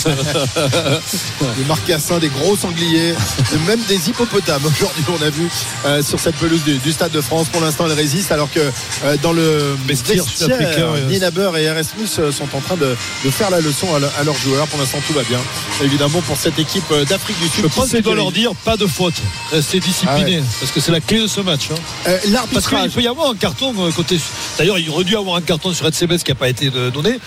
des 1.58 1.64
marcassins, 1.66 2.20
des 2.20 2.30
gros 2.30 2.56
sangliers, 2.56 3.14
même 3.68 3.80
des 3.88 4.10
hippopotames. 4.10 4.62
Aujourd'hui, 4.66 5.04
on 5.20 5.22
a 5.26 5.30
vu 5.30 5.48
euh, 5.86 6.02
sur 6.04 6.20
cette 6.20 6.36
pelouse 6.36 6.64
du, 6.64 6.78
du 6.78 6.92
Stade 6.92 7.12
de 7.12 7.22
France. 7.22 7.48
Pour 7.50 7.62
l'instant, 7.62 7.86
elle 7.86 7.94
résiste, 7.94 8.32
alors 8.32 8.52
que 8.52 8.60
euh, 8.60 9.18
dans 9.22 9.34
le 9.34 9.76
Vestiaire 9.88 10.24
ouais. 10.48 11.02
Nina 11.10 11.32
Burr 11.32 11.58
et 11.58 11.64
Erasmus 11.64 12.08
euh, 12.20 12.32
sont 12.32 12.48
en 12.56 12.60
train 12.60 12.76
de, 12.78 12.96
de 13.24 13.30
faire 13.30 13.50
la 13.50 13.62
leçon 13.62 13.94
à, 13.96 14.00
le- 14.00 14.10
à 14.20 14.24
leurs 14.24 14.38
joueurs. 14.38 14.68
Pour 14.68 14.80
l'instant, 14.80 15.00
tout 15.08 15.14
va 15.14 15.24
bien. 15.24 15.40
Évidemment, 15.84 16.22
pour 16.22 16.38
cette 16.38 16.58
équipe 16.60 16.84
euh, 16.92 17.06
d'Afrique 17.06 17.40
du 17.40 17.48
Sud. 17.48 17.64
je 17.64 17.68
pense 17.68 17.90
qu'il 17.90 18.02
doit 18.02 18.16
leur 18.16 18.32
dire 18.32 18.52
pas 18.64 18.78
de 18.78 18.86
faute 18.88 19.14
restez 19.52 19.80
disciplinés 19.80 20.42
parce 20.60 20.72
que 20.72 20.80
c'est 20.80 20.92
la 20.92 21.00
clé 21.02 21.20
de 21.22 21.28
ce 21.28 21.42
match 21.42 21.70
hein. 21.72 21.76
Euh, 22.08 22.18
Parce 22.54 22.68
qu'il 22.68 22.90
peut 22.92 23.02
y 23.02 23.08
avoir 23.08 23.30
un 23.32 23.36
carton 23.36 23.74
euh, 23.80 23.92
côté. 23.92 24.20
D'ailleurs, 24.58 24.78
il 24.80 24.90
aurait 24.90 25.04
dû 25.04 25.16
avoir 25.16 25.36
un 25.38 25.42
carton 25.42 25.74
sur 25.74 25.86
Edsebes 25.88 26.18
qui 26.18 26.32
n'a 26.32 26.36
pas 26.36 26.50
été 26.50 26.72
euh, 26.76 26.90
donné, 26.92 27.18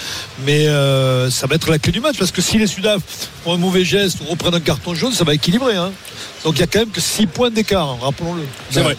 mais 0.44 0.66
euh, 0.68 1.30
ça 1.30 1.46
va 1.46 1.54
être 1.56 1.70
la 1.70 1.78
clé 1.78 1.92
du 1.92 2.00
match 2.00 2.16
parce 2.18 2.30
que 2.30 2.42
si 2.42 2.58
les 2.58 2.66
Sudaf 2.66 3.00
font 3.44 3.54
un 3.54 3.58
mauvais 3.58 3.84
geste 3.84 4.18
ou 4.20 4.30
reprennent 4.30 4.54
un 4.54 4.60
carton 4.60 4.94
jaune, 4.94 5.12
ça 5.12 5.24
va 5.24 5.34
équilibrer. 5.34 5.76
hein. 5.76 5.92
Donc 6.44 6.56
il 6.56 6.60
y 6.60 6.62
a 6.62 6.66
quand 6.66 6.80
même 6.80 6.90
que 6.90 7.00
6 7.00 7.26
points 7.26 7.50
d'écart, 7.50 7.88
hein, 7.88 7.98
rappelons-le. 8.00 8.42
C'est 8.70 8.82
vrai. 8.82 8.96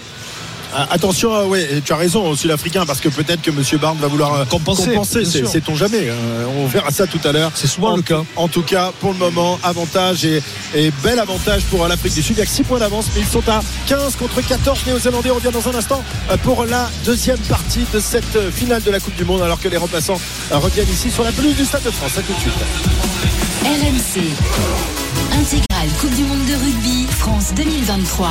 Ah, 0.73 0.87
Attention, 0.91 1.33
euh, 1.35 1.45
ouais, 1.45 1.81
tu 1.83 1.93
as 1.93 1.95
raison 1.95 2.27
au 2.29 2.35
sud-africain 2.35 2.85
parce 2.85 2.99
que 2.99 3.09
peut-être 3.09 3.41
que 3.41 3.49
M. 3.49 3.63
Barnes 3.81 3.97
va 3.99 4.07
vouloir 4.07 4.33
euh, 4.35 4.45
Compenser, 4.45 4.91
bien 4.91 5.03
c'est-. 5.03 5.45
Sait-on 5.45 5.75
jamais. 5.75 6.09
euh, 6.09 6.45
on 6.59 6.67
verra 6.67 6.91
ça 6.91 7.07
tout 7.07 7.19
à 7.23 7.31
l'heure. 7.31 7.51
C'est 7.55 7.67
souvent 7.67 7.93
en, 7.93 7.95
le 7.95 8.01
cas. 8.03 8.21
En 8.35 8.47
tout 8.47 8.61
cas, 8.61 8.91
pour 8.99 9.11
le 9.13 9.17
moment, 9.17 9.59
avantage 9.63 10.25
et, 10.25 10.41
et 10.75 10.91
bel 11.03 11.17
avantage 11.19 11.63
pour 11.63 11.83
euh, 11.83 11.87
l'Afrique 11.87 12.13
du 12.13 12.21
Sud. 12.21 12.35
Il 12.37 12.39
y 12.39 12.43
a 12.43 12.45
que 12.45 12.51
6 12.51 12.63
points 12.63 12.79
d'avance, 12.79 13.05
mais 13.15 13.21
ils 13.21 13.27
sont 13.27 13.47
à 13.49 13.61
15 13.87 14.15
contre 14.17 14.41
14 14.41 14.85
néo-zélandais. 14.85 15.31
On 15.31 15.35
revient 15.35 15.51
dans 15.51 15.67
un 15.69 15.75
instant 15.75 16.03
pour 16.43 16.65
la 16.65 16.89
deuxième 17.05 17.39
partie 17.39 17.85
de 17.93 17.99
cette 17.99 18.51
finale 18.51 18.83
de 18.83 18.91
la 18.91 18.99
Coupe 18.99 19.15
du 19.15 19.25
Monde, 19.25 19.41
alors 19.41 19.59
que 19.59 19.67
les 19.69 19.77
remplaçants 19.77 20.19
reviennent 20.51 20.89
ici 20.89 21.09
sur 21.09 21.23
la 21.23 21.31
pelouse 21.31 21.55
du 21.55 21.65
Stade 21.65 21.83
de 21.83 21.91
France. 21.91 22.17
À 22.17 22.21
tout 22.21 22.33
de 22.33 22.39
suite. 22.39 22.53
RMC. 23.63 24.23
Intégrale 25.33 25.89
Coupe 25.99 26.15
du 26.15 26.23
Monde 26.23 26.45
de 26.45 26.53
rugby 26.53 27.07
France 27.09 27.53
2023. 27.55 28.29